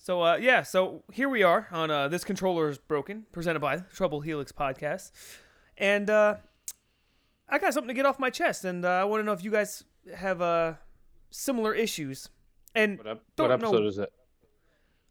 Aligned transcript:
So 0.00 0.22
uh, 0.22 0.36
yeah, 0.40 0.62
so 0.62 1.02
here 1.12 1.28
we 1.28 1.42
are 1.42 1.68
on 1.72 1.90
uh, 1.90 2.08
this 2.08 2.24
controller 2.24 2.68
is 2.68 2.78
broken, 2.78 3.26
presented 3.32 3.60
by 3.60 3.78
Troubled 3.92 4.24
Helix 4.24 4.52
podcast, 4.52 5.10
and 5.76 6.08
uh, 6.08 6.36
I 7.48 7.58
got 7.58 7.74
something 7.74 7.88
to 7.88 7.94
get 7.94 8.06
off 8.06 8.18
my 8.18 8.30
chest, 8.30 8.64
and 8.64 8.84
uh, 8.84 8.88
I 8.88 9.04
want 9.04 9.20
to 9.20 9.24
know 9.24 9.32
if 9.32 9.42
you 9.44 9.50
guys 9.50 9.84
have 10.16 10.40
uh, 10.40 10.74
similar 11.30 11.74
issues. 11.74 12.28
And 12.74 12.98
What, 12.98 13.06
ep- 13.08 13.22
what 13.36 13.46
know- 13.48 13.54
episode 13.54 13.86
is 13.86 13.98
it? 13.98 14.12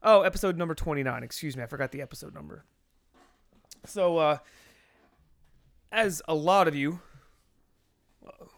Oh, 0.04 0.22
episode 0.22 0.58
number 0.58 0.76
29. 0.76 1.24
Excuse 1.24 1.58
me. 1.58 1.64
I 1.64 1.66
forgot 1.66 1.92
the 1.92 2.02
episode 2.02 2.34
number. 2.34 2.64
So, 3.86 4.18
uh, 4.18 4.38
as 5.92 6.22
a 6.28 6.36
lot 6.36 6.68
of 6.68 6.76
you, 6.76 7.02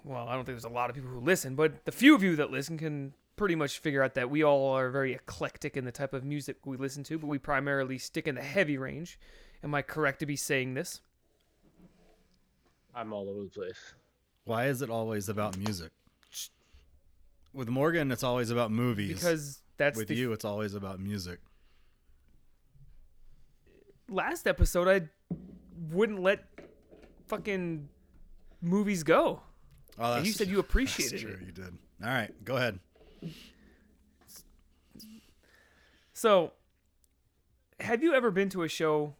well, 0.03 0.27
I 0.27 0.35
don't 0.35 0.43
think 0.45 0.57
there's 0.57 0.65
a 0.65 0.69
lot 0.69 0.89
of 0.89 0.95
people 0.95 1.09
who 1.09 1.19
listen, 1.21 1.55
but 1.55 1.85
the 1.85 1.91
few 1.91 2.13
of 2.13 2.21
you 2.21 2.35
that 2.35 2.51
listen 2.51 2.77
can 2.77 3.13
pretty 3.39 3.55
much 3.55 3.79
figure 3.79 4.03
out 4.03 4.15
that 4.15 4.29
we 4.29 4.43
all 4.43 4.73
are 4.73 4.89
very 4.89 5.13
eclectic 5.13 5.77
in 5.77 5.85
the 5.85 5.93
type 5.93 6.13
of 6.13 6.25
music 6.25 6.57
we 6.65 6.75
listen 6.75 7.05
to, 7.05 7.17
but 7.17 7.27
we 7.27 7.37
primarily 7.37 7.97
stick 7.97 8.27
in 8.27 8.35
the 8.35 8.41
heavy 8.41 8.77
range. 8.77 9.17
Am 9.63 9.73
I 9.73 9.81
correct 9.81 10.19
to 10.19 10.25
be 10.25 10.35
saying 10.35 10.73
this? 10.73 10.99
I'm 12.93 13.13
all 13.13 13.29
over 13.29 13.43
the 13.43 13.49
place. 13.49 13.93
Why 14.43 14.65
is 14.65 14.81
it 14.81 14.89
always 14.89 15.29
about 15.29 15.57
music? 15.57 15.91
With 17.53 17.69
Morgan, 17.69 18.11
it's 18.11 18.23
always 18.23 18.49
about 18.49 18.71
movies. 18.71 19.13
Because 19.13 19.61
that's 19.77 19.97
with 19.97 20.09
the 20.09 20.15
you, 20.15 20.33
it's 20.33 20.43
always 20.43 20.73
about 20.73 20.99
music. 20.99 21.39
last 24.09 24.47
episode 24.47 24.89
I 24.89 25.07
wouldn't 25.91 26.21
let 26.21 26.43
fucking 27.27 27.87
movies 28.61 29.03
go. 29.03 29.43
Oh, 29.97 30.15
And 30.15 30.27
you 30.27 30.33
said 30.33 30.49
you 30.49 30.59
appreciated 30.67 31.13
that's 31.13 31.21
true, 31.21 31.37
it. 31.39 31.45
You 31.45 31.51
did. 31.53 31.77
All 32.03 32.09
right, 32.09 32.33
go 32.43 32.57
ahead. 32.57 32.79
So, 36.13 36.51
have 37.79 38.03
you 38.03 38.13
ever 38.13 38.29
been 38.29 38.49
to 38.49 38.63
a 38.63 38.67
show 38.67 39.15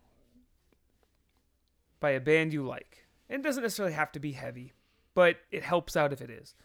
by 2.00 2.10
a 2.10 2.20
band 2.20 2.52
you 2.52 2.66
like? 2.66 3.06
It 3.30 3.42
doesn't 3.42 3.64
necessarily 3.64 3.94
have 3.94 4.12
to 4.12 4.20
be 4.20 4.34
heavy, 4.34 4.74
but 5.14 5.38
it 5.50 5.64
helps 5.64 5.96
out 5.96 6.12
if 6.12 6.22
it 6.22 6.30
is. 6.30 6.56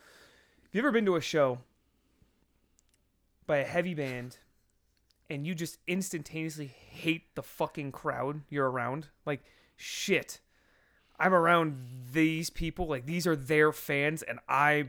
Have 0.65 0.71
you 0.73 0.81
ever 0.81 0.91
been 0.91 1.07
to 1.07 1.15
a 1.15 1.21
show 1.21 1.59
by 3.47 3.59
a 3.59 3.65
heavy 3.65 3.95
band 3.95 4.39
and 5.31 5.47
you 5.47 5.55
just 5.55 5.79
instantaneously 5.87 6.67
hate 6.67 7.35
the 7.37 7.43
fucking 7.43 7.93
crowd 7.93 8.43
you're 8.49 8.69
around? 8.69 9.09
Like, 9.25 9.45
shit. 9.77 10.41
I'm 11.17 11.33
around 11.33 11.77
these 12.13 12.51
people, 12.51 12.89
like 12.89 13.07
these 13.07 13.27
are 13.27 13.37
their 13.37 13.71
fans, 13.73 14.23
and 14.23 14.41
I 14.49 14.89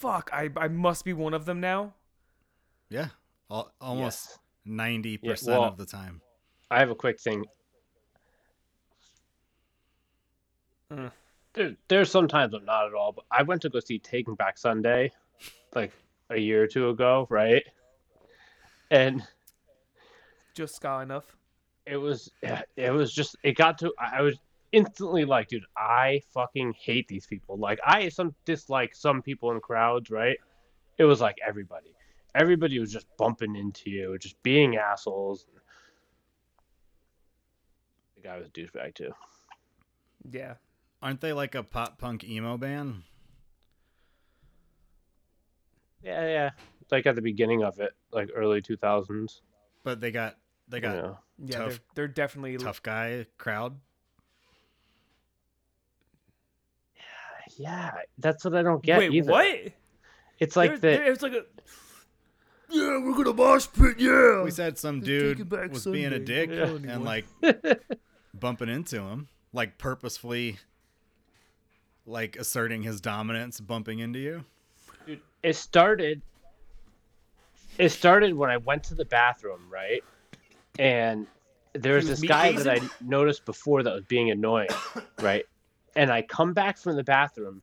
fuck, 0.00 0.30
I, 0.32 0.48
I 0.56 0.68
must 0.68 1.04
be 1.04 1.12
one 1.12 1.34
of 1.34 1.44
them 1.44 1.60
now. 1.60 1.92
Yeah, 2.88 3.08
al- 3.50 3.70
almost 3.80 4.28
Yes. 4.30 4.38
ninety 4.64 5.18
Yeah, 5.22 5.32
percent 5.32 5.58
well- 5.58 5.68
of 5.68 5.76
the 5.76 5.84
time. 5.86 6.22
I 6.70 6.78
have 6.78 6.90
a 6.90 6.94
quick 6.94 7.20
thing. 7.20 7.44
Mm. 10.92 11.10
There, 11.52 11.74
there's 11.88 12.10
sometimes 12.10 12.54
I'm 12.54 12.64
not 12.64 12.86
at 12.86 12.94
all, 12.94 13.12
but 13.12 13.24
I 13.30 13.42
went 13.42 13.60
to 13.62 13.68
go 13.68 13.80
see 13.80 13.98
Taking 13.98 14.34
Back 14.36 14.56
Sunday, 14.56 15.10
like 15.74 15.92
a 16.30 16.38
year 16.38 16.62
or 16.62 16.66
two 16.66 16.88
ago, 16.90 17.26
right? 17.28 17.64
And 18.90 19.22
Just 20.54 20.76
ska 20.76 21.00
enough. 21.00 21.36
it 21.86 21.96
was, 21.96 22.30
it 22.76 22.90
was 22.92 23.12
just, 23.12 23.34
it 23.42 23.56
got 23.56 23.78
to, 23.78 23.92
I 23.98 24.18
I 24.18 24.20
was 24.22 24.36
instantly 24.72 25.24
like, 25.24 25.48
dude, 25.48 25.64
I 25.76 26.22
fucking 26.32 26.74
hate 26.78 27.08
these 27.08 27.26
people. 27.26 27.56
Like, 27.56 27.80
I 27.84 28.08
some 28.08 28.34
dislike 28.44 28.94
some 28.94 29.22
people 29.22 29.50
in 29.52 29.60
crowds, 29.60 30.10
right? 30.10 30.38
It 30.98 31.04
was 31.04 31.20
like 31.20 31.38
everybody, 31.46 31.94
everybody 32.34 32.78
was 32.78 32.92
just 32.92 33.06
bumping 33.16 33.56
into 33.56 33.90
you, 33.90 34.16
just 34.18 34.40
being 34.42 34.76
assholes. 34.76 35.46
The 38.16 38.22
guy 38.22 38.36
was 38.38 38.46
a 38.46 38.50
douchebag 38.50 38.94
too. 38.94 39.12
Yeah. 40.30 40.54
Aren't 41.02 41.20
they 41.22 41.32
like 41.32 41.54
a 41.54 41.62
pop 41.62 41.98
punk 41.98 42.24
emo 42.24 42.58
band? 42.58 43.02
Yeah, 46.02 46.26
yeah. 46.26 46.50
Like 46.90 47.06
at 47.06 47.14
the 47.14 47.22
beginning 47.22 47.62
of 47.62 47.78
it, 47.78 47.92
like 48.12 48.30
early 48.34 48.60
two 48.60 48.76
thousands. 48.76 49.42
But 49.84 50.00
they 50.00 50.10
got 50.10 50.36
they 50.68 50.80
got 50.80 50.96
Yeah. 50.96 51.12
Yeah, 51.42 51.56
Tough- 51.56 51.68
they're, 51.68 51.78
they're 51.94 52.08
definitely 52.08 52.56
tough 52.58 52.82
guy 52.82 53.24
crowd. 53.38 53.78
Yeah, 57.60 57.92
that's 58.18 58.42
what 58.44 58.54
I 58.56 58.62
don't 58.62 58.82
get 58.82 58.98
Wait, 59.00 59.12
either. 59.12 59.30
what? 59.30 59.46
It's 60.38 60.56
like 60.56 60.80
There- 60.80 60.92
the 60.96 60.98
there- 60.98 61.12
it's 61.12 61.22
like 61.22 61.32
a. 61.34 61.44
Yeah, 62.70 62.98
we're 63.02 63.14
gonna 63.14 63.34
mosh 63.34 63.66
pit. 63.76 63.96
Yeah. 63.98 64.42
We 64.42 64.50
said 64.50 64.78
some 64.78 65.00
dude 65.00 65.40
it 65.40 65.48
back 65.48 65.72
was 65.72 65.84
being 65.84 66.12
a 66.12 66.18
dick 66.20 66.50
Don't 66.50 66.84
and 66.86 67.04
like 67.04 67.26
bumping 68.34 68.68
into 68.68 69.02
him, 69.02 69.28
like 69.52 69.76
purposefully, 69.76 70.56
like 72.06 72.36
asserting 72.36 72.82
his 72.82 73.00
dominance, 73.00 73.60
bumping 73.60 73.98
into 73.98 74.20
you. 74.20 74.44
dude, 75.06 75.20
it 75.42 75.56
started. 75.56 76.22
It 77.76 77.88
started 77.90 78.34
when 78.34 78.50
I 78.50 78.56
went 78.58 78.84
to 78.84 78.94
the 78.94 79.04
bathroom, 79.04 79.62
right? 79.68 80.04
And 80.78 81.26
there 81.72 81.96
was 81.96 82.08
was 82.08 82.20
this 82.20 82.28
guy 82.28 82.52
that 82.52 82.68
I 82.68 82.80
noticed 83.00 83.44
before 83.44 83.82
that 83.82 83.92
was 83.92 84.04
being 84.04 84.30
annoying, 84.30 84.68
right? 85.20 85.44
And 85.96 86.10
I 86.10 86.22
come 86.22 86.52
back 86.52 86.78
from 86.78 86.96
the 86.96 87.04
bathroom, 87.04 87.62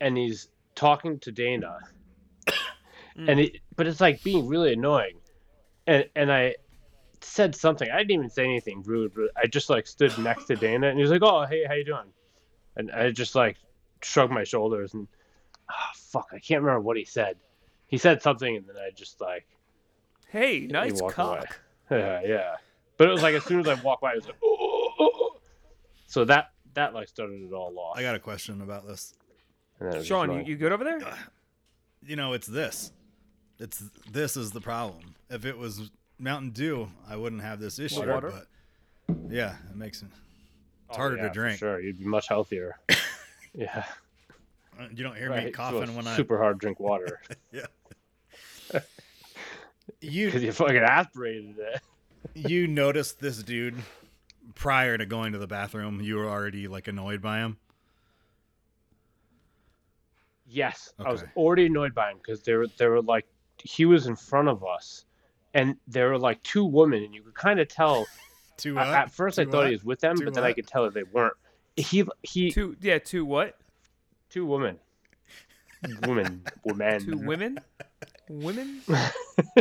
and 0.00 0.16
he's 0.16 0.48
talking 0.74 1.18
to 1.20 1.32
Dana, 1.32 1.78
and 3.16 3.40
it, 3.40 3.58
but 3.74 3.86
it's 3.86 4.00
like 4.00 4.22
being 4.22 4.46
really 4.46 4.72
annoying, 4.72 5.18
and 5.86 6.08
and 6.14 6.32
I 6.32 6.56
said 7.20 7.54
something. 7.54 7.90
I 7.90 7.98
didn't 7.98 8.10
even 8.12 8.30
say 8.30 8.44
anything 8.44 8.82
rude, 8.82 9.12
but 9.14 9.30
I 9.36 9.46
just 9.46 9.68
like 9.68 9.86
stood 9.86 10.16
next 10.18 10.44
to 10.44 10.56
Dana, 10.56 10.88
and 10.88 10.96
he 10.96 11.02
was 11.02 11.10
like, 11.10 11.22
"Oh, 11.22 11.44
hey, 11.44 11.64
how 11.66 11.74
you 11.74 11.84
doing?" 11.84 12.12
And 12.76 12.90
I 12.92 13.10
just 13.10 13.34
like 13.34 13.56
shrugged 14.02 14.32
my 14.32 14.44
shoulders 14.44 14.94
and, 14.94 15.08
ah, 15.68 15.90
fuck, 15.94 16.28
I 16.32 16.38
can't 16.38 16.62
remember 16.62 16.80
what 16.80 16.96
he 16.96 17.04
said. 17.04 17.36
He 17.86 17.98
said 17.98 18.22
something, 18.22 18.56
and 18.56 18.66
then 18.66 18.76
I 18.76 18.90
just 18.90 19.20
like, 19.20 19.46
Hey, 20.28 20.66
nice 20.70 21.00
walked 21.00 21.18
away. 21.18 21.38
cock. 21.38 21.60
yeah, 21.90 22.20
yeah. 22.24 22.56
But 22.96 23.08
it 23.08 23.12
was 23.12 23.22
like 23.22 23.34
as 23.34 23.44
soon 23.44 23.60
as 23.60 23.68
I 23.68 23.74
walked 23.82 24.02
by, 24.02 24.12
it 24.12 24.16
was 24.16 24.26
like, 24.26 24.36
oh, 24.42 24.92
oh, 24.98 25.10
oh. 25.14 25.36
so 26.06 26.24
that 26.24 26.50
that 26.76 26.94
like 26.94 27.08
started 27.08 27.42
it 27.42 27.52
all 27.52 27.76
off. 27.78 27.98
I 27.98 28.02
got 28.02 28.14
a 28.14 28.20
question 28.20 28.62
about 28.62 28.86
this. 28.86 29.14
And 29.80 29.88
then 29.88 29.96
it 29.96 29.98
was 29.98 30.08
just 30.08 30.08
Sean, 30.08 30.32
you, 30.32 30.44
you 30.44 30.56
good 30.56 30.72
over 30.72 30.84
there? 30.84 31.04
Uh, 31.04 31.16
you 32.06 32.16
know, 32.16 32.32
it's 32.32 32.46
this. 32.46 32.92
It's 33.58 33.82
this 34.10 34.36
is 34.36 34.52
the 34.52 34.60
problem. 34.60 35.14
If 35.28 35.44
it 35.44 35.56
was 35.56 35.90
Mountain 36.18 36.50
Dew, 36.50 36.88
I 37.08 37.16
wouldn't 37.16 37.42
have 37.42 37.58
this 37.58 37.78
issue. 37.78 38.06
Water? 38.06 38.32
But 39.08 39.16
yeah, 39.30 39.56
it 39.70 39.76
makes 39.76 40.02
it. 40.02 40.08
Oh, 40.90 40.96
harder 40.96 41.16
to 41.16 41.22
yeah, 41.22 41.28
for 41.28 41.34
drink. 41.34 41.58
Sure, 41.58 41.80
you'd 41.80 41.98
be 41.98 42.04
much 42.04 42.28
healthier. 42.28 42.76
yeah, 43.54 43.84
uh, 44.78 44.84
You 44.94 45.02
don't 45.02 45.16
hear 45.16 45.30
me 45.34 45.50
coughing 45.50 45.86
so 45.86 45.92
when 45.92 46.06
I. 46.06 46.16
super 46.16 46.38
hard 46.38 46.58
drink 46.58 46.78
water 46.78 47.20
yeah. 47.52 47.66
You 50.00 50.26
because 50.26 50.42
you 50.42 50.52
fucking 50.52 50.76
aspirated 50.78 51.56
it. 51.58 51.80
you 52.34 52.66
noticed 52.66 53.20
this 53.20 53.42
dude 53.42 53.76
prior 54.54 54.96
to 54.96 55.06
going 55.06 55.32
to 55.32 55.38
the 55.38 55.46
bathroom. 55.46 56.00
You 56.00 56.16
were 56.16 56.26
already 56.28 56.68
like 56.68 56.88
annoyed 56.88 57.20
by 57.22 57.38
him. 57.38 57.56
Yes, 60.48 60.92
I 61.04 61.10
was 61.10 61.24
already 61.34 61.66
annoyed 61.66 61.94
by 61.94 62.10
him 62.10 62.18
because 62.18 62.42
they 62.42 62.54
were 62.54 62.66
they 62.78 62.86
were 62.86 63.02
like 63.02 63.26
he 63.62 63.84
was 63.84 64.06
in 64.06 64.14
front 64.14 64.48
of 64.48 64.64
us, 64.64 65.04
and 65.54 65.76
there 65.88 66.08
were 66.10 66.18
like 66.18 66.40
two 66.44 66.64
women, 66.64 67.02
and 67.02 67.12
you 67.14 67.22
could 67.22 67.34
kind 67.34 67.60
of 67.60 67.68
tell. 67.68 68.06
To 68.60 68.78
I- 68.78 69.02
at 69.02 69.10
first, 69.10 69.38
I 69.38 69.44
thought 69.44 69.52
what? 69.54 69.66
he 69.66 69.72
was 69.72 69.84
with 69.84 70.00
them, 70.00 70.16
To 70.16 70.24
but 70.24 70.32
then 70.32 70.42
I 70.42 70.54
could 70.54 70.66
tell 70.66 70.84
that 70.84 70.94
they 70.94 71.02
weren't. 71.02 71.34
He 71.76 72.04
he 72.22 72.50
two, 72.50 72.74
Two, 72.74 72.76
yeah, 72.80 72.98
two 72.98 73.26
what? 73.26 73.58
Two 74.30 74.46
women, 74.46 74.78
women, 76.06 76.42
women. 76.64 77.04
Two 77.04 77.18
women? 77.18 77.58
Women? 78.30 78.80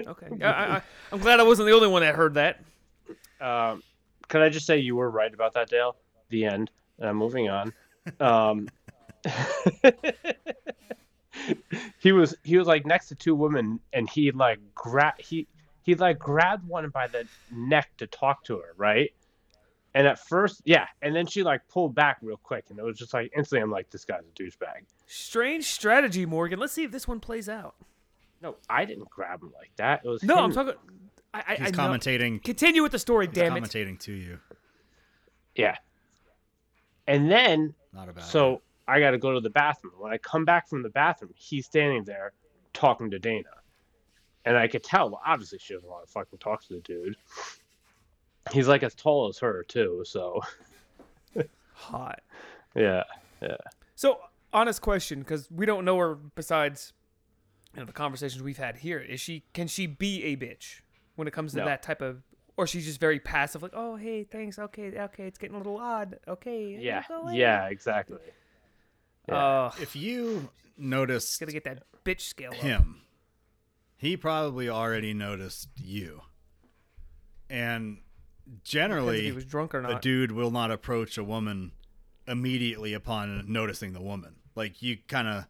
Okay. 0.07 0.27
I, 0.41 0.47
I, 0.47 0.75
I- 0.77 0.81
I'm 1.11 1.19
glad 1.19 1.41
I 1.41 1.43
wasn't 1.43 1.67
the 1.67 1.73
only 1.73 1.89
one 1.89 2.03
that 2.03 2.15
heard 2.15 2.35
that. 2.35 2.61
Um, 3.41 3.83
can 4.27 4.41
I 4.41 4.49
just 4.49 4.65
say 4.65 4.77
you 4.79 4.95
were 4.95 5.09
right 5.09 5.33
about 5.33 5.53
that, 5.53 5.69
Dale? 5.69 5.95
The 6.29 6.45
end. 6.45 6.71
Uh, 7.01 7.13
moving 7.13 7.49
on. 7.49 7.73
Um, 8.19 8.69
he 11.99 12.11
was 12.11 12.35
he 12.43 12.57
was 12.57 12.67
like 12.67 12.85
next 12.85 13.07
to 13.09 13.15
two 13.15 13.35
women, 13.35 13.79
and 13.93 14.09
he 14.09 14.31
like 14.31 14.59
grab 14.73 15.15
he 15.19 15.47
he 15.83 15.95
like 15.95 16.19
grabbed 16.19 16.67
one 16.67 16.89
by 16.89 17.07
the 17.07 17.27
neck 17.51 17.89
to 17.97 18.07
talk 18.07 18.43
to 18.45 18.57
her, 18.57 18.73
right? 18.77 19.11
And 19.93 20.07
at 20.07 20.19
first, 20.19 20.61
yeah, 20.65 20.87
and 21.01 21.15
then 21.15 21.25
she 21.25 21.43
like 21.43 21.61
pulled 21.69 21.95
back 21.95 22.17
real 22.21 22.37
quick, 22.37 22.65
and 22.69 22.77
it 22.77 22.83
was 22.83 22.97
just 22.97 23.13
like 23.13 23.31
instantly, 23.35 23.61
I'm 23.63 23.71
like, 23.71 23.89
this 23.91 24.03
guy's 24.03 24.23
a 24.25 24.41
douchebag. 24.41 24.83
Strange 25.07 25.65
strategy, 25.65 26.25
Morgan. 26.25 26.59
Let's 26.59 26.73
see 26.73 26.83
if 26.83 26.91
this 26.91 27.07
one 27.07 27.19
plays 27.19 27.47
out. 27.47 27.75
No, 28.41 28.57
I 28.69 28.83
didn't 28.85 29.09
grab 29.09 29.41
him 29.41 29.53
like 29.57 29.71
that. 29.77 30.01
It 30.03 30.09
was 30.09 30.21
No, 30.21 30.39
him. 30.39 30.45
I'm 30.45 30.51
talking. 30.51 30.73
I, 31.35 31.43
I, 31.53 31.55
He's 31.55 31.67
I 31.67 31.69
know. 31.71 31.77
commentating. 31.97 32.43
Continue 32.43 32.81
with 32.83 32.91
the 32.91 32.99
story, 32.99 33.27
He's 33.27 33.35
damn 33.35 33.55
it. 33.57 33.63
commentating 33.63 33.99
to 34.01 34.11
you, 34.13 34.39
Yeah. 35.55 35.75
And 37.07 37.29
then 37.29 37.73
not 37.93 38.09
about. 38.09 38.23
So 38.25 38.61
I 38.87 38.99
got 38.99 39.11
to 39.11 39.17
go 39.17 39.33
to 39.33 39.39
the 39.39 39.49
bathroom. 39.49 39.93
When 39.99 40.11
I 40.11 40.17
come 40.17 40.45
back 40.45 40.67
from 40.67 40.81
the 40.83 40.89
bathroom, 40.89 41.31
he's 41.35 41.65
standing 41.65 42.03
there 42.03 42.33
talking 42.73 43.11
to 43.11 43.19
Dana. 43.19 43.49
and 44.45 44.57
I 44.57 44.67
could 44.67 44.83
tell. 44.83 45.19
Obviously, 45.25 45.59
she 45.59 45.73
doesn't 45.73 45.87
want 45.89 46.05
to 46.05 46.11
fucking 46.11 46.39
talk 46.39 46.63
to 46.67 46.73
the 46.75 46.81
dude. 46.81 47.15
He's 48.51 48.67
like 48.67 48.83
as 48.83 48.93
tall 48.95 49.27
as 49.29 49.37
her 49.39 49.63
too, 49.67 50.03
so 50.05 50.41
Hot. 51.73 52.21
yeah, 52.75 53.03
yeah. 53.41 53.57
So, 53.95 54.19
honest 54.53 54.81
question, 54.81 55.19
because 55.19 55.49
we 55.51 55.65
don't 55.65 55.83
know 55.83 55.97
her 55.97 56.15
besides 56.15 56.93
you 57.73 57.81
know, 57.81 57.85
the 57.85 57.91
conversations 57.93 58.41
we've 58.41 58.57
had 58.57 58.77
here. 58.77 58.99
Is 58.99 59.19
she? 59.19 59.43
Can 59.53 59.67
she 59.67 59.85
be 59.87 60.23
a 60.23 60.37
bitch 60.37 60.81
when 61.15 61.27
it 61.27 61.31
comes 61.31 61.51
to 61.53 61.59
No. 61.59 61.65
that 61.65 61.81
type 61.83 62.01
of? 62.01 62.21
Or 62.57 62.65
she's 62.67 62.85
just 62.85 62.99
very 63.01 63.19
passive, 63.19 63.61
like, 63.61 63.73
oh 63.73 63.95
hey, 63.97 64.23
thanks, 64.23 64.57
okay, 64.57 64.97
okay, 64.97 65.27
it's 65.27 65.37
getting 65.37 65.55
a 65.55 65.57
little 65.57 65.77
odd, 65.77 66.19
okay, 66.27 66.77
Yeah, 66.79 67.03
go 67.07 67.21
away." 67.23 67.35
yeah, 67.37 67.67
exactly. 67.67 68.19
Uh, 69.27 69.71
If 69.81 69.95
you 69.95 70.49
notice 70.77 71.37
gotta 71.37 71.51
get 71.51 71.63
that 71.65 71.83
bitch 72.05 72.21
scale 72.21 72.51
up. 72.51 72.57
him, 72.57 73.01
he 73.97 74.15
probably 74.15 74.69
already 74.69 75.13
noticed 75.13 75.67
you. 75.77 76.21
And 77.49 77.99
generally, 78.63 79.23
he 79.23 79.31
was 79.31 79.45
drunk 79.45 79.73
or 79.75 79.81
not. 79.81 79.91
a 79.91 79.99
dude 79.99 80.31
will 80.31 80.51
not 80.51 80.71
approach 80.71 81.17
a 81.17 81.23
woman 81.23 81.71
immediately 82.27 82.93
upon 82.93 83.51
noticing 83.51 83.93
the 83.93 84.01
woman. 84.01 84.35
Like 84.55 84.81
you 84.81 84.97
kind 85.07 85.27
of 85.27 85.45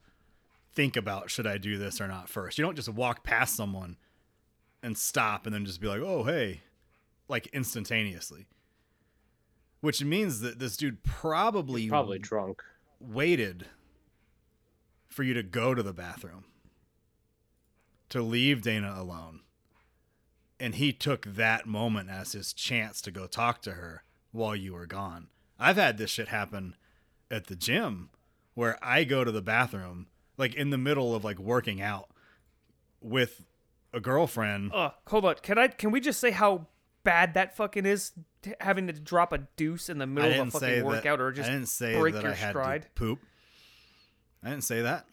think 0.74 0.96
about 0.98 1.30
should 1.30 1.48
I 1.48 1.58
do 1.58 1.78
this 1.78 2.02
or 2.02 2.08
not 2.08 2.30
first. 2.30 2.58
You 2.58 2.64
don't 2.66 2.76
just 2.76 2.90
walk 2.90 3.24
past 3.24 3.56
someone 3.56 3.98
and 4.86 4.98
stop 4.98 5.46
and 5.46 5.54
then 5.56 5.66
just 5.66 5.82
be 5.82 5.88
like, 5.88 6.02
"Oh, 6.02 6.24
hey," 6.24 6.62
like 7.28 7.48
instantaneously. 7.48 8.46
Which 9.82 10.04
means 10.04 10.40
that 10.42 10.60
this 10.60 10.78
dude 10.78 11.04
probably 11.04 11.90
Probably 11.90 12.20
drunk. 12.20 12.64
waited 13.00 13.66
for 15.08 15.24
you 15.24 15.34
to 15.34 15.44
go 15.44 15.74
to 15.74 15.84
the 15.84 15.94
bathroom 15.94 16.46
to 18.10 18.22
leave 18.22 18.62
Dana 18.62 18.94
alone. 18.96 19.42
And 20.60 20.76
he 20.76 20.94
took 20.94 21.26
that 21.26 21.66
moment 21.66 22.10
as 22.10 22.32
his 22.32 22.54
chance 22.54 23.02
to 23.02 23.12
go 23.12 23.28
talk 23.28 23.62
to 23.64 23.72
her 23.74 24.04
while 24.32 24.56
you 24.56 24.74
were 24.74 24.86
gone. 24.86 25.28
I've 25.60 25.76
had 25.78 25.98
this 25.98 26.12
shit 26.12 26.30
happen 26.30 26.76
at 27.30 27.48
the 27.48 27.56
gym 27.56 28.10
where 28.54 28.78
I 28.82 29.04
go 29.04 29.24
to 29.24 29.32
the 29.32 29.42
bathroom 29.42 30.08
like 30.38 30.54
in 30.56 30.70
the 30.70 30.78
middle 30.78 31.14
of 31.16 31.24
like 31.24 31.40
working 31.40 31.82
out 31.82 32.10
with 33.02 33.46
a 33.96 34.00
girlfriend. 34.00 34.72
Uh, 34.74 34.92
hold 35.08 35.26
on. 35.26 35.36
Can 35.42 35.58
I? 35.58 35.68
Can 35.70 35.90
we 35.92 36.00
just 36.00 36.20
say 36.20 36.32
how 36.32 36.68
bad 37.04 37.34
that 37.36 37.56
fucking 37.56 37.86
is? 37.86 38.12
t- 38.44 38.54
having 38.60 38.86
to 38.88 38.94
drop 38.94 39.34
a 39.34 39.40
deuce 39.56 39.90
in 39.90 39.98
the 39.98 40.06
middle 40.06 40.30
of 40.30 40.36
a 40.36 40.40
didn't 40.40 40.54
say 40.54 40.60
fucking 40.60 40.76
that, 40.80 40.86
workout, 40.86 41.22
or 41.22 41.32
just 41.32 41.50
I 41.50 41.54
didn't 41.54 41.70
say 41.70 41.98
break 42.00 42.14
that 42.14 42.24
your 42.24 42.32
I 42.34 42.36
had 42.36 42.50
stride. 42.52 42.82
to 42.84 42.90
poop. 42.90 43.20
I 44.44 44.50
didn't 44.50 44.64
say 44.64 44.82
that. 44.84 45.06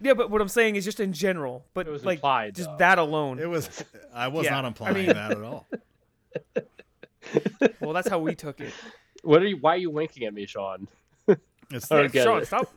Yeah, 0.00 0.14
but 0.14 0.30
what 0.30 0.40
I'm 0.40 0.48
saying 0.48 0.76
is 0.76 0.84
just 0.84 1.00
in 1.00 1.12
general. 1.12 1.64
But 1.74 1.88
It 1.88 1.90
was 1.90 2.04
like 2.04 2.18
implied, 2.18 2.54
just 2.54 2.70
though. 2.70 2.76
that 2.76 2.98
alone. 2.98 3.40
It 3.40 3.48
was 3.48 3.84
I 4.14 4.28
was 4.28 4.44
Yeah, 4.44 4.52
not 4.52 4.64
I 4.64 4.68
implying 4.68 4.94
mean- 4.94 5.06
that 5.06 5.32
at 5.32 5.42
all. 5.42 5.66
well, 7.80 7.92
that's 7.92 8.08
how 8.08 8.18
we 8.18 8.34
took 8.34 8.60
it. 8.60 8.72
What 9.22 9.42
are 9.42 9.46
you? 9.46 9.56
Why 9.56 9.74
are 9.74 9.78
you 9.78 9.90
winking 9.90 10.24
at 10.26 10.34
me, 10.34 10.46
Sean? 10.46 10.88
It's 11.72 11.90
I 11.90 12.02
Yeah, 12.02 12.08
don't 12.08 12.24
Sean, 12.24 12.38
it. 12.42 12.46
stop. 12.46 12.74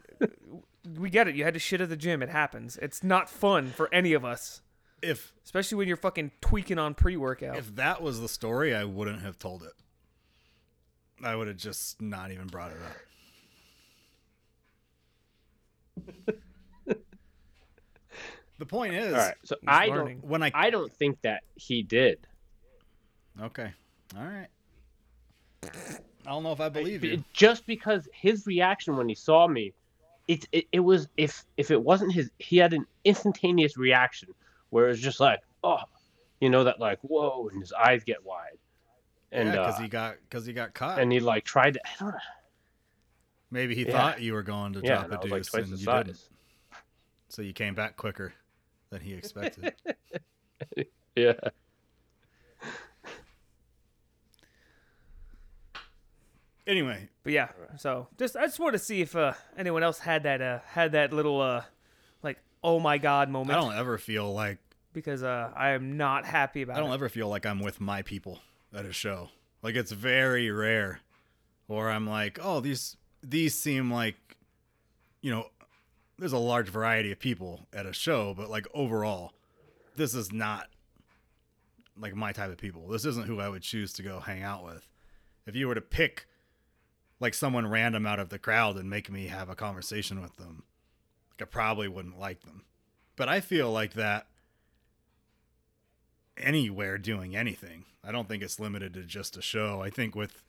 We 1.00 1.10
get 1.10 1.28
it. 1.28 1.36
You 1.36 1.44
had 1.46 1.54
to 1.56 1.60
shit 1.60 1.81
at 1.81 1.89
the 1.89 1.96
gym. 1.96 2.22
It 2.22 2.30
happens. 2.30 2.78
It's 2.81 3.04
not 3.04 3.30
fun 3.30 3.69
for 3.69 3.92
any 3.94 4.13
of 4.13 4.24
us, 4.25 4.62
if 5.03 5.33
especially 5.44 5.77
when 5.77 5.88
you're 5.88 5.97
fucking 5.97 6.31
tweaking 6.41 6.79
on 6.79 6.94
pre-workout. 6.95 7.57
if 7.57 7.75
that 7.75 8.01
was 8.01 8.19
the 8.21 8.29
story, 8.29 8.73
I 8.73 8.85
wouldn't 8.85 9.21
have 9.21 9.38
told 9.38 9.63
it. 9.63 9.73
I 11.23 11.35
would 11.35 11.47
have 11.47 11.57
just 11.57 12.01
not 12.01 12.31
even 12.31 12.47
brought 12.47 12.71
it 12.71 12.77
up. 16.27 16.35
the 18.59 18.65
point 18.65 18.94
is, 18.94 19.13
All 19.13 19.19
right. 19.19 19.35
So 19.44 19.55
I 19.67 19.88
learning. 19.88 20.19
don't. 20.21 20.29
when 20.29 20.44
I, 20.44 20.51
I 20.53 20.69
don't 20.69 20.91
think 20.91 21.21
that 21.21 21.44
he 21.55 21.83
did. 21.83 22.19
okay, 23.41 23.71
all 24.17 24.23
right, 24.25 24.47
I 25.63 26.29
don't 26.29 26.44
know 26.44 26.51
if 26.51 26.61
I 26.61 26.69
believe 26.69 27.03
you. 27.03 27.23
Just 27.33 27.65
because 27.65 28.07
his 28.13 28.45
reaction 28.47 28.95
when 28.97 29.07
he 29.09 29.15
saw 29.15 29.47
me, 29.47 29.73
it, 30.27 30.47
it 30.51 30.65
it 30.71 30.79
was 30.79 31.07
if 31.17 31.45
if 31.57 31.71
it 31.71 31.81
wasn't 31.81 32.11
his, 32.13 32.29
he 32.39 32.57
had 32.57 32.73
an 32.73 32.85
instantaneous 33.05 33.77
reaction 33.77 34.29
where 34.74 34.86
it 34.88 34.90
was 34.90 35.00
just 35.02 35.20
like, 35.20 35.40
oh, 35.64 35.78
you 36.40 36.50
know 36.50 36.64
that 36.64 36.80
like 36.80 37.00
whoa, 37.04 37.48
and 37.52 37.62
his 37.62 37.72
eyes 37.72 38.04
get 38.04 38.25
wide, 38.25 38.58
and 39.31 39.50
yeah, 39.50 39.60
uh, 39.62 39.66
because 39.68 39.80
he 39.80 39.88
got 39.88 40.16
because 40.28 40.46
he 40.46 40.54
got 40.54 40.74
caught. 40.74 41.00
and 41.00 41.12
he 41.12 41.20
like 41.20 41.46
tried 41.46 41.75
to. 41.75 41.80
I 41.86 41.92
don't 42.00 42.12
know. 42.12 42.18
Maybe 43.52 43.75
he 43.75 43.84
Yeah. 43.86 43.92
thought 43.92 44.22
you 44.22 44.34
were 44.34 44.42
going 44.42 44.74
to 44.74 44.81
Yeah, 44.81 44.96
drop 44.96 45.06
and 45.06 45.14
I 45.14 45.18
a 45.18 45.22
was 45.22 45.31
like 45.31 45.42
deuce 45.42 45.52
twice 45.52 45.64
and 45.66 45.74
the 45.74 45.78
you 45.78 45.86
size. 45.86 46.06
didn't, 46.06 46.20
so 47.30 47.42
you 47.44 47.54
came 47.54 47.75
back 47.75 47.98
quicker 47.98 48.34
than 48.90 49.02
he 49.02 49.14
expected. 49.14 49.72
Yeah. 51.16 51.34
anyway, 56.66 57.10
But 57.24 57.34
yeah, 57.34 57.50
so 57.78 58.08
just 58.18 58.36
I 58.36 58.46
just 58.46 58.60
want 58.60 58.74
to 58.74 58.80
see 58.80 59.02
if 59.02 59.16
uh, 59.16 59.34
anyone 59.56 59.84
else 59.84 60.00
had 60.00 60.24
that 60.24 60.42
uh, 60.42 60.60
had 60.72 60.94
that 60.94 61.14
little 61.14 61.40
uh, 61.40 61.58
like 61.58 61.73
oh 62.63 62.80
my 62.80 62.98
god 62.98 63.30
moment. 63.30 63.57
I 63.57 63.62
don't 63.62 63.75
ever 63.75 63.98
feel 63.98 64.31
like 64.33 64.60
because 64.94 65.24
uh, 65.24 65.51
I 65.56 65.69
am 65.69 65.98
not 65.98 66.25
happy 66.25 66.62
about 66.62 66.77
I 66.77 66.80
don't 66.80 66.92
it. 66.92 66.95
ever 66.95 67.10
feel 67.10 67.27
like 67.27 67.45
I'm 67.45 67.60
with 67.60 67.81
my 67.81 68.01
people 68.01 68.39
at 68.74 68.86
a 68.86 68.94
show. 68.94 69.30
Like 69.62 69.75
it's 69.75 69.92
very 69.92 70.51
rare, 70.51 71.00
or 71.68 71.89
I'm 71.89 72.07
like, 72.07 72.39
oh, 72.42 72.60
these 72.60 72.98
these 73.21 73.56
seem 73.57 73.92
like, 73.92 74.15
you 75.21 75.31
know, 75.31 75.48
there's 76.19 76.33
a 76.33 76.38
large 76.38 76.69
variety 76.69 77.12
of 77.12 77.19
people 77.19 77.68
at 77.74 77.86
a 77.86 77.94
show, 77.94 78.33
but 78.36 78.50
like 78.50 78.68
overall, 78.74 79.31
this 79.95 80.13
is 80.13 80.31
not 80.31 80.68
like 82.00 82.15
my 82.15 82.31
type 82.31 82.51
of 82.51 82.57
people. 82.57 82.88
This 82.88 83.06
isn't 83.06 83.27
who 83.27 83.39
I 83.39 83.50
would 83.50 83.62
choose 83.62 83.94
to 83.94 84.04
go 84.04 84.19
hang 84.19 84.44
out 84.44 84.63
with. 84.63 84.89
If 85.45 85.56
you 85.56 85.68
were 85.68 85.75
to 85.75 85.81
pick 85.81 86.27
like 87.19 87.33
someone 87.33 87.68
random 87.68 88.06
out 88.06 88.19
of 88.19 88.30
the 88.30 88.39
crowd 88.39 88.75
and 88.77 88.89
make 88.89 89.10
me 89.10 89.27
have 89.27 89.50
a 89.50 89.56
conversation 89.56 90.21
with 90.21 90.36
them, 90.38 90.63
like 91.39 91.47
I 91.47 91.50
probably 91.50 91.88
wouldn't 91.88 92.19
like 92.19 92.41
them. 92.41 92.63
But 93.15 93.30
I 93.30 93.41
feel 93.41 93.71
like 93.71 93.94
that 93.94 94.27
anywhere 96.38 96.97
doing 96.97 97.35
anything. 97.35 97.85
I 98.03 98.12
don't 98.12 98.27
think 98.27 98.44
it's 98.44 98.59
limited 98.59 98.94
to 98.95 99.03
just 99.03 99.38
a 99.38 99.41
show. 99.41 99.81
I 99.81 99.89
think 99.89 100.15
with 100.15 100.44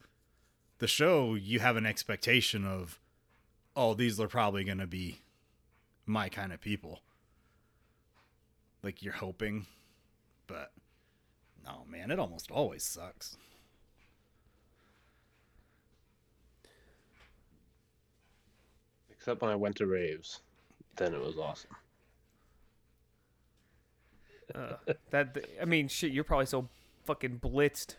the 0.79 0.87
show, 0.87 1.35
you 1.35 1.59
have 1.59 1.77
an 1.77 1.85
expectation 1.85 2.65
of, 2.65 2.99
oh, 3.75 3.93
these 3.93 4.19
are 4.19 4.27
probably 4.27 4.63
going 4.63 4.79
to 4.79 4.87
be 4.87 5.21
my 6.05 6.27
kind 6.29 6.51
of 6.51 6.59
people. 6.59 6.99
Like 8.83 9.01
you're 9.01 9.13
hoping, 9.13 9.65
but 10.47 10.71
no, 11.63 11.85
man, 11.89 12.11
it 12.11 12.19
almost 12.19 12.51
always 12.51 12.83
sucks. 12.83 13.37
Except 19.09 19.41
when 19.41 19.49
I 19.49 19.55
went 19.55 19.77
to 19.77 19.87
raves, 19.87 20.41
then 20.97 21.13
it 21.13 21.21
was 21.21 21.37
awesome. 21.37 21.71
Uh, 24.53 24.93
that 25.09 25.37
I 25.61 25.65
mean, 25.65 25.87
shit, 25.87 26.11
you're 26.11 26.23
probably 26.23 26.45
so 26.45 26.69
fucking 27.05 27.39
blitzed. 27.39 27.95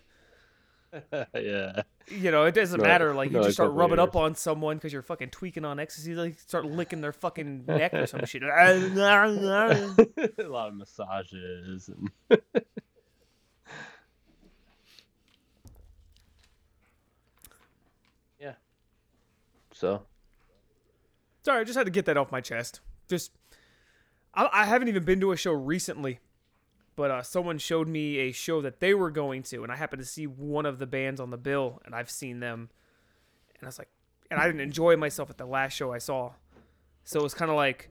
yeah. 1.35 1.83
You 2.09 2.31
know, 2.31 2.45
it 2.45 2.55
doesn't 2.55 2.81
No, 2.81 2.87
matter. 2.87 3.13
Like 3.15 3.31
you 3.33 3.43
just 3.43 3.55
start 3.55 3.73
rubbing 3.73 3.99
up 3.99 4.15
on 4.17 4.35
someone 4.35 4.77
because 4.77 4.93
you're 4.93 5.03
fucking 5.03 5.31
tweaking 5.31 5.65
on 5.65 5.81
ecstasy. 5.81 6.15
Like 6.15 6.39
start 6.39 6.65
licking 6.65 7.01
their 7.01 7.13
fucking 7.13 7.65
neck 7.69 7.93
or 7.95 8.07
some 8.07 8.25
shit. 8.25 8.43
a 8.45 8.49
lot 10.49 10.69
of 10.69 10.75
massages 10.75 11.89
and 11.89 12.11
yeah. 18.39 18.53
So 19.73 20.03
Sorry, 21.43 21.61
I 21.61 21.65
just 21.65 21.77
had 21.77 21.85
to 21.87 21.93
get 21.93 22.07
that 22.07 22.17
off 22.17 22.33
my 22.33 22.41
chest. 22.41 22.81
Just, 23.09 23.33
I, 24.35 24.49
I 24.53 24.65
haven't 24.65 24.89
even 24.89 25.05
been 25.05 25.21
to 25.21 25.33
a 25.33 25.37
show 25.37 25.53
recently, 25.53 26.21
but 26.97 27.11
uh, 27.11 27.23
someone 27.23 27.59
showed 27.59 27.89
me 27.89 28.19
a 28.19 28.33
show 28.33 28.61
that 28.63 28.81
they 28.81 28.95
were 28.95 29.11
going 29.11 29.43
to, 29.45 29.63
and 29.63 29.73
I 29.73 29.77
happened 29.77 30.03
to 30.03 30.09
see 30.09 30.27
one 30.27 30.67
of 30.67 30.79
the 30.79 30.87
bands 30.87 31.21
on 31.21 31.31
the 31.31 31.37
bill, 31.37 31.81
and 31.85 31.95
I've 31.95 32.11
seen 32.11 32.41
them, 32.41 32.71
and 33.59 33.65
I 33.65 33.67
was 33.67 33.79
like, 33.79 33.89
and 34.31 34.41
I 34.41 34.47
didn't 34.47 34.63
enjoy 34.63 34.97
myself 34.97 35.31
at 35.31 35.39
the 35.39 35.47
last 35.47 35.75
show 35.75 35.93
I 35.93 35.99
saw, 35.99 36.33
so 37.05 37.21
it 37.21 37.23
was 37.23 37.35
kind 37.35 37.51
of 37.51 37.57
like, 37.57 37.91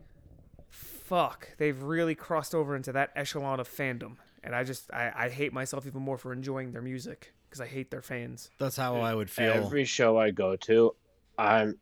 fuck, 0.69 1.49
they've 1.57 1.81
really 1.81 2.15
crossed 2.15 2.53
over 2.55 2.75
into 2.75 2.91
that 2.93 3.11
echelon 3.15 3.59
of 3.59 3.69
fandom, 3.69 4.17
and 4.43 4.55
I 4.55 4.63
just, 4.63 4.91
I, 4.91 5.11
I 5.15 5.29
hate 5.29 5.53
myself 5.53 5.85
even 5.85 6.01
more 6.01 6.17
for 6.17 6.33
enjoying 6.33 6.71
their 6.71 6.81
music 6.81 7.33
because 7.47 7.61
I 7.61 7.67
hate 7.67 7.91
their 7.91 8.01
fans. 8.01 8.49
That's 8.57 8.75
how 8.75 8.97
I 8.97 9.15
would 9.15 9.29
feel. 9.29 9.51
every 9.51 9.85
show 9.85 10.17
I 10.17 10.31
go 10.31 10.55
to, 10.55 10.95
I'm. 11.37 11.77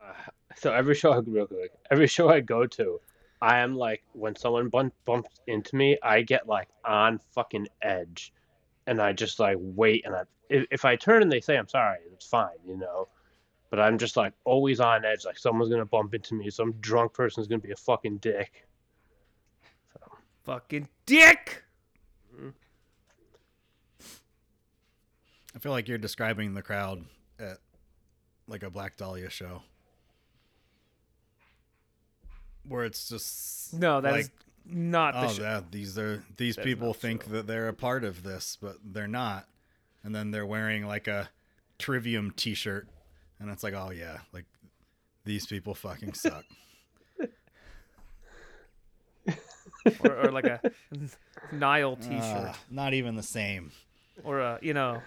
Uh, 0.00 0.12
so 0.58 0.72
every 0.72 0.94
show, 0.94 1.20
real 1.22 1.46
quick, 1.46 1.70
every 1.90 2.06
show 2.06 2.28
I 2.28 2.40
go 2.40 2.66
to, 2.66 3.00
I 3.40 3.58
am 3.58 3.76
like 3.76 4.02
when 4.12 4.34
someone 4.36 4.68
bump, 4.68 4.94
bumps 5.04 5.40
into 5.46 5.76
me, 5.76 5.98
I 6.02 6.22
get 6.22 6.46
like 6.46 6.68
on 6.84 7.20
fucking 7.34 7.68
edge, 7.82 8.32
and 8.86 9.00
I 9.00 9.12
just 9.12 9.38
like 9.38 9.56
wait, 9.60 10.04
and 10.04 10.14
I 10.14 10.22
if, 10.48 10.66
if 10.70 10.84
I 10.84 10.96
turn 10.96 11.22
and 11.22 11.30
they 11.30 11.40
say 11.40 11.56
I'm 11.56 11.68
sorry, 11.68 11.98
it's 12.12 12.26
fine, 12.26 12.58
you 12.66 12.76
know. 12.76 13.08
But 13.70 13.80
I'm 13.80 13.98
just 13.98 14.16
like 14.16 14.32
always 14.44 14.80
on 14.80 15.04
edge, 15.04 15.24
like 15.24 15.38
someone's 15.38 15.70
gonna 15.70 15.84
bump 15.84 16.14
into 16.14 16.34
me, 16.34 16.50
some 16.50 16.72
drunk 16.80 17.14
person's 17.14 17.46
gonna 17.46 17.60
be 17.60 17.72
a 17.72 17.76
fucking 17.76 18.18
dick. 18.18 18.64
Fucking 20.44 20.88
dick. 21.04 21.62
I 25.54 25.58
feel 25.58 25.72
like 25.72 25.88
you're 25.88 25.98
describing 25.98 26.54
the 26.54 26.62
crowd 26.62 27.04
at 27.38 27.58
like 28.46 28.62
a 28.62 28.70
Black 28.70 28.96
Dahlia 28.96 29.28
show. 29.28 29.60
Where 32.68 32.84
it's 32.84 33.08
just 33.08 33.72
No, 33.74 34.00
that's 34.00 34.12
like, 34.16 34.30
not 34.66 35.14
the 35.14 35.26
oh 35.26 35.32
show. 35.32 35.42
yeah, 35.42 35.60
these 35.70 35.98
are 35.98 36.22
these 36.36 36.56
That's 36.56 36.66
people 36.66 36.92
think 36.94 37.24
show. 37.24 37.30
that 37.30 37.46
they're 37.46 37.68
a 37.68 37.74
part 37.74 38.04
of 38.04 38.22
this, 38.22 38.58
but 38.60 38.76
they're 38.84 39.08
not. 39.08 39.46
And 40.04 40.14
then 40.14 40.30
they're 40.30 40.46
wearing 40.46 40.86
like 40.86 41.06
a 41.08 41.28
Trivium 41.78 42.32
T-shirt, 42.36 42.86
and 43.40 43.50
it's 43.50 43.62
like, 43.62 43.74
oh 43.74 43.90
yeah, 43.90 44.18
like 44.32 44.44
these 45.24 45.46
people 45.46 45.74
fucking 45.74 46.12
suck. 46.14 46.44
or, 50.04 50.26
or 50.26 50.30
like 50.30 50.44
a 50.46 50.60
Nile 51.52 51.96
T-shirt, 51.96 52.20
Ah, 52.22 52.58
not 52.70 52.94
even 52.94 53.16
the 53.16 53.22
same. 53.22 53.72
or 54.24 54.40
a 54.40 54.58
you 54.62 54.74
know, 54.74 55.02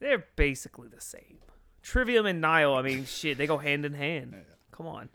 they're 0.00 0.24
basically 0.36 0.88
the 0.88 1.00
same. 1.00 1.38
Trivium 1.82 2.26
and 2.26 2.40
Nile, 2.40 2.74
I 2.74 2.82
mean, 2.82 3.04
shit, 3.06 3.38
they 3.38 3.46
go 3.46 3.58
hand 3.58 3.84
in 3.84 3.94
hand. 3.94 4.34
Come 4.70 4.86
on, 4.86 5.08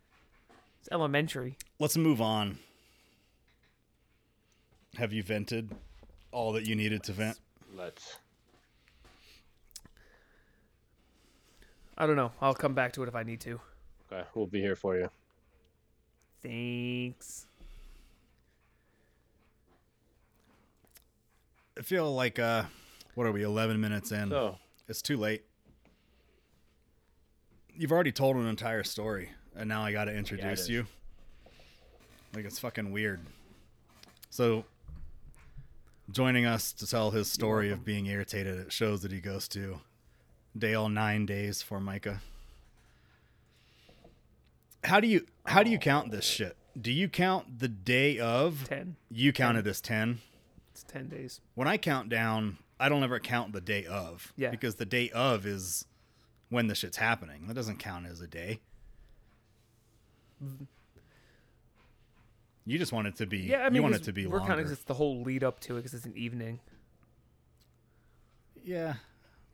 it's 0.88 0.94
elementary. 0.94 1.58
Let's 1.80 1.98
move 1.98 2.22
on. 2.22 2.60
Have 4.96 5.12
you 5.12 5.22
vented 5.22 5.76
all 6.32 6.54
that 6.54 6.66
you 6.66 6.76
needed 6.76 7.04
to 7.04 7.12
vent? 7.12 7.38
Let's. 7.76 8.16
I 11.98 12.08
don't 12.08 12.16
know. 12.16 12.32
I'll 12.42 12.54
come 12.54 12.74
back 12.74 12.94
to 12.94 13.04
it 13.04 13.10
if 13.10 13.16
I 13.16 13.24
need 13.24 13.42
to. 13.42 13.60
Okay, 14.12 14.26
we'll 14.34 14.48
be 14.48 14.62
here 14.62 14.78
for 14.78 14.96
you. 14.96 15.10
Thanks. 16.42 17.48
I 21.78 21.82
feel 21.82 22.14
like 22.16 22.40
uh 22.40 22.64
what 23.16 23.28
are 23.28 23.32
we 23.34 23.44
11 23.44 23.82
minutes 23.82 24.12
in? 24.12 24.30
So, 24.30 24.58
It's 24.88 25.02
too 25.02 25.18
late. 25.18 25.44
You've 27.76 27.92
already 27.92 28.12
told 28.14 28.38
an 28.38 28.48
entire 28.48 28.84
story 28.84 29.32
and 29.58 29.68
now 29.68 29.84
I 29.84 29.92
got 29.92 30.06
to 30.06 30.16
introduce 30.16 30.62
is. 30.62 30.70
you. 30.70 30.88
Like 32.34 32.46
it's 32.46 32.60
fucking 32.60 32.92
weird. 32.92 33.20
So 34.30 34.66
joining 36.12 36.46
us 36.46 36.72
to 36.74 36.88
tell 36.88 37.12
his 37.12 37.30
story 37.32 37.72
of 37.72 37.84
being 37.84 38.06
irritated 38.06 38.60
at 38.60 38.72
shows 38.72 39.02
that 39.02 39.12
he 39.12 39.20
goes 39.20 39.48
to. 39.50 39.80
Dale 40.58 40.90
9 40.90 41.26
days 41.26 41.62
for 41.62 41.80
Micah. 41.80 42.22
How 44.84 45.00
do 45.00 45.08
you 45.08 45.26
how 45.46 45.64
do 45.64 45.70
you 45.70 45.78
oh, 45.78 45.82
count 45.82 46.12
this 46.12 46.26
shit? 46.26 46.56
Do 46.80 46.92
you 46.92 47.10
count 47.10 47.60
the 47.60 47.68
day 47.68 48.20
of? 48.20 48.66
Ten. 48.68 48.96
You 49.10 49.34
count 49.34 49.58
it 49.58 49.68
as 49.68 49.82
10. 49.82 50.20
It's 50.72 50.84
ten 50.84 51.10
days. 51.10 51.42
when 51.56 51.68
I 51.68 51.78
count 51.78 52.08
down, 52.08 52.60
I 52.80 52.88
don't 52.88 53.04
ever 53.04 53.20
count 53.20 53.52
the 53.52 53.62
day 53.62 53.86
of. 53.86 54.32
Yeah. 54.38 54.52
Because 54.52 54.76
the 54.76 54.86
day 54.86 55.10
of 55.10 55.46
is 55.46 55.86
when 56.50 56.68
the 56.68 56.76
shit's 56.76 56.98
happening. 56.98 57.48
That 57.48 57.56
doesn't 57.56 57.80
count 57.80 58.06
as 58.06 58.22
a 58.22 58.28
day. 58.28 58.60
You 62.66 62.78
just 62.78 62.92
want 62.92 63.08
it 63.08 63.16
to 63.18 63.26
be. 63.26 63.40
Yeah, 63.40 63.60
I 63.62 63.70
mean, 63.70 63.76
you 63.76 63.82
want 63.84 63.96
it 63.96 64.00
'cause 64.00 64.06
to 64.08 64.14
be 64.14 64.28
we're 64.28 64.40
kind 64.42 64.60
of 64.60 64.68
just 64.68 64.88
the 64.88 64.94
whole 64.94 65.22
lead 65.22 65.44
up 65.44 65.60
to 65.62 65.76
it 65.76 65.80
because 65.80 65.94
it's 65.94 66.06
an 66.06 66.18
evening. 66.18 66.60
yeah. 68.64 68.96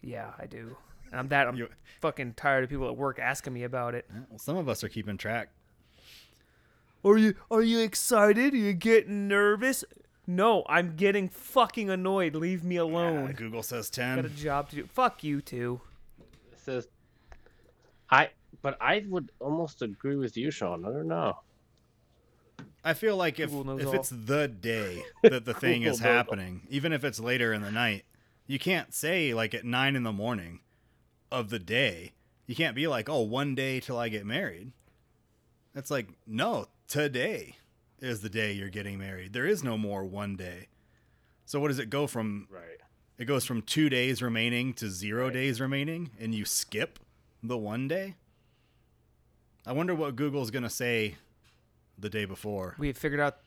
Yeah, 0.01 0.33
I 0.37 0.47
do. 0.47 0.75
And 1.11 1.19
I'm 1.19 1.27
that 1.29 1.47
I'm 1.47 1.55
You- 1.55 1.69
fucking 2.01 2.33
tired 2.33 2.63
of 2.65 2.69
people 2.69 2.89
at 2.89 2.97
work 2.97 3.19
asking 3.19 3.53
me 3.53 3.63
about 3.63 3.93
it. 3.95 4.09
Well, 4.29 4.39
some 4.39 4.57
of 4.57 4.67
us 4.67 4.83
are 4.83 4.89
keeping 4.89 5.17
track. 5.17 5.49
Are 7.05 7.17
you 7.17 7.35
are 7.51 7.61
you 7.61 7.79
excited? 7.79 8.53
Are 8.53 8.57
you 8.57 8.73
getting 8.73 9.27
nervous? 9.27 9.85
No, 10.25 10.63
I'm 10.67 10.95
getting 10.95 11.29
fucking 11.29 11.89
annoyed. 11.89 12.33
Leave 12.35 12.63
me 12.63 12.75
Yeah, 12.75 12.81
alone. 12.81 13.31
Google 13.33 13.61
says 13.63 13.89
ten. 13.89 14.15
Got 14.17 14.25
a 14.25 14.29
job 14.29 14.69
to 14.71 14.75
do. 14.77 14.87
Fuck 14.87 15.23
you 15.23 15.41
too. 15.41 15.79
it 16.51 16.59
says. 16.59 16.87
I, 18.09 18.29
but 18.63 18.75
I 18.81 19.05
would 19.07 19.29
almost 19.39 19.83
agree 19.83 20.15
with 20.15 20.35
you, 20.35 20.49
Sean. 20.49 20.83
I 20.85 20.89
don't 20.89 21.07
know. 21.07 21.37
I 22.83 22.93
feel 22.93 23.15
like 23.15 23.39
if 23.39 23.49
Google 23.51 23.63
knows 23.75 23.81
if 23.81 23.87
all. 23.87 23.93
it's 23.95 24.09
the 24.09 24.47
day 24.47 25.03
that 25.21 25.45
the 25.45 25.53
thing 25.53 25.83
is 25.83 25.99
Google 25.99 25.99
knows 25.99 26.01
all. 26.01 26.11
happening, 26.13 26.61
even 26.69 26.91
if 26.91 27.03
it's 27.03 27.19
later 27.19 27.53
in 27.53 27.61
the 27.61 27.71
night, 27.71 28.05
you 28.47 28.59
can't 28.59 28.93
say 28.93 29.33
like 29.33 29.53
at 29.53 29.63
nine 29.65 29.95
in 29.95 30.03
the 30.03 30.11
morning 30.11 30.59
of 31.31 31.49
the 31.49 31.59
day. 31.59 32.13
You 32.47 32.55
can't 32.55 32.75
be 32.75 32.87
like, 32.87 33.07
oh, 33.07 33.21
one 33.21 33.55
day 33.55 33.79
till 33.79 33.97
I 33.97 34.09
get 34.09 34.25
married. 34.25 34.73
It's 35.75 35.89
like, 35.89 36.09
no, 36.27 36.67
today 36.87 37.55
is 37.99 38.19
the 38.21 38.29
day 38.29 38.51
you're 38.51 38.69
getting 38.69 38.99
married. 38.99 39.31
There 39.33 39.45
is 39.45 39.63
no 39.63 39.77
more 39.77 40.03
one 40.03 40.35
day. 40.35 40.67
So 41.45 41.59
what 41.61 41.69
does 41.69 41.79
it 41.79 41.89
go 41.89 42.05
from? 42.05 42.47
Right. 42.51 42.61
It 43.17 43.25
goes 43.25 43.45
from 43.45 43.61
two 43.61 43.89
days 43.89 44.21
remaining 44.21 44.73
to 44.73 44.89
zero 44.89 45.25
Right. 45.25 45.33
days 45.33 45.61
remaining, 45.61 46.09
and 46.19 46.35
you 46.35 46.43
skip 46.45 46.99
the 47.41 47.57
one 47.57 47.87
day. 47.87 48.15
I 49.65 49.71
wonder 49.71 49.95
what 49.95 50.15
Google's 50.15 50.51
gonna 50.51 50.69
say 50.69 51.15
the 51.97 52.09
day 52.09 52.25
before. 52.25 52.75
We 52.77 52.91
figured 52.93 53.19
out 53.21 53.37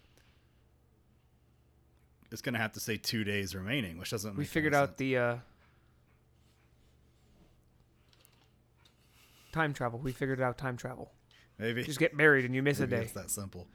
It's 2.32 2.42
gonna 2.42 2.58
have 2.58 2.72
to 2.72 2.80
say 2.80 2.96
two 2.96 3.22
days 3.24 3.54
remaining, 3.54 3.98
which 3.98 4.10
doesn't. 4.10 4.36
we 4.36 4.44
figured 4.44 4.74
out 4.74 4.90
sense. 4.90 4.98
the 4.98 5.16
uh 5.18 5.36
time 9.52 9.72
travel. 9.72 9.98
We 9.98 10.12
figured 10.12 10.40
out 10.40 10.58
time 10.58 10.76
travel. 10.76 11.12
maybe. 11.58 11.82
Just 11.84 11.98
get 11.98 12.14
married 12.14 12.44
and 12.44 12.54
you 12.54 12.62
miss 12.62 12.80
a 12.80 12.86
day. 12.86 13.02
It's 13.02 13.12
that 13.12 13.30
simple. 13.30 13.66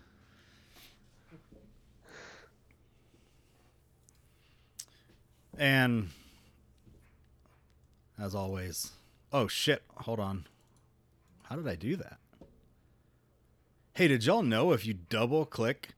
And 5.57 6.09
as 8.19 8.33
always, 8.33 8.91
oh 9.33 9.47
shit! 9.47 9.83
Hold 9.97 10.19
on. 10.19 10.47
How 11.43 11.55
did 11.55 11.67
I 11.67 11.75
do 11.75 11.95
that? 11.97 12.17
Hey, 13.93 14.07
did 14.07 14.25
y'all 14.25 14.41
know 14.41 14.71
if 14.71 14.85
you 14.85 14.93
double 14.93 15.45
click 15.45 15.89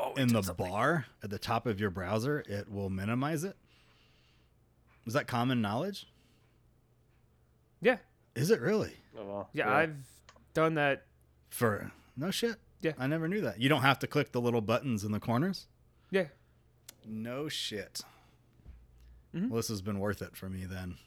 Oh, 0.00 0.14
in 0.16 0.28
the 0.28 0.42
bar 0.56 1.06
at 1.22 1.30
the 1.30 1.38
top 1.38 1.66
of 1.66 1.80
your 1.80 1.90
browser, 1.90 2.44
it 2.46 2.70
will 2.70 2.90
minimize 2.90 3.44
it? 3.44 3.56
Is 5.06 5.12
that 5.14 5.26
common 5.26 5.60
knowledge? 5.60 6.06
Yeah. 7.80 7.96
Is 8.34 8.50
it 8.50 8.60
really? 8.60 8.94
Oh, 9.18 9.24
well, 9.24 9.48
Yeah, 9.52 9.72
I've 9.72 9.96
done 10.54 10.74
that. 10.74 11.04
For 11.50 11.90
no 12.16 12.30
shit. 12.30 12.56
Yeah. 12.80 12.92
I 12.98 13.06
never 13.06 13.26
knew 13.26 13.40
that. 13.40 13.60
You 13.60 13.68
don't 13.68 13.82
have 13.82 13.98
to 14.00 14.06
click 14.06 14.32
the 14.32 14.40
little 14.40 14.60
buttons 14.60 15.02
in 15.04 15.12
the 15.12 15.18
corners. 15.20 15.66
Yeah. 16.10 16.26
No 17.06 17.48
shit. 17.48 18.02
Mhm. 19.34 19.48
Well, 19.50 19.56
this 19.56 19.68
has 19.68 19.82
been 19.82 19.98
worth 19.98 20.20
it 20.22 20.36
for 20.36 20.48
me 20.48 20.64
then. 20.64 20.98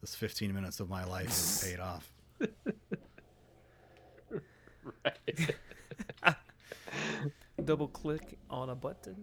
This 0.00 0.14
15 0.14 0.52
minutes 0.54 0.80
of 0.80 0.88
my 0.90 1.04
life 1.04 1.26
has 1.28 1.62
paid 1.64 1.80
off. 1.80 2.10
Double 7.64 7.88
click 7.88 8.38
on 8.50 8.70
a 8.70 8.74
button. 8.74 9.16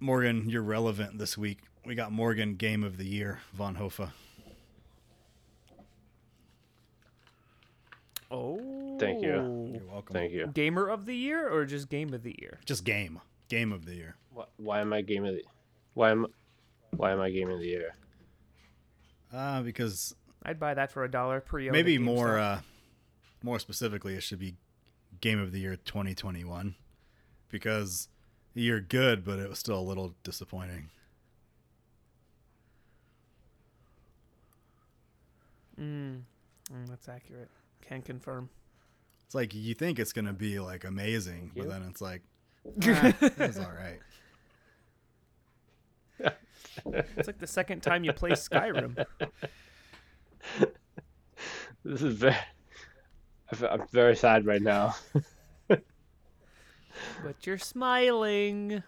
Morgan, 0.00 0.48
you're 0.48 0.62
relevant 0.62 1.18
this 1.18 1.38
week. 1.38 1.60
We 1.84 1.94
got 1.94 2.12
Morgan 2.12 2.56
Game 2.56 2.84
of 2.84 2.98
the 2.98 3.06
Year, 3.06 3.40
Von 3.54 3.76
Hofa. 3.76 4.10
Oh. 8.30 8.96
Thank 8.98 9.22
you. 9.22 9.70
You're 9.72 9.90
welcome. 9.90 10.14
Thank 10.14 10.32
you. 10.32 10.48
Gamer 10.48 10.88
of 10.88 11.06
the 11.06 11.14
year 11.14 11.48
or 11.48 11.64
just 11.64 11.88
game 11.88 12.12
of 12.12 12.22
the 12.22 12.34
year? 12.40 12.58
Just 12.64 12.84
game. 12.84 13.20
Game 13.48 13.72
of 13.72 13.84
the 13.84 13.94
Year. 13.94 14.16
Why, 14.32 14.44
why 14.56 14.80
am 14.80 14.92
I 14.92 15.02
game 15.02 15.24
of 15.24 15.34
the? 15.34 15.44
Why 15.94 16.10
am? 16.10 16.26
Why 16.96 17.12
am 17.12 17.20
I 17.20 17.30
game 17.30 17.50
of 17.50 17.60
the 17.60 17.66
year? 17.66 17.94
Uh, 19.32 19.62
because 19.62 20.14
I'd 20.42 20.58
buy 20.58 20.74
that 20.74 20.90
for 20.92 21.04
a 21.04 21.10
dollar 21.10 21.40
pre 21.40 21.70
maybe 21.70 21.98
more 21.98 22.38
uh, 22.38 22.60
more 23.46 23.58
specifically, 23.60 24.14
it 24.14 24.24
should 24.24 24.40
be 24.40 24.56
Game 25.20 25.40
of 25.40 25.52
the 25.52 25.60
Year 25.60 25.76
2021 25.76 26.74
because 27.48 28.08
you're 28.54 28.80
good, 28.80 29.24
but 29.24 29.38
it 29.38 29.48
was 29.48 29.60
still 29.60 29.78
a 29.78 29.80
little 29.80 30.14
disappointing. 30.24 30.90
Mm, 35.80 36.22
mm, 36.72 36.88
that's 36.88 37.08
accurate. 37.08 37.48
Can 37.86 38.02
confirm. 38.02 38.50
It's 39.24 39.34
like 39.34 39.54
you 39.54 39.74
think 39.74 40.00
it's 40.00 40.12
gonna 40.12 40.32
be 40.32 40.58
like 40.58 40.84
amazing, 40.84 41.52
but 41.54 41.64
you. 41.64 41.70
then 41.70 41.82
it's 41.88 42.00
like, 42.00 42.22
ah, 42.82 43.12
it 43.20 43.58
all 43.58 43.72
right. 43.72 44.00
It's 47.16 47.26
like 47.26 47.38
the 47.38 47.46
second 47.46 47.82
time 47.82 48.04
you 48.04 48.12
play 48.12 48.32
Skyrim. 48.32 49.02
This 51.84 52.02
is 52.02 52.14
very. 52.14 52.34
I 53.52 53.56
fe- 53.56 53.68
I'm 53.68 53.86
very 53.88 54.16
sad 54.16 54.46
right 54.46 54.62
now. 54.62 54.94
But 57.22 57.46
you're 57.46 57.58
smiling. 57.58 58.82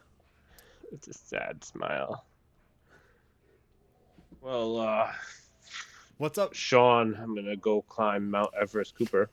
It's 0.91 1.09
a 1.09 1.13
sad 1.13 1.63
smile. 1.63 2.25
Well, 4.41 4.79
uh, 4.79 5.13
What's 6.17 6.39
up? 6.39 6.55
Sean, 6.55 7.15
I'm 7.21 7.35
gonna 7.35 7.57
go 7.57 7.83
climb 7.83 8.31
Mount 8.31 8.51
Everest 8.59 8.97
Cooper. 8.97 9.29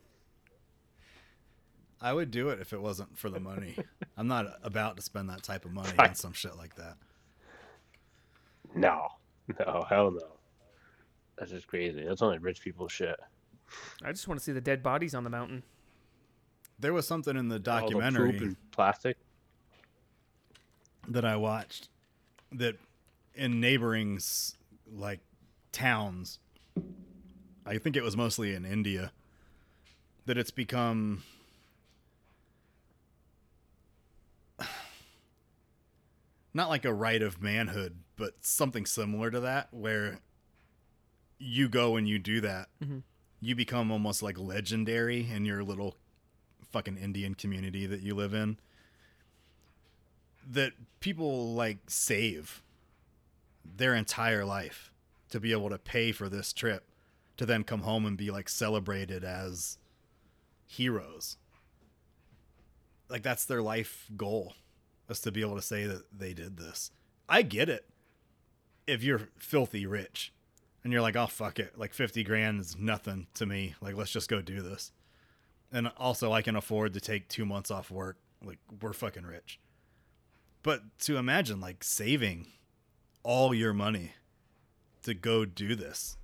I 2.02 2.12
would 2.14 2.32
do 2.32 2.50
it 2.50 2.60
if 2.60 2.74
it 2.74 2.82
wasn't 2.82 3.18
for 3.18 3.30
the 3.30 3.40
money. 3.40 3.78
I'm 4.18 4.28
not 4.28 4.46
about 4.62 4.98
to 4.98 5.02
spend 5.02 5.30
that 5.30 5.42
type 5.42 5.64
of 5.66 5.72
money 5.72 5.90
Right. 5.98 6.10
on 6.10 6.16
some 6.16 6.34
shit 6.34 6.58
like 6.58 6.76
that. 6.76 6.98
No, 8.76 9.08
no, 9.60 9.86
hell 9.90 10.12
no. 10.12 10.28
That's 11.38 11.52
just 11.52 11.68
crazy. 11.68 12.04
That's 12.04 12.22
only 12.22 12.40
rich 12.40 12.62
people 12.62 12.88
shit. 12.90 13.18
I 14.04 14.12
just 14.12 14.28
want 14.28 14.40
to 14.40 14.44
see 14.44 14.52
the 14.52 14.62
dead 14.62 14.84
bodies 14.84 15.16
on 15.16 15.24
the 15.24 15.30
mountain. 15.30 15.64
There 16.80 16.94
was 16.94 17.08
something 17.08 17.36
in 17.38 17.48
the 17.48 17.56
All 17.56 17.60
the 17.60 17.64
documentary 17.64 18.34
poop 18.34 18.42
and 18.42 18.72
plastic. 18.72 19.18
that 21.08 21.24
I 21.26 21.36
watched 21.38 21.90
that 22.52 22.76
in 23.34 23.60
neighboring 23.60 24.20
like 24.92 25.20
towns, 25.72 26.40
I 27.66 27.78
think 27.78 27.96
it 27.96 28.04
was 28.04 28.16
mostly 28.18 28.54
in 28.54 28.66
India, 28.66 29.12
that 30.26 30.38
it's 30.38 30.52
become 30.52 31.24
not 36.54 36.70
like 36.70 36.86
a 36.86 36.94
right 36.94 37.22
of 37.22 37.42
manhood, 37.42 37.98
but 38.16 38.34
something 38.46 38.86
similar 38.86 39.32
to 39.32 39.40
that, 39.42 39.68
where 39.74 40.20
you 41.38 41.68
go 41.68 41.96
and 41.98 42.08
you 42.08 42.18
do 42.20 42.40
that, 42.42 42.70
Mhm. 42.82 43.04
You 43.42 43.56
become 43.56 43.92
almost 43.92 44.24
like 44.24 44.38
legendary 44.40 45.30
in 45.30 45.46
your 45.46 45.64
little 45.64 45.96
fucking 46.72 46.98
Indian 46.98 47.36
community 47.36 47.86
that 47.86 48.02
you 48.02 48.16
live 48.16 48.34
in 48.34 48.58
that 50.48 50.74
people 51.00 51.54
like 51.54 51.78
save 51.88 52.62
their 53.64 53.96
entire 53.96 54.46
life 54.46 54.92
to 55.30 55.40
be 55.40 55.52
able 55.52 55.70
to 55.70 55.78
pay 55.78 56.12
for 56.12 56.30
this 56.30 56.54
trip 56.54 56.84
to 57.38 57.46
then 57.46 57.64
come 57.64 57.82
home 57.82 58.06
and 58.06 58.18
be 58.18 58.32
like 58.32 58.48
celebrated 58.48 59.24
as 59.24 59.78
heroes. 60.66 61.38
Like 63.10 63.24
that's 63.24 63.46
their 63.46 63.62
life 63.62 64.10
goal 64.16 64.54
is 65.10 65.20
to 65.22 65.32
be 65.32 65.42
able 65.42 65.56
to 65.56 65.62
say 65.62 65.86
that 65.86 66.06
they 66.18 66.34
did 66.34 66.58
this. 66.58 66.92
I 67.28 67.42
get 67.42 67.70
it. 67.70 67.86
If 68.88 69.04
you're 69.04 69.30
filthy 69.38 69.86
rich 69.86 70.32
and 70.86 70.94
you're 70.94 71.02
like, 71.02 71.18
"Oh 71.18 71.26
fuck 71.26 71.60
it. 71.60 71.78
Like 71.78 71.94
50 71.94 72.24
grand 72.24 72.62
is 72.62 72.78
nothing 72.78 73.28
to 73.34 73.46
me. 73.46 73.74
Like 73.82 73.98
let's 73.98 74.12
just 74.12 74.30
go 74.30 74.42
do 74.42 74.62
this." 74.62 74.94
And 75.72 75.92
also 75.98 76.32
I 76.32 76.42
can 76.42 76.56
afford 76.56 76.94
to 76.94 77.02
take 77.02 77.28
2 77.28 77.46
months 77.46 77.72
off 77.72 77.92
work. 77.92 78.18
Like 78.42 78.60
we're 78.80 78.94
fucking 78.94 79.26
rich. 79.26 79.60
But 80.64 80.82
to 81.00 81.18
imagine 81.18 81.60
like 81.60 81.84
saving 81.84 82.48
all 83.24 83.54
your 83.54 83.74
money 83.74 84.14
to 85.04 85.14
go 85.16 85.44
do 85.44 85.76
this, 85.76 86.18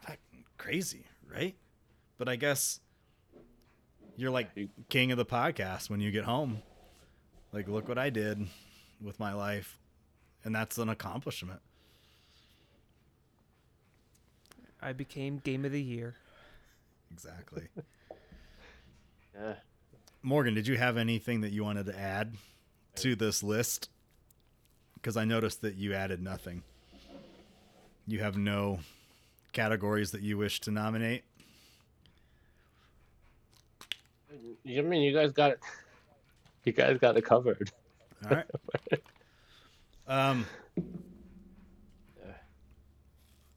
fucking 0.00 0.44
crazy, 0.56 1.06
right? 1.28 1.56
But 2.16 2.28
I 2.28 2.36
guess 2.36 2.80
you're 4.16 4.30
like 4.30 4.50
king 4.88 5.10
of 5.10 5.18
the 5.18 5.26
podcast 5.26 5.90
when 5.90 6.00
you 6.00 6.12
get 6.12 6.24
home. 6.24 6.62
Like, 7.52 7.66
look 7.66 7.88
what 7.88 7.98
I 7.98 8.10
did 8.10 8.46
with 9.02 9.18
my 9.18 9.32
life, 9.32 9.80
and 10.44 10.54
that's 10.54 10.78
an 10.78 10.88
accomplishment. 10.88 11.60
I 14.82 14.92
became 14.92 15.38
game 15.38 15.64
of 15.64 15.72
the 15.72 15.82
year. 15.82 16.14
Exactly. 17.12 17.68
Yeah. 19.32 19.54
Morgan, 20.22 20.54
did 20.54 20.66
you 20.66 20.76
have 20.76 20.96
anything 20.96 21.42
that 21.42 21.52
you 21.52 21.62
wanted 21.62 21.86
to 21.86 21.98
add 21.98 22.34
to 22.96 23.14
this 23.14 23.44
list? 23.44 23.88
Because 24.94 25.16
I 25.16 25.24
noticed 25.24 25.62
that 25.62 25.76
you 25.76 25.94
added 25.94 26.20
nothing. 26.20 26.62
You 28.06 28.18
have 28.18 28.36
no 28.36 28.80
categories 29.52 30.10
that 30.10 30.20
you 30.20 30.36
wish 30.36 30.60
to 30.62 30.70
nominate. 30.70 31.22
I 34.66 34.80
mean, 34.82 35.02
you 35.02 35.14
guys 35.14 35.30
got 35.30 35.52
it. 35.52 35.60
You 36.64 36.72
guys 36.72 36.98
got 36.98 37.16
it 37.16 37.24
covered. 37.24 37.70
All 38.28 38.36
right. 38.36 38.46
um, 40.08 40.44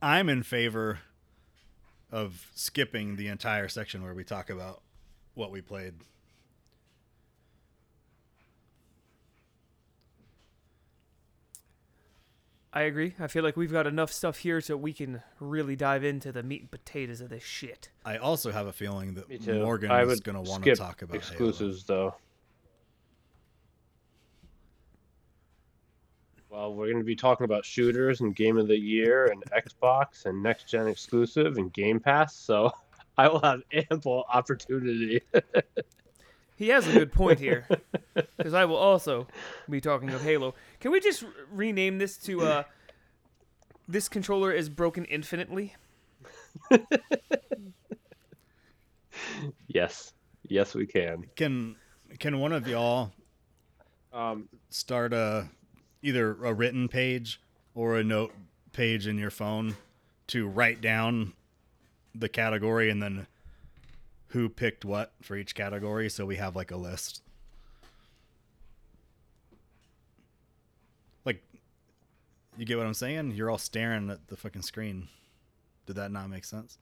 I'm 0.02 0.30
in 0.30 0.43
favor 0.43 1.00
of 2.13 2.47
skipping 2.54 3.15
the 3.15 3.28
entire 3.28 3.67
section 3.67 4.04
where 4.04 4.13
we 4.13 4.23
talk 4.23 4.52
about 4.52 4.84
what 5.34 5.52
we 5.52 5.62
played. 5.62 5.95
I 12.71 12.84
agree. 12.84 13.15
I 13.19 13.26
feel 13.28 13.43
like 13.43 13.58
we've 13.58 13.71
got 13.71 13.88
enough 13.88 14.12
stuff 14.12 14.38
here 14.39 14.62
so 14.62 14.78
we 14.78 14.93
can 14.93 15.23
really 15.39 15.76
dive 15.76 16.04
into 16.04 16.32
the 16.32 16.43
meat 16.43 16.62
and 16.62 16.71
potatoes 16.71 17.19
of 17.19 17.30
this 17.30 17.43
shit. 17.43 17.89
I 18.06 18.17
also 18.17 18.52
have 18.52 18.67
a 18.67 18.73
feeling 18.73 19.15
that 19.15 19.47
Morgan 19.47 19.91
I 19.91 20.04
is 20.04 20.19
going 20.19 20.43
to 20.43 20.49
want 20.49 20.63
to 20.63 20.76
talk 20.76 21.02
about 21.02 21.15
Halo. 21.15 21.49
exclusives, 21.49 21.84
though. 21.84 22.15
Well, 26.54 26.76
we're 26.76 26.86
going 26.86 27.00
to 27.00 27.04
be 27.04 27.16
talking 27.16 27.46
about 27.46 27.66
shooters 27.66 28.22
and 28.22 28.36
Game 28.36 28.60
of 28.60 28.68
the 28.68 28.78
Year 28.78 29.26
and 29.26 29.44
Xbox 29.46 30.28
and 30.28 30.44
next 30.44 30.68
gen 30.68 30.88
exclusive 30.88 31.58
and 31.58 31.74
Game 31.74 32.00
Pass, 32.00 32.36
so 32.36 32.72
I 33.18 33.28
will 33.28 33.39
have 33.39 33.63
ample 33.89 34.26
opportunity. 34.32 35.22
He 36.56 36.70
has 36.70 36.88
a 36.88 36.92
good 36.94 37.12
point 37.12 37.39
here, 37.39 37.68
because 38.38 38.54
I 38.54 38.66
will 38.66 38.78
also 38.78 39.28
be 39.68 39.82
talking 39.82 40.12
of 40.12 40.22
Halo. 40.22 40.54
Can 40.80 40.92
we 40.92 41.00
just 41.00 41.24
r- 41.24 41.30
rename 41.52 41.98
this 41.98 42.16
to 42.20 42.42
uh, 42.42 42.63
"This 43.88 44.08
controller 44.08 44.52
is 44.52 44.70
broken 44.70 45.04
infinitely"? 45.06 45.74
yes, 49.68 50.13
yes, 50.48 50.76
we 50.76 50.86
can. 50.86 51.26
Can 51.36 51.76
can 52.20 52.39
one 52.39 52.54
of 52.54 52.68
y'all 52.68 53.12
Um, 54.13 54.48
start 54.70 55.12
a 55.12 55.50
either 56.04 56.32
a 56.44 56.54
written 56.54 56.88
page 56.88 57.42
or 57.74 57.98
a 57.98 58.04
note 58.04 58.34
page 58.74 59.08
in 59.08 59.18
your 59.18 59.32
phone 59.32 59.76
to 60.28 60.48
write 60.48 60.82
down 60.82 61.34
the 62.13 62.30
category 62.30 62.92
and 62.92 63.02
then 63.02 63.26
who 64.28 64.50
picked 64.50 64.86
what 64.86 65.13
for 65.22 65.36
each 65.36 65.56
category. 65.56 66.10
So 66.10 66.26
we 66.26 66.36
have 66.36 66.56
like 66.56 66.70
a 66.70 66.76
list. 66.76 67.22
Like 71.26 71.42
you 72.58 72.66
get 72.66 72.78
what 72.78 72.86
i'm 72.86 72.94
saying? 72.94 73.32
You're 73.32 73.50
all 73.50 73.58
staring 73.58 74.10
at 74.10 74.28
the 74.28 74.36
fucking 74.36 74.62
screen. 74.62 75.08
Did 75.86 75.96
that 75.96 76.12
not 76.12 76.30
make 76.30 76.46
sense 76.46 76.78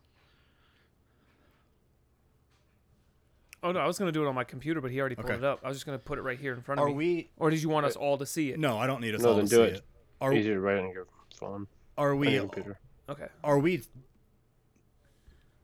Oh 3.63 3.71
no, 3.71 3.79
I 3.79 3.85
was 3.85 3.99
gonna 3.99 4.11
do 4.11 4.23
it 4.25 4.27
on 4.27 4.33
my 4.35 4.43
computer, 4.43 4.81
but 4.81 4.89
he 4.91 4.99
already 4.99 5.15
pulled 5.15 5.27
Okay. 5.29 5.35
it 5.37 5.43
up. 5.43 5.59
I 5.63 5.67
was 5.67 5.77
just 5.77 5.85
gonna 5.85 5.99
put 5.99 6.17
it 6.17 6.23
right 6.23 6.39
here 6.39 6.53
in 6.53 6.61
front 6.61 6.79
of 6.79 6.85
are 6.85 6.89
me. 6.89 6.93
we 6.95 7.29
Or 7.37 7.49
did 7.51 7.61
you 7.61 7.69
want 7.69 7.85
uh, 7.85 7.89
us 7.89 7.95
all 7.95 8.17
to 8.17 8.25
see 8.25 8.51
it? 8.51 8.59
no 8.59 8.77
i 8.77 8.87
don't 8.87 9.01
need 9.01 9.13
us 9.13 9.21
No, 9.21 9.29
all 9.29 9.35
then 9.35 9.45
to 9.45 9.49
do 9.49 9.55
see 9.57 9.69
it. 9.71 9.75
it, 9.75 9.83
Are, 10.19 10.33
easier 10.33 10.55
to 10.55 10.61
write 10.61 10.79
on 10.79 10.91
your 10.91 11.05
phone, 11.35 11.67
are 11.97 12.11
on 12.13 12.19
we 12.19 12.29
your 12.33 12.41
computer. 12.43 12.79
Okay. 13.09 13.27
are 13.43 13.59
we 13.59 13.83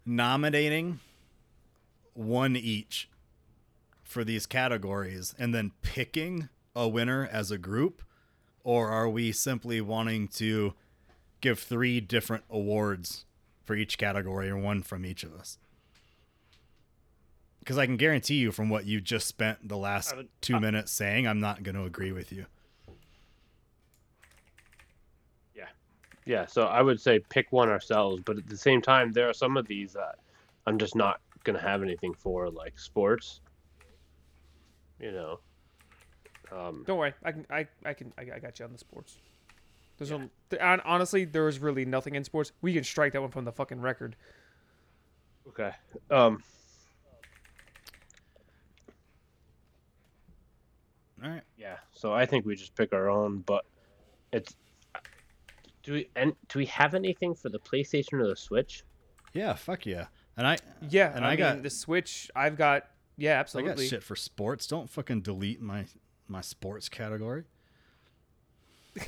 nominating 0.05 0.99
one 2.13 2.55
each 2.55 3.10
for 4.03 4.23
these 4.23 4.45
categories 4.45 5.36
and 5.38 5.53
then 5.53 5.71
picking 5.81 6.49
a 6.75 6.88
winner 6.88 7.27
as 7.31 7.51
a 7.51 7.57
group 7.57 8.01
or 8.63 8.89
are 8.89 9.10
we 9.10 9.31
simply 9.31 9.81
wanting 9.81 10.27
to 10.27 10.73
give 11.41 11.60
three 11.60 11.99
different 11.99 12.43
awards 12.49 13.25
for 13.63 13.75
each 13.75 13.97
category 13.97 14.49
or 14.49 14.57
one 14.57 14.81
from 14.81 15.05
each 15.05 15.23
of 15.23 15.33
us 15.33 15.57
because 17.67 17.77
i 17.77 17.86
can 17.86 17.97
guarantee 17.97 18.36
you 18.36 18.49
from 18.49 18.69
what 18.69 18.86
you 18.86 19.01
just 19.01 19.27
spent 19.27 19.67
the 19.67 19.75
last 19.75 20.13
I 20.13 20.15
would- 20.17 20.30
two 20.41 20.58
minutes 20.58 20.89
saying 20.89 21.27
i'm 21.27 21.41
not 21.41 21.63
going 21.63 21.75
to 21.75 21.84
agree 21.84 22.13
with 22.13 22.32
you 22.32 22.45
Yeah, 25.53 25.65
yeah. 26.25 26.45
so 26.45 26.63
I 26.63 26.82
would 26.82 27.01
say 27.01 27.19
pick 27.19 27.51
one 27.51 27.67
ourselves, 27.69 28.21
but 28.25 28.38
at 28.38 28.47
the 28.47 28.58
same 28.58 28.82
time, 28.82 29.12
there 29.12 29.27
are 29.30 29.34
some 29.34 29.58
of 29.58 29.67
these 29.67 29.93
that 29.93 30.15
I'm 30.65 30.77
just 30.77 30.95
not 30.95 31.19
gonna 31.43 31.60
have 31.62 31.82
anything 31.84 32.13
for, 32.13 32.49
like 32.49 32.77
sports. 32.80 33.41
You 34.99 35.12
know, 35.12 35.39
um, 36.51 36.84
Don't 36.88 36.97
worry. 36.97 37.13
I 37.23 37.32
can. 37.32 37.45
I. 37.49 37.67
I 37.86 37.93
can. 37.93 38.13
I, 38.17 38.21
I 38.36 38.39
got 38.39 38.60
you 38.60 38.65
on 38.65 38.71
the 38.71 38.77
sports. 38.77 39.17
There's 39.97 40.12
a, 40.12 40.30
th- 40.49 40.62
honestly, 40.86 41.25
there 41.25 41.43
was 41.43 41.60
really 41.60 41.86
nothing 41.86 42.15
in 42.15 42.23
sports. 42.23 42.51
We 42.62 42.73
can 42.73 42.84
strike 42.84 43.13
that 43.13 43.21
one 43.21 43.32
from 43.32 43.45
the 43.45 43.51
fucking 43.51 43.82
record. 43.82 44.15
okay. 45.49 45.71
Um, 46.12 46.43
all 51.23 51.30
right 51.30 51.41
yeah, 51.58 51.77
so 51.91 52.13
I 52.13 52.25
think 52.25 52.45
we 52.45 52.56
just 52.56 52.75
pick 52.75 52.93
our 52.93 53.10
own, 53.10 53.39
but 53.39 53.65
it's. 54.32 54.56
Do 55.84 55.93
we 55.93 56.10
and 56.15 56.34
do 56.49 56.60
we 56.60 56.65
have 56.65 56.93
anything 56.95 57.34
for 57.34 57.49
the 57.49 57.60
PlayStation 57.60 58.13
or 58.13 58.27
the 58.27 58.36
Switch? 58.36 58.84
yeah 59.34 59.53
fuck 59.53 59.86
yeah 59.86 60.08
and 60.38 60.45
i 60.47 60.58
Yeah, 60.89 61.12
And 61.15 61.23
I, 61.25 61.30
I 61.30 61.32
mean, 61.32 61.38
got- 61.39 61.63
the 61.63 61.69
Switch. 61.69 62.30
I've 62.36 62.58
got. 62.58 62.84
Yeah, 63.17 63.39
absolutely. 63.39 63.67
I 63.67 63.69
got 63.69 63.71
absolutely. 63.73 63.97
shit 63.97 64.03
for 64.03 64.15
sports. 64.15 64.67
Don't 64.67 64.89
fucking 64.89 65.21
delete 65.21 65.62
my 65.62 65.86
my 66.27 66.41
sports 66.41 66.89
category. 66.89 67.43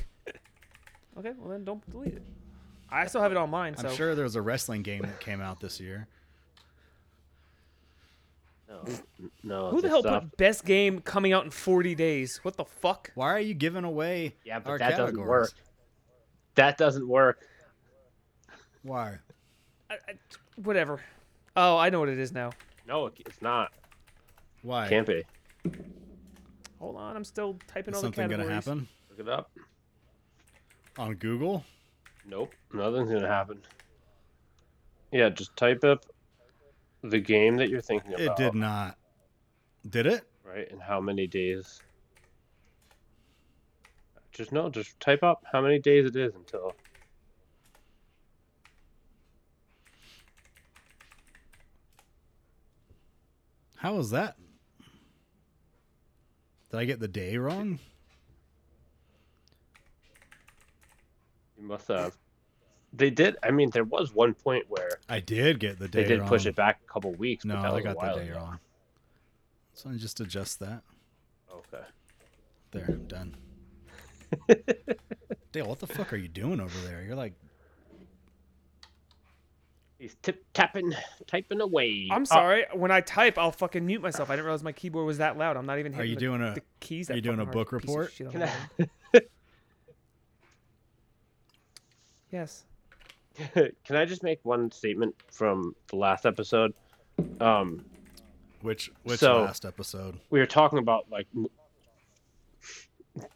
Okay, 1.18 1.32
well 1.38 1.50
then 1.50 1.64
don't 1.64 1.88
delete 1.90 2.14
it. 2.14 2.22
I 2.88 3.06
still 3.06 3.20
have 3.20 3.30
it 3.32 3.36
on 3.36 3.50
mine. 3.50 3.74
I'm 3.78 3.90
so 3.90 3.94
sure 3.94 4.14
there 4.14 4.24
was 4.24 4.36
a 4.36 4.42
wrestling 4.42 4.82
game 4.82 5.02
that 5.02 5.20
came 5.20 5.40
out 5.40 5.60
this 5.60 5.78
year. 5.80 6.08
No, 8.70 8.84
no. 9.42 9.70
Who 9.70 9.80
the 9.80 9.88
hell 9.88 10.00
stuff- 10.00 10.22
put 10.22 10.36
best 10.36 10.64
game 10.64 11.00
coming 11.00 11.32
out 11.32 11.44
in 11.44 11.50
40 11.50 11.94
days? 11.96 12.38
What 12.44 12.56
the 12.56 12.64
fuck? 12.64 13.10
Why 13.16 13.32
are 13.32 13.40
you 13.40 13.52
giving 13.52 13.82
away 13.84 14.36
Yeah, 14.44 14.60
but 14.60 14.70
our 14.70 14.78
that 14.78 14.90
categories? 14.92 15.12
doesn't 15.16 15.26
work. 15.28 15.50
That 16.54 16.78
doesn't 16.78 17.08
work. 17.08 17.40
Why? 18.82 19.18
I, 19.90 19.94
I, 19.94 20.14
whatever. 20.56 21.00
Oh, 21.56 21.76
I 21.76 21.90
know 21.90 21.98
what 22.00 22.08
it 22.10 22.18
is 22.18 22.32
now. 22.32 22.50
No, 22.86 23.06
it's 23.06 23.42
not. 23.42 23.72
Why? 24.62 24.88
Can't 24.88 25.06
be. 25.06 25.24
Hold 26.78 26.96
on, 26.96 27.16
I'm 27.16 27.24
still 27.24 27.58
typing 27.66 27.92
Is 27.92 27.96
all 27.96 28.02
the 28.02 28.06
something 28.14 28.28
categories. 28.30 28.46
gonna 28.46 28.54
happen 28.54 28.88
Look 29.10 29.18
it 29.20 29.28
up. 29.28 29.50
on 30.96 31.14
Google? 31.16 31.64
Nope, 32.26 32.54
nothing's 32.72 33.10
gonna 33.10 33.26
happen. 33.28 33.60
Yeah, 35.12 35.28
just 35.30 35.56
type 35.56 35.82
up 35.84 36.06
the 37.02 37.20
game 37.20 37.56
that 37.56 37.68
you're 37.68 37.80
thinking 37.80 38.14
about. 38.14 38.38
It 38.38 38.42
did 38.42 38.54
not. 38.54 38.96
Did 39.88 40.06
it? 40.06 40.24
Right, 40.44 40.70
and 40.70 40.80
how 40.80 41.00
many 41.00 41.26
days? 41.26 41.80
Just 44.32 44.52
no, 44.52 44.68
just 44.68 44.98
type 45.00 45.22
up 45.22 45.44
how 45.50 45.60
many 45.60 45.78
days 45.78 46.06
it 46.06 46.16
is 46.16 46.34
until. 46.34 46.74
How 53.76 53.94
was 53.94 54.10
that? 54.10 54.36
Did 56.70 56.78
I 56.78 56.84
get 56.84 57.00
the 57.00 57.08
day 57.08 57.36
wrong? 57.38 57.78
You 61.58 61.66
must 61.66 61.88
have. 61.88 62.16
They 62.92 63.10
did. 63.10 63.36
I 63.42 63.50
mean, 63.52 63.70
there 63.70 63.84
was 63.84 64.12
one 64.14 64.34
point 64.34 64.64
where 64.68 64.98
I 65.08 65.20
did 65.20 65.60
get 65.60 65.78
the 65.78 65.86
day 65.88 66.02
they 66.02 66.08
did 66.08 66.20
wrong. 66.20 66.28
push 66.28 66.46
it 66.46 66.56
back 66.56 66.80
a 66.88 66.92
couple 66.92 67.12
weeks. 67.14 67.44
No, 67.44 67.54
but 67.56 67.72
I 67.74 67.80
got 67.80 68.00
the 68.00 68.20
day 68.20 68.28
ago. 68.30 68.38
wrong. 68.38 68.58
So 69.74 69.90
I 69.90 69.94
just 69.94 70.18
adjust 70.20 70.58
that. 70.60 70.82
Okay. 71.52 71.84
There, 72.72 72.84
I'm 72.88 73.04
done. 73.06 73.36
Dale, 75.52 75.66
what 75.68 75.78
the 75.78 75.86
fuck 75.86 76.12
are 76.12 76.16
you 76.16 76.28
doing 76.28 76.60
over 76.60 76.78
there? 76.86 77.02
You're 77.02 77.16
like, 77.16 77.34
He's 79.98 80.16
tip 80.22 80.42
tapping, 80.54 80.94
typing 81.26 81.60
away. 81.60 82.08
I'm 82.10 82.22
Uh, 82.22 82.24
sorry. 82.24 82.64
when 82.72 82.90
I 82.90 83.02
type, 83.02 83.36
I'll 83.36 83.52
fucking 83.52 83.84
mute 83.84 84.00
myself. 84.00 84.30
I 84.30 84.32
didn't 84.34 84.46
realize 84.46 84.62
my 84.62 84.72
keyboard 84.72 85.04
was 85.06 85.18
that 85.18 85.36
loud. 85.36 85.58
I'm 85.58 85.66
not 85.66 85.78
even 85.78 85.94
are 85.94 86.02
you 86.04 86.14
the, 86.14 86.20
doing 86.20 86.40
a? 86.42 86.54
the 86.54 86.62
keys. 86.80 87.10
are 87.10 87.16
you 87.16 87.20
doing 87.20 87.38
a 87.38 87.44
book 87.44 87.70
report? 87.70 88.14
Can 88.16 88.42
I- 88.44 88.50
Yes. 92.32 92.64
Can 93.84 93.96
I 93.96 94.04
just 94.04 94.22
make 94.22 94.40
one 94.44 94.70
statement 94.70 95.14
from 95.30 95.74
the 95.88 95.96
last 95.96 96.26
episode? 96.26 96.74
Um, 97.40 97.84
Which 98.62 98.90
which 99.04 99.20
So- 99.20 99.42
last 99.42 99.64
episode? 99.64 100.18
we 100.30 100.38
were 100.40 100.46
talking 100.46 100.78
about 100.78 101.06
like 101.10 101.26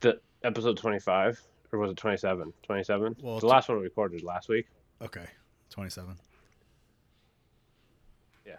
the 0.00 0.20
episode 0.42 0.76
25 0.76 1.40
or 1.72 1.78
was 1.78 1.90
it 1.90 1.96
27 1.96 2.52
27 2.62 3.16
Well, 3.22 3.40
the 3.40 3.46
last 3.46 3.68
one 3.68 3.78
we 3.78 3.84
recorded 3.84 4.22
last 4.22 4.48
week 4.48 4.66
Okay, 5.02 5.24
twenty-seven. 5.70 6.14
Yeah. 8.46 8.56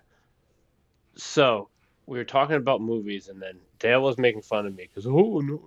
so 1.15 1.69
we 2.07 2.17
were 2.17 2.25
talking 2.25 2.55
about 2.57 2.81
movies 2.81 3.29
and 3.29 3.41
then 3.41 3.57
dale 3.79 4.01
was 4.01 4.17
making 4.17 4.41
fun 4.41 4.65
of 4.65 4.75
me 4.75 4.83
because 4.87 5.07
oh 5.07 5.39
no 5.39 5.61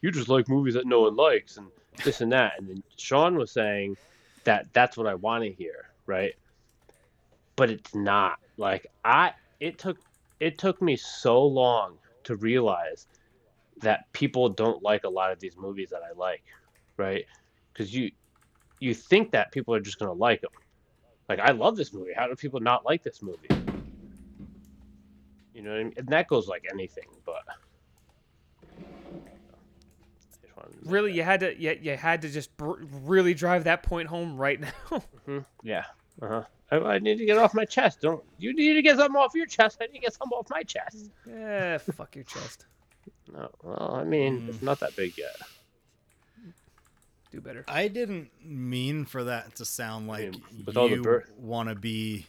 you 0.00 0.10
just 0.10 0.28
like 0.28 0.48
movies 0.48 0.74
that 0.74 0.86
no 0.86 1.02
one 1.02 1.16
likes 1.16 1.56
and 1.56 1.68
this 2.04 2.20
and 2.20 2.32
that 2.32 2.54
and 2.58 2.68
then 2.68 2.82
sean 2.96 3.36
was 3.36 3.50
saying 3.52 3.96
that 4.44 4.66
that's 4.72 4.96
what 4.96 5.06
i 5.06 5.14
want 5.14 5.44
to 5.44 5.52
hear 5.52 5.86
right? 6.08 6.32
But 7.56 7.70
it's 7.70 7.94
not. 7.94 8.38
Like 8.56 8.86
i 9.04 9.32
it 9.60 9.78
took 9.78 9.98
it 10.40 10.58
took 10.58 10.82
me 10.82 10.96
so 10.96 11.44
long 11.44 11.98
to 12.24 12.36
realize 12.36 13.06
that 13.82 14.12
people 14.12 14.48
don't 14.48 14.82
like 14.82 15.04
a 15.04 15.08
lot 15.08 15.30
of 15.32 15.38
these 15.40 15.56
movies 15.56 15.90
that 15.90 16.00
i 16.02 16.12
like 16.18 16.42
right? 16.96 17.24
Because 17.72 17.94
you 17.94 18.10
you 18.80 18.94
think 18.94 19.32
that 19.32 19.52
people 19.52 19.74
are 19.74 19.80
just 19.80 19.98
going 19.98 20.08
to 20.08 20.14
like 20.18 20.40
them 20.40 20.50
like 21.28 21.38
i 21.40 21.52
love 21.52 21.76
this 21.76 21.92
movie. 21.92 22.12
How 22.16 22.26
do 22.26 22.34
people 22.34 22.60
not 22.60 22.84
like 22.84 23.02
this 23.04 23.22
movie? 23.22 23.54
You 25.54 25.62
know 25.62 25.70
what 25.70 25.80
I 25.80 25.84
mean? 25.84 25.92
And 25.96 26.08
that 26.08 26.28
goes 26.28 26.48
like 26.48 26.64
anything, 26.72 27.08
but 27.26 27.42
I 30.58 30.62
just 30.62 30.74
wanted 30.74 30.78
to 30.80 30.84
make 30.86 30.92
Really, 30.92 31.12
you 31.14 31.22
had 31.22 31.40
to. 31.40 31.58
You, 31.60 31.78
you 31.80 31.96
had 31.96 32.22
to 32.22 32.28
just 32.30 32.56
br- 32.56 32.82
really 33.04 33.34
drive 33.34 33.64
that 33.64 33.82
point 33.82 34.08
home 34.08 34.36
right 34.36 34.60
now. 34.60 34.68
that- 34.90 35.26
Mhm. 35.26 35.44
Yeah. 35.62 35.84
Uh 36.20 36.28
huh. 36.28 36.42
I, 36.70 36.76
I 36.76 36.98
need 36.98 37.16
to 37.18 37.24
get 37.24 37.38
off 37.38 37.54
my 37.54 37.64
chest. 37.64 38.00
Don't 38.02 38.22
you 38.38 38.52
need 38.54 38.74
to 38.74 38.82
get 38.82 38.96
something 38.98 39.16
off 39.16 39.34
your 39.34 39.46
chest? 39.46 39.78
I 39.80 39.86
need 39.86 39.94
to 39.94 39.98
get 40.00 40.12
something 40.14 40.36
off 40.36 40.48
my 40.50 40.62
chest. 40.62 41.10
Yeah, 41.26 41.78
fuck 41.78 42.14
your 42.14 42.24
chest. 42.24 42.66
No. 43.32 43.50
Well, 43.62 43.94
I 43.94 44.04
mean, 44.04 44.46
it's 44.48 44.62
not 44.62 44.80
that 44.80 44.96
big 44.96 45.16
yet. 45.18 45.36
Do 47.30 47.42
better. 47.42 47.62
I 47.68 47.88
didn't 47.88 48.30
mean 48.42 49.04
for 49.04 49.24
that 49.24 49.54
to 49.56 49.66
sound 49.66 50.08
like 50.08 50.30
mean, 50.32 50.42
with 50.64 50.76
all 50.78 50.88
you 50.88 51.02
bir- 51.02 51.26
want 51.38 51.68
to 51.68 51.74
be 51.74 52.26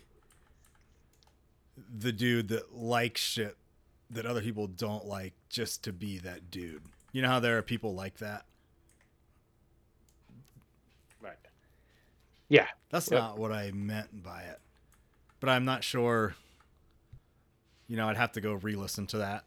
the 1.97 2.11
dude 2.11 2.49
that 2.49 2.75
likes 2.75 3.21
shit 3.21 3.55
that 4.09 4.25
other 4.25 4.41
people 4.41 4.67
don't 4.67 5.05
like 5.05 5.33
just 5.49 5.83
to 5.85 5.93
be 5.93 6.17
that 6.19 6.51
dude. 6.51 6.83
You 7.11 7.21
know 7.21 7.27
how 7.29 7.39
there 7.39 7.57
are 7.57 7.61
people 7.61 7.93
like 7.95 8.17
that? 8.17 8.45
Right. 11.21 11.37
Yeah. 12.47 12.67
That's 12.89 13.09
Yep. 13.09 13.19
not 13.19 13.37
what 13.39 13.51
I 13.51 13.71
meant 13.71 14.23
by 14.23 14.43
it. 14.43 14.59
But 15.39 15.49
I'm 15.49 15.65
not 15.65 15.83
sure. 15.83 16.35
You 17.87 17.97
know, 17.97 18.07
I'd 18.07 18.17
have 18.17 18.33
to 18.33 18.41
go 18.41 18.53
re 18.53 18.75
listen 18.75 19.07
to 19.07 19.17
that 19.19 19.43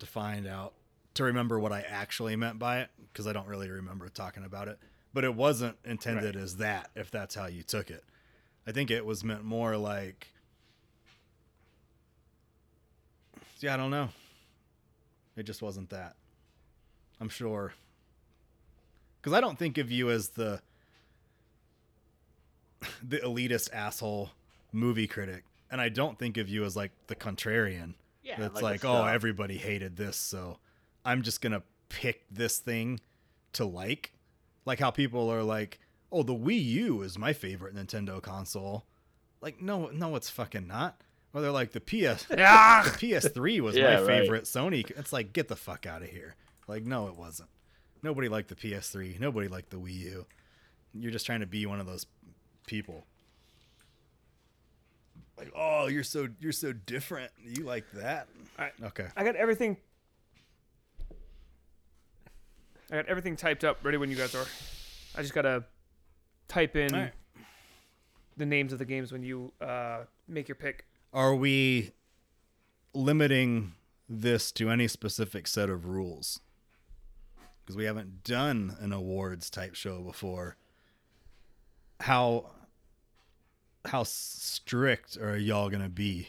to 0.00 0.06
find 0.06 0.46
out, 0.46 0.74
to 1.14 1.24
remember 1.24 1.58
what 1.58 1.72
I 1.72 1.80
actually 1.80 2.34
meant 2.36 2.58
by 2.58 2.80
it, 2.80 2.90
because 3.12 3.26
I 3.26 3.32
don't 3.32 3.46
really 3.48 3.68
remember 3.70 4.08
talking 4.08 4.44
about 4.44 4.68
it. 4.68 4.78
But 5.12 5.24
it 5.24 5.34
wasn't 5.34 5.76
intended 5.84 6.36
as 6.36 6.56
that, 6.58 6.90
if 6.94 7.10
that's 7.10 7.34
how 7.34 7.46
you 7.46 7.62
took 7.62 7.90
it. 7.90 8.04
I 8.66 8.72
think 8.72 8.90
it 8.90 9.04
was 9.04 9.24
meant 9.24 9.44
more 9.44 9.76
like. 9.76 10.28
Yeah, 13.60 13.74
I 13.74 13.76
don't 13.76 13.90
know. 13.90 14.10
It 15.38 15.44
just 15.44 15.62
wasn't 15.62 15.90
that. 15.90 16.16
I'm 17.20 17.28
sure. 17.28 17.72
Because 19.20 19.32
I 19.36 19.40
don't 19.40 19.58
think 19.58 19.78
of 19.78 19.90
you 19.90 20.10
as 20.10 20.30
the 20.30 20.60
the 23.02 23.18
elitist 23.18 23.72
asshole 23.72 24.30
movie 24.72 25.06
critic, 25.06 25.44
and 25.70 25.80
I 25.80 25.88
don't 25.88 26.18
think 26.18 26.36
of 26.36 26.48
you 26.48 26.64
as 26.64 26.76
like 26.76 26.92
the 27.08 27.16
contrarian. 27.16 27.94
Yeah. 28.22 28.36
That's 28.38 28.60
a 28.60 28.64
like, 28.64 28.84
oh, 28.84 29.04
everybody 29.04 29.56
hated 29.56 29.96
this, 29.96 30.16
so 30.16 30.58
I'm 31.04 31.22
just 31.22 31.40
gonna 31.40 31.62
pick 31.88 32.24
this 32.30 32.58
thing 32.58 33.00
to 33.54 33.64
like. 33.64 34.12
Like 34.64 34.80
how 34.80 34.90
people 34.90 35.30
are 35.32 35.42
like, 35.42 35.80
oh, 36.12 36.22
the 36.22 36.34
Wii 36.34 36.62
U 36.62 37.02
is 37.02 37.18
my 37.18 37.32
favorite 37.32 37.74
Nintendo 37.74 38.20
console. 38.20 38.84
Like, 39.40 39.62
no, 39.62 39.86
no, 39.88 40.14
it's 40.16 40.28
fucking 40.28 40.66
not. 40.66 41.00
Or 41.34 41.40
they're 41.42 41.50
like 41.50 41.72
the 41.72 41.80
PS, 41.80 42.24
the 42.28 42.42
Ah! 42.42 42.82
PS3 42.86 43.60
was 43.60 43.76
Yeah, 43.76 43.96
my 43.96 44.00
right. 44.00 44.06
favorite 44.06 44.44
Sony. 44.44 44.88
It's 44.96 45.12
like, 45.12 45.32
get 45.32 45.48
the 45.48 45.56
fuck 45.56 45.86
out 45.86 46.02
of 46.02 46.08
here. 46.08 46.34
Like, 46.66 46.84
no, 46.84 47.08
it 47.08 47.16
wasn't. 47.16 47.48
Nobody 48.02 48.28
liked 48.28 48.48
the 48.48 48.54
PS3. 48.54 49.18
Nobody 49.20 49.48
liked 49.48 49.70
the 49.70 49.76
Wii 49.78 49.92
U. 49.94 50.26
You're 50.94 51.10
just 51.12 51.26
trying 51.26 51.40
to 51.40 51.46
be 51.46 51.66
one 51.66 51.80
of 51.80 51.86
those 51.86 52.06
people. 52.66 53.04
Like, 55.36 55.52
oh, 55.54 55.86
you're 55.86 56.02
so 56.02 56.28
you're 56.40 56.50
so 56.52 56.72
different. 56.72 57.30
You 57.44 57.64
like 57.64 57.84
that? 57.92 58.26
Alright. 58.58 58.72
Okay. 58.82 59.06
I 59.16 59.22
got 59.24 59.36
everything. 59.36 59.76
I 62.90 62.96
got 62.96 63.06
everything 63.06 63.36
typed 63.36 63.64
up, 63.64 63.78
ready 63.84 63.98
when 63.98 64.10
you 64.10 64.16
guys 64.16 64.34
are. 64.34 64.46
I 65.14 65.20
just 65.22 65.34
gotta 65.34 65.64
type 66.48 66.74
in 66.76 66.92
Alright. 66.94 67.12
the 68.36 68.46
names 68.46 68.72
of 68.72 68.78
the 68.78 68.84
games 68.84 69.12
when 69.12 69.22
you 69.22 69.52
uh, 69.60 70.04
make 70.26 70.48
your 70.48 70.54
pick. 70.56 70.86
Are 71.18 71.34
we 71.34 71.90
limiting 72.94 73.72
this 74.08 74.52
to 74.52 74.70
any 74.70 74.86
specific 74.86 75.48
set 75.48 75.68
of 75.68 75.86
rules? 75.86 76.38
Because 77.58 77.74
we 77.76 77.86
haven't 77.86 78.22
done 78.22 78.76
an 78.78 78.92
awards 78.92 79.50
type 79.50 79.74
show 79.74 80.00
before. 80.00 80.56
How 81.98 82.50
how 83.86 84.04
strict 84.04 85.16
are 85.16 85.36
y'all 85.36 85.68
gonna 85.68 85.88
be 85.88 86.28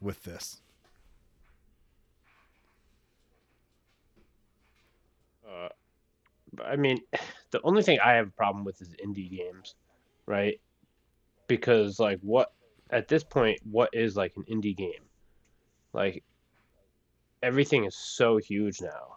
with 0.00 0.24
this? 0.24 0.60
Uh, 5.48 5.68
I 6.64 6.74
mean, 6.74 6.98
the 7.52 7.60
only 7.62 7.84
thing 7.84 8.00
I 8.04 8.14
have 8.14 8.26
a 8.26 8.32
problem 8.32 8.64
with 8.64 8.82
is 8.82 8.88
indie 8.96 9.30
games, 9.30 9.76
right? 10.26 10.60
Because 11.46 12.00
like, 12.00 12.18
what 12.20 12.52
at 12.92 13.08
this 13.08 13.24
point, 13.24 13.58
what 13.64 13.90
is 13.92 14.16
like 14.16 14.34
an 14.36 14.44
indie 14.50 14.76
game? 14.76 15.02
Like, 15.92 16.22
everything 17.42 17.84
is 17.84 17.96
so 17.96 18.36
huge 18.36 18.80
now 18.80 19.16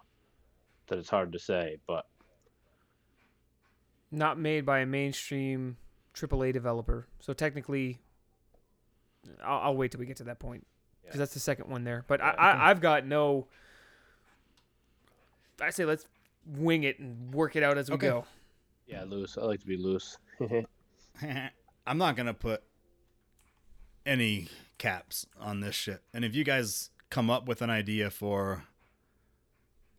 that 0.88 0.98
it's 0.98 1.10
hard 1.10 1.32
to 1.32 1.38
say. 1.38 1.76
But 1.86 2.06
Not 4.10 4.38
made 4.38 4.64
by 4.66 4.80
a 4.80 4.86
mainstream 4.86 5.76
AAA 6.14 6.52
developer, 6.54 7.06
so 7.20 7.32
technically, 7.34 8.00
I'll, 9.44 9.58
I'll 9.60 9.76
wait 9.76 9.90
till 9.92 10.00
we 10.00 10.06
get 10.06 10.16
to 10.18 10.24
that 10.24 10.38
point 10.38 10.66
because 11.02 11.16
Yeah. 11.16 11.18
that's 11.20 11.34
the 11.34 11.40
second 11.40 11.70
one 11.70 11.84
there. 11.84 12.04
But 12.08 12.20
Yeah, 12.20 12.34
I, 12.38 12.50
I, 12.52 12.70
I've 12.70 12.80
got 12.80 13.06
no. 13.06 13.46
I 15.60 15.70
say 15.70 15.84
let's 15.84 16.06
wing 16.46 16.82
it 16.84 16.98
and 16.98 17.32
work 17.34 17.56
it 17.56 17.62
out 17.62 17.76
as 17.78 17.90
we 17.90 17.94
Okay. 17.96 18.08
go. 18.08 18.24
Yeah, 18.86 19.04
loose. 19.04 19.36
I 19.36 19.42
like 19.42 19.60
to 19.60 19.66
be 19.66 19.76
loose. 19.76 20.16
I'm 21.86 21.98
not 21.98 22.16
gonna 22.16 22.34
put 22.34 22.62
any 24.06 24.48
caps 24.78 25.26
on 25.38 25.60
this 25.60 25.74
shit. 25.74 26.02
And 26.14 26.24
if 26.24 26.34
you 26.34 26.44
guys 26.44 26.90
come 27.10 27.28
up 27.28 27.46
with 27.46 27.60
an 27.60 27.70
idea 27.70 28.10
for 28.10 28.64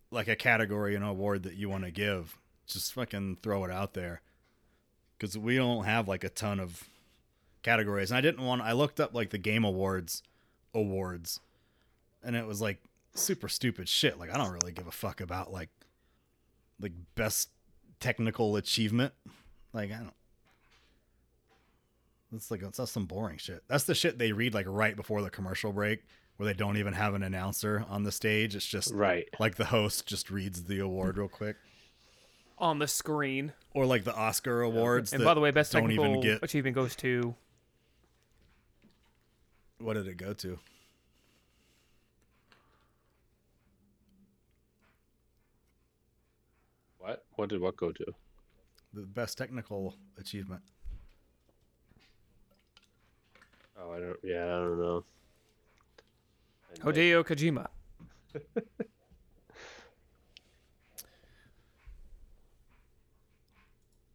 like 0.09 0.27
a 0.27 0.35
category, 0.35 0.95
and 0.95 1.03
award 1.03 1.43
that 1.43 1.55
you 1.55 1.69
want 1.69 1.83
to 1.83 1.91
give, 1.91 2.37
just 2.65 2.93
fucking 2.93 3.37
throw 3.43 3.65
it 3.65 3.71
out 3.71 3.93
there. 3.93 4.21
Because 5.17 5.37
we 5.37 5.55
don't 5.55 5.83
have 5.85 6.07
like 6.07 6.23
a 6.23 6.29
ton 6.29 6.59
of 6.59 6.83
categories. 7.63 8.11
And 8.11 8.17
I 8.17 8.21
didn't 8.21 8.45
want. 8.45 8.61
I 8.61 8.71
looked 8.71 8.99
up 8.99 9.13
like 9.13 9.31
the 9.31 9.37
Game 9.37 9.63
Awards 9.63 10.23
awards, 10.73 11.39
and 12.23 12.35
it 12.35 12.45
was 12.45 12.61
like 12.61 12.81
super 13.15 13.49
stupid 13.49 13.89
shit. 13.89 14.19
Like 14.19 14.33
I 14.33 14.37
don't 14.37 14.51
really 14.51 14.71
give 14.71 14.87
a 14.87 14.91
fuck 14.91 15.21
about 15.21 15.51
like 15.51 15.69
like 16.79 16.93
best 17.15 17.49
technical 17.99 18.55
achievement. 18.55 19.13
Like 19.73 19.91
I 19.91 19.97
don't. 19.97 20.13
That's 22.31 22.51
like 22.51 22.61
that's 22.61 22.91
some 22.91 23.05
boring 23.05 23.37
shit. 23.37 23.63
That's 23.67 23.85
the 23.85 23.95
shit 23.95 24.17
they 24.17 24.31
read 24.31 24.53
like 24.53 24.65
right 24.67 24.95
before 24.95 25.21
the 25.21 25.29
commercial 25.29 25.71
break, 25.71 26.03
where 26.35 26.45
they 26.45 26.53
don't 26.53 26.77
even 26.77 26.93
have 26.93 27.13
an 27.13 27.23
announcer 27.23 27.85
on 27.87 28.03
the 28.03 28.11
stage. 28.11 28.55
It's 28.55 28.65
just 28.65 28.93
right. 28.93 29.27
like 29.39 29.55
the 29.55 29.65
host 29.65 30.05
just 30.05 30.29
reads 30.29 30.63
the 30.65 30.79
award 30.79 31.17
real 31.17 31.29
quick, 31.29 31.55
On 32.57 32.79
the 32.79 32.87
screen. 32.87 33.53
or 33.73 33.85
like 33.85 34.03
the 34.03 34.13
Oscar 34.13 34.61
awards. 34.61 35.13
And 35.13 35.21
that 35.21 35.25
by 35.25 35.33
the 35.33 35.39
way, 35.39 35.51
best 35.51 35.71
don't 35.71 35.83
technical 35.83 36.05
even 36.05 36.21
get 36.21 36.43
achievement 36.43 36.75
goes 36.75 36.95
to 36.97 37.35
what 39.79 39.93
did 39.93 40.07
it 40.07 40.17
go 40.17 40.33
to? 40.33 40.59
What? 46.97 47.23
What 47.35 47.49
did 47.49 47.61
what 47.61 47.77
go 47.77 47.91
to? 47.91 48.05
The 48.93 49.01
best 49.01 49.37
technical 49.37 49.95
achievement. 50.17 50.61
Oh, 53.79 53.91
I 53.91 53.99
don't. 53.99 54.17
Yeah, 54.23 54.45
I 54.45 54.59
don't 54.59 54.79
know. 54.79 55.03
I 56.73 56.77
Hideo 56.85 57.23
Kojima. 57.23 57.67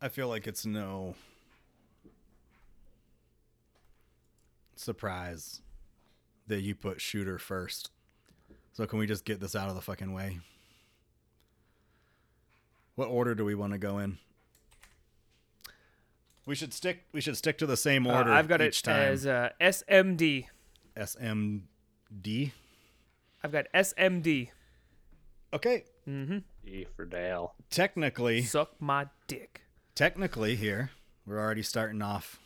I 0.00 0.08
feel 0.08 0.28
like 0.28 0.48
it's 0.48 0.66
no 0.66 1.14
surprise 4.74 5.62
that 6.48 6.60
you 6.62 6.74
put 6.74 7.00
shooter 7.00 7.38
first. 7.38 7.90
So 8.72 8.84
can 8.86 8.98
we 8.98 9.06
just 9.06 9.24
get 9.24 9.38
this 9.38 9.54
out 9.54 9.68
of 9.68 9.76
the 9.76 9.80
fucking 9.80 10.12
way? 10.12 10.40
What 12.96 13.06
order 13.06 13.36
do 13.36 13.44
we 13.44 13.54
want 13.54 13.72
to 13.74 13.78
go 13.78 13.98
in? 13.98 14.18
We 16.46 16.54
should 16.54 16.72
stick. 16.74 17.04
We 17.12 17.20
should 17.20 17.36
stick 17.36 17.58
to 17.58 17.66
the 17.66 17.76
same 17.76 18.06
order. 18.06 18.16
Uh, 18.18 18.22
order. 18.22 18.32
I've 18.32 18.48
got 18.48 18.60
each 18.62 18.80
it 18.80 18.84
time. 18.84 19.00
as 19.12 19.26
uh, 19.26 19.50
SMD. 19.60 20.46
SMD. 20.96 22.52
I've 23.44 23.52
got 23.52 23.66
SMD. 23.74 24.48
Okay. 25.54 25.84
Mm-hmm. 26.08 26.38
D 26.64 26.86
for 26.96 27.04
Dale. 27.04 27.54
Technically, 27.70 28.42
Suck 28.42 28.72
my 28.80 29.06
dick. 29.28 29.62
technically 29.94 30.56
here 30.56 30.90
we're 31.26 31.38
already 31.38 31.62
starting 31.62 32.00
off 32.02 32.40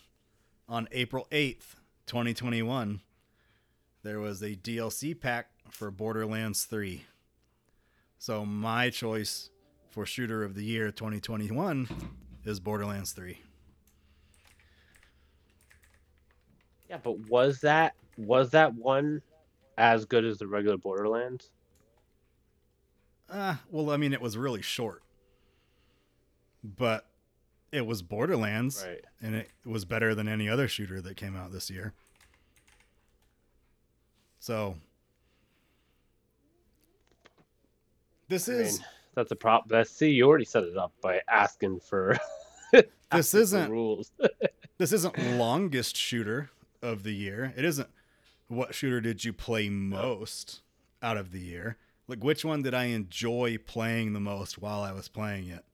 on 0.68 0.88
april 0.92 1.26
8th 1.30 1.76
2021 2.06 3.00
there 4.02 4.18
was 4.20 4.42
a 4.42 4.54
dlc 4.56 5.20
pack 5.20 5.48
for 5.70 5.90
borderlands 5.90 6.64
3 6.64 7.04
so 8.18 8.44
my 8.44 8.90
choice 8.90 9.48
for 9.90 10.04
shooter 10.04 10.42
of 10.44 10.54
the 10.54 10.64
year 10.64 10.90
2021 10.90 11.88
is 12.44 12.58
borderlands 12.60 13.12
3 13.12 13.38
Yeah, 16.88 16.98
but 17.02 17.18
was 17.28 17.60
that 17.60 17.94
was 18.16 18.50
that 18.50 18.74
one 18.74 19.20
as 19.78 20.04
good 20.04 20.24
as 20.24 20.38
the 20.38 20.46
regular 20.46 20.76
Borderlands? 20.76 21.50
uh, 23.28 23.56
well 23.70 23.90
i 23.90 23.96
mean 23.96 24.12
it 24.12 24.20
was 24.20 24.38
really 24.38 24.62
short 24.62 25.02
but 26.62 27.06
it 27.72 27.84
was 27.84 28.00
borderlands 28.00 28.84
Right. 28.86 29.04
and 29.20 29.34
it 29.34 29.50
was 29.64 29.84
better 29.84 30.14
than 30.14 30.28
any 30.28 30.48
other 30.48 30.68
shooter 30.68 31.00
that 31.00 31.16
came 31.16 31.34
out 31.36 31.50
this 31.50 31.68
year 31.68 31.92
so 34.38 34.76
this 38.28 38.48
I 38.48 38.52
is 38.52 38.78
mean, 38.78 38.86
that's 39.16 39.30
a 39.32 39.36
prop. 39.36 39.68
That's 39.68 39.90
see, 39.90 40.10
you 40.10 40.26
already 40.26 40.44
set 40.44 40.62
it 40.64 40.76
up 40.76 40.92
by 41.00 41.20
asking 41.28 41.80
for. 41.80 42.16
this 42.72 42.84
asking 43.10 43.38
for 43.38 43.42
isn't 43.42 43.70
rules. 43.70 44.12
this 44.78 44.92
isn't 44.92 45.18
longest 45.38 45.96
shooter 45.96 46.50
of 46.86 47.02
the 47.02 47.12
year. 47.12 47.52
It 47.56 47.64
isn't 47.64 47.88
what 48.48 48.74
shooter 48.74 49.00
did 49.00 49.24
you 49.24 49.32
play 49.32 49.68
most 49.68 50.62
out 51.02 51.16
of 51.16 51.32
the 51.32 51.40
year. 51.40 51.76
Like 52.08 52.22
which 52.22 52.44
one 52.44 52.62
did 52.62 52.74
I 52.74 52.84
enjoy 52.84 53.58
playing 53.58 54.12
the 54.12 54.20
most 54.20 54.58
while 54.58 54.82
I 54.82 54.92
was 54.92 55.08
playing 55.08 55.48
it? 55.48 55.64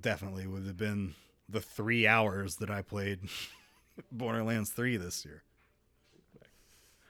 Definitely 0.00 0.46
would 0.46 0.66
have 0.66 0.76
been 0.76 1.14
the 1.48 1.60
three 1.60 2.06
hours 2.06 2.56
that 2.56 2.70
I 2.70 2.82
played 2.82 3.20
Borderlands 4.12 4.70
3 4.70 4.96
this 4.96 5.24
year. 5.24 5.42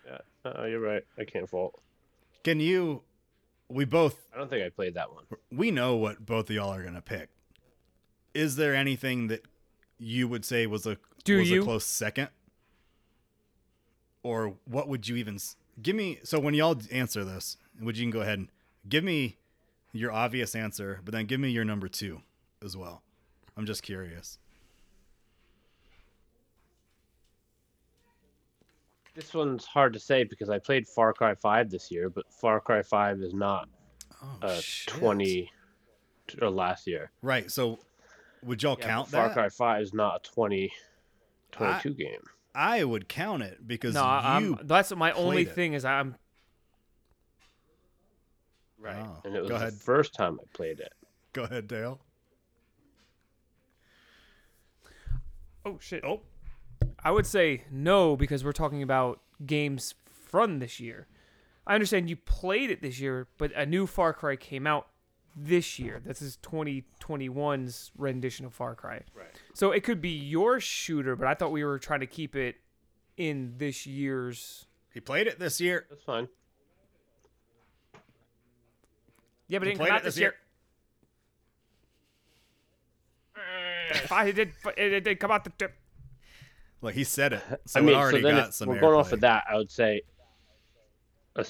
yeah, 0.07 0.19
uh, 0.45 0.65
you're 0.65 0.81
right. 0.81 1.05
I 1.19 1.25
can't 1.25 1.49
fault. 1.49 1.81
Can 2.43 2.61
you 2.61 3.03
we 3.69 3.85
both 3.85 4.27
I 4.35 4.39
don't 4.39 4.51
think 4.51 4.65
I 4.65 4.69
played 4.69 4.95
that 4.95 5.13
one. 5.13 5.25
we 5.51 5.71
know 5.71 5.97
what 5.97 6.25
both 6.25 6.51
of 6.51 6.57
y'all 6.57 6.73
are 6.73 6.85
gonna 6.85 7.01
pick. 7.01 7.31
Is 8.35 8.57
there 8.57 8.75
anything 8.75 9.29
that 9.29 9.43
you 9.99 10.29
would 10.29 10.45
say 10.45 10.67
was 10.67 10.87
a 10.87 10.97
Do 11.25 11.39
was 11.39 11.51
you? 11.51 11.63
a 11.63 11.65
close 11.65 11.85
second? 11.85 12.29
Or 14.23 14.55
what 14.65 14.89
would 14.89 15.09
you 15.09 15.17
even 15.17 15.39
give 15.83 15.95
me? 15.97 16.19
So 16.25 16.39
when 16.41 16.55
y'all 16.55 16.81
answer 16.91 17.25
this, 17.25 17.57
would 17.81 17.97
you 17.99 18.05
can 18.05 18.11
go 18.11 18.21
ahead 18.21 18.39
and 18.39 18.49
give 18.89 19.05
me 19.05 19.37
your 19.93 20.13
obvious 20.13 20.55
answer, 20.55 21.01
but 21.05 21.13
then 21.13 21.27
give 21.27 21.41
me 21.41 21.51
your 21.51 21.65
number 21.65 21.89
two 21.89 22.21
as 22.63 22.77
well. 22.77 23.03
I'm 23.57 23.67
just 23.67 23.83
curious. 23.83 24.39
This 29.15 29.33
one's 29.33 29.65
hard 29.65 29.93
to 29.93 30.01
say 30.01 30.25
because 30.25 30.51
I 30.51 30.59
played 30.59 30.89
Far 30.89 31.13
Cry 31.13 31.35
5 31.37 31.71
this 31.71 31.91
year, 31.91 32.11
but 32.11 32.25
Far 32.33 32.59
Cry 32.61 32.83
5 32.83 33.21
is 33.21 33.33
not 33.33 33.69
Oh, 34.23 34.47
uh, 34.47 34.61
20 34.87 35.51
or 36.41 36.51
last 36.51 36.87
year. 36.87 37.11
Right. 37.23 37.51
So 37.51 37.79
would 38.45 38.63
y'all 38.63 38.77
Yeah, 38.79 38.87
count 38.87 39.11
but 39.11 39.17
Far 39.19 39.29
that? 39.29 39.35
Cry 39.35 39.49
5 39.49 39.83
is 39.83 39.95
not 39.95 40.27
a 40.29 40.31
20, 40.33 40.73
22 41.53 41.95
game. 41.95 42.21
I 42.55 42.85
would 42.85 43.09
count 43.09 43.43
it 43.43 43.67
because 43.67 43.95
No, 43.95 44.03
I- 44.05 44.39
you. 44.41 44.57
I'm, 44.61 44.67
that's 44.67 44.95
my 44.95 45.13
only 45.13 45.43
it. 45.43 45.53
thing 45.55 45.73
is 45.75 45.85
I'm 45.85 46.17
Right. 48.79 48.97
Oh, 49.05 49.21
and 49.25 49.35
it 49.35 49.39
oh, 49.39 49.43
was 49.43 49.51
go 49.51 49.59
the 49.59 49.63
ahead. 49.69 49.75
first 49.75 50.15
time 50.15 50.39
I 50.41 50.45
played 50.55 50.79
it. 50.79 50.93
Go 51.33 51.45
ahead, 51.45 51.67
Dale. 51.67 52.01
oh 55.65 55.79
shit. 55.81 56.05
Oh, 56.05 56.21
I 57.03 57.11
would 57.11 57.27
say 57.27 57.65
no 57.71 58.17
because 58.17 58.45
we're 58.45 58.53
talking 58.53 58.83
about 58.83 59.21
games 59.45 59.95
from 60.07 60.59
this 60.59 60.81
year. 60.81 61.07
I 61.67 61.75
understand 61.75 62.11
you 62.11 62.17
played 62.17 62.71
it 62.71 62.83
this 62.83 63.01
year, 63.01 63.27
but 63.39 63.53
a 63.57 63.65
new 63.65 63.87
Far 63.87 64.13
Cry 64.13 64.37
came 64.37 64.67
out 64.67 64.89
this 65.37 65.79
year. 65.79 66.01
This 66.05 66.23
is 66.23 66.39
2021's 66.43 67.91
rendition 67.97 68.47
of 68.47 68.55
Far 68.55 68.75
Cry. 68.75 69.03
Right. 69.15 69.27
So 69.53 69.73
it 69.73 69.83
could 69.83 70.01
be 70.01 70.11
your 70.11 70.61
shooter, 70.61 71.17
but 71.17 71.27
I 71.27 71.35
thought 71.35 71.53
we 71.53 71.65
were 71.65 71.79
trying 71.79 72.01
to 72.01 72.07
keep 72.07 72.37
it 72.37 72.57
in 73.17 73.55
this 73.57 73.87
year's. 73.87 74.67
he 74.93 75.01
played 75.01 75.27
it 75.27 75.39
this 75.39 75.61
year. 75.61 75.87
That's 75.89 76.03
fine. 76.03 76.29
Yeah, 79.49 79.59
but 79.59 79.69
it 79.69 79.73
He 79.73 79.77
didn't 79.77 79.79
come 79.79 79.87
played 79.87 79.93
out 79.93 80.01
it 80.01 80.05
this 80.05 80.15
this 80.15 80.21
year. 80.21 80.35
Fine, 84.07 84.29
it 84.29 84.33
did. 84.33 84.53
It, 84.77 84.93
it 84.93 85.05
did 85.05 85.21
come 85.21 85.31
out 85.31 85.45
the 85.45 85.51
tip. 85.51 85.75
Like 86.81 86.95
he 86.95 87.05
said 87.05 87.35
it, 87.35 87.43
so 87.67 87.81
I 87.81 87.83
mean, 87.83 87.95
it 87.95 87.99
already 87.99 88.21
so 88.23 88.29
then 88.29 88.37
got 88.37 88.55
some. 88.55 88.69
we're 88.69 88.81
going 88.81 88.97
off 88.97 89.11
airplay. 89.11 89.13
of 89.13 89.21
that, 89.21 89.45
I 89.51 89.57
would 89.57 89.71
say 89.71 90.03
uh, 91.37 91.43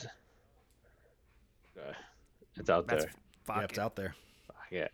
it's 2.56 2.70
out 2.70 2.86
That's 2.86 3.04
there. 3.04 3.12
Fuck 3.44 3.56
Yeah, 3.56 3.62
it. 3.62 3.70
it's 3.70 3.78
out 3.78 3.96
there. 3.96 4.14
Yeah. 4.70 4.88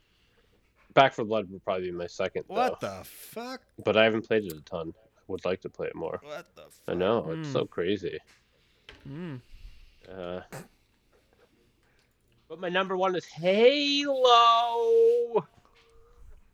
Back 0.95 1.15
4 1.15 1.25
Blood 1.25 1.49
would 1.51 1.65
probably 1.65 1.91
be 1.91 1.97
my 1.97 2.07
second, 2.09 2.45
What 2.49 2.81
though. 2.81 2.99
the 2.99 3.05
fuck? 3.05 3.63
But 3.85 3.97
I 3.97 4.03
haven't 4.05 4.27
played 4.27 4.45
it 4.45 4.53
a 4.53 4.61
ton. 4.63 4.93
Would 5.29 5.45
like 5.45 5.61
to 5.61 5.69
play 5.69 5.87
it 5.87 5.95
more. 5.95 6.19
What 6.25 6.47
the? 6.57 6.63
Fuck? 6.63 6.73
I 6.89 6.95
know 6.95 7.31
it's 7.31 7.49
Mm. 7.49 7.53
so 7.53 7.65
crazy. 7.65 8.19
Mm. 9.09 9.41
Uh, 10.13 10.41
but 12.49 12.59
my 12.59 12.69
number 12.69 12.97
one 12.97 13.15
is 13.15 13.25
Halo. 13.27 14.17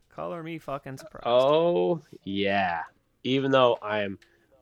Color 0.09 0.43
me 0.43 0.59
fucking 0.59 0.97
surprised. 0.97 1.25
Oh 1.25 2.01
yeah. 2.23 2.83
Even 3.23 3.49
though 3.51 3.77
I 3.81 4.01
am 4.03 4.19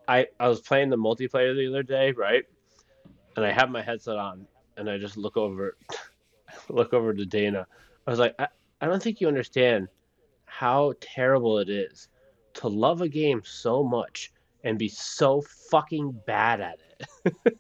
I 0.08 0.28
I 0.39 0.48
was 0.48 0.62
playing 0.62 0.89
the 0.89 0.98
multiplayer 0.98 1.54
the 1.56 1.67
other 1.67 1.84
day, 1.84 2.12
right? 2.13 2.45
And 3.36 3.45
I 3.45 3.52
have 3.52 3.69
my 3.69 3.82
headset 3.82 4.15
on, 4.17 4.48
and 4.78 4.89
I 4.89 4.98
just 4.98 5.17
look 5.17 5.36
over, 5.36 5.76
look 6.69 6.93
over 6.93 7.13
to 7.13 7.25
Dana. 7.25 7.67
I 8.07 8.09
was 8.09 8.19
like, 8.19 8.35
I, 8.39 8.47
I 8.81 8.87
don't 8.87 9.01
think 9.01 9.21
you 9.21 9.27
understand 9.27 9.87
how 10.45 10.93
terrible 10.99 11.59
it 11.59 11.69
is 11.69 12.07
to 12.55 12.67
love 12.67 13.01
a 13.01 13.09
game 13.09 13.41
so 13.43 13.83
much 13.83 14.31
and 14.63 14.77
be 14.79 14.87
so 14.87 15.41
fucking 15.69 16.11
bad 16.25 16.61
at 16.61 16.79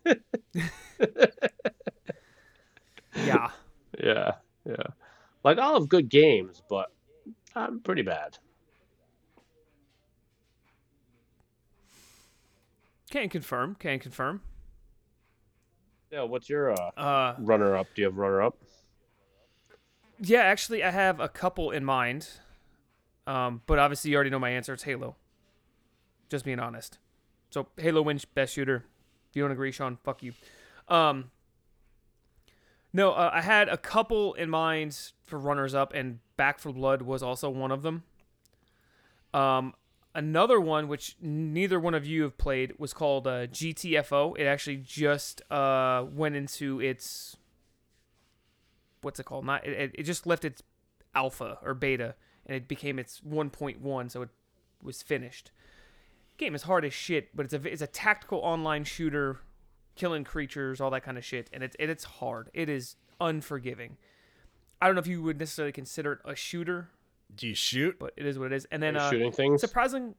it. 0.05 0.21
Yeah. 3.25 3.49
yeah, 4.03 4.33
yeah. 4.65 4.75
Like 5.43 5.57
I'll 5.57 5.79
have 5.79 5.87
good 5.89 6.09
games, 6.09 6.61
but 6.69 6.91
I'm 7.55 7.79
pretty 7.79 8.01
bad. 8.01 8.37
Can 13.09 13.29
confirm. 13.29 13.75
Can 13.75 13.99
confirm. 13.99 14.41
Yeah, 16.11 16.23
what's 16.23 16.49
your 16.49 16.71
uh, 16.73 16.91
Uh, 16.97 17.35
runner 17.39 17.75
up? 17.75 17.87
Do 17.95 18.01
you 18.01 18.07
have 18.07 18.17
runner 18.17 18.41
up? 18.41 18.57
Yeah, 20.19 20.41
actually, 20.41 20.83
I 20.83 20.91
have 20.91 21.19
a 21.19 21.27
couple 21.27 21.71
in 21.71 21.83
mind. 21.83 22.27
Um, 23.27 23.61
but 23.65 23.79
obviously, 23.79 24.11
you 24.11 24.15
already 24.15 24.29
know 24.29 24.39
my 24.39 24.51
answer. 24.51 24.73
It's 24.73 24.83
Halo. 24.83 25.15
Just 26.29 26.45
being 26.45 26.59
honest. 26.59 26.97
So 27.49 27.67
Halo 27.77 28.01
wins 28.01 28.25
best 28.25 28.53
shooter. 28.53 28.85
If 29.29 29.35
you 29.35 29.41
don't 29.43 29.51
agree, 29.51 29.71
Sean, 29.71 29.97
fuck 30.03 30.23
you. 30.23 30.33
Um, 30.87 31.31
no, 32.93 33.11
uh, 33.11 33.31
I 33.33 33.41
had 33.41 33.67
a 33.67 33.77
couple 33.77 34.33
in 34.35 34.49
mind 34.49 35.11
for 35.23 35.37
runners 35.39 35.73
up, 35.73 35.93
and 35.93 36.19
Back 36.37 36.59
4 36.59 36.73
Blood 36.73 37.01
was 37.01 37.21
also 37.23 37.49
one 37.49 37.71
of 37.71 37.81
them. 37.81 38.03
Um, 39.33 39.73
another 40.13 40.61
one 40.61 40.87
which 40.87 41.17
neither 41.21 41.79
one 41.79 41.93
of 41.93 42.05
you 42.05 42.23
have 42.23 42.37
played 42.37 42.73
was 42.77 42.93
called 42.93 43.27
uh, 43.27 43.47
GTFO. 43.47 44.37
It 44.37 44.45
actually 44.45 44.77
just 44.77 45.41
uh, 45.51 46.05
went 46.09 46.35
into 46.35 46.79
its 46.79 47.35
what's 49.05 49.19
it 49.19 49.25
called? 49.25 49.45
Not 49.45 49.65
it, 49.65 49.91
it 49.93 50.03
just 50.03 50.27
left 50.27 50.43
its 50.43 50.61
alpha 51.13 51.57
or 51.63 51.73
beta, 51.73 52.15
and 52.45 52.57
it 52.57 52.67
became 52.67 52.99
its 52.99 53.21
1.1, 53.21 54.11
so 54.11 54.21
it 54.23 54.29
was 54.83 55.01
finished. 55.01 55.51
Game 56.37 56.53
is 56.53 56.63
hard 56.63 56.83
as 56.83 56.93
shit, 56.93 57.29
but 57.35 57.45
it's 57.45 57.53
a 57.53 57.61
it's 57.71 57.81
a 57.81 57.87
tactical 57.87 58.39
online 58.39 58.83
shooter, 58.83 59.39
killing 59.95 60.25
creatures, 60.25 60.81
all 60.81 60.89
that 60.91 61.03
kind 61.03 61.17
of 61.17 61.23
shit, 61.23 61.49
and 61.53 61.63
it's 61.63 61.75
it's 61.79 62.03
hard. 62.03 62.49
It 62.53 62.67
is 62.67 62.97
unforgiving. 63.21 63.95
I 64.81 64.87
don't 64.87 64.95
know 64.95 64.99
if 64.99 65.07
you 65.07 65.23
would 65.23 65.39
necessarily 65.39 65.71
consider 65.71 66.13
it 66.13 66.19
a 66.25 66.35
shooter, 66.35 66.89
Do 67.33 67.47
you 67.47 67.55
shoot? 67.55 67.97
but 67.97 68.11
it 68.17 68.25
is 68.25 68.37
what 68.37 68.47
it 68.47 68.53
is. 68.55 68.65
And 68.71 68.83
then 68.83 68.97
uh, 68.97 69.09
shooting 69.09 69.31
things? 69.31 69.61
surprising 69.61 70.15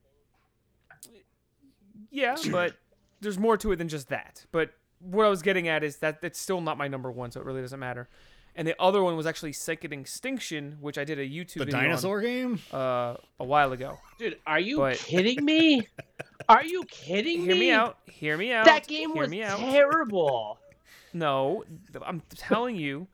yeah 2.11 2.37
but 2.51 2.75
there's 3.21 3.39
more 3.39 3.57
to 3.57 3.73
it 3.73 3.77
than 3.77 3.89
just 3.89 4.09
that 4.09 4.47
but 4.53 4.71
what 5.01 5.27
i 5.27 5.29
was 5.29 5.43
getting 5.43 5.69
at 5.69 5.83
is 5.83 5.97
that 5.99 6.19
it's 6.23 6.39
still 6.39 6.61
not 6.61 6.79
my 6.79 6.89
number 6.89 7.11
one 7.11 7.31
so 7.31 7.41
it 7.41 7.47
really 7.47 7.61
doesn't 7.61 7.81
matter 7.81 8.09
and 8.57 8.67
the 8.67 8.75
other 8.81 9.03
one 9.03 9.17
was 9.17 9.27
actually 9.27 9.53
second 9.53 9.93
extinction 9.93 10.77
which 10.81 10.99
i 10.99 11.05
did 11.05 11.19
a 11.19 11.29
youtube 11.29 11.59
The 11.59 11.65
video 11.67 11.79
on, 11.79 11.85
dinosaur 11.85 12.21
game? 12.21 12.61
uh, 12.73 13.15
a 13.39 13.45
while 13.45 13.73
ago 13.73 13.99
Dude, 14.19 14.39
are 14.47 14.59
you 14.61 14.79
But- 14.79 14.97
kidding 14.99 15.45
me? 15.45 15.87
Are 16.49 16.65
you 16.65 16.85
kidding 16.85 17.41
hear 17.43 17.55
me? 17.55 17.55
Hear 17.55 17.59
me 17.61 17.71
out 17.73 17.99
hear 18.07 18.37
me 18.37 18.53
out 18.53 18.65
That 18.67 18.87
game 18.87 19.11
hear 19.13 19.23
was 19.23 19.31
me 19.31 19.43
out 19.43 19.59
terrible. 19.59 20.59
no 21.13 21.65
i'm 22.05 22.23
telling 22.35 22.77
you 22.77 23.07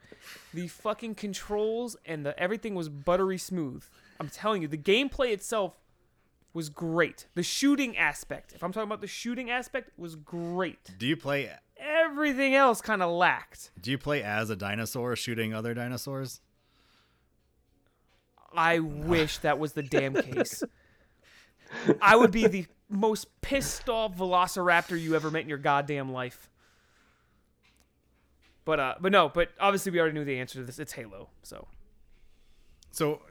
the 0.53 0.67
fucking 0.69 1.15
controls 1.15 1.97
and 2.05 2.27
the 2.27 2.39
everything 2.39 2.75
was 2.75 2.89
buttery 2.89 3.39
smooth 3.39 3.85
i'm 4.21 4.29
telling 4.29 4.61
you 4.63 4.69
the 4.69 4.77
gameplay 4.77 5.31
itself 5.33 5.75
was 6.53 6.69
great 6.69 7.27
the 7.35 7.43
shooting 7.43 7.97
aspect 7.97 8.53
if 8.55 8.63
i'm 8.63 8.73
talking 8.73 8.89
about 8.89 9.01
the 9.01 9.07
shooting 9.07 9.51
aspect 9.51 9.91
was 9.97 10.15
great 10.17 10.91
Do 10.99 11.07
you 11.07 11.17
play 11.17 11.45
everything 12.12 12.55
else 12.55 12.81
kind 12.81 13.03
of 13.03 13.11
lacked. 13.11 13.70
do 13.81 13.90
you 13.90 13.98
play 13.98 14.22
as 14.22 14.51
a 14.51 14.57
dinosaur 14.57 15.16
shooting 15.16 15.55
other 15.55 15.72
dinosaurs? 15.75 16.40
I 18.55 18.81
wish 18.81 19.38
that 19.38 19.59
was 19.59 19.72
the 19.72 19.83
damn 19.83 20.14
case. 20.14 20.62
I 22.03 22.16
would 22.16 22.31
be 22.31 22.46
the 22.46 22.66
most 22.90 23.29
pissed 23.40 23.88
off 23.88 24.16
velociraptor 24.16 25.01
you 25.01 25.16
ever 25.16 25.31
met 25.31 25.42
in 25.42 25.48
your 25.48 25.57
goddamn 25.57 26.12
life. 26.12 26.51
But 28.66 28.79
uh 28.79 28.94
but 29.01 29.11
no, 29.11 29.31
but 29.31 29.48
obviously 29.59 29.90
we 29.90 29.98
already 30.01 30.14
knew 30.14 30.25
the 30.25 30.38
answer 30.38 30.59
to 30.59 30.64
this. 30.64 30.79
It's 30.79 30.92
Halo. 30.92 31.31
So 31.42 31.66
So 32.90 33.22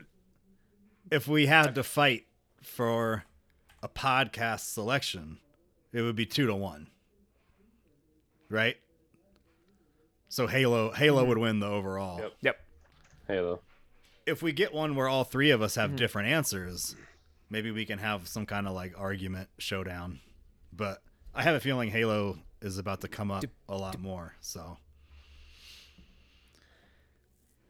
if 1.11 1.27
we 1.27 1.45
had 1.45 1.75
to 1.75 1.83
fight 1.83 2.25
for 2.63 3.25
a 3.83 3.87
podcast 3.87 4.61
selection, 4.73 5.37
it 5.93 6.01
would 6.01 6.15
be 6.15 6.25
two 6.25 6.47
to 6.47 6.55
one. 6.55 6.87
Right? 8.51 8.75
So 10.27 10.45
Halo 10.45 10.91
Halo 10.91 11.23
would 11.25 11.37
win 11.37 11.59
the 11.59 11.67
overall. 11.67 12.19
Yep. 12.19 12.33
Yep. 12.41 12.55
Halo. 13.27 13.61
If 14.25 14.43
we 14.43 14.51
get 14.51 14.73
one 14.73 14.95
where 14.95 15.07
all 15.07 15.23
three 15.23 15.49
of 15.51 15.61
us 15.61 15.75
have 15.75 15.95
different 15.95 16.29
answers, 16.29 16.95
maybe 17.49 17.71
we 17.71 17.85
can 17.85 17.97
have 17.97 18.27
some 18.27 18.45
kind 18.45 18.67
of 18.67 18.73
like 18.73 18.93
argument 18.97 19.49
showdown. 19.57 20.19
But 20.71 21.01
I 21.33 21.43
have 21.43 21.55
a 21.55 21.59
feeling 21.59 21.89
Halo 21.89 22.37
is 22.61 22.77
about 22.77 23.01
to 23.01 23.07
come 23.07 23.31
up 23.31 23.43
a 23.67 23.75
lot 23.77 23.99
more. 23.99 24.35
So 24.41 24.77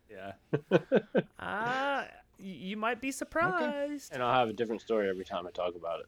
Yeah. 0.10 0.34
Uh 1.40 2.06
you 2.44 2.76
might 2.76 3.00
be 3.00 3.12
surprised. 3.12 4.12
and 4.12 4.24
I'll 4.24 4.34
have 4.34 4.50
a 4.50 4.54
different 4.54 4.82
story 4.82 5.08
every 5.08 5.26
time 5.26 5.46
I 5.46 5.52
talk 5.52 5.76
about 5.76 6.00
it. 6.00 6.08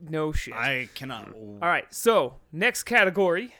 No 0.00 0.32
shit. 0.32 0.54
I 0.54 0.88
cannot. 0.94 1.32
All 1.34 1.58
right. 1.60 1.92
So, 1.92 2.36
next 2.52 2.82
category. 2.84 3.54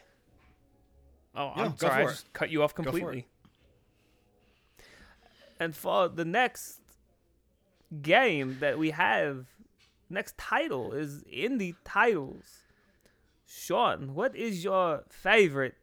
Oh, 1.34 1.52
Yeah, 1.56 1.62
I'm 1.64 1.78
sorry. 1.78 1.92
I 1.92 2.04
for 2.04 2.10
it. 2.10 2.12
just 2.12 2.32
cut 2.32 2.50
you 2.50 2.62
off 2.62 2.72
for 2.72 2.82
completely. 2.82 3.26
And 5.58 5.74
for 5.74 6.08
the 6.08 6.24
next 6.24 6.80
game 8.02 8.58
that 8.60 8.78
we 8.78 8.90
have, 8.90 9.46
next 10.10 10.36
title 10.36 10.92
is 10.92 11.22
indie 11.24 11.76
titles. 11.84 12.64
Sean, 13.46 14.14
what 14.14 14.34
is 14.34 14.64
your 14.64 15.04
favorite 15.08 15.76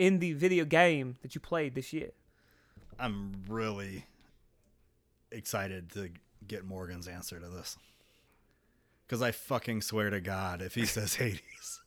indie 0.00 0.34
video 0.34 0.64
game 0.64 1.16
that 1.22 1.34
you 1.34 1.40
played 1.40 1.74
this 1.74 1.92
year? 1.92 2.10
I'm 2.98 3.42
really 3.48 4.06
excited 5.30 5.90
to 5.92 6.10
get 6.46 6.64
Morgan's 6.64 7.08
answer 7.08 7.38
to 7.38 7.48
this. 7.48 7.76
Because 9.12 9.20
I 9.20 9.30
fucking 9.30 9.82
swear 9.82 10.08
to 10.08 10.22
God, 10.22 10.62
if 10.62 10.74
he 10.74 10.86
says 10.86 11.14
Hades, 11.16 11.82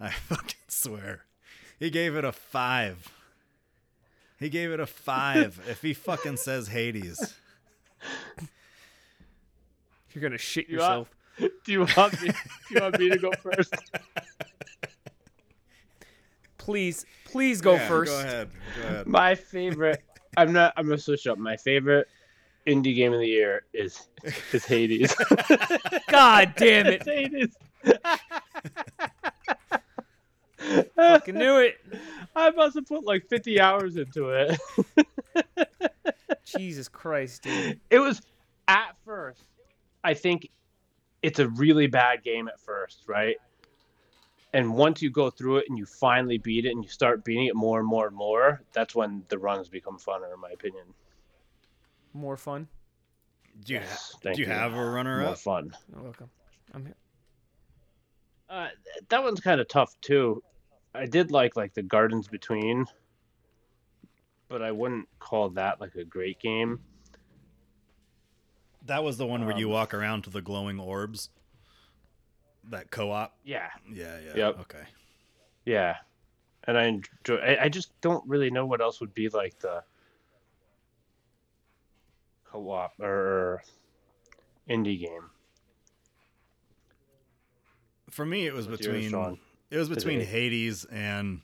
I 0.00 0.10
fucking 0.10 0.56
swear. 0.66 1.24
He 1.78 1.88
gave 1.88 2.16
it 2.16 2.24
a 2.24 2.32
five. 2.32 3.14
He 4.40 4.48
gave 4.48 4.72
it 4.72 4.80
a 4.80 4.86
five. 4.86 5.60
if 5.68 5.82
he 5.82 5.94
fucking 5.94 6.36
says 6.36 6.66
Hades, 6.66 7.36
You're 10.12 10.20
gonna 10.20 10.36
shit 10.36 10.68
You 10.68 10.78
yourself. 10.78 11.08
Do 11.38 11.48
you 11.68 11.86
want 11.96 12.20
me? 12.20 12.30
Do 12.30 12.74
you 12.74 12.80
want 12.80 12.98
me 12.98 13.10
to 13.10 13.18
go 13.18 13.30
first? 13.40 13.72
Please, 16.56 17.06
please 17.24 17.60
go 17.60 17.74
Yeah, 17.74 17.86
first. 17.86 18.10
Go 18.10 18.18
ahead. 18.18 18.50
Go 18.82 18.88
ahead. 18.88 19.06
My 19.06 19.36
favorite. 19.36 20.02
I'm 20.36 20.52
not. 20.52 20.72
I'm 20.76 20.86
gonna 20.86 20.98
switch 20.98 21.28
up. 21.28 21.38
My 21.38 21.56
favorite 21.56 22.08
indie 22.68 22.94
game 22.94 23.12
of 23.12 23.20
the 23.20 23.26
year 23.26 23.62
is 23.72 24.08
is 24.52 24.64
Hades. 24.64 25.14
God 26.10 26.54
damn 26.56 26.86
it! 26.86 27.02
Hades. 27.06 27.56
Fucking 30.94 31.34
knew 31.34 31.58
it. 31.58 31.76
I 32.36 32.50
must 32.50 32.74
have 32.76 32.86
put 32.86 33.04
like 33.04 33.26
50 33.28 33.60
hours 33.60 33.96
into 33.96 34.30
it. 34.30 34.60
Jesus 36.44 36.88
Christ, 36.88 37.42
dude. 37.42 37.80
It 37.90 37.98
was 37.98 38.20
at 38.68 38.96
first. 39.04 39.42
I 40.04 40.14
think 40.14 40.50
it's 41.22 41.38
a 41.38 41.48
really 41.48 41.86
bad 41.86 42.22
game 42.22 42.48
at 42.48 42.60
first, 42.60 43.04
right? 43.06 43.36
And 44.52 44.74
once 44.74 45.02
you 45.02 45.10
go 45.10 45.30
through 45.30 45.58
it 45.58 45.66
and 45.68 45.76
you 45.76 45.84
finally 45.84 46.38
beat 46.38 46.64
it 46.64 46.70
and 46.70 46.82
you 46.82 46.88
start 46.88 47.24
beating 47.24 47.46
it 47.46 47.56
more 47.56 47.80
and 47.80 47.88
more 47.88 48.06
and 48.06 48.16
more, 48.16 48.62
that's 48.72 48.94
when 48.94 49.24
the 49.28 49.38
runs 49.38 49.68
become 49.68 49.98
funner, 49.98 50.32
in 50.32 50.40
my 50.40 50.50
opinion. 50.50 50.84
More 52.12 52.36
fun. 52.36 52.68
Do 53.64 53.74
you, 53.74 53.80
Yes, 53.80 54.12
ha- 54.12 54.18
thank 54.22 54.36
do 54.36 54.42
you 54.42 54.48
you. 54.48 54.54
have 54.54 54.74
a 54.74 54.84
runner 54.90 55.20
More 55.20 55.30
up? 55.32 55.38
fun. 55.38 55.72
You're 55.92 56.02
welcome. 56.02 56.30
I'm 56.74 56.84
here. 56.86 56.94
Uh, 58.48 58.68
that 59.08 59.22
one's 59.22 59.40
kind 59.40 59.60
of 59.60 59.68
tough 59.68 59.94
too. 60.00 60.42
I 60.94 61.06
did 61.06 61.30
like 61.30 61.56
like 61.56 61.74
the 61.74 61.82
Gardens 61.82 62.28
Between, 62.28 62.86
but 64.48 64.62
I 64.62 64.72
wouldn't 64.72 65.08
call 65.18 65.50
that 65.50 65.80
like 65.80 65.94
a 65.96 66.04
great 66.04 66.40
game. 66.40 66.80
That 68.86 69.04
was 69.04 69.18
the 69.18 69.26
one 69.26 69.44
where 69.44 69.56
you 69.58 69.66
Um, 69.66 69.72
walk 69.72 69.92
around 69.92 70.22
to 70.24 70.30
the 70.30 70.40
glowing 70.40 70.80
orbs. 70.80 71.28
That 72.70 72.90
co 72.90 73.10
op? 73.10 73.36
Yeah, 73.44 73.68
Yeah, 73.90 74.18
yeah. 74.20 74.36
Yep. 74.36 74.58
Okay. 74.60 74.82
yeah, 75.66 75.96
and 76.64 76.78
I 76.78 76.84
enjoy. 76.86 77.36
I, 77.36 77.64
I 77.64 77.68
just 77.68 77.98
don't 78.00 78.26
really 78.26 78.50
know 78.50 78.64
what 78.66 78.80
else 78.80 79.00
would 79.00 79.12
be 79.14 79.28
like 79.28 79.58
the 79.58 79.82
co-op 82.50 82.98
or 83.00 83.62
indie 84.68 84.98
game. 85.00 85.30
For 88.10 88.24
me, 88.24 88.46
it 88.46 88.54
was 88.54 88.68
What's 88.68 88.82
between 88.82 89.10
Sean? 89.10 89.38
it 89.70 89.76
was 89.76 89.88
between 89.88 90.20
eight? 90.20 90.28
Hades 90.28 90.84
and 90.86 91.42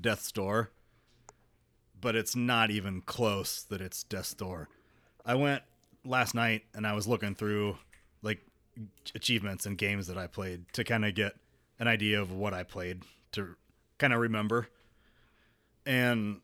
Death's 0.00 0.30
Door, 0.30 0.70
but 2.00 2.14
it's 2.16 2.36
not 2.36 2.70
even 2.70 3.00
close 3.02 3.62
that 3.64 3.80
it's 3.80 4.02
Death's 4.04 4.34
Door. 4.34 4.68
I 5.24 5.34
went 5.34 5.62
last 6.04 6.34
night 6.34 6.62
and 6.74 6.86
I 6.86 6.92
was 6.92 7.06
looking 7.08 7.34
through 7.34 7.76
like 8.22 8.40
achievements 9.14 9.66
and 9.66 9.78
games 9.78 10.06
that 10.08 10.18
I 10.18 10.26
played 10.26 10.64
to 10.74 10.84
kind 10.84 11.04
of 11.04 11.14
get 11.14 11.32
an 11.78 11.88
idea 11.88 12.20
of 12.20 12.32
what 12.32 12.52
I 12.54 12.62
played 12.62 13.02
to 13.32 13.56
kind 13.98 14.12
of 14.12 14.20
remember. 14.20 14.68
And 15.86 16.40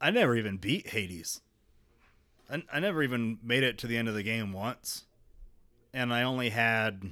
I 0.00 0.10
never 0.10 0.36
even 0.36 0.58
beat 0.58 0.88
Hades. 0.88 1.40
I, 2.50 2.62
I 2.72 2.80
never 2.80 3.02
even 3.02 3.38
made 3.42 3.62
it 3.62 3.78
to 3.78 3.86
the 3.86 3.96
end 3.96 4.08
of 4.08 4.14
the 4.14 4.22
game 4.22 4.52
once. 4.52 5.04
And 5.92 6.12
I 6.12 6.22
only 6.22 6.50
had 6.50 7.10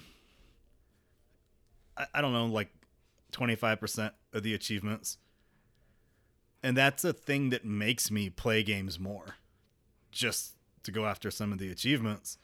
I, 1.96 2.06
I 2.14 2.20
don't 2.20 2.32
know, 2.32 2.46
like 2.46 2.70
25% 3.32 4.12
of 4.32 4.42
the 4.42 4.54
achievements. 4.54 5.18
And 6.62 6.76
that's 6.76 7.04
a 7.04 7.12
thing 7.12 7.50
that 7.50 7.64
makes 7.64 8.10
me 8.10 8.30
play 8.30 8.62
games 8.62 8.98
more. 8.98 9.36
Just 10.10 10.54
to 10.84 10.92
go 10.92 11.06
after 11.06 11.30
some 11.30 11.52
of 11.52 11.58
the 11.58 11.70
achievements. 11.70 12.38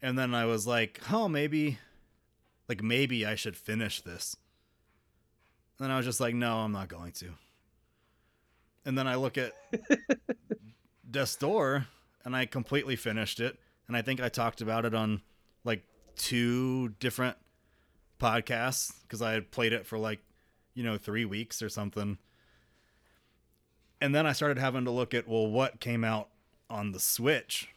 And 0.00 0.18
then 0.18 0.34
I 0.34 0.44
was 0.44 0.66
like, 0.66 1.00
oh, 1.10 1.28
maybe, 1.28 1.78
like, 2.68 2.82
maybe 2.82 3.26
I 3.26 3.34
should 3.34 3.56
finish 3.56 4.00
this. 4.00 4.36
And 5.80 5.90
I 5.90 5.96
was 5.96 6.06
just 6.06 6.20
like, 6.20 6.34
no, 6.34 6.58
I'm 6.58 6.72
not 6.72 6.88
going 6.88 7.12
to. 7.12 7.30
And 8.84 8.96
then 8.96 9.06
I 9.06 9.16
look 9.16 9.38
at 9.38 9.52
Death's 11.10 11.36
Door 11.36 11.86
and 12.24 12.34
I 12.34 12.46
completely 12.46 12.96
finished 12.96 13.40
it. 13.40 13.58
And 13.86 13.96
I 13.96 14.02
think 14.02 14.20
I 14.20 14.28
talked 14.28 14.60
about 14.60 14.84
it 14.84 14.94
on 14.94 15.22
like 15.62 15.84
two 16.16 16.90
different 17.00 17.36
podcasts 18.20 18.92
because 19.02 19.20
I 19.20 19.32
had 19.32 19.50
played 19.50 19.72
it 19.72 19.86
for 19.86 19.98
like, 19.98 20.20
you 20.74 20.82
know, 20.82 20.96
three 20.96 21.24
weeks 21.24 21.62
or 21.62 21.68
something. 21.68 22.18
And 24.00 24.14
then 24.14 24.26
I 24.26 24.32
started 24.32 24.58
having 24.58 24.84
to 24.84 24.90
look 24.90 25.14
at, 25.14 25.28
well, 25.28 25.46
what 25.46 25.80
came 25.80 26.04
out 26.04 26.28
on 26.70 26.92
the 26.92 27.00
Switch 27.00 27.68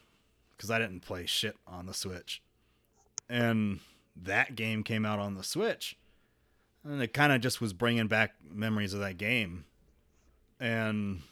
because 0.56 0.70
I 0.70 0.78
didn't 0.78 1.00
play 1.00 1.24
shit 1.26 1.56
on 1.66 1.86
the 1.86 1.94
Switch. 1.94 2.42
And 3.28 3.80
that 4.16 4.56
game 4.56 4.82
came 4.82 5.06
out 5.06 5.20
on 5.20 5.34
the 5.34 5.44
Switch. 5.44 5.96
And 6.84 7.02
it 7.02 7.12
kind 7.12 7.32
of 7.32 7.40
just 7.40 7.60
was 7.60 7.72
bringing 7.72 8.08
back 8.08 8.34
memories 8.50 8.94
of 8.94 9.00
that 9.00 9.18
game. 9.18 9.64
And 10.58 11.22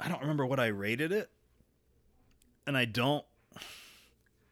I 0.00 0.08
don't 0.08 0.20
remember 0.22 0.46
what 0.46 0.58
I 0.58 0.66
rated 0.68 1.12
it. 1.12 1.30
And 2.66 2.76
I 2.76 2.84
don't. 2.86 3.24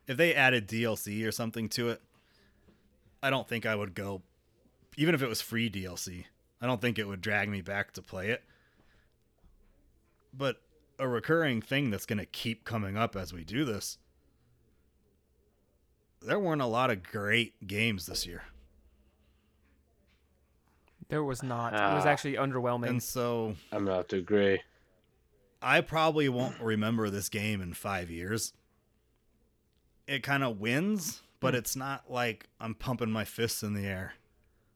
If 0.06 0.16
they 0.16 0.34
added 0.34 0.68
DLC 0.68 1.26
or 1.26 1.32
something 1.32 1.68
to 1.70 1.88
it, 1.90 2.00
I 3.22 3.30
don't 3.30 3.48
think 3.48 3.66
I 3.66 3.74
would 3.74 3.94
go. 3.94 4.22
Even 4.96 5.14
if 5.14 5.22
it 5.22 5.28
was 5.28 5.40
free 5.40 5.70
DLC, 5.70 6.24
I 6.60 6.66
don't 6.66 6.80
think 6.80 6.98
it 6.98 7.06
would 7.08 7.20
drag 7.20 7.48
me 7.48 7.60
back 7.62 7.92
to 7.92 8.02
play 8.02 8.28
it. 8.30 8.42
But 10.32 10.60
a 10.98 11.06
recurring 11.08 11.60
thing 11.62 11.90
that's 11.90 12.06
going 12.06 12.18
to 12.18 12.26
keep 12.26 12.64
coming 12.64 12.96
up 12.96 13.16
as 13.16 13.32
we 13.32 13.44
do 13.44 13.64
this. 13.64 13.98
There 16.20 16.38
weren't 16.38 16.62
a 16.62 16.66
lot 16.66 16.90
of 16.90 17.02
great 17.04 17.66
games 17.66 18.06
this 18.06 18.26
year. 18.26 18.42
There 21.08 21.22
was 21.24 21.42
not. 21.42 21.72
it 21.72 21.94
was 21.94 22.04
Ah. 22.04 22.08
actually 22.08 22.34
underwhelming. 22.34 22.88
And 22.88 23.02
so 23.02 23.54
I'm 23.72 23.84
gonna 23.86 24.04
to 24.04 24.16
agree. 24.16 24.60
I 25.60 25.80
probably 25.80 26.28
won't 26.28 26.60
remember 26.60 27.10
this 27.10 27.28
game 27.28 27.60
in 27.60 27.72
five 27.74 28.10
years. 28.10 28.52
It 30.06 30.22
kind 30.22 30.44
of 30.44 30.60
wins, 30.60 31.20
but 31.40 31.54
it's 31.54 31.76
not 31.76 32.10
like 32.10 32.46
I'm 32.60 32.74
pumping 32.74 33.10
my 33.10 33.24
fists 33.24 33.62
in 33.62 33.74
the 33.74 33.86
air, 33.86 34.14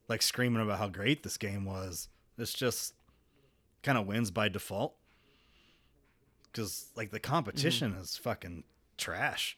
like 0.09 0.22
screaming 0.22 0.62
about 0.62 0.78
how 0.78 0.89
great 0.89 1.22
this 1.22 1.37
game 1.37 1.64
was. 1.64 2.09
It's 2.37 2.53
just 2.53 2.95
kind 3.83 3.97
of 3.97 4.07
wins 4.07 4.30
by 4.30 4.49
default. 4.49 4.95
Because, 6.51 6.91
like, 6.97 7.11
the 7.11 7.20
competition 7.20 7.95
is 7.95 8.18
fucking 8.18 8.64
trash. 8.99 9.57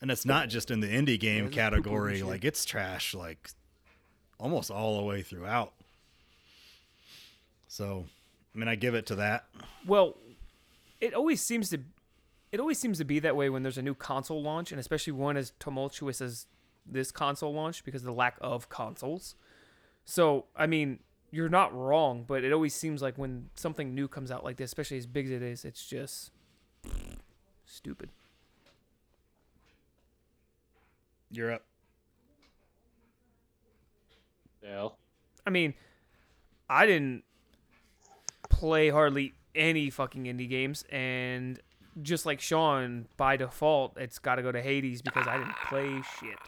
And 0.00 0.10
it's 0.10 0.24
not 0.26 0.48
just 0.48 0.72
in 0.72 0.80
the 0.80 0.88
indie 0.88 1.20
game 1.20 1.50
category, 1.50 2.22
like, 2.24 2.44
it's 2.44 2.64
trash, 2.64 3.14
like, 3.14 3.50
almost 4.40 4.72
all 4.72 4.96
the 4.96 5.04
way 5.04 5.22
throughout. 5.22 5.72
So, 7.68 8.06
I 8.54 8.58
mean, 8.58 8.68
I 8.68 8.74
give 8.76 8.94
it 8.94 9.06
to 9.06 9.16
that. 9.16 9.46
Well, 9.86 10.16
it 11.00 11.12
always 11.14 11.40
seems 11.40 11.70
to 11.70 11.80
it 12.52 12.60
always 12.60 12.78
seems 12.78 12.98
to 12.98 13.04
be 13.04 13.18
that 13.18 13.34
way 13.34 13.50
when 13.50 13.64
there's 13.64 13.78
a 13.78 13.82
new 13.82 13.96
console 13.96 14.40
launch, 14.40 14.70
and 14.70 14.78
especially 14.78 15.12
one 15.12 15.36
as 15.36 15.52
tumultuous 15.58 16.20
as 16.20 16.46
this 16.86 17.10
console 17.10 17.52
launch 17.52 17.84
because 17.84 18.02
of 18.02 18.06
the 18.06 18.12
lack 18.12 18.36
of 18.40 18.68
consoles. 18.68 19.34
So, 20.04 20.44
I 20.54 20.68
mean, 20.68 21.00
you're 21.32 21.48
not 21.48 21.74
wrong, 21.74 22.24
but 22.24 22.44
it 22.44 22.52
always 22.52 22.72
seems 22.72 23.02
like 23.02 23.18
when 23.18 23.50
something 23.56 23.92
new 23.92 24.06
comes 24.06 24.30
out 24.30 24.44
like 24.44 24.56
this, 24.56 24.66
especially 24.66 24.98
as 24.98 25.06
big 25.06 25.26
as 25.26 25.32
it 25.32 25.42
is, 25.42 25.64
it's 25.64 25.84
just 25.84 26.30
stupid. 27.66 28.10
You're 31.32 31.54
up. 31.54 31.64
Dale. 34.62 34.96
I 35.44 35.50
mean, 35.50 35.74
I 36.70 36.86
didn't 36.86 37.24
play 38.58 38.88
hardly 38.90 39.34
any 39.54 39.90
fucking 39.90 40.24
indie 40.24 40.48
games, 40.48 40.84
and 40.90 41.60
just 42.02 42.26
like 42.26 42.40
Sean, 42.40 43.06
by 43.16 43.36
default, 43.36 43.96
it's 43.96 44.18
got 44.18 44.36
to 44.36 44.42
go 44.42 44.50
to 44.52 44.60
Hades 44.60 45.00
because 45.02 45.26
I 45.28 45.36
didn't 45.38 45.56
play 45.68 46.02
shit. 46.20 46.38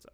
So, 0.00 0.08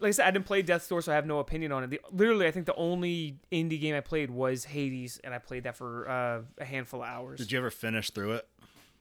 like 0.00 0.08
I 0.08 0.12
said, 0.12 0.26
I 0.26 0.30
didn't 0.30 0.46
play 0.46 0.62
Death's 0.62 0.88
Door, 0.88 1.02
so 1.02 1.12
I 1.12 1.14
have 1.14 1.26
no 1.26 1.40
opinion 1.40 1.72
on 1.72 1.84
it. 1.84 1.90
The, 1.90 2.00
literally, 2.10 2.46
I 2.46 2.50
think 2.50 2.66
the 2.66 2.74
only 2.76 3.36
indie 3.52 3.80
game 3.80 3.94
I 3.94 4.00
played 4.00 4.30
was 4.30 4.64
Hades, 4.64 5.20
and 5.22 5.34
I 5.34 5.38
played 5.38 5.64
that 5.64 5.76
for 5.76 6.08
uh, 6.08 6.40
a 6.58 6.64
handful 6.64 7.02
of 7.02 7.08
hours. 7.08 7.38
Did 7.38 7.52
you 7.52 7.58
ever 7.58 7.70
finish 7.70 8.10
through 8.10 8.32
it 8.32 8.48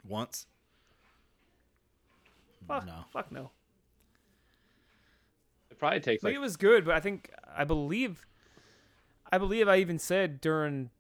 once? 0.08 0.46
Fuck, 2.68 2.86
No. 2.86 3.06
fuck 3.12 3.32
no. 3.32 3.52
It 5.72 5.80
probably 5.80 6.00
takes 6.00 6.24
Like 6.24 6.32
like 6.32 6.36
it 6.38 6.42
was 6.42 6.56
good, 6.58 6.86
but 6.86 6.96
I 6.96 7.00
think 7.00 7.32
I 7.56 7.64
believe, 7.64 8.26
I 9.34 9.40
believe 9.40 9.68
I 9.68 9.78
even 9.78 9.98
said 9.98 10.42
during 10.42 10.92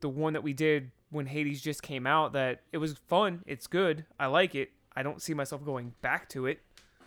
the 0.00 0.08
one 0.08 0.34
that 0.34 0.42
we 0.44 0.52
did 0.52 0.92
when 1.10 1.26
Hades 1.26 1.60
just 1.60 1.82
came 1.82 2.06
out 2.06 2.32
that 2.34 2.60
it 2.70 2.78
was 2.78 2.96
fun. 3.08 3.42
It's 3.44 3.66
good. 3.66 4.04
I 4.20 4.26
like 4.26 4.54
it. 4.54 4.70
I 4.94 5.02
don't 5.02 5.20
see 5.20 5.34
myself 5.34 5.64
going 5.64 5.92
back 6.00 6.28
to 6.28 6.46
it. 6.46 6.60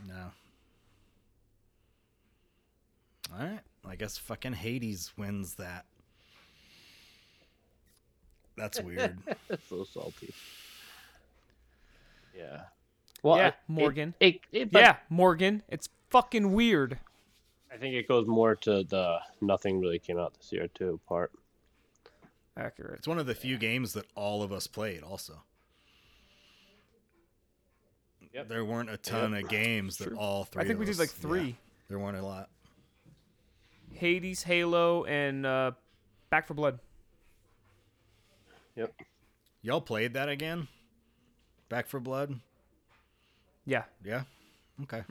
No. 0.06 0.32
All 3.34 3.46
right. 3.46 3.60
I 3.88 3.96
guess 3.96 4.18
fucking 4.18 4.52
Hades 4.52 5.14
wins 5.18 5.56
that. 5.56 5.86
That's 8.58 8.82
weird. 8.82 9.18
so 9.70 9.86
salty. 9.86 10.34
Yeah. 12.38 12.64
Well, 13.24 13.38
Yeah, 13.38 13.44
I- 13.46 13.48
it- 13.48 13.56
Morgan. 13.70 14.14
It, 14.20 14.40
it, 14.52 14.72
but 14.74 14.82
yeah, 14.82 14.96
Morgan. 15.10 15.64
It's 15.70 15.88
fucking 16.10 16.52
weird. 16.52 17.00
I 17.74 17.78
think 17.78 17.96
it 17.96 18.08
goes 18.08 18.28
more 18.28 18.56
to 18.56 18.84
the 18.84 19.20
nothing 19.42 19.80
really 19.80 20.00
came 20.00 20.20
out 20.20 20.34
this 20.36 20.52
year 20.52 20.68
too 20.68 21.00
part. 21.08 21.32
Accurate. 22.56 23.00
it's 23.00 23.08
one 23.08 23.18
of 23.18 23.26
the 23.26 23.34
few 23.34 23.58
games 23.58 23.94
that 23.94 24.06
all 24.16 24.44
of 24.44 24.52
us 24.52 24.68
played. 24.68 25.02
Also, 25.02 25.42
Yep. 28.32 28.48
there 28.48 28.64
weren't 28.64 28.90
a 28.92 28.98
ton 28.98 29.34
of 29.34 29.48
games 29.50 29.98
that 29.98 30.10
True. 30.10 30.18
all 30.18 30.44
three. 30.44 30.62
I 30.62 30.66
think 30.66 30.76
of 30.76 30.80
we 30.80 30.86
did 30.86 30.92
us- 30.92 31.00
like 31.00 31.10
yeah, 31.10 31.22
three: 31.22 31.56
there 31.90 31.98
weren't 32.00 32.18
a 32.18 32.22
lot. 32.22 32.50
Hades, 33.92 34.44
Halo, 34.44 35.04
and 35.06 35.46
uh, 35.46 35.72
Back 36.32 36.48
4 36.48 36.56
Blood. 36.56 36.80
Yep. 38.76 38.92
Y'all 39.62 39.82
played 39.82 40.14
that 40.16 40.30
again? 40.30 40.68
Back 41.70 41.88
4 41.88 42.00
Blood? 42.00 42.40
Yeah. 43.66 43.84
Yeah. 44.04 44.24
Okay. 44.82 45.04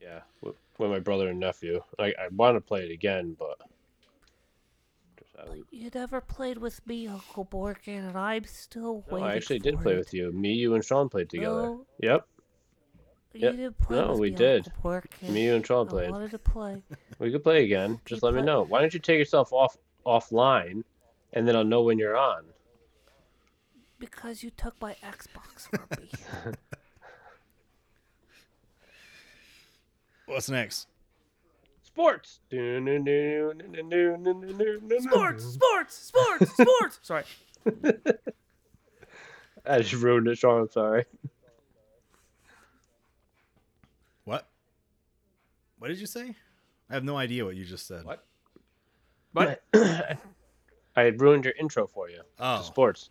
Yeah, 0.00 0.20
with, 0.40 0.56
with 0.78 0.90
my 0.90 1.00
brother 1.00 1.28
and 1.28 1.40
nephew. 1.40 1.82
I 1.98 2.06
I 2.18 2.28
want 2.32 2.56
to 2.56 2.60
play 2.60 2.84
it 2.84 2.90
again, 2.92 3.36
but 3.38 3.58
just. 5.18 5.34
You 5.70 5.90
never 5.94 6.20
played 6.20 6.58
with 6.58 6.84
me, 6.86 7.06
Uncle 7.06 7.48
Morgan, 7.52 8.04
and 8.04 8.16
I'm 8.18 8.44
still 8.44 9.04
No, 9.10 9.14
waiting. 9.14 9.28
I 9.28 9.36
actually 9.36 9.58
did 9.60 9.80
play 9.80 9.94
it. 9.94 9.98
with 9.98 10.14
you. 10.14 10.32
Me, 10.32 10.52
you, 10.52 10.74
and 10.74 10.84
Sean 10.84 11.08
played 11.08 11.30
together. 11.30 11.62
No. 11.62 11.86
Yep, 12.00 12.26
You 13.34 13.40
Yep. 13.40 13.52
didn't 13.52 13.78
play 13.78 14.00
No, 14.00 14.08
with 14.12 14.20
we 14.20 14.30
me, 14.30 14.36
did. 14.36 14.72
Me, 15.28 15.44
you, 15.44 15.54
and 15.54 15.66
Sean 15.66 15.86
I 15.86 15.90
played. 15.90 16.10
wanted 16.10 16.30
to 16.32 16.38
play. 16.38 16.82
We 17.18 17.32
could 17.32 17.42
play 17.42 17.64
again. 17.64 18.00
Just 18.04 18.22
let 18.22 18.34
me 18.34 18.42
know. 18.42 18.62
Why 18.62 18.80
don't 18.80 18.94
you 18.94 19.00
take 19.00 19.18
yourself 19.18 19.52
off 19.52 19.76
offline, 20.06 20.84
and 21.32 21.46
then 21.48 21.56
I'll 21.56 21.64
know 21.64 21.82
when 21.82 21.98
you're 21.98 22.16
on. 22.16 22.44
Because 23.98 24.42
you 24.44 24.50
took 24.50 24.80
my 24.80 24.94
Xbox 25.02 25.66
from 25.68 25.88
me. 25.98 26.10
What's 30.28 30.50
next? 30.50 30.86
Sports. 31.82 32.40
Sports, 35.00 35.44
sports, 35.44 35.94
sports, 35.96 36.52
sports. 36.52 37.00
Sorry. 37.02 37.24
I 39.66 39.80
just 39.80 39.94
ruined 39.94 40.28
it, 40.28 40.38
Sean. 40.38 40.70
Sorry. 40.70 41.04
What? 44.24 44.46
What 45.78 45.88
did 45.88 45.98
you 45.98 46.06
say? 46.06 46.36
I 46.90 46.94
have 46.94 47.04
no 47.04 47.16
idea 47.16 47.44
what 47.44 47.56
you 47.56 47.64
just 47.64 47.86
said. 47.86 48.04
What? 48.04 48.24
What? 49.32 49.62
I 49.74 51.06
ruined 51.16 51.46
your 51.46 51.54
intro 51.58 51.86
for 51.86 52.10
you. 52.10 52.20
Oh. 52.38 52.62
Sports. 52.62 53.10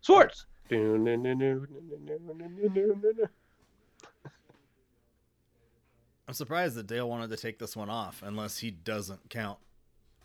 Sports. 0.00 0.46
I'm 6.28 6.34
surprised 6.34 6.74
that 6.76 6.86
Dale 6.86 7.08
wanted 7.08 7.30
to 7.30 7.36
take 7.36 7.58
this 7.58 7.76
one 7.76 7.88
off 7.88 8.22
unless 8.24 8.58
he 8.58 8.70
doesn't 8.70 9.30
count 9.30 9.58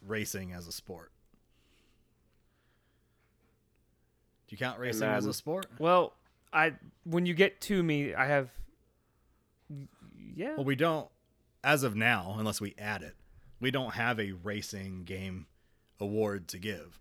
racing 0.06 0.52
as 0.52 0.68
a 0.68 0.72
sport. 0.72 1.12
Do 4.48 4.54
you 4.54 4.58
count 4.58 4.80
racing 4.80 5.08
as 5.08 5.26
a 5.26 5.34
sport? 5.34 5.68
well, 5.80 6.14
I 6.52 6.74
when 7.04 7.26
you 7.26 7.34
get 7.34 7.62
to 7.62 7.82
me, 7.84 8.14
I 8.14 8.26
have. 8.26 8.50
Yeah. 10.36 10.56
Well, 10.56 10.66
we 10.66 10.76
don't, 10.76 11.08
as 11.64 11.84
of 11.84 11.96
now, 11.96 12.36
unless 12.38 12.60
we 12.60 12.74
add 12.78 13.04
it, 13.04 13.16
we 13.60 13.72
don't 13.72 13.94
have 13.94 14.20
a 14.20 14.32
racing 14.32 15.04
game 15.04 15.46
award 16.00 16.48
to 16.50 16.58
give. 16.58 17.00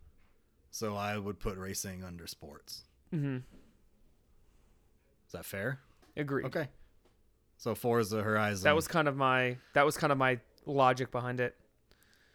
So 0.71 0.95
I 0.95 1.19
would 1.19 1.41
put 1.41 1.57
racing 1.57 2.05
under 2.05 2.27
sports. 2.27 2.85
Mm-hmm. 3.13 3.37
Is 3.37 5.33
that 5.33 5.45
fair? 5.45 5.81
Agree. 6.17 6.45
Okay. 6.45 6.69
So 7.61 7.75
Forza 7.75 8.23
Horizon. 8.23 8.65
That 8.65 8.75
was 8.75 8.89
kind 8.89 9.07
of 9.07 9.19
my 9.19 9.59
that 9.75 9.85
was 9.85 9.95
kind 9.99 10.11
of 10.11 10.17
my 10.17 10.41
logic 10.65 11.11
behind 11.11 11.41
it. 11.41 11.55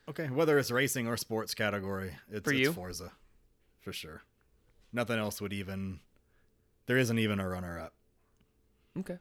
okay. 0.08 0.28
Whether 0.28 0.60
it's 0.60 0.70
racing 0.70 1.08
or 1.08 1.18
sports 1.18 1.56
category, 1.56 2.12
it's, 2.32 2.44
For 2.48 2.54
it's? 2.54 2.70
Forza, 2.70 3.12
for 3.82 3.92
sure. 3.92 4.22
Nothing 4.94 5.18
else 5.18 5.42
would 5.42 5.52
even. 5.52 6.00
There 6.86 7.00
isn't 7.00 7.18
even 7.18 7.40
a 7.40 7.50
runner-up. 7.50 7.94
Okay. 9.00 9.18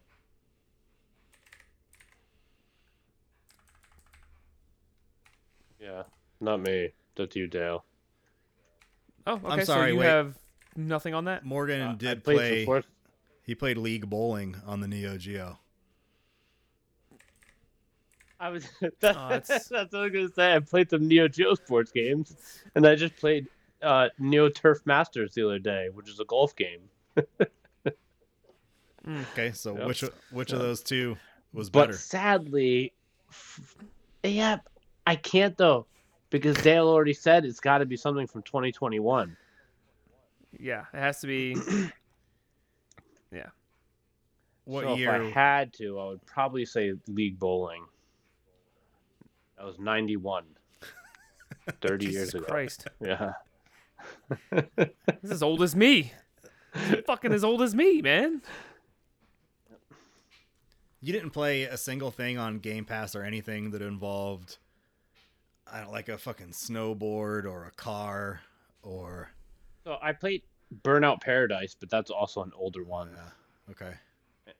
Yeah, 5.80 6.02
not 6.40 6.60
me. 6.60 6.90
That's 7.16 7.34
you, 7.36 7.46
Dale. 7.46 7.84
Oh, 9.26 9.40
okay. 9.44 9.64
sorry, 9.64 9.90
so 9.90 9.94
you 9.94 9.98
wait. 10.00 10.06
have 10.06 10.36
nothing 10.76 11.14
on 11.14 11.24
that. 11.24 11.44
Morgan 11.46 11.80
Uh, 11.80 11.94
did 11.94 12.24
play. 12.24 12.66
some. 12.66 12.82
He 13.42 13.54
played 13.54 13.78
League 13.78 14.08
Bowling 14.08 14.56
on 14.66 14.80
the 14.80 14.88
Neo 14.88 15.16
Geo. 15.16 15.58
I 18.44 18.50
was 18.50 18.68
that's, 19.00 19.18
Oh, 19.18 19.28
that's- 19.30 19.70
what 19.70 19.94
I 19.94 20.02
was 20.02 20.12
gonna 20.12 20.28
say. 20.28 20.54
I 20.54 20.58
played 20.58 20.90
some 20.90 21.08
Neo 21.08 21.28
Geo 21.28 21.54
sports 21.54 21.90
games, 21.90 22.36
and 22.74 22.86
I 22.86 22.94
just 22.94 23.16
played 23.16 23.46
uh, 23.82 24.08
Neo 24.18 24.48
Turf 24.50 24.84
Masters 24.84 25.32
the 25.34 25.46
other 25.46 25.58
day, 25.58 25.88
which 25.92 26.08
is 26.10 26.20
a 26.20 26.24
golf 26.26 26.54
game. 26.54 26.80
Okay, 29.32 29.52
so 29.52 29.76
Yep. 29.76 29.86
which 29.86 30.04
which 30.30 30.52
of 30.52 30.58
those 30.60 30.82
two 30.82 31.16
was 31.52 31.68
But 31.70 31.86
better? 31.88 31.98
sadly, 31.98 32.92
yeah, 34.22 34.58
I 35.06 35.16
can't 35.16 35.56
though, 35.58 35.86
because 36.30 36.56
Dale 36.58 36.88
already 36.88 37.12
said 37.12 37.44
it's 37.44 37.60
got 37.60 37.78
to 37.78 37.86
be 37.86 37.96
something 37.96 38.26
from 38.26 38.42
2021. 38.42 39.36
Yeah, 40.58 40.84
it 40.92 40.98
has 40.98 41.20
to 41.20 41.26
be. 41.26 41.54
yeah. 43.32 43.46
What 44.64 44.84
so 44.84 44.94
year? 44.96 45.14
if 45.14 45.20
I 45.36 45.38
had 45.40 45.72
to, 45.74 45.98
I 45.98 46.06
would 46.08 46.24
probably 46.26 46.64
say 46.64 46.94
League 47.08 47.38
Bowling. 47.38 47.84
That 49.64 49.68
was 49.68 49.78
91. 49.78 50.44
30 51.80 52.04
years 52.04 52.14
Jesus 52.14 52.34
ago. 52.34 52.44
Christ. 52.44 52.86
Yeah. 53.00 53.32
This 54.50 54.90
is 55.22 55.30
as 55.30 55.42
old 55.42 55.62
as 55.62 55.74
me. 55.74 56.12
Fucking 57.06 57.32
as 57.32 57.42
old 57.42 57.62
as 57.62 57.74
me, 57.74 58.02
man. 58.02 58.42
You 61.00 61.14
didn't 61.14 61.30
play 61.30 61.62
a 61.62 61.78
single 61.78 62.10
thing 62.10 62.36
on 62.36 62.58
Game 62.58 62.84
Pass 62.84 63.16
or 63.16 63.22
anything 63.22 63.70
that 63.70 63.80
involved, 63.80 64.58
I 65.72 65.80
don't 65.80 65.92
like 65.92 66.10
a 66.10 66.18
fucking 66.18 66.50
snowboard 66.50 67.46
or 67.46 67.64
a 67.64 67.70
car 67.70 68.40
or 68.82 69.30
So 69.84 69.96
I 70.02 70.12
played 70.12 70.42
Burnout 70.82 71.22
Paradise, 71.22 71.74
but 71.78 71.88
that's 71.88 72.10
also 72.10 72.42
an 72.42 72.52
older 72.54 72.84
one. 72.84 73.12
yeah. 73.14 73.72
Okay. 73.72 73.94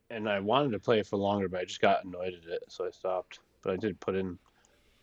And 0.08 0.30
I 0.30 0.40
wanted 0.40 0.72
to 0.72 0.78
play 0.78 1.00
it 1.00 1.06
for 1.06 1.18
longer, 1.18 1.50
but 1.50 1.60
I 1.60 1.64
just 1.66 1.82
got 1.82 2.06
annoyed 2.06 2.32
at 2.42 2.50
it, 2.50 2.64
so 2.68 2.86
I 2.86 2.90
stopped. 2.90 3.40
But 3.60 3.74
I 3.74 3.76
did 3.76 4.00
put 4.00 4.14
in 4.14 4.38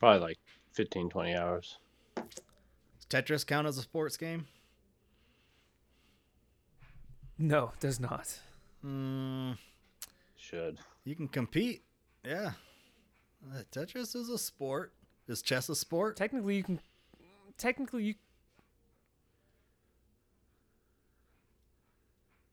probably 0.02 0.20
like 0.20 0.39
15, 0.74 1.10
20 1.12 1.36
hours. 1.36 1.78
Does 2.16 2.26
Tetris 3.08 3.45
count 3.45 3.68
as 3.68 3.78
a 3.78 3.84
sports 3.84 4.18
game? 4.18 4.47
No, 7.38 7.72
it 7.76 7.80
does 7.80 7.99
not. 7.99 8.39
Mm, 8.84 9.58
Should. 10.36 10.80
you 11.06 11.16
can 11.16 11.28
compete. 11.28 11.84
Yeah. 12.26 12.54
Uh, 13.47 13.62
Tetris 13.72 14.16
is 14.16 14.28
a 14.30 14.39
sport. 14.39 14.91
Is 15.28 15.43
chess 15.43 15.70
a 15.70 15.76
sport? 15.76 16.18
Technically, 16.18 16.56
you 16.56 16.64
can. 16.64 16.80
Technically, 17.60 18.04
you. 18.04 18.16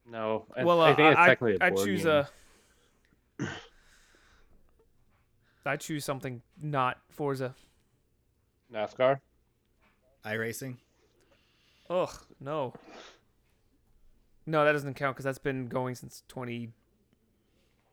No. 0.09 0.45
I, 0.55 0.63
well, 0.63 0.81
uh, 0.81 0.91
I 0.91 0.95
think 0.95 1.11
it's 1.11 1.19
I, 1.19 1.27
technically 1.27 1.57
a 1.59 1.65
I 1.65 1.69
board 1.71 1.85
choose 1.87 2.03
game. 2.03 2.25
a. 3.39 3.47
I 5.65 5.75
choose 5.77 6.05
something 6.05 6.41
not 6.61 6.97
Forza. 7.09 7.55
NASCAR. 8.73 9.19
iRacing? 10.25 10.77
Ugh, 11.89 12.09
no. 12.39 12.73
No, 14.45 14.63
that 14.65 14.71
doesn't 14.71 14.93
count 14.95 15.15
because 15.15 15.25
that's 15.25 15.37
been 15.37 15.67
going 15.67 15.95
since 15.95 16.23
20, 16.27 16.71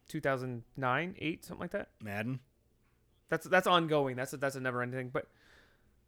2009, 0.09 1.15
8, 1.19 1.45
something 1.45 1.61
like 1.61 1.71
that. 1.73 1.89
Madden? 2.03 2.41
That's 3.29 3.47
that's 3.49 3.67
ongoing. 3.67 4.15
That's 4.17 4.33
a, 4.33 4.37
that's 4.37 4.55
a 4.55 4.61
never 4.61 4.81
ending. 4.83 5.09
But 5.09 5.27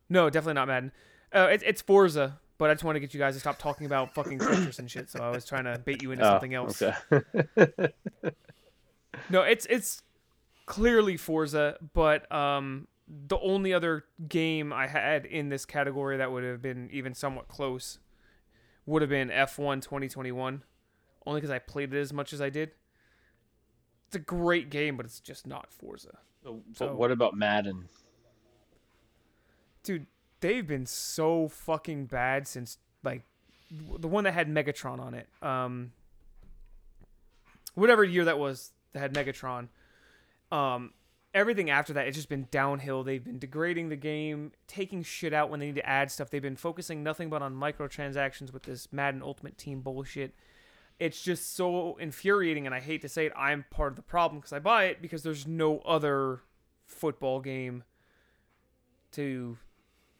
no, 0.08 0.30
definitely 0.30 0.54
not 0.54 0.68
Madden. 0.68 0.92
Uh, 1.34 1.48
it's 1.50 1.64
it's 1.66 1.82
Forza, 1.82 2.38
but 2.58 2.70
I 2.70 2.74
just 2.74 2.84
want 2.84 2.94
to 2.96 3.00
get 3.00 3.12
you 3.12 3.18
guys 3.18 3.34
to 3.34 3.40
stop 3.40 3.58
talking 3.58 3.86
about 3.86 4.14
fucking 4.14 4.38
Tetris 4.38 4.78
and 4.78 4.88
shit. 4.88 5.10
So 5.10 5.18
I 5.20 5.30
was 5.30 5.44
trying 5.44 5.64
to 5.64 5.78
bait 5.84 6.00
you 6.02 6.12
into 6.12 6.24
Oh, 6.24 6.30
something 6.30 6.54
else. 6.54 6.80
Okay. 6.80 7.92
No, 9.30 9.42
it's 9.42 9.66
it's 9.66 10.02
clearly 10.68 11.16
Forza, 11.16 11.78
but 11.94 12.30
um, 12.30 12.86
the 13.08 13.38
only 13.38 13.72
other 13.72 14.04
game 14.28 14.70
I 14.70 14.86
had 14.86 15.24
in 15.24 15.48
this 15.48 15.64
category 15.64 16.18
that 16.18 16.30
would 16.30 16.44
have 16.44 16.60
been 16.60 16.90
even 16.92 17.14
somewhat 17.14 17.48
close 17.48 17.98
would 18.84 19.00
have 19.00 19.08
been 19.08 19.30
F1 19.30 19.80
2021, 19.82 20.62
only 21.26 21.40
because 21.40 21.50
I 21.50 21.58
played 21.58 21.94
it 21.94 21.98
as 21.98 22.12
much 22.12 22.34
as 22.34 22.42
I 22.42 22.50
did. 22.50 22.72
It's 24.08 24.16
a 24.16 24.20
great 24.20 24.68
game, 24.68 24.98
but 24.98 25.06
it's 25.06 25.20
just 25.20 25.46
not 25.46 25.72
Forza. 25.72 26.18
so, 26.44 26.62
So- 26.74 26.94
what 26.94 27.10
about 27.10 27.34
Madden? 27.34 27.88
Dude, 29.82 30.06
they've 30.40 30.66
been 30.66 30.84
so 30.84 31.48
fucking 31.48 32.06
bad 32.06 32.46
since 32.46 32.76
like 33.02 33.22
the 33.70 34.08
one 34.08 34.24
that 34.24 34.32
had 34.34 34.48
Megatron 34.48 35.00
on 35.00 35.14
it. 35.14 35.28
Um, 35.40 35.92
whatever 37.74 38.04
year 38.04 38.26
that 38.26 38.38
was 38.38 38.72
that 38.92 38.98
had 39.00 39.14
Megatron. 39.14 39.68
Um, 40.50 40.92
everything 41.34 41.70
after 41.70 41.92
that, 41.92 42.06
it's 42.06 42.16
just 42.16 42.28
been 42.28 42.48
downhill. 42.50 43.02
They've 43.04 43.22
been 43.22 43.38
degrading 43.38 43.88
the 43.88 43.96
game, 43.96 44.52
taking 44.66 45.02
shit 45.02 45.32
out 45.32 45.50
when 45.50 45.60
they 45.60 45.66
need 45.66 45.76
to 45.76 45.86
add 45.88 46.10
stuff. 46.10 46.30
They've 46.30 46.40
been 46.42 46.56
focusing 46.56 47.02
nothing 47.02 47.28
but 47.30 47.42
on 47.42 47.54
microtransactions 47.54 48.52
with 48.52 48.62
this 48.64 48.88
Madden 48.92 49.22
Ultimate 49.22 49.58
Team 49.58 49.80
bullshit. 49.80 50.34
It's 50.98 51.22
just 51.22 51.54
so 51.54 51.96
infuriating, 51.96 52.66
and 52.66 52.74
I 52.74 52.80
hate 52.80 53.02
to 53.02 53.08
say 53.08 53.26
it, 53.26 53.32
I'm 53.36 53.64
part 53.70 53.92
of 53.92 53.96
the 53.96 54.02
problem 54.02 54.40
because 54.40 54.52
I 54.52 54.58
buy 54.58 54.84
it 54.84 55.00
because 55.00 55.22
there's 55.22 55.46
no 55.46 55.78
other 55.80 56.40
football 56.86 57.40
game 57.40 57.84
to 59.12 59.58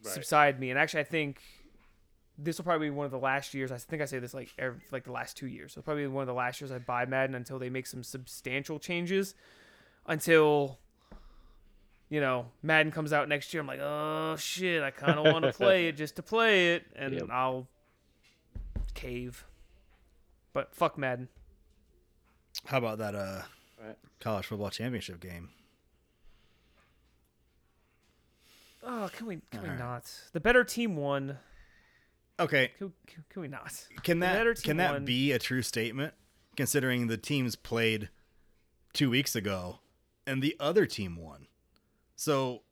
Right. 0.04 0.12
subside 0.14 0.60
me. 0.60 0.70
And 0.70 0.78
actually, 0.78 1.00
I 1.00 1.04
think 1.04 1.42
this 2.36 2.56
will 2.56 2.64
probably 2.64 2.86
be 2.86 2.90
one 2.94 3.04
of 3.04 3.10
the 3.10 3.18
last 3.18 3.52
years. 3.54 3.72
I 3.72 3.78
think 3.78 4.00
I 4.00 4.04
say 4.04 4.20
this 4.20 4.32
like 4.32 4.50
every, 4.56 4.80
like 4.92 5.02
the 5.02 5.10
last 5.10 5.36
two 5.36 5.48
years. 5.48 5.72
So 5.72 5.82
probably 5.82 6.06
one 6.06 6.22
of 6.22 6.28
the 6.28 6.34
last 6.34 6.60
years 6.60 6.70
I 6.70 6.78
buy 6.78 7.04
Madden 7.04 7.34
until 7.34 7.58
they 7.58 7.68
make 7.68 7.86
some 7.88 8.04
substantial 8.04 8.78
changes. 8.78 9.34
Until 10.08 10.78
you 12.08 12.20
know 12.20 12.46
Madden 12.62 12.90
comes 12.90 13.12
out 13.12 13.28
next 13.28 13.52
year, 13.54 13.60
I'm 13.60 13.66
like, 13.66 13.80
oh 13.80 14.34
shit, 14.36 14.82
I 14.82 14.90
kind 14.90 15.18
of 15.18 15.24
want 15.32 15.44
to 15.44 15.52
play 15.56 15.86
it 15.88 15.92
just 15.96 16.16
to 16.16 16.22
play 16.22 16.74
it, 16.74 16.86
and 16.96 17.12
Yep. 17.14 17.28
I'll 17.30 17.68
cave. 18.94 19.44
But 20.54 20.74
fuck 20.74 20.96
Madden. 20.98 21.28
How 22.64 22.78
about 22.78 22.98
that 22.98 23.14
uh 23.14 23.42
Right. 23.80 23.96
college 24.18 24.46
football 24.46 24.70
championship 24.70 25.20
game? 25.20 25.50
Oh, 28.82 29.08
can 29.14 29.26
we 29.26 29.38
can 29.50 29.62
we 29.62 29.68
Alright. 29.68 29.78
not? 29.78 30.10
The 30.32 30.40
better 30.40 30.64
team 30.64 30.96
won. 30.96 31.38
Okay, 32.40 32.70
Can, 32.78 32.92
can, 33.06 33.24
can 33.28 33.42
we 33.42 33.48
not? 33.48 33.72
can 34.04 34.20
that 34.20 34.62
can 34.62 34.76
that 34.76 34.92
won. 34.92 35.04
be 35.04 35.32
a 35.32 35.38
true 35.40 35.62
statement 35.62 36.14
considering 36.56 37.08
the 37.08 37.16
teams 37.16 37.56
played 37.56 38.08
2 38.92 39.10
weeks 39.10 39.34
ago 39.36 39.80
and 40.28 40.42
the 40.42 40.54
other 40.60 40.86
team 40.86 41.16
won? 41.16 41.46
So 42.14 42.62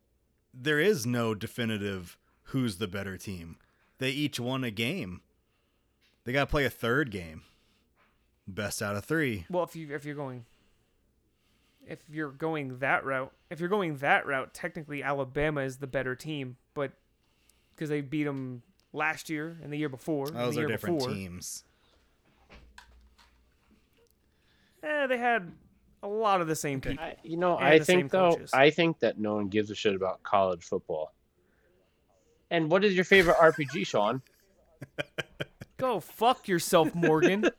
there 0.53 0.79
is 0.79 1.07
no 1.07 1.35
definitive 1.35 2.19
who's 2.45 2.79
the 2.79 2.87
better 2.87 3.17
team. 3.17 3.57
They 3.99 4.11
each 4.11 4.39
won 4.39 4.63
a 4.63 4.71
game. 4.71 5.23
They 6.25 6.33
got 6.33 6.41
to 6.41 6.51
play 6.51 6.65
a 6.65 6.71
third 6.71 7.11
game. 7.11 7.43
Best 8.47 8.83
out 8.83 8.95
of 8.95 9.05
3. 9.05 9.47
Well, 9.51 9.65
if 9.65 9.75
you 9.75 9.93
if 9.95 10.05
you're 10.05 10.15
going, 10.15 10.45
if 11.87 11.99
you're 12.09 12.31
going 12.31 12.79
that 12.79 13.05
route, 13.05 13.33
if 13.51 13.59
you're 13.59 13.69
going 13.69 13.97
that 13.99 14.27
route, 14.27 14.55
technically 14.55 15.03
Alabama 15.03 15.63
is 15.63 15.79
the 15.79 15.87
better 15.87 16.15
team, 16.15 16.57
but 16.75 16.93
because 17.75 17.89
they 17.89 18.01
beat 18.03 18.25
them 18.25 18.63
last 18.93 19.29
year 19.29 19.57
and 19.63 19.73
the 19.73 19.77
year 19.77 19.89
before, 19.89 20.29
Those 20.29 20.55
the 20.55 20.61
are 20.61 20.63
year 20.63 20.69
different 20.69 20.99
before, 20.99 21.13
teams. 21.15 21.65
Eh, 24.83 25.07
they 25.09 25.19
had 25.19 25.53
a 26.07 26.09
lot 26.09 26.41
of 26.41 26.47
the 26.47 26.55
same 26.55 26.81
people. 26.81 27.05
I, 27.05 27.17
you 27.23 27.37
know, 27.37 27.59
I 27.59 27.79
think 27.81 28.11
though, 28.11 28.31
coaches. 28.33 28.51
I 28.53 28.71
think 28.71 29.01
that 29.01 29.19
no 29.19 29.35
one 29.35 29.49
gives 29.49 29.71
a 29.71 29.75
shit 29.75 29.95
about 29.95 30.23
college 30.23 30.63
football. 30.65 31.13
And 32.51 32.71
what 32.71 32.85
is 32.85 32.95
your 32.95 33.05
favorite 33.05 33.37
RPG, 33.37 33.87
Sean? 33.87 34.23
Go 35.79 36.01
fuck 36.01 36.49
yourself, 36.49 36.95
Morgan. 36.95 37.51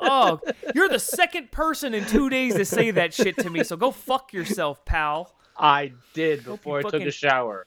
oh, 0.00 0.40
you're 0.74 0.88
the 0.88 0.98
second 0.98 1.50
person 1.50 1.92
in 1.94 2.04
two 2.04 2.30
days 2.30 2.54
to 2.54 2.64
say 2.64 2.92
that 2.92 3.12
shit 3.12 3.36
to 3.38 3.50
me. 3.50 3.64
So 3.64 3.76
go 3.76 3.90
fuck 3.90 4.32
yourself, 4.32 4.84
pal. 4.84 5.34
I 5.56 5.92
did 6.12 6.44
before 6.44 6.78
I 6.78 6.82
took 6.82 7.02
a 7.02 7.10
shower. 7.10 7.66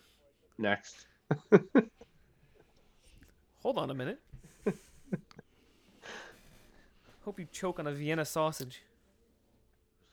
Next. 0.57 1.07
Hold 3.63 3.77
on 3.77 3.89
a 3.89 3.93
minute. 3.93 4.21
Hope 7.25 7.39
you 7.39 7.47
choke 7.51 7.79
on 7.79 7.87
a 7.87 7.91
Vienna 7.91 8.23
sausage. 8.23 8.83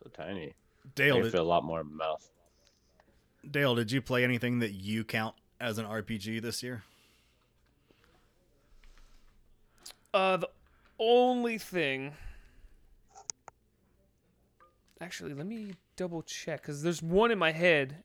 So 0.05 0.11
tiny. 0.11 0.53
Dale, 0.95 1.17
I 1.17 1.23
did, 1.23 1.33
feel 1.33 1.43
a 1.43 1.45
lot 1.45 1.65
more 1.65 1.81
in 1.81 1.97
my 1.97 2.05
mouth. 2.05 2.31
Dale, 3.51 3.75
did 3.75 3.91
you 3.91 4.03
play 4.03 4.23
anything 4.23 4.59
that 4.59 4.73
you 4.73 5.03
count 5.03 5.35
as 5.61 5.79
an 5.79 5.87
RPG 5.87 6.43
this 6.43 6.63
year? 6.63 6.83
Uh, 10.13 10.37
the 10.37 10.49
only 10.99 11.57
thing. 11.57 12.13
Actually, 15.01 15.33
let 15.33 15.47
me 15.47 15.73
double 15.97 16.23
check 16.23 16.61
because 16.61 16.83
there's 16.83 17.03
one 17.03 17.31
in 17.31 17.39
my 17.39 17.51
head, 17.51 17.97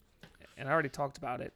and 0.58 0.70
I 0.70 0.72
already 0.72 0.89
talked 0.89 1.18
about 1.18 1.41
it. 1.41 1.54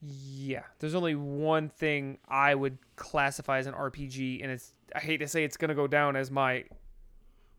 Yeah, 0.00 0.62
there's 0.78 0.94
only 0.94 1.16
one 1.16 1.68
thing 1.68 2.18
I 2.28 2.54
would 2.54 2.78
classify 2.94 3.58
as 3.58 3.66
an 3.66 3.74
RPG, 3.74 4.42
and 4.42 4.52
it's 4.52 4.72
I 4.94 5.00
hate 5.00 5.18
to 5.18 5.28
say 5.28 5.42
it's 5.42 5.56
gonna 5.56 5.74
go 5.74 5.86
down 5.86 6.16
as 6.16 6.30
my 6.30 6.64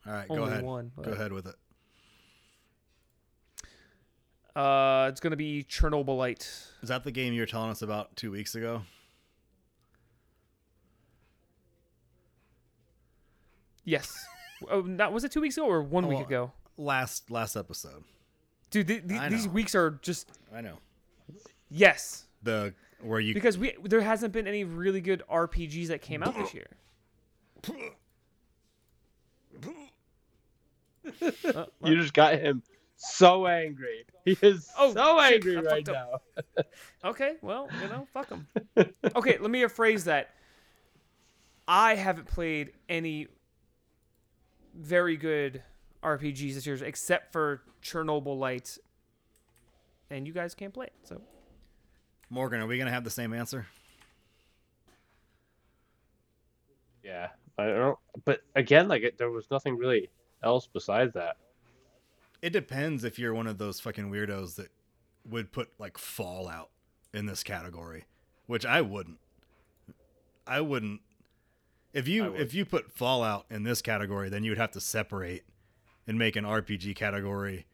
All 0.05 0.13
right, 0.13 0.27
go 0.27 0.43
ahead. 0.43 0.63
one, 0.63 0.91
Go 1.01 1.11
ahead 1.11 1.31
with 1.31 1.45
it. 1.47 1.55
uh, 4.55 5.07
it's 5.09 5.19
gonna 5.21 5.35
be 5.35 5.63
Chernobylite. 5.69 6.41
Is 6.81 6.89
that 6.89 7.03
the 7.03 7.11
game 7.11 7.33
you 7.33 7.41
were 7.41 7.45
telling 7.45 7.69
us 7.69 7.81
about 7.83 8.15
two 8.15 8.31
weeks 8.31 8.55
ago? 8.55 8.81
Yes. 13.83 14.25
oh, 14.69 14.81
not 14.81 15.13
was 15.13 15.23
it 15.23 15.31
two 15.31 15.41
weeks 15.41 15.57
ago 15.57 15.65
or 15.65 15.81
one 15.81 16.05
Oh, 16.05 16.09
week 16.09 16.19
ago? 16.19 16.51
Last 16.77 17.29
last 17.31 17.55
episode. 17.55 18.03
Dude, 18.69 18.87
th- 18.87 19.07
th- 19.07 19.19
I 19.19 19.29
these 19.29 19.47
weeks 19.47 19.75
are 19.75 19.99
just 20.01 20.29
I 20.53 20.61
know 20.61 20.77
yes. 21.69 22.25
the 22.43 22.73
where 23.01 23.19
you 23.19 23.33
because 23.33 23.57
we 23.57 23.75
there 23.83 24.01
hasn't 24.01 24.33
been 24.33 24.47
any 24.47 24.63
really 24.63 25.01
good 25.01 25.23
RPGs 25.31 25.87
that 25.87 26.01
came 26.01 26.23
out 26.23 26.35
this 26.35 26.53
year. 26.53 26.67
Uh, 31.55 31.65
You 31.83 31.95
just 31.97 32.13
got 32.13 32.39
him 32.39 32.61
so 32.95 33.47
angry. 33.47 34.05
He 34.25 34.37
is 34.41 34.69
Oh, 34.77 34.93
so 34.93 35.19
angry 35.19 35.57
I 35.57 35.61
right 35.61 35.87
now. 35.87 36.21
okay, 37.03 37.35
well, 37.41 37.67
you 37.81 37.87
know, 37.89 38.07
fuck 38.13 38.29
him. 38.29 38.47
Okay, 39.15 39.37
let 39.39 39.49
me 39.49 39.61
rephrase 39.61 40.03
that. 40.05 40.29
I 41.67 41.95
haven't 41.95 42.25
played 42.27 42.71
any 42.89 43.27
very 44.75 45.17
good 45.17 45.63
RPGs 46.03 46.53
this 46.55 46.65
year, 46.65 46.77
except 46.83 47.31
for 47.31 47.61
Chernobylites, 47.83 48.79
and 50.09 50.27
you 50.27 50.33
guys 50.33 50.53
can't 50.55 50.73
play 50.73 50.87
it. 50.87 50.93
So 51.03 51.21
Morgan, 52.29 52.61
are 52.61 52.67
we 52.67 52.77
gonna 52.77 52.91
have 52.91 53.03
the 53.03 53.09
same 53.09 53.33
answer? 53.33 53.65
Yeah, 57.03 57.29
I 57.57 57.65
don't. 57.67 57.97
But 58.25 58.41
again, 58.55 58.87
like 58.87 59.03
it, 59.03 59.17
there 59.17 59.29
was 59.31 59.49
nothing 59.51 59.77
really 59.77 60.09
else 60.43 60.67
besides 60.71 61.13
that. 61.13 61.37
It 62.41 62.51
depends 62.51 63.03
if 63.03 63.19
you're 63.19 63.33
one 63.33 63.47
of 63.47 63.57
those 63.57 63.79
fucking 63.79 64.11
weirdos 64.11 64.55
that 64.55 64.69
would 65.29 65.51
put 65.51 65.69
like 65.77 65.97
Fallout 65.97 66.69
in 67.13 67.25
this 67.25 67.43
category, 67.43 68.05
which 68.47 68.65
I 68.65 68.81
wouldn't. 68.81 69.19
I 70.47 70.61
wouldn't. 70.61 71.01
If 71.93 72.07
you 72.07 72.33
if 72.33 72.53
you 72.53 72.65
put 72.65 72.91
Fallout 72.91 73.45
in 73.49 73.63
this 73.63 73.81
category, 73.81 74.29
then 74.29 74.43
you 74.43 74.51
would 74.51 74.57
have 74.57 74.71
to 74.71 74.81
separate 74.81 75.43
and 76.07 76.17
make 76.17 76.35
an 76.35 76.45
RPG 76.45 76.95
category 76.95 77.67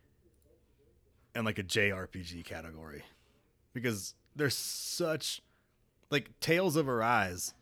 and 1.33 1.45
like 1.45 1.59
a 1.59 1.63
JRPG 1.63 2.43
category. 2.43 3.03
Because 3.73 4.15
there's 4.35 4.55
such 4.55 5.41
like 6.09 6.37
Tales 6.39 6.75
of 6.75 6.89
Arise 6.89 7.53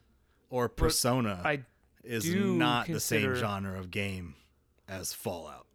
or 0.49 0.69
Persona 0.69 1.41
I 1.43 1.61
is 2.03 2.33
not 2.33 2.87
the 2.87 2.99
same 2.99 3.35
genre 3.35 3.77
of 3.77 3.91
game 3.91 4.35
as 4.87 5.13
Fallout. 5.13 5.65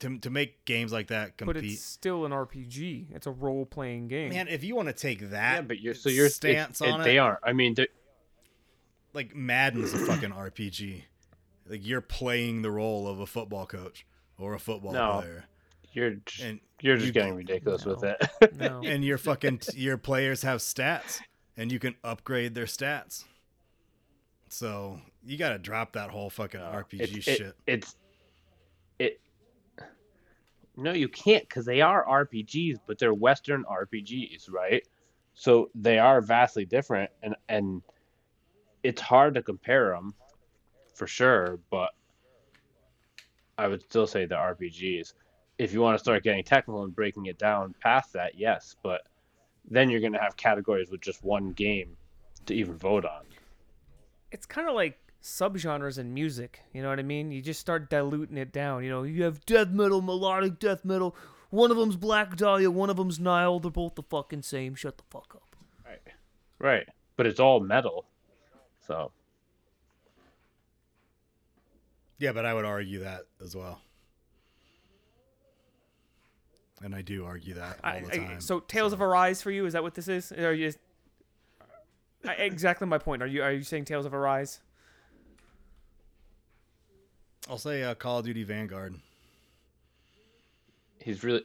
To, 0.00 0.18
to 0.18 0.30
make 0.30 0.64
games 0.64 0.92
like 0.92 1.08
that 1.08 1.36
compete, 1.38 1.46
but 1.46 1.54
compete, 1.60 1.72
it's 1.74 1.82
still 1.84 2.26
an 2.26 2.32
RPG. 2.32 3.14
It's 3.14 3.26
a 3.26 3.30
role 3.30 3.64
playing 3.64 4.08
game. 4.08 4.30
man. 4.30 4.48
If 4.48 4.62
you 4.64 4.74
want 4.74 4.88
to 4.88 4.92
take 4.94 5.30
that, 5.30 5.54
Yeah, 5.54 5.60
but 5.62 5.80
you're 5.80 5.94
so 5.94 6.08
your 6.10 6.28
stance 6.28 6.80
on 6.82 6.98
They 6.98 7.02
it, 7.02 7.04
they 7.04 7.18
aren't. 7.18 7.38
I 7.42 7.52
mean, 7.52 7.74
they- 7.74 7.88
like 9.14 9.34
Madden's 9.34 9.94
a 9.94 9.98
fucking 9.98 10.32
RPG. 10.32 11.02
Like 11.68 11.86
you're 11.86 12.00
playing 12.02 12.62
the 12.62 12.70
role 12.70 13.08
of 13.08 13.20
a 13.20 13.26
football 13.26 13.64
coach 13.64 14.04
or 14.38 14.54
a 14.54 14.58
football 14.58 14.92
No. 14.92 15.20
player, 15.20 15.44
you're 15.92 16.10
just, 16.26 16.42
and 16.42 16.60
you're 16.80 16.96
just 16.96 17.06
you- 17.06 17.12
getting 17.12 17.34
ridiculous 17.34 17.84
with 17.86 18.02
it. 18.04 18.20
no. 18.56 18.82
and 18.84 19.02
your 19.04 19.18
fucking 19.18 19.60
your 19.74 19.96
players 19.96 20.42
have 20.42 20.58
stats, 20.60 21.20
and 21.56 21.70
you 21.72 21.78
can 21.78 21.94
upgrade 22.04 22.54
their 22.54 22.66
stats. 22.66 23.24
So 24.50 25.00
you 25.26 25.36
got 25.36 25.50
to 25.50 25.58
drop 25.58 25.92
that 25.92 26.10
whole 26.10 26.30
fucking 26.30 26.60
uh, 26.60 26.70
RPG 26.72 27.00
It- 27.00 27.16
it- 27.16 27.22
shit. 27.22 27.56
it's 27.66 27.96
it. 28.98 29.20
No, 30.76 30.92
you 30.92 31.08
can't 31.08 31.42
because 31.48 31.64
they 31.64 31.80
are 31.80 32.04
RPGs, 32.06 32.78
but 32.86 32.98
they're 32.98 33.14
Western 33.14 33.64
RPGs, 33.64 34.50
right? 34.50 34.86
So 35.34 35.70
they 35.74 35.98
are 35.98 36.20
vastly 36.20 36.64
different, 36.64 37.10
and 37.22 37.34
and 37.48 37.82
it's 38.82 39.00
hard 39.00 39.34
to 39.34 39.42
compare 39.42 39.90
them 39.90 40.14
for 40.94 41.06
sure. 41.06 41.58
But 41.70 41.90
I 43.58 43.68
would 43.68 43.82
still 43.82 44.06
say 44.06 44.26
the 44.26 44.34
RPGs. 44.36 45.14
If 45.58 45.72
you 45.72 45.80
want 45.80 45.94
to 45.96 45.98
start 45.98 46.22
getting 46.22 46.44
technical 46.44 46.84
and 46.84 46.94
breaking 46.94 47.26
it 47.26 47.38
down 47.38 47.74
past 47.80 48.12
that, 48.12 48.38
yes, 48.38 48.76
but 48.82 49.02
then 49.70 49.88
you're 49.88 50.00
going 50.00 50.12
to 50.12 50.18
have 50.20 50.36
categories 50.36 50.90
with 50.90 51.00
just 51.00 51.24
one 51.24 51.52
game 51.52 51.96
to 52.44 52.54
even 52.54 52.76
vote 52.76 53.04
on. 53.06 53.24
it's 54.30 54.44
kind 54.46 54.68
of 54.68 54.74
like 54.74 54.98
subgenres 55.26 55.98
in 55.98 56.14
music. 56.14 56.60
You 56.72 56.82
know 56.82 56.88
what 56.88 56.98
I 56.98 57.02
mean? 57.02 57.30
You 57.32 57.42
just 57.42 57.60
start 57.60 57.90
diluting 57.90 58.36
it 58.36 58.52
down. 58.52 58.84
You 58.84 58.90
know, 58.90 59.02
you 59.02 59.24
have 59.24 59.44
death 59.44 59.68
metal, 59.68 60.00
melodic 60.00 60.58
death 60.58 60.84
metal. 60.84 61.14
One 61.50 61.70
of 61.70 61.76
them's 61.76 61.96
Black 61.96 62.36
Dahlia, 62.36 62.70
one 62.70 62.90
of 62.90 62.96
them's 62.96 63.18
Nile. 63.20 63.58
They're 63.60 63.70
both 63.70 63.94
the 63.96 64.02
fucking 64.02 64.42
same. 64.42 64.74
Shut 64.74 64.96
the 64.98 65.04
fuck 65.10 65.34
up. 65.34 65.56
Right. 65.84 66.00
Right. 66.58 66.88
But 67.16 67.26
it's 67.26 67.40
all 67.40 67.60
metal. 67.60 68.04
So 68.86 69.10
Yeah, 72.18 72.32
but 72.32 72.46
I 72.46 72.54
would 72.54 72.64
argue 72.64 73.00
that 73.00 73.22
as 73.42 73.54
well. 73.56 73.80
And 76.82 76.94
I 76.94 77.02
do 77.02 77.24
argue 77.24 77.54
that 77.54 77.78
all 77.82 77.90
I, 77.90 78.00
the 78.00 78.12
I- 78.14 78.16
time. 78.18 78.40
so 78.40 78.60
Tales 78.60 78.92
of 78.92 79.00
Arise 79.02 79.40
for 79.42 79.50
you 79.50 79.66
is 79.66 79.72
that 79.72 79.82
what 79.82 79.94
this 79.94 80.08
is? 80.08 80.30
Are 80.32 80.52
you 80.52 80.72
I, 82.26 82.32
exactly 82.34 82.86
my 82.86 82.98
point? 82.98 83.22
Are 83.22 83.26
you 83.26 83.42
are 83.42 83.52
you 83.52 83.62
saying 83.62 83.86
Tales 83.86 84.04
of 84.06 84.12
Arise? 84.14 84.60
I'll 87.48 87.58
say 87.58 87.82
uh, 87.84 87.94
Call 87.94 88.18
of 88.18 88.24
Duty 88.24 88.42
Vanguard. 88.42 88.94
he's 91.00 91.22
really 91.22 91.44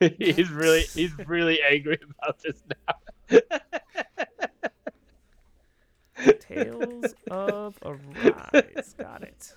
he's 0.18 0.50
really 0.50 0.82
he's 0.82 1.16
really 1.26 1.60
angry 1.62 1.98
about 2.20 2.38
this 2.42 2.62
now. 2.68 3.38
Tales 6.40 7.14
of 7.30 7.78
Arise. 7.84 8.94
Got 8.98 9.22
it. 9.22 9.52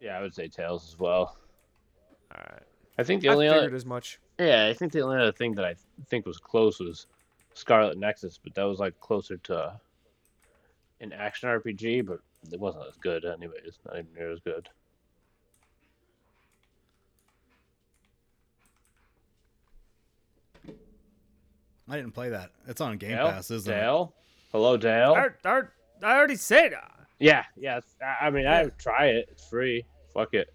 Yeah, 0.00 0.18
I 0.18 0.22
would 0.22 0.34
say 0.34 0.48
Tales 0.48 0.86
as 0.88 0.98
well. 0.98 1.36
All 2.34 2.42
right. 2.50 2.62
I 2.98 3.04
think 3.04 3.22
the 3.22 3.28
I 3.30 3.32
only 3.32 3.48
figured 3.48 3.64
other 3.64 3.76
as 3.76 3.86
much. 3.86 4.20
yeah, 4.38 4.66
I 4.66 4.74
think 4.74 4.92
the 4.92 5.00
only 5.00 5.16
other 5.16 5.32
thing 5.32 5.54
that 5.54 5.64
I 5.64 5.74
think 6.08 6.26
was 6.26 6.38
close 6.38 6.78
was 6.80 7.06
Scarlet 7.54 7.96
Nexus, 7.98 8.38
but 8.42 8.54
that 8.54 8.64
was 8.64 8.78
like 8.78 8.98
closer 9.00 9.38
to 9.38 9.80
an 11.02 11.12
action 11.12 11.48
RPG, 11.50 12.06
but 12.06 12.20
it 12.50 12.58
wasn't 12.58 12.86
as 12.88 12.96
good 12.96 13.24
anyways. 13.26 13.78
Not 13.86 13.98
even 13.98 14.14
near 14.14 14.32
as 14.32 14.40
good. 14.40 14.68
I 21.88 21.96
didn't 21.96 22.12
play 22.14 22.30
that. 22.30 22.50
It's 22.68 22.80
on 22.80 22.96
Game 22.96 23.10
Dale? 23.16 23.28
Pass, 23.28 23.50
isn't 23.50 23.70
it? 23.72 23.76
Dale? 23.80 24.14
Hello, 24.52 24.76
Dale. 24.76 25.14
I, 25.14 25.48
I, 25.48 25.62
I 26.02 26.16
already 26.16 26.36
said. 26.36 26.74
uh, 26.74 26.78
Yeah, 27.18 27.44
yeah. 27.56 27.80
I 28.00 28.26
I 28.26 28.30
mean, 28.30 28.46
I 28.46 28.64
would 28.64 28.78
try 28.78 29.06
it. 29.06 29.28
It's 29.30 29.46
free. 29.48 29.84
Fuck 30.14 30.34
it. 30.34 30.52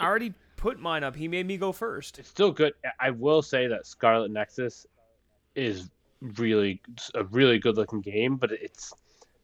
I 0.00 0.06
already 0.06 0.32
put 0.56 0.78
mine 0.80 1.04
up. 1.04 1.14
He 1.14 1.28
made 1.28 1.46
me 1.46 1.56
go 1.56 1.72
first. 1.72 2.18
It's 2.18 2.28
still 2.28 2.52
good. 2.52 2.72
I 3.00 3.10
will 3.10 3.42
say 3.42 3.66
that 3.66 3.86
Scarlet 3.86 4.30
Nexus 4.30 4.86
is 5.54 5.90
really 6.20 6.80
a 7.14 7.24
really 7.24 7.58
good 7.58 7.76
looking 7.76 8.00
game, 8.00 8.36
but 8.36 8.52
it's 8.52 8.92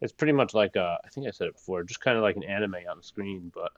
it's 0.01 0.13
pretty 0.13 0.33
much 0.33 0.53
like 0.53 0.75
a, 0.77 0.99
I 1.05 1.09
think 1.09 1.27
I 1.29 1.31
said 1.31 1.47
it 1.49 1.55
before, 1.55 1.85
just 1.85 2.01
kind 2.01 2.17
of 2.17 2.23
like 2.23 2.37
an 2.37 2.43
anime 2.45 2.75
on 2.91 2.97
the 2.97 3.03
screen. 3.03 3.53
But 3.55 3.73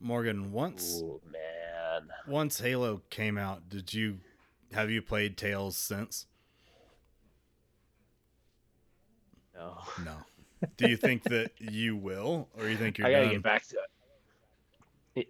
Morgan, 0.00 0.52
once 0.52 1.02
oh 1.04 1.20
man, 1.30 2.08
once 2.28 2.60
Halo 2.60 3.02
came 3.10 3.36
out, 3.38 3.68
did 3.68 3.92
you 3.94 4.18
have 4.72 4.90
you 4.90 5.02
played 5.02 5.36
Tales 5.36 5.76
since? 5.76 6.26
no, 9.54 9.78
No. 10.04 10.12
Do 10.76 10.88
you 10.88 10.96
think 10.96 11.22
that 11.24 11.52
you 11.58 11.96
will, 11.96 12.48
or 12.58 12.68
you 12.68 12.76
think 12.76 12.98
you're 12.98 13.06
I 13.06 13.10
gotta 13.10 13.24
done? 13.24 13.34
get 13.34 13.42
back 13.42 13.66
to 13.68 13.76
it. 13.76 15.28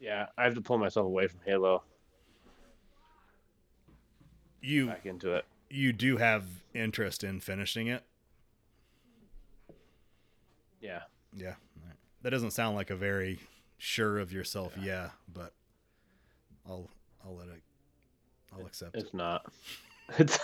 Yeah, 0.00 0.26
I 0.36 0.42
have 0.42 0.54
to 0.56 0.60
pull 0.60 0.78
myself 0.78 1.06
away 1.06 1.28
from 1.28 1.38
Halo, 1.46 1.84
You 4.62 4.86
back 4.86 5.04
into 5.06 5.34
it. 5.34 5.44
you 5.68 5.92
do 5.92 6.16
have 6.18 6.44
interest 6.74 7.24
in 7.24 7.40
finishing 7.40 7.88
it? 7.88 8.02
Yeah, 10.80 11.02
Yeah. 11.34 11.54
That 12.22 12.30
doesn't 12.30 12.52
sound 12.52 12.76
like 12.76 12.90
a 12.90 12.96
very 12.96 13.40
sure 13.78 14.18
of 14.18 14.32
yourself 14.32 14.74
yeah, 14.80 15.10
but 15.32 15.52
I'll 16.68 16.88
I'll 17.24 17.34
let 17.36 17.48
it 17.48 17.62
I'll 18.52 18.64
accept 18.66 18.96
it. 18.96 19.02
it's 19.02 19.14
not. 19.14 19.44
It's. 20.18 20.38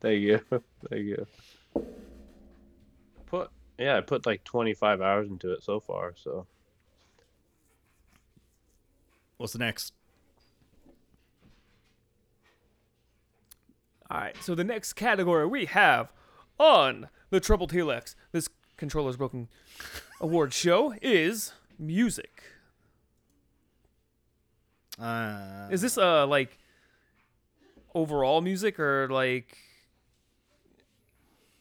Thank 0.00 0.20
you. 0.22 0.40
Thank 0.88 1.04
you. 1.04 1.26
Put 3.26 3.50
yeah, 3.78 3.96
I 3.98 4.00
put 4.00 4.24
like 4.24 4.44
25 4.44 5.00
hours 5.02 5.28
into 5.28 5.52
it 5.52 5.62
so 5.62 5.80
far. 5.80 6.14
So 6.16 6.46
What's 9.36 9.52
the 9.52 9.58
next? 9.58 9.92
All 14.10 14.20
right. 14.20 14.36
So 14.42 14.54
the 14.54 14.64
next 14.64 14.94
category 14.94 15.46
we 15.46 15.66
have 15.66 16.12
on 16.58 17.08
the 17.30 17.40
Troubled 17.40 17.72
Helix, 17.72 18.16
this 18.32 18.48
controller's 18.76 19.16
broken 19.16 19.48
award 20.20 20.52
show 20.52 20.94
is 21.00 21.52
music. 21.78 22.42
Uh 24.98 25.68
Is 25.70 25.80
this 25.80 25.96
uh 25.96 26.26
like 26.26 26.58
overall 27.94 28.40
music 28.40 28.78
or 28.78 29.08
like 29.10 29.56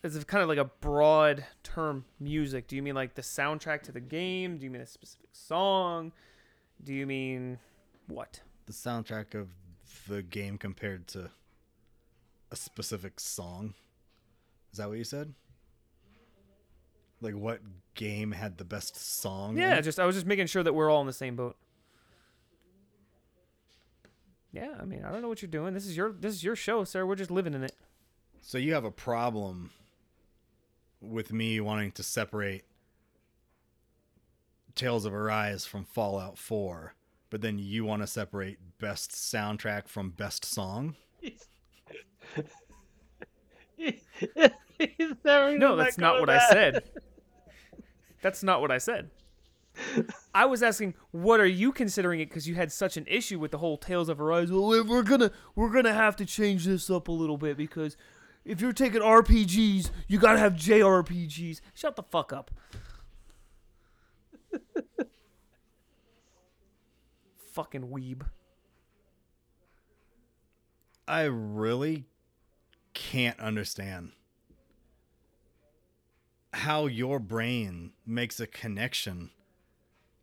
is 0.01 0.15
it 0.15 0.27
kind 0.27 0.41
of 0.41 0.47
like 0.47 0.57
a 0.57 0.65
broad 0.65 1.45
term 1.63 2.05
music? 2.19 2.67
Do 2.67 2.75
you 2.75 2.81
mean 2.81 2.95
like 2.95 3.15
the 3.15 3.21
soundtrack 3.21 3.81
to 3.83 3.91
the 3.91 3.99
game? 3.99 4.57
Do 4.57 4.63
you 4.65 4.71
mean 4.71 4.81
a 4.81 4.85
specific 4.85 5.29
song? 5.33 6.13
Do 6.83 6.93
you 6.93 7.05
mean 7.05 7.59
what? 8.07 8.41
the 8.65 8.73
soundtrack 8.73 9.33
of 9.33 9.47
the 10.07 10.21
game 10.21 10.55
compared 10.55 11.07
to 11.07 11.31
a 12.51 12.55
specific 12.55 13.19
song? 13.19 13.73
Is 14.71 14.77
that 14.77 14.89
what 14.89 14.97
you 14.97 15.03
said? 15.03 15.33
Like 17.21 17.35
what 17.35 17.59
game 17.95 18.31
had 18.31 18.57
the 18.57 18.63
best 18.63 18.95
song? 18.95 19.57
Yeah, 19.57 19.75
it? 19.75 19.81
just 19.81 19.99
I 19.99 20.05
was 20.05 20.15
just 20.15 20.25
making 20.25 20.47
sure 20.47 20.63
that 20.63 20.73
we're 20.73 20.89
all 20.89 21.01
in 21.01 21.07
the 21.07 21.13
same 21.13 21.35
boat. 21.35 21.57
Yeah, 24.51 24.75
I 24.79 24.85
mean, 24.85 25.03
I 25.03 25.11
don't 25.11 25.21
know 25.21 25.27
what 25.27 25.41
you're 25.41 25.51
doing. 25.51 25.73
This 25.73 25.85
is 25.85 25.95
your 25.97 26.11
this 26.11 26.33
is 26.33 26.43
your 26.43 26.55
show, 26.55 26.83
sir. 26.83 27.05
We're 27.05 27.15
just 27.15 27.31
living 27.31 27.53
in 27.53 27.63
it. 27.63 27.75
So 28.41 28.57
you 28.57 28.73
have 28.73 28.85
a 28.85 28.91
problem 28.91 29.71
with 31.01 31.31
me 31.33 31.59
wanting 31.59 31.91
to 31.93 32.03
separate 32.03 32.63
Tales 34.75 35.05
of 35.05 35.13
Arise 35.13 35.65
from 35.65 35.83
Fallout 35.83 36.37
4, 36.37 36.93
but 37.29 37.41
then 37.41 37.59
you 37.59 37.83
want 37.85 38.01
to 38.01 38.07
separate 38.07 38.59
best 38.79 39.11
soundtrack 39.11 39.87
from 39.87 40.11
best 40.11 40.45
song? 40.45 40.95
He's 41.19 41.47
never 45.23 45.57
No, 45.57 45.75
that's 45.75 45.97
not 45.97 46.15
of 46.15 46.21
what 46.21 46.29
I 46.29 46.49
said. 46.49 46.83
That's 48.21 48.43
not 48.43 48.59
what 48.59 48.69
I 48.69 48.79
said. 48.79 49.11
I 50.33 50.45
was 50.45 50.61
asking, 50.61 50.95
what 51.11 51.39
are 51.39 51.45
you 51.45 51.71
considering 51.71 52.19
it? 52.19 52.27
Because 52.27 52.49
you 52.49 52.55
had 52.55 52.69
such 52.71 52.97
an 52.97 53.05
issue 53.07 53.39
with 53.39 53.51
the 53.51 53.59
whole 53.59 53.77
Tales 53.77 54.09
of 54.09 54.19
Arise. 54.19 54.51
Well, 54.51 54.83
we're 54.85 55.03
gonna 55.03 55.31
we're 55.55 55.69
gonna 55.69 55.93
have 55.93 56.17
to 56.17 56.25
change 56.25 56.65
this 56.65 56.89
up 56.89 57.07
a 57.07 57.13
little 57.13 57.37
bit 57.37 57.55
because 57.55 57.95
if 58.43 58.59
you're 58.59 58.73
taking 58.73 58.99
RPGs, 59.01 59.89
you 60.07 60.19
gotta 60.19 60.39
have 60.39 60.53
JRPGs. 60.53 61.61
Shut 61.73 61.95
the 61.95 62.03
fuck 62.03 62.33
up. 62.33 62.51
Fucking 67.53 67.83
weeb. 67.83 68.23
I 71.07 71.23
really 71.23 72.08
can't 72.99 73.39
understand 73.39 74.11
how 76.51 76.85
your 76.85 77.17
brain 77.17 77.91
makes 78.05 78.41
a 78.41 78.45
connection 78.45 79.29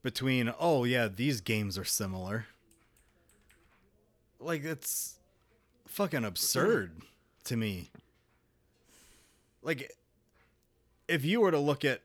between 0.02 0.52
oh 0.60 0.84
yeah 0.84 1.08
these 1.08 1.40
games 1.40 1.78
are 1.78 1.84
similar. 1.84 2.46
Like 4.38 4.62
it's 4.62 5.18
fucking 5.86 6.24
absurd 6.24 7.00
to 7.44 7.56
me. 7.56 7.90
Like 9.62 9.96
if 11.08 11.24
you 11.24 11.40
were 11.40 11.50
to 11.50 11.58
look 11.58 11.82
at 11.82 12.02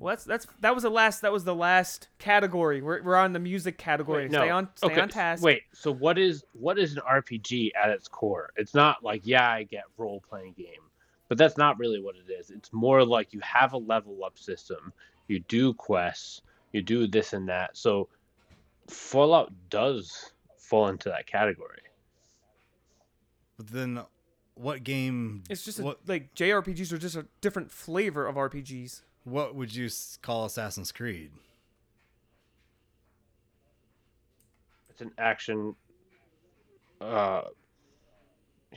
Well, 0.00 0.12
that's 0.12 0.24
that's 0.24 0.46
that 0.60 0.74
was 0.74 0.82
the 0.82 0.90
last 0.90 1.20
that 1.20 1.30
was 1.30 1.44
the 1.44 1.54
last 1.54 2.08
category. 2.18 2.80
We're 2.80 3.02
we're 3.02 3.16
on 3.16 3.34
the 3.34 3.38
music 3.38 3.76
category. 3.76 4.24
Wait, 4.24 4.32
stay 4.32 4.48
on 4.48 4.68
stay 4.74 4.86
okay, 4.86 5.00
on 5.02 5.10
task. 5.10 5.42
Wait, 5.42 5.64
so 5.74 5.92
what 5.92 6.16
is 6.16 6.42
what 6.54 6.78
is 6.78 6.94
an 6.94 7.02
RPG 7.06 7.72
at 7.80 7.90
its 7.90 8.08
core? 8.08 8.50
It's 8.56 8.72
not 8.72 9.04
like 9.04 9.20
yeah, 9.24 9.46
I 9.46 9.64
get 9.64 9.84
role 9.98 10.22
playing 10.26 10.54
game, 10.56 10.88
but 11.28 11.36
that's 11.36 11.58
not 11.58 11.78
really 11.78 12.00
what 12.00 12.14
it 12.16 12.32
is. 12.32 12.50
It's 12.50 12.72
more 12.72 13.04
like 13.04 13.34
you 13.34 13.40
have 13.40 13.74
a 13.74 13.76
level 13.76 14.24
up 14.24 14.38
system, 14.38 14.90
you 15.28 15.40
do 15.40 15.74
quests, 15.74 16.40
you 16.72 16.80
do 16.80 17.06
this 17.06 17.34
and 17.34 17.46
that. 17.50 17.76
So 17.76 18.08
Fallout 18.88 19.52
does 19.68 20.32
fall 20.56 20.88
into 20.88 21.10
that 21.10 21.26
category. 21.26 21.82
but 23.58 23.68
then 23.68 24.00
what 24.54 24.82
game 24.82 25.42
It's 25.50 25.62
just 25.62 25.78
a, 25.78 25.82
what 25.82 26.00
like 26.06 26.34
JRPGs 26.34 26.90
are 26.90 26.98
just 26.98 27.16
a 27.16 27.26
different 27.42 27.70
flavor 27.70 28.26
of 28.26 28.36
RPGs. 28.36 29.02
What 29.24 29.54
would 29.54 29.74
you 29.74 29.88
call 30.22 30.44
Assassin's 30.46 30.92
Creed 30.92 31.30
It's 34.90 35.00
an 35.00 35.12
action, 35.18 35.74
uh, 37.00 37.42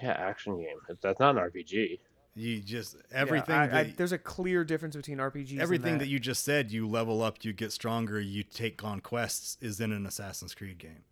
yeah, 0.01 0.11
action 0.11 0.57
game. 0.57 0.77
That's 1.01 1.19
not 1.19 1.37
an 1.37 1.43
RPG. 1.51 1.99
you 2.35 2.59
just 2.61 2.95
everything 3.11 3.53
I- 3.55 3.63
I- 3.63 3.67
that, 3.83 3.97
there's 3.97 4.11
a 4.11 4.17
clear 4.17 4.63
difference 4.63 4.95
between 4.95 5.19
RPGs. 5.19 5.51
and 5.51 5.61
everything 5.61 5.93
that. 5.93 5.99
that 5.99 6.07
you 6.07 6.19
just 6.19 6.43
said 6.43 6.71
you 6.71 6.87
level 6.87 7.21
up 7.21 7.43
you 7.45 7.53
get 7.53 7.71
stronger 7.71 8.19
you 8.19 8.41
take 8.41 8.83
on 8.83 9.01
quests 9.01 9.55
is 9.61 9.79
in 9.79 9.91
an 9.91 10.07
assassin's 10.07 10.55
creed 10.55 10.79
game 10.79 11.03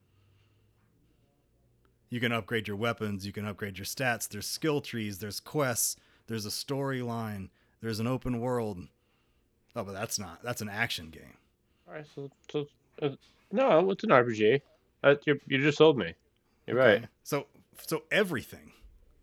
you 2.09 2.19
can 2.19 2.31
upgrade 2.31 2.67
your 2.67 2.75
weapons 2.75 3.23
you 3.23 3.31
can 3.31 3.45
upgrade 3.45 3.77
your 3.77 3.85
stats 3.85 4.27
there's 4.27 4.47
skill 4.47 4.81
trees 4.81 5.19
there's 5.19 5.39
quests 5.39 5.95
there's 6.25 6.47
a 6.47 6.49
storyline 6.49 7.49
there's 7.81 7.99
an 7.99 8.07
open 8.07 8.39
world 8.39 8.79
oh 9.75 9.83
but 9.83 9.93
that's 9.93 10.17
not 10.19 10.41
that's 10.43 10.61
an 10.61 10.69
action 10.69 11.09
game 11.09 11.37
All 11.87 11.93
right, 11.95 12.05
so, 12.15 12.29
so 12.51 12.67
uh, 13.01 13.09
no, 13.51 13.89
it's 13.91 14.03
an 14.03 14.09
RPG. 14.11 14.61
Uh, 15.03 15.15
you 15.25 15.39
you 15.47 15.57
just 15.57 15.77
sold 15.77 15.97
me. 15.97 16.13
You're 16.67 16.77
right. 16.77 17.05
So 17.23 17.47
so 17.87 18.03
everything 18.11 18.71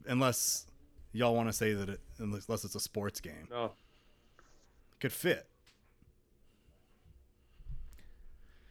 unless 0.07 0.67
y'all 1.13 1.35
want 1.35 1.49
to 1.49 1.53
say 1.53 1.73
that 1.75 1.89
it 1.89 2.01
unless 2.19 2.65
it's 2.65 2.75
a 2.75 2.81
sports 2.81 3.21
game 3.21 3.47
No, 3.51 3.73
could 5.01 5.13
fit 5.13 5.47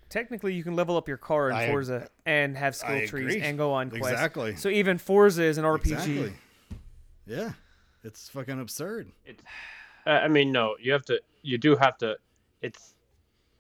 technically 0.09 0.53
you 0.53 0.63
can 0.63 0.75
level 0.75 0.95
up 0.97 1.07
your 1.07 1.17
car 1.17 1.49
in 1.49 1.55
I- 1.55 1.67
Forza 1.67 2.07
and 2.25 2.57
have 2.57 2.75
skill 2.75 2.95
I 2.95 3.05
trees 3.05 3.35
agree. 3.35 3.41
and 3.41 3.57
go 3.57 3.73
on 3.73 3.89
quests. 3.89 4.09
Exactly. 4.11 4.55
So 4.55 4.69
even 4.69 4.97
Forza 4.97 5.43
is 5.43 5.57
an 5.57 5.65
RPG. 5.65 5.91
exactly 5.91 6.33
yeah 7.25 7.51
it's 8.03 8.29
fucking 8.29 8.59
absurd 8.59 9.11
Uh, 10.05 10.09
I 10.11 10.27
mean 10.29 10.51
no. 10.51 10.75
You 10.81 10.93
have 10.93 11.03
to. 11.05 11.19
You 11.41 11.57
do 11.57 11.75
have 11.75 11.97
to. 11.99 12.15
It's. 12.61 12.95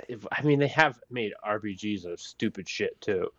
If, 0.07 0.25
I 0.31 0.43
mean, 0.43 0.59
they 0.59 0.67
have 0.67 0.99
made 1.09 1.33
RPGs 1.45 2.05
of 2.05 2.19
stupid 2.19 2.69
shit 2.69 2.99
too, 3.01 3.31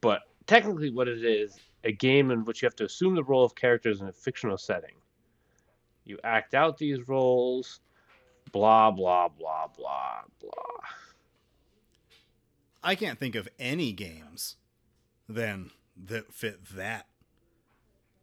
but 0.00 0.20
technically, 0.46 0.90
what 0.90 1.08
it 1.08 1.24
is, 1.24 1.58
a 1.82 1.90
game 1.92 2.30
in 2.30 2.44
which 2.44 2.62
you 2.62 2.66
have 2.66 2.76
to 2.76 2.84
assume 2.84 3.16
the 3.16 3.24
role 3.24 3.44
of 3.44 3.54
characters 3.56 4.00
in 4.00 4.06
a 4.06 4.12
fictional 4.12 4.58
setting. 4.58 4.94
You 6.04 6.18
act 6.22 6.54
out 6.54 6.78
these 6.78 7.08
roles. 7.08 7.80
Blah 8.52 8.92
blah 8.92 9.28
blah 9.28 9.66
blah 9.76 10.20
blah. 10.40 10.88
I 12.82 12.94
can't 12.94 13.18
think 13.18 13.34
of 13.34 13.48
any 13.58 13.92
games 13.92 14.56
then 15.28 15.70
that 15.96 16.32
fit 16.32 16.64
that. 16.76 17.06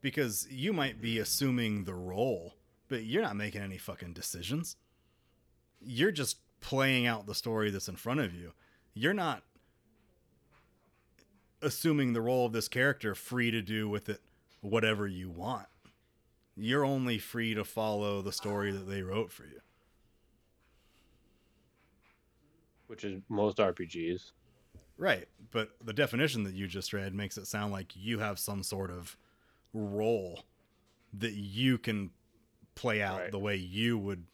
Because 0.02 0.48
you 0.50 0.74
might 0.74 1.02
be 1.02 1.20
assuming 1.20 1.84
the 1.84 1.94
role, 1.94 2.56
but 2.90 3.04
you're 3.04 3.22
not 3.22 3.36
making 3.36 3.62
any 3.62 3.78
fucking 3.78 4.14
decisions. 4.14 4.76
You're 5.86 6.12
just 6.12 6.38
playing 6.62 7.06
out 7.08 7.26
the 7.26 7.36
story 7.36 7.70
that's 7.70 7.88
in 7.88 7.96
front 7.96 8.20
of 8.20 8.34
you. 8.34 8.54
You're 8.94 9.14
not 9.14 9.44
assuming 11.62 12.14
the 12.14 12.22
role 12.22 12.46
of 12.46 12.54
this 12.54 12.68
character 12.68 13.16
free 13.16 13.52
to 13.52 13.62
do 13.62 13.90
with 13.90 14.10
it 14.10 14.22
whatever 14.62 15.08
you 15.08 15.30
want. 15.30 15.68
You're 16.56 16.86
only 16.86 17.18
free 17.18 17.54
to 17.56 17.64
follow 17.64 18.22
the 18.22 18.32
story 18.32 18.72
that 18.72 18.88
they 18.90 19.02
wrote 19.02 19.32
for 19.32 19.44
you. 19.46 19.60
which 22.88 23.04
is 23.04 23.22
most 23.28 23.58
RPGs. 23.58 24.34
Right, 24.98 25.28
but 25.50 25.72
the 25.84 25.94
definition 25.94 26.44
that 26.44 26.54
you 26.54 26.68
just 26.68 26.94
read 26.94 27.16
makes 27.16 27.38
it 27.40 27.48
sound 27.48 27.72
like 27.72 27.96
you 27.96 28.20
have 28.20 28.38
some 28.38 28.62
sort 28.62 28.92
of 28.92 29.18
role 29.74 30.44
that 31.18 31.34
you 31.34 31.80
can 31.80 32.12
play 32.76 33.02
out 33.02 33.22
Right. 33.22 33.32
the 33.32 33.40
way 33.40 33.56
you 33.56 33.98
would 33.98 34.26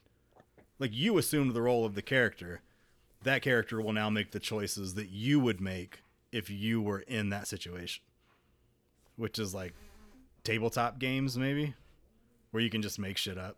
like 0.80 0.90
you 0.92 1.18
assumed 1.18 1.54
the 1.54 1.62
role 1.62 1.84
of 1.84 1.94
the 1.94 2.02
character. 2.02 2.62
That 3.22 3.42
character 3.42 3.80
will 3.80 3.92
now 3.92 4.08
make 4.08 4.32
the 4.32 4.40
choices 4.40 4.94
that 4.94 5.10
you 5.10 5.38
would 5.38 5.60
make 5.60 6.00
if 6.32 6.48
you 6.48 6.80
were 6.80 7.00
in 7.00 7.28
that 7.28 7.46
situation. 7.46 8.02
Which 9.16 9.38
is 9.38 9.54
like 9.54 9.74
tabletop 10.42 10.98
games 10.98 11.36
maybe 11.36 11.74
where 12.50 12.62
you 12.62 12.70
can 12.70 12.80
just 12.80 12.98
make 12.98 13.18
shit 13.18 13.36
up. 13.36 13.56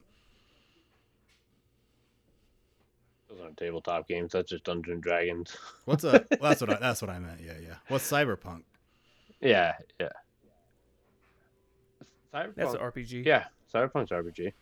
Those 3.30 3.40
aren't 3.40 3.56
tabletop 3.56 4.08
games. 4.08 4.32
That's 4.32 4.50
just 4.50 4.64
Dungeons 4.64 4.94
and 4.94 5.02
Dragons. 5.02 5.56
What's 5.84 6.04
a 6.04 6.26
well, 6.40 6.50
that's 6.50 6.60
what 6.60 6.70
I, 6.70 6.78
that's 6.78 7.00
what 7.00 7.10
I 7.10 7.20
meant. 7.20 7.40
Yeah, 7.42 7.54
yeah. 7.62 7.74
What's 7.88 8.10
cyberpunk? 8.10 8.62
yeah, 9.40 9.74
yeah. 10.00 10.08
Cyberpunk. 12.34 12.54
That's 12.56 12.74
an 12.74 12.80
RPG. 12.80 13.24
yeah, 13.24 13.44
Cyberpunk's 13.72 14.10
RPG. 14.10 14.52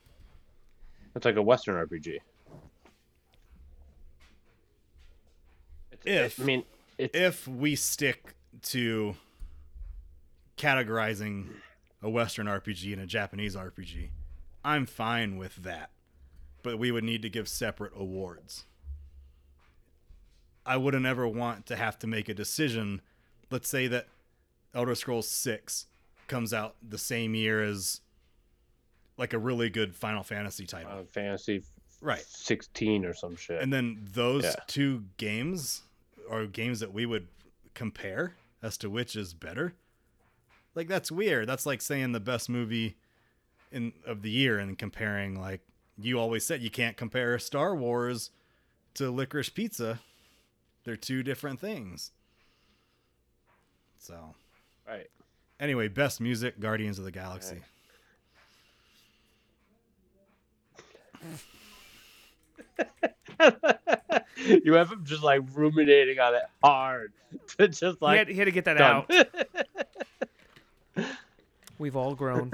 It's 1.17 1.25
like 1.25 1.37
a 1.37 1.43
Western 1.43 1.75
RPG. 1.87 2.19
If- 6.05 6.41
I 6.41 6.45
mean, 6.45 6.65
it's 6.99 7.17
if 7.17 7.49
we 7.49 7.77
stick 7.77 8.35
to 8.63 9.17
categorizing 10.57 11.49
a 12.03 12.11
Western 12.11 12.47
RPG 12.47 12.93
and 12.93 13.03
a 13.03 13.07
Japanese 13.07 13.55
RPG, 13.57 14.11
I'm 14.65 14.87
fine 14.87 15.37
with 15.37 15.57
that. 15.57 15.91
But 16.63 16.79
we 16.79 16.91
would 16.91 17.05
need 17.05 17.23
to 17.23 17.31
give 17.31 17.49
separate 17.49 17.93
awards. 17.97 18.65
I 20.67 20.77
wouldn't 20.77 21.07
ever 21.07 21.27
want 21.27 21.65
to 21.67 21.77
have 21.77 21.99
to 22.01 22.07
make 22.07 22.29
a 22.29 22.35
decision. 22.35 23.01
Let's 23.51 23.69
say 23.69 23.87
that 23.87 24.09
Elder 24.75 24.95
Scrolls 24.95 25.27
6 25.29 25.87
comes 26.29 26.53
out 26.53 26.77
the 26.87 26.99
same 26.99 27.35
year 27.35 27.63
as 27.63 28.03
like 29.17 29.33
a 29.33 29.39
really 29.39 29.71
good 29.71 29.95
Final 29.97 30.23
Fantasy 30.23 30.67
title. 30.67 30.93
uh, 30.93 31.05
Fantasy 31.05 31.63
right. 32.03 32.25
16 32.27 33.05
or 33.07 33.15
some 33.15 33.37
shit. 33.37 33.61
And 33.63 33.73
then 33.73 33.99
those 34.13 34.45
Yeah. 34.45 34.55
two 34.67 35.05
games 35.17 35.83
are 36.31 36.47
games 36.47 36.81
that 36.81 36.93
we 36.93 37.05
would 37.05 37.29
compare 37.75 38.35
as 38.63 38.77
to 38.79 38.89
which 38.91 39.17
is 39.17 39.35
better. 39.35 39.75
Like 40.75 40.89
that's 40.89 41.11
weird. 41.11 41.49
That's 41.49 41.67
like 41.67 41.83
saying 41.83 42.13
the 42.13 42.21
best 42.21 42.49
movie 42.49 42.97
in 43.73 43.93
of 44.07 44.23
the 44.23 44.31
year 44.31 44.59
and 44.59 44.79
comparing 44.79 45.41
like 45.41 45.61
you 45.99 46.19
always 46.19 46.45
said 46.45 46.63
you 46.63 46.71
can't 46.71 46.97
compare 46.97 47.39
Star 47.39 47.75
Wars 47.75 48.31
to 48.95 49.13
Licorice 49.13 49.51
Pizza. 49.51 50.01
They're 50.85 50.97
two 50.97 51.23
different 51.23 51.61
things. 51.61 52.13
So, 53.99 54.35
right. 54.89 55.09
anyway, 55.59 55.89
best 55.89 56.21
music 56.21 56.59
Guardians 56.59 56.99
of 56.99 57.05
the 57.05 57.13
Galaxy. 57.13 57.59
you 64.37 64.75
have 64.75 64.91
him 64.91 65.05
just 65.05 65.23
like 65.23 65.43
ruminating 65.55 66.19
on 66.19 66.35
it 66.35 66.43
hard 66.63 67.13
to 67.59 67.69
just 67.69 67.83
he, 67.83 67.97
like 68.01 68.19
had, 68.19 68.29
he 68.29 68.35
had 68.35 68.45
to 68.47 68.51
get 68.51 68.65
that 68.65 68.79
done. 68.79 69.05
out. 70.97 71.07
We've 71.79 71.97
all 71.97 72.15
grown. 72.15 72.51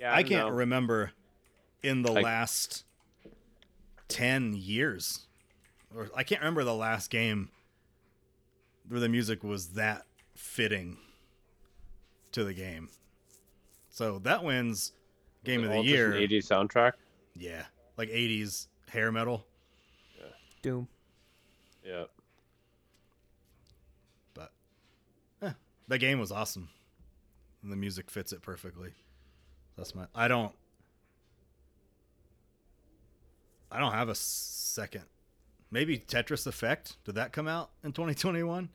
yeah, 0.00 0.12
I 0.14 0.22
don't 0.22 0.28
can't 0.30 0.48
know. 0.48 0.54
remember 0.54 1.12
in 1.82 2.02
the 2.02 2.12
Like- 2.12 2.24
last 2.24 2.84
10 4.08 4.54
years 4.54 5.26
or 5.94 6.08
I 6.14 6.22
can't 6.22 6.40
remember 6.40 6.64
the 6.64 6.74
last 6.74 7.10
game 7.10 7.50
where 8.88 9.00
the 9.00 9.08
music 9.08 9.42
was 9.44 9.68
that 9.70 10.04
fitting 10.34 10.96
to 12.32 12.44
the 12.44 12.54
game. 12.54 12.88
So 13.90 14.18
that 14.20 14.42
wins 14.42 14.92
game 15.44 15.64
of 15.64 15.70
the 15.70 15.76
All 15.76 15.82
an 15.82 15.86
year. 15.86 16.12
80s 16.12 16.46
soundtrack. 16.46 16.92
Yeah, 17.36 17.64
like 17.96 18.08
80s 18.08 18.68
hair 18.88 19.10
metal, 19.10 19.46
Doom. 20.62 20.86
Yeah. 21.84 22.04
but 24.34 24.52
eh, 25.42 25.50
the 25.88 25.98
game 25.98 26.20
was 26.20 26.30
awesome. 26.30 26.68
And 27.62 27.72
the 27.72 27.76
music 27.76 28.10
fits 28.10 28.32
it 28.32 28.42
perfectly. 28.42 28.92
That's 29.76 29.94
my 29.94 30.06
I 30.14 30.28
don't 30.28 30.52
I 33.70 33.80
don't 33.80 33.92
have 33.92 34.08
a 34.08 34.14
second. 34.14 35.04
Maybe 35.70 35.98
Tetris 35.98 36.46
Effect. 36.46 36.96
Did 37.04 37.14
that 37.14 37.32
come 37.32 37.48
out 37.48 37.70
in 37.82 37.92
2021? 37.92 38.68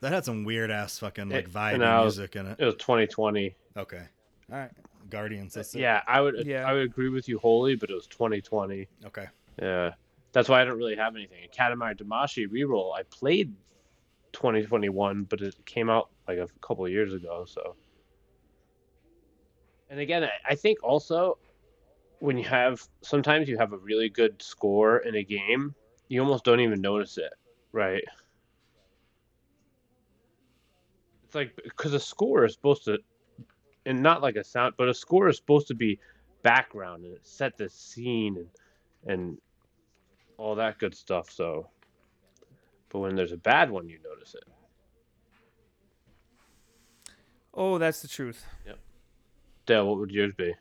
That 0.00 0.12
had 0.12 0.24
some 0.24 0.44
weird 0.44 0.70
ass 0.70 0.98
fucking 0.98 1.28
like 1.28 1.50
vibe 1.50 1.78
no, 1.78 2.02
music 2.02 2.36
in 2.36 2.46
it. 2.46 2.56
It 2.58 2.64
was 2.64 2.74
2020. 2.76 3.54
Okay. 3.76 4.02
All 4.50 4.58
right. 4.58 4.70
Guardians. 5.10 5.54
That's 5.54 5.74
it. 5.74 5.78
Uh, 5.78 5.82
yeah, 5.82 6.02
I 6.06 6.20
would 6.20 6.46
Yeah. 6.46 6.68
I 6.68 6.72
would 6.72 6.82
agree 6.82 7.08
with 7.08 7.28
you 7.28 7.38
wholly, 7.38 7.76
but 7.76 7.90
it 7.90 7.94
was 7.94 8.06
2020. 8.06 8.88
Okay. 9.06 9.26
Yeah. 9.60 9.92
That's 10.32 10.48
why 10.48 10.60
I 10.60 10.64
don't 10.64 10.76
really 10.76 10.96
have 10.96 11.16
anything. 11.16 11.48
Katamari 11.56 11.96
Damacy 11.98 12.46
reroll, 12.46 12.94
I 12.94 13.02
played 13.04 13.54
2021, 14.32 15.24
but 15.24 15.40
it 15.40 15.54
came 15.64 15.88
out 15.88 16.10
like 16.28 16.38
a 16.38 16.48
couple 16.60 16.84
of 16.84 16.92
years 16.92 17.14
ago, 17.14 17.44
so. 17.46 17.74
And 19.88 20.00
again, 20.00 20.24
I- 20.24 20.40
I 20.50 20.54
think 20.54 20.82
also 20.82 21.38
when 22.18 22.36
you 22.38 22.44
have 22.44 22.82
sometimes 23.02 23.48
you 23.48 23.56
have 23.58 23.72
a 23.72 23.78
really 23.78 24.08
good 24.08 24.40
score 24.42 24.98
in 24.98 25.14
a 25.14 25.22
game, 25.22 25.74
you 26.08 26.20
almost 26.20 26.44
don't 26.44 26.60
even 26.60 26.80
notice 26.80 27.18
it, 27.18 27.32
right? 27.72 28.04
It's 31.24 31.34
like 31.34 31.54
because 31.56 31.92
a 31.94 32.00
score 32.00 32.44
is 32.44 32.52
supposed 32.54 32.84
to, 32.84 32.98
and 33.86 34.02
not 34.02 34.20
like 34.20 34.36
a 34.36 34.44
sound, 34.44 34.74
but 34.76 34.88
a 34.88 34.94
score 34.94 35.28
is 35.28 35.36
supposed 35.38 35.68
to 35.68 35.74
be 35.74 35.98
background 36.42 37.04
and 37.04 37.16
set 37.22 37.56
the 37.56 37.68
scene 37.70 38.36
and 38.36 38.48
and 39.06 39.38
all 40.36 40.54
that 40.56 40.78
good 40.78 40.94
stuff. 40.94 41.30
So, 41.30 41.68
but 42.90 42.98
when 42.98 43.16
there's 43.16 43.32
a 43.32 43.38
bad 43.38 43.70
one, 43.70 43.88
you 43.88 43.98
notice 44.04 44.34
it. 44.34 44.44
Oh, 47.54 47.78
that's 47.78 48.02
the 48.02 48.08
truth. 48.08 48.44
Yep. 48.66 48.78
Dale, 49.64 49.88
what 49.88 49.98
would 49.98 50.10
yours 50.10 50.34
be? 50.36 50.54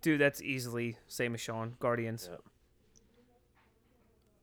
Dude, 0.00 0.20
that's 0.20 0.40
easily 0.40 0.96
same 1.08 1.34
as 1.34 1.40
Sean. 1.40 1.74
Guardians. 1.80 2.28
Yep. 2.30 2.40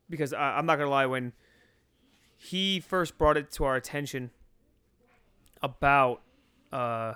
Because 0.09 0.33
I, 0.33 0.57
I'm 0.57 0.65
not 0.65 0.77
gonna 0.77 0.89
lie, 0.89 1.05
when 1.05 1.33
he 2.35 2.79
first 2.79 3.17
brought 3.17 3.37
it 3.37 3.51
to 3.51 3.63
our 3.63 3.75
attention 3.75 4.31
about, 5.61 6.21
uh, 6.71 7.13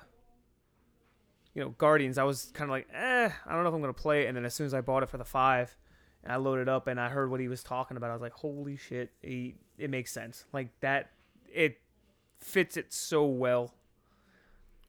you 1.53 1.61
know, 1.61 1.69
Guardians, 1.77 2.17
I 2.17 2.23
was 2.23 2.51
kind 2.53 2.69
of 2.69 2.71
like, 2.71 2.87
eh, 2.93 3.29
I 3.45 3.53
don't 3.53 3.63
know 3.63 3.69
if 3.69 3.75
I'm 3.75 3.81
gonna 3.81 3.93
play 3.93 4.23
it. 4.23 4.27
And 4.27 4.37
then 4.37 4.45
as 4.45 4.53
soon 4.53 4.65
as 4.65 4.73
I 4.73 4.81
bought 4.81 5.03
it 5.03 5.09
for 5.09 5.17
the 5.17 5.25
five, 5.25 5.75
and 6.23 6.31
I 6.31 6.37
loaded 6.37 6.69
up 6.69 6.87
and 6.87 6.99
I 6.99 7.09
heard 7.09 7.29
what 7.29 7.39
he 7.39 7.47
was 7.47 7.63
talking 7.63 7.97
about, 7.97 8.09
I 8.09 8.13
was 8.13 8.21
like, 8.21 8.33
holy 8.33 8.77
shit, 8.77 9.11
he, 9.21 9.55
it 9.77 9.89
makes 9.89 10.11
sense. 10.11 10.45
Like 10.53 10.69
that, 10.79 11.11
it 11.53 11.79
fits 12.39 12.77
it 12.77 12.93
so 12.93 13.25
well. 13.25 13.73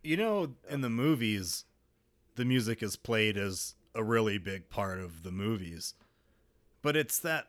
You 0.02 0.16
know, 0.16 0.54
in 0.68 0.80
the 0.80 0.90
movies, 0.90 1.64
the 2.36 2.44
music 2.44 2.82
is 2.82 2.96
played 2.96 3.36
as 3.36 3.74
a 3.94 4.02
really 4.02 4.38
big 4.38 4.68
part 4.70 5.00
of 5.00 5.22
the 5.22 5.30
movies. 5.30 5.94
But 6.82 6.96
it's 6.96 7.18
that 7.20 7.46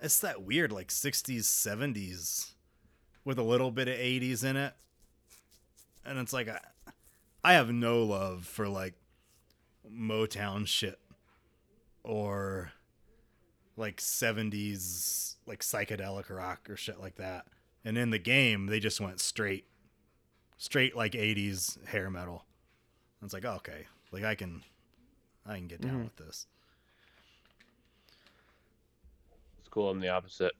it's 0.00 0.20
that 0.20 0.42
weird 0.42 0.72
like 0.72 0.88
60s, 0.88 1.42
70s 1.42 2.52
with 3.24 3.38
a 3.38 3.42
little 3.42 3.70
bit 3.70 3.86
of 3.86 3.94
80s 3.94 4.44
in 4.44 4.56
it. 4.56 4.72
And 6.04 6.18
it's 6.18 6.32
like 6.32 6.48
I, 6.48 6.58
I 7.42 7.54
have 7.54 7.72
no 7.72 8.02
love 8.02 8.44
for 8.46 8.68
like 8.68 8.94
Motown 9.90 10.66
shit 10.66 10.98
or 12.02 12.72
like 13.76 13.98
70s 13.98 15.36
like 15.46 15.60
psychedelic 15.60 16.28
rock 16.28 16.68
or 16.68 16.76
shit 16.76 17.00
like 17.00 17.16
that. 17.16 17.46
And 17.84 17.96
in 17.96 18.10
the 18.10 18.18
game, 18.18 18.66
they 18.66 18.78
just 18.78 19.00
went 19.00 19.20
straight 19.20 19.64
straight 20.58 20.94
like 20.94 21.12
80s 21.12 21.82
hair 21.86 22.10
metal. 22.10 22.44
And 23.20 23.26
it's 23.26 23.34
like, 23.34 23.46
oh, 23.46 23.56
okay, 23.56 23.86
like 24.12 24.24
I 24.24 24.34
can 24.34 24.62
I 25.46 25.56
can 25.56 25.66
get 25.66 25.80
down 25.80 25.92
mm-hmm. 25.92 26.04
with 26.04 26.16
this. 26.16 26.46
It's 29.58 29.68
cool. 29.68 29.88
I'm 29.90 30.00
the 30.00 30.08
opposite. 30.08 30.52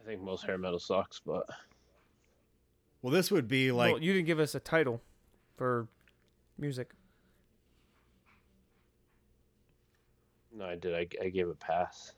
I 0.00 0.04
think 0.04 0.20
most 0.20 0.44
hair 0.44 0.58
metal 0.58 0.78
sucks, 0.78 1.20
but 1.24 1.48
Well, 3.02 3.12
this 3.12 3.30
would 3.30 3.48
be 3.48 3.72
like 3.72 3.94
well, 3.94 4.02
you 4.02 4.12
didn't 4.12 4.26
give 4.26 4.38
us 4.38 4.54
a 4.54 4.60
title 4.60 5.02
for 5.56 5.88
music. 6.56 6.92
no, 10.54 10.66
I 10.66 10.76
did. 10.76 10.94
I, 10.94 11.06
I 11.24 11.28
gave 11.28 11.48
a 11.48 11.54
pass. 11.54 12.12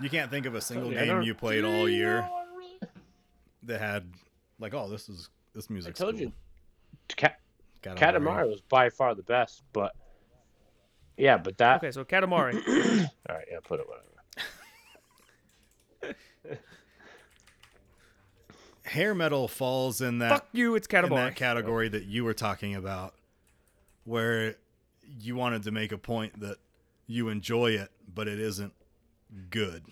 you 0.00 0.10
can't 0.10 0.30
think 0.30 0.46
of 0.46 0.54
a 0.54 0.60
single 0.60 0.90
I 0.90 1.04
game 1.04 1.22
you 1.22 1.34
played 1.34 1.64
all 1.64 1.88
year 1.88 2.28
that 3.64 3.80
had 3.80 4.04
like, 4.58 4.74
oh, 4.74 4.88
this 4.88 5.08
is 5.08 5.28
this 5.54 5.70
music. 5.70 5.94
I 5.96 5.98
told 5.98 6.14
cool. 6.14 6.22
you, 6.22 6.32
Cat 7.08 7.40
Katamari. 7.82 7.98
Katamari 7.98 8.48
was 8.48 8.60
by 8.62 8.90
far 8.90 9.14
the 9.14 9.22
best, 9.22 9.62
but 9.72 9.92
yeah, 11.16 11.36
but 11.36 11.58
that. 11.58 11.76
Okay, 11.76 11.92
so 11.92 12.04
Katamari. 12.04 12.54
All 13.28 13.36
right, 13.36 13.46
yeah, 13.50 13.58
put 13.62 13.80
it 13.80 13.86
whatever. 13.86 14.06
Hair 18.84 19.14
metal 19.14 19.46
falls 19.46 20.00
in 20.00 20.18
that 20.18 20.30
Fuck 20.30 20.48
you, 20.52 20.74
it's 20.74 20.88
in 20.92 21.08
that 21.10 21.36
category 21.36 21.88
that 21.88 22.04
you 22.06 22.24
were 22.24 22.34
talking 22.34 22.74
about, 22.74 23.14
where 24.04 24.56
you 25.20 25.36
wanted 25.36 25.62
to 25.64 25.70
make 25.70 25.92
a 25.92 25.98
point 25.98 26.40
that 26.40 26.56
you 27.06 27.28
enjoy 27.28 27.72
it, 27.72 27.90
but 28.12 28.26
it 28.26 28.40
isn't 28.40 28.72
good. 29.50 29.84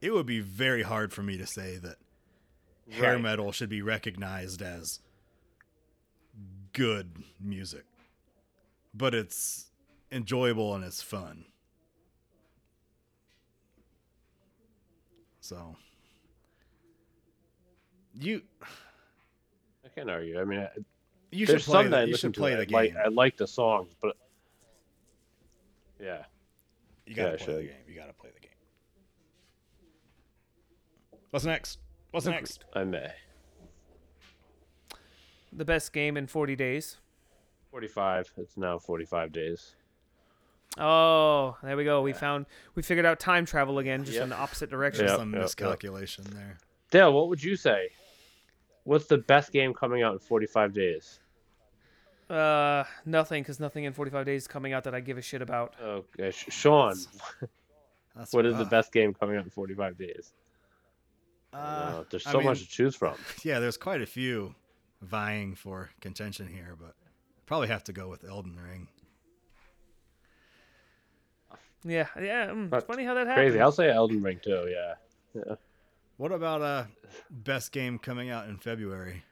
It 0.00 0.12
would 0.12 0.26
be 0.26 0.40
very 0.40 0.82
hard 0.82 1.12
for 1.12 1.22
me 1.22 1.36
to 1.38 1.46
say 1.46 1.78
that 1.78 1.96
hair 2.90 3.18
metal 3.18 3.52
should 3.52 3.68
be 3.68 3.82
recognized 3.82 4.62
as 4.62 5.00
good 6.72 7.22
music, 7.40 7.84
but 8.92 9.14
it's 9.14 9.70
enjoyable 10.10 10.74
and 10.74 10.84
it's 10.84 11.02
fun. 11.02 11.46
So 15.52 15.76
you 18.14 18.40
I 19.84 19.88
can't 19.94 20.08
argue. 20.08 20.40
I 20.40 20.44
mean, 20.44 20.60
I, 20.60 20.68
you 21.30 21.44
should 21.44 21.54
there's 21.56 21.64
play 21.66 21.82
some 21.82 21.90
the, 21.90 21.96
that 21.96 22.06
you 22.06 22.12
listen 22.12 22.32
should 22.32 22.40
play 22.40 22.54
the 22.54 22.64
game. 22.64 22.74
like. 22.74 22.96
I 22.96 23.08
like 23.08 23.36
the 23.36 23.46
songs, 23.46 23.94
but 24.00 24.16
yeah, 26.00 26.24
You 27.06 27.14
gotta 27.14 27.36
Yeah, 27.38 27.44
play 27.44 27.54
the 27.54 27.62
game. 27.64 27.72
You 27.86 27.94
gotta 27.94 28.12
play 28.14 28.30
the 28.34 28.40
game. 28.40 28.48
What's 31.30 31.44
next? 31.44 31.78
What's 32.12 32.26
next? 32.26 32.64
I 32.74 32.84
may. 32.84 33.12
the 35.52 35.64
best 35.66 35.92
game 35.92 36.16
in 36.16 36.26
40 36.26 36.56
days. 36.56 36.96
Forty-five. 37.70 38.30
It's 38.38 38.56
now 38.56 38.78
forty-five 38.78 39.32
days. 39.32 39.74
Oh, 40.78 41.56
there 41.62 41.76
we 41.76 41.84
go. 41.84 42.00
We 42.02 42.12
found 42.12 42.46
we 42.74 42.82
figured 42.82 43.04
out 43.06 43.20
time 43.20 43.44
travel 43.44 43.78
again, 43.78 44.04
just 44.04 44.14
Yep. 44.14 44.22
in 44.24 44.28
the 44.30 44.36
opposite 44.36 44.70
direction. 44.70 45.06
Yep, 45.06 45.16
Some 45.16 45.30
yep, 45.30 45.34
yep. 45.36 45.42
miscalculation 45.42 46.24
there. 46.32 46.58
Dale, 46.90 47.12
what 47.12 47.28
would 47.28 47.42
you 47.42 47.56
say? 47.56 47.90
What's 48.84 49.06
the 49.06 49.18
best 49.18 49.52
game 49.52 49.74
coming 49.74 50.02
out 50.02 50.12
in 50.14 50.18
forty-five 50.18 50.72
days? 50.72 51.20
Uh, 52.30 52.84
nothing, 53.04 53.42
because 53.42 53.60
nothing 53.60 53.84
in 53.84 53.92
45 53.92 54.24
days 54.24 54.42
is 54.42 54.48
coming 54.48 54.72
out 54.72 54.84
that 54.84 54.94
I 54.94 55.00
give 55.00 55.18
a 55.18 55.22
shit 55.22 55.42
about. 55.42 55.74
Okay, 55.82 56.30
Sh- 56.30 56.46
Sean, 56.48 56.94
That's 58.16 58.32
what 58.32 58.46
is 58.46 58.54
the 58.54 58.60
rough. 58.62 58.70
best 58.70 58.92
game 58.92 59.12
coming 59.12 59.36
out 59.36 59.44
in 59.44 59.50
forty-five 59.50 59.98
days? 59.98 60.32
Uh, 61.52 61.56
Uh, 61.56 62.04
there's 62.10 62.26
I 62.26 62.32
so 62.32 62.38
mean, 62.38 62.46
much 62.46 62.60
to 62.60 62.68
choose 62.68 62.96
from. 62.96 63.16
Yeah, 63.44 63.58
there's 63.58 63.76
quite 63.76 64.00
a 64.00 64.06
few 64.06 64.54
vying 65.02 65.54
for 65.54 65.90
contention 66.00 66.48
here, 66.48 66.74
but 66.80 66.94
probably 67.44 67.68
have 67.68 67.84
to 67.84 67.92
go 67.92 68.08
with 68.08 68.24
Elden 68.24 68.58
Ring. 68.58 68.88
Yeah, 71.84 72.06
yeah. 72.20 72.46
Mm, 72.46 72.64
it's 72.64 72.70
That's 72.70 72.84
funny 72.86 73.04
how 73.04 73.14
that 73.14 73.26
happened. 73.26 73.46
Crazy. 73.48 73.60
I'll 73.60 73.72
say 73.72 73.90
Elden 73.90 74.22
Ring 74.22 74.40
too. 74.42 74.68
Yeah. 74.70 74.94
Yeah. 75.34 75.54
What 76.16 76.32
about 76.32 76.62
uh 76.62 76.84
best 77.30 77.72
game 77.72 77.98
coming 77.98 78.30
out 78.30 78.48
in 78.48 78.58
February? 78.58 79.24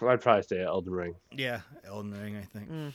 I'd 0.00 0.20
probably 0.20 0.42
say 0.44 0.62
Elden 0.62 0.92
Ring. 0.92 1.14
Yeah, 1.32 1.60
Elden 1.84 2.12
Ring, 2.12 2.36
I 2.36 2.42
think. 2.42 2.70
Mm. 2.70 2.94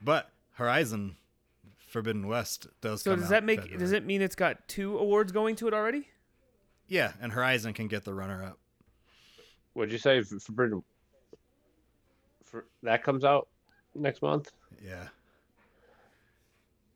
But 0.00 0.30
Horizon 0.52 1.16
Forbidden 1.88 2.26
West 2.26 2.66
does 2.80 3.02
So 3.02 3.10
come 3.12 3.20
does 3.20 3.26
out 3.26 3.30
that 3.30 3.44
make 3.44 3.60
February. 3.60 3.78
does 3.78 3.92
it 3.92 4.06
mean 4.06 4.22
it's 4.22 4.34
got 4.34 4.66
two 4.68 4.96
awards 4.98 5.32
going 5.32 5.56
to 5.56 5.68
it 5.68 5.74
already? 5.74 6.08
Yeah, 6.86 7.12
and 7.20 7.32
Horizon 7.32 7.74
can 7.74 7.88
get 7.88 8.04
the 8.04 8.14
runner 8.14 8.42
up. 8.42 8.58
Would 9.74 9.92
you 9.92 9.98
say 9.98 10.22
for, 10.22 10.38
for, 12.48 12.64
that 12.82 13.02
comes 13.04 13.24
out 13.24 13.48
next 13.94 14.22
month? 14.22 14.50
Yeah. 14.84 15.08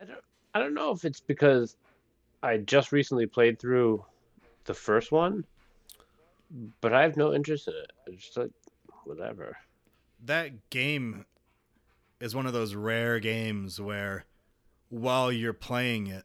I 0.01 0.05
don't. 0.05 0.21
I 0.55 0.59
don't 0.59 0.75
know 0.75 0.91
if 0.93 1.05
it's 1.05 1.21
because 1.21 1.77
I 2.43 2.59
just 2.59 2.93
recently 2.93 3.27
played 3.27 3.59
through 3.59 4.05
the 4.65 4.75
first 4.75 5.11
one, 5.13 5.45
but 6.81 6.93
I 6.93 7.03
have 7.03 7.17
no 7.17 7.33
interest 7.33 7.69
in 7.69 7.75
it. 7.75 7.93
It's 8.07 8.25
just 8.25 8.37
like 8.37 8.51
whatever. 9.05 9.57
that 10.25 10.71
game 10.71 11.25
is 12.21 12.35
one 12.35 12.47
of 12.47 12.53
those 12.53 12.75
rare 12.75 13.19
games 13.19 13.81
where 13.81 14.25
while 14.91 15.33
you're 15.33 15.53
playing 15.53 16.07
it, 16.07 16.25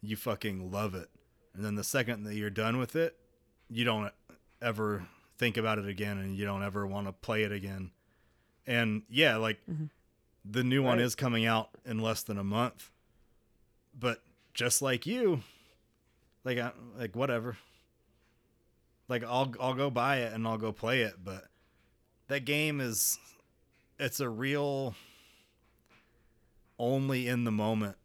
you 0.00 0.16
fucking 0.16 0.70
love 0.70 0.94
it. 0.94 1.08
And 1.54 1.64
then 1.64 1.74
the 1.74 1.84
second 1.84 2.24
that 2.24 2.34
you're 2.34 2.48
done 2.50 2.78
with 2.78 2.96
it, 2.96 3.16
you 3.68 3.84
don't 3.84 4.12
ever 4.62 5.06
think 5.36 5.56
about 5.56 5.78
it 5.78 5.86
again 5.86 6.18
and 6.18 6.36
you 6.36 6.44
don't 6.44 6.62
ever 6.62 6.86
want 6.86 7.06
to 7.08 7.12
play 7.12 7.42
it 7.42 7.52
again. 7.52 7.90
And 8.66 9.02
yeah, 9.08 9.36
like 9.36 9.58
mm-hmm. 9.70 9.86
the 10.44 10.64
new 10.64 10.82
one 10.82 11.00
is 11.00 11.14
coming 11.14 11.44
out 11.46 11.70
in 11.84 11.98
less 11.98 12.22
than 12.22 12.38
a 12.38 12.44
month. 12.44 12.90
But 13.98 14.22
just 14.54 14.82
like 14.82 15.06
you, 15.06 15.42
like 16.44 16.58
I, 16.58 16.72
like 16.98 17.14
whatever. 17.14 17.56
Like 19.08 19.22
I'll 19.22 19.52
I'll 19.60 19.74
go 19.74 19.90
buy 19.90 20.18
it 20.18 20.32
and 20.32 20.46
I'll 20.46 20.58
go 20.58 20.72
play 20.72 21.02
it, 21.02 21.14
but 21.22 21.44
that 22.28 22.44
game 22.44 22.80
is 22.80 23.18
it's 23.98 24.20
a 24.20 24.28
real 24.28 24.94
only 26.78 27.28
in 27.28 27.44
the 27.44 27.52
moment 27.52 27.96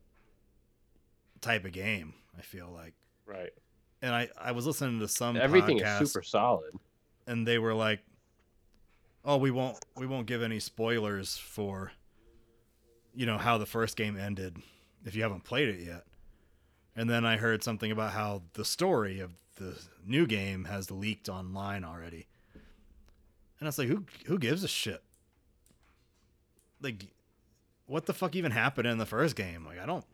type 1.41 1.65
of 1.65 1.71
game 1.71 2.13
i 2.37 2.41
feel 2.41 2.69
like 2.73 2.93
Right. 3.25 3.51
and 4.01 4.13
i 4.13 4.27
i 4.39 4.51
was 4.51 4.65
listening 4.67 4.99
to 4.99 5.07
some 5.07 5.37
Everything 5.37 5.79
podcast, 5.79 6.01
is 6.01 6.11
super 6.13 6.23
solid. 6.23 6.73
and 7.27 7.47
they 7.47 7.57
were 7.57 7.73
like 7.73 8.01
oh 9.29 9.37
we 9.37 9.51
won't 9.51 9.77
we 9.95 10.07
won't 10.07 10.25
give 10.25 10.41
any 10.41 10.59
spoilers 10.59 11.37
for 11.37 11.91
you 13.13 13.27
know 13.27 13.37
how 13.37 13.59
the 13.59 13.65
first 13.65 13.95
game 13.95 14.17
ended 14.17 14.57
if 15.05 15.15
you 15.15 15.21
haven't 15.21 15.43
played 15.43 15.69
it 15.69 15.79
yet. 15.85 16.03
And 16.95 17.07
then 17.09 17.25
i 17.25 17.37
heard 17.37 17.63
something 17.63 17.91
about 17.91 18.11
how 18.13 18.41
the 18.53 18.65
story 18.65 19.19
of 19.19 19.31
the 19.57 19.77
new 20.05 20.25
game 20.25 20.65
has 20.65 20.89
leaked 20.89 21.29
online 21.29 21.83
already. 21.83 22.25
And 23.59 23.61
i 23.61 23.65
was 23.67 23.77
like 23.77 23.87
who 23.87 24.03
who 24.25 24.39
gives 24.39 24.63
a 24.63 24.67
shit? 24.67 25.03
Like 26.81 27.05
what 27.85 28.07
the 28.07 28.13
fuck 28.13 28.35
even 28.35 28.51
happened 28.51 28.87
in 28.87 28.97
the 28.97 29.05
first 29.05 29.35
game? 29.35 29.63
Like 29.63 29.79
i 29.79 29.85
don't 29.85 30.05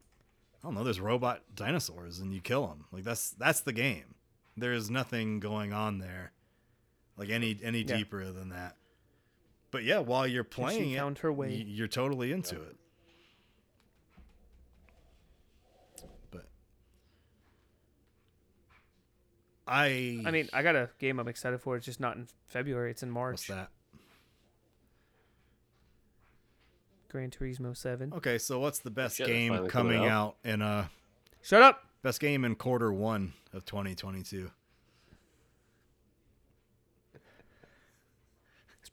i 0.62 0.68
don't 0.68 0.76
know. 0.76 0.84
There's 0.84 1.00
robot 1.00 1.42
dinosaurs 1.56 2.20
and 2.20 2.34
you 2.34 2.42
kill 2.42 2.68
them 2.68 2.84
like 2.92 3.06
that's 3.06 3.30
that's 3.32 3.62
the 3.62 3.74
game. 3.74 4.16
There's 4.58 4.90
nothing 4.90 5.40
going 5.40 5.72
on 5.72 6.00
there 6.00 6.34
like 7.18 7.30
any 7.30 7.58
any 7.64 7.80
Yeah. 7.84 7.96
deeper 7.96 8.26
than 8.32 8.50
that 8.50 8.76
but 9.76 9.84
yeah 9.84 10.00
while 10.00 10.26
you're 10.26 10.46
playing 10.46 10.92
it 10.92 10.98
found 10.98 11.18
her 11.18 11.34
way. 11.34 11.50
y- 11.50 11.66
you're 11.68 11.86
totally 11.90 12.32
into 12.32 12.56
it 12.56 12.78
but 16.32 16.46
i 19.68 20.22
I 20.26 20.32
mean, 20.32 20.48
I 20.54 20.64
got 20.64 20.78
a 20.78 20.90
game 20.98 21.20
I'm 21.20 21.28
excited 21.28 21.60
for. 21.60 21.76
It's 21.76 21.86
just 21.86 22.00
not 22.00 22.16
in 22.16 22.28
February. 22.48 22.92
It's 22.92 23.04
in 23.04 23.12
March. 23.12 23.34
what's 23.34 23.48
that 23.48 23.70
Gran 27.10 27.32
Turismo 27.32 27.76
Seven. 27.76 28.14
okay 28.14 28.38
so 28.38 28.60
what's 28.60 28.80
the 28.80 28.92
best 28.92 29.18
Shit, 29.18 29.28
game 29.28 29.52
coming 29.54 29.70
coming 29.70 30.06
out 30.06 30.38
in 30.46 30.62
uh 30.62 30.88
Shut 31.42 31.62
up. 31.62 31.84
best 32.02 32.22
game 32.22 32.46
in 32.46 32.56
quarter 32.56 32.94
one 32.94 33.34
of 33.52 33.66
2022 33.66 34.50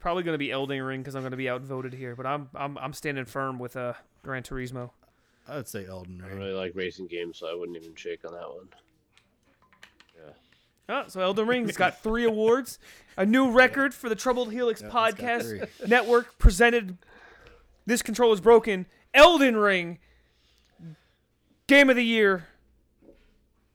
probably 0.02 0.24
going 0.24 0.34
to 0.34 0.38
be 0.38 0.50
Elden 0.50 0.82
Ring 0.82 1.00
because 1.00 1.14
I'm 1.14 1.22
going 1.22 1.30
to 1.30 1.36
be 1.36 1.48
outvoted 1.48 1.94
here. 1.94 2.14
But 2.14 2.26
I'm 2.26 2.50
I'm 2.54 2.76
I'm 2.76 2.92
standing 2.92 3.24
firm 3.24 3.58
with 3.58 3.76
uh 3.76 3.94
Gran 4.22 4.42
Turismo. 4.42 4.90
i 5.48 5.56
would 5.56 5.68
say 5.68 5.86
elden 5.86 6.20
I 6.20 6.26
ring 6.26 6.38
don't 6.38 6.46
really 6.46 6.58
like 6.58 6.72
racing 6.74 7.06
games, 7.06 7.38
so 7.38 7.46
I 7.46 7.54
wouldn't 7.54 7.78
even 7.78 7.94
shake 7.94 8.24
on 8.26 8.32
that 8.34 8.48
one. 8.48 8.68
Yeah. 10.16 10.32
Oh, 10.88 11.04
so 11.08 11.20
Elden 11.20 11.46
Ring's 11.46 11.76
got 11.76 12.02
three 12.02 12.24
awards, 12.24 12.78
a 13.16 13.24
new 13.24 13.50
record 13.50 13.94
for 13.94 14.08
the 14.08 14.16
Troubled 14.16 14.52
Helix 14.52 14.82
Yeah, 14.82 14.88
Podcast. 14.88 15.68
Network 15.88 16.36
presented. 16.38 16.98
This 17.86 18.02
control 18.02 18.32
is 18.32 18.40
broken. 18.40 18.86
Elden 19.14 19.56
Ring, 19.56 19.98
Game 21.66 21.88
of 21.88 21.96
the 21.96 22.04
Year, 22.04 22.48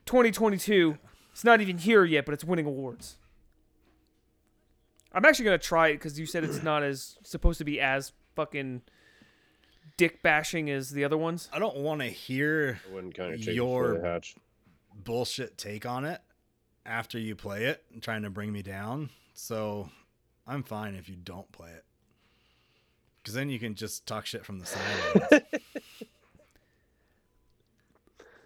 2022. 0.05 0.97
It's 1.31 1.43
not 1.43 1.61
even 1.61 1.77
here 1.77 2.03
yet, 2.03 2.25
but 2.25 2.33
it's 2.33 2.43
winning 2.43 2.65
awards. 2.65 3.17
I'm 5.17 5.25
actually 5.25 5.45
gonna 5.45 5.57
try 5.57 5.87
it 5.87 5.93
because 5.93 6.19
you 6.19 6.27
said 6.27 6.43
it's 6.43 6.61
not 6.61 6.83
as 6.83 7.17
supposed 7.23 7.57
to 7.57 7.63
be 7.65 7.81
as 7.81 8.13
fucking 8.35 8.83
dick 9.97 10.21
bashing 10.21 10.69
as 10.69 10.91
the 10.91 11.03
other 11.03 11.17
ones. 11.17 11.49
I 11.51 11.57
don't 11.57 11.77
want 11.77 12.01
to 12.01 12.07
hear 12.07 12.79
I 12.87 12.93
wouldn't 12.93 13.15
count 13.15 13.29
your 13.29 13.37
chicken 13.39 13.55
Your- 13.55 13.93
before 13.95 14.07
hatch. 14.07 14.35
bullshit 15.03 15.57
take 15.57 15.87
on 15.87 16.05
it 16.05 16.21
after 16.85 17.17
you 17.17 17.35
play 17.35 17.65
it 17.65 17.83
and 17.91 18.03
trying 18.03 18.21
to 18.21 18.29
bring 18.29 18.53
me 18.53 18.61
down. 18.61 19.09
So 19.33 19.89
I'm 20.45 20.61
fine 20.61 20.93
if 20.93 21.09
you 21.09 21.15
don't 21.15 21.51
play 21.51 21.71
it. 21.71 21.83
Because 23.23 23.33
then 23.33 23.49
you 23.49 23.57
can 23.57 23.73
just 23.73 24.05
talk 24.05 24.27
shit 24.27 24.45
from 24.45 24.59
the 24.59 24.67
sidelines. 24.67 25.43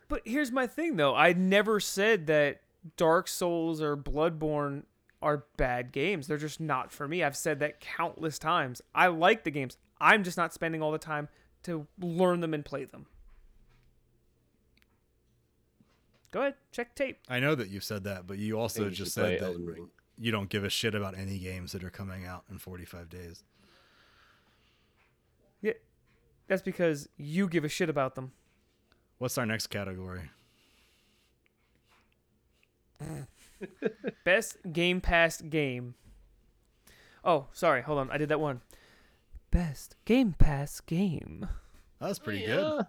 But 0.07 0.23
here's 0.25 0.51
my 0.51 0.67
thing 0.67 0.97
though. 0.97 1.15
I 1.15 1.31
never 1.31 1.79
said 1.79 2.27
that 2.27 2.59
Dark 2.97 3.29
Souls 3.29 3.81
or 3.81 3.95
Bloodborne 3.95 4.83
are 5.21 5.45
bad 5.57 5.91
games. 5.91 6.27
They're 6.27 6.37
just 6.37 6.59
not 6.59 6.91
for 6.91 7.07
me. 7.07 7.23
I've 7.23 7.37
said 7.37 7.59
that 7.59 7.79
countless 7.79 8.39
times. 8.39 8.81
I 8.93 9.07
like 9.07 9.43
the 9.43 9.51
games. 9.51 9.77
I'm 9.99 10.23
just 10.23 10.37
not 10.37 10.53
spending 10.53 10.81
all 10.81 10.91
the 10.91 10.97
time 10.97 11.27
to 11.63 11.87
learn 11.99 12.39
them 12.39 12.53
and 12.53 12.65
play 12.65 12.85
them. 12.85 13.05
Go 16.31 16.41
ahead, 16.41 16.55
check 16.71 16.95
tape. 16.95 17.19
I 17.29 17.39
know 17.39 17.55
that 17.55 17.69
you've 17.69 17.83
said 17.83 18.05
that, 18.05 18.25
but 18.25 18.37
you 18.37 18.57
also 18.57 18.85
you 18.85 18.91
just 18.91 19.13
said 19.13 19.41
that 19.41 19.57
Ring. 19.57 19.89
you 20.17 20.31
don't 20.31 20.49
give 20.49 20.63
a 20.63 20.69
shit 20.69 20.95
about 20.95 21.17
any 21.17 21.37
games 21.37 21.73
that 21.73 21.83
are 21.83 21.89
coming 21.89 22.25
out 22.25 22.45
in 22.49 22.57
45 22.57 23.09
days. 23.09 23.43
Yeah. 25.61 25.73
That's 26.47 26.61
because 26.61 27.09
you 27.17 27.49
give 27.49 27.65
a 27.65 27.69
shit 27.69 27.89
about 27.89 28.15
them. 28.15 28.31
What's 29.17 29.37
our 29.37 29.45
next 29.45 29.67
category? 29.67 30.31
Best 34.23 34.57
Game 34.71 35.01
Pass 35.01 35.41
game. 35.41 35.95
Oh, 37.23 37.47
sorry. 37.53 37.81
Hold 37.81 37.99
on. 37.99 38.11
I 38.11 38.17
did 38.17 38.29
that 38.29 38.39
one. 38.39 38.61
Best 39.51 39.95
Game 40.05 40.33
Pass 40.37 40.79
game. 40.81 41.47
That 41.99 42.07
was 42.09 42.19
pretty 42.19 42.45
good. 42.45 42.85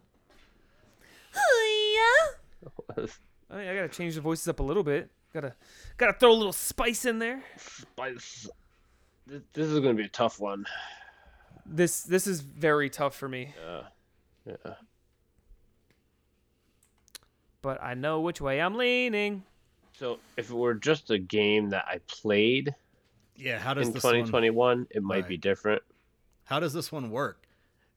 I, 2.96 3.00
mean, 3.56 3.68
I 3.68 3.74
gotta 3.74 3.88
change 3.88 4.14
the 4.14 4.20
voices 4.20 4.48
up 4.48 4.60
a 4.60 4.62
little 4.62 4.82
bit. 4.82 5.10
Gotta, 5.34 5.54
gotta 5.96 6.12
throw 6.18 6.32
a 6.32 6.34
little 6.34 6.52
spice 6.52 7.04
in 7.04 7.18
there. 7.18 7.42
Spice. 7.56 8.48
This, 9.26 9.42
this 9.52 9.66
is 9.68 9.78
gonna 9.80 9.94
be 9.94 10.04
a 10.04 10.08
tough 10.08 10.40
one. 10.40 10.66
This, 11.64 12.02
this 12.02 12.26
is 12.26 12.40
very 12.40 12.90
tough 12.90 13.14
for 13.14 13.28
me, 13.28 13.54
Yeah. 13.64 13.82
Yeah. 14.46 14.74
but 17.62 17.82
I 17.82 17.94
know 17.94 18.20
which 18.20 18.40
way 18.40 18.60
I'm 18.60 18.74
leaning. 18.74 19.44
So 20.02 20.18
if 20.36 20.50
it 20.50 20.54
were 20.54 20.74
just 20.74 21.12
a 21.12 21.18
game 21.18 21.70
that 21.70 21.84
I 21.86 22.00
played 22.08 22.74
Yeah, 23.36 23.60
how 23.60 23.72
does 23.72 23.86
in 23.86 23.94
this 23.94 24.02
one, 24.02 24.14
2021, 24.14 24.88
it 24.90 25.00
might 25.00 25.28
be 25.28 25.36
different. 25.36 25.80
how 26.42 26.58
does 26.58 26.72
this 26.72 26.90
one 26.90 27.12
work? 27.12 27.46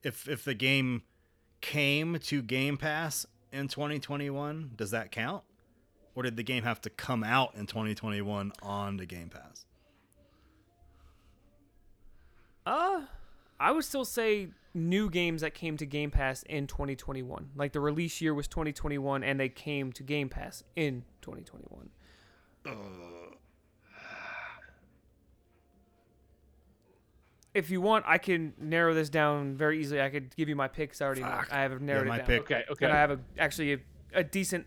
If 0.04 0.28
if 0.28 0.44
the 0.44 0.54
game 0.54 1.02
came 1.60 2.20
to 2.20 2.42
Game 2.42 2.76
Pass 2.76 3.26
in 3.50 3.66
2021, 3.66 4.70
does 4.76 4.92
that 4.92 5.10
count? 5.10 5.42
Or 6.14 6.22
did 6.22 6.36
the 6.36 6.44
game 6.44 6.62
have 6.62 6.80
to 6.82 6.90
come 6.90 7.24
out 7.24 7.56
in 7.56 7.66
2021 7.66 8.52
on 8.62 8.98
the 8.98 9.06
Game 9.06 9.28
Pass? 9.28 9.66
Uh, 12.64 13.00
I 13.58 13.72
would 13.72 13.84
still 13.84 14.04
say 14.04 14.50
new 14.74 15.10
games 15.10 15.40
that 15.40 15.54
came 15.54 15.76
to 15.78 15.86
Game 15.86 16.12
Pass 16.12 16.44
in 16.44 16.68
2021. 16.68 17.50
Like 17.56 17.72
the 17.72 17.80
release 17.80 18.20
year 18.20 18.32
was 18.32 18.46
2021, 18.46 19.24
and 19.24 19.40
they 19.40 19.48
came 19.48 19.92
to 19.94 20.04
Game 20.04 20.28
Pass 20.28 20.62
in 20.76 21.02
2021. 21.22 21.90
If 27.54 27.70
you 27.70 27.80
want, 27.80 28.04
I 28.06 28.18
can 28.18 28.52
narrow 28.58 28.92
this 28.92 29.08
down 29.08 29.56
very 29.56 29.80
easily. 29.80 30.02
I 30.02 30.10
could 30.10 30.34
give 30.36 30.48
you 30.48 30.56
my 30.56 30.68
picks. 30.68 31.00
I 31.00 31.06
already 31.06 31.22
know. 31.22 31.28
Fuck. 31.28 31.48
I 31.52 31.60
have 31.62 31.80
narrowed 31.80 32.06
my 32.06 32.16
it 32.16 32.18
down. 32.18 32.26
pick- 32.26 32.40
Okay. 32.42 32.64
Okay. 32.70 32.84
And 32.84 32.94
I 32.94 32.98
have 32.98 33.10
a, 33.12 33.18
actually 33.38 33.72
a, 33.74 33.78
a 34.12 34.22
decent 34.24 34.66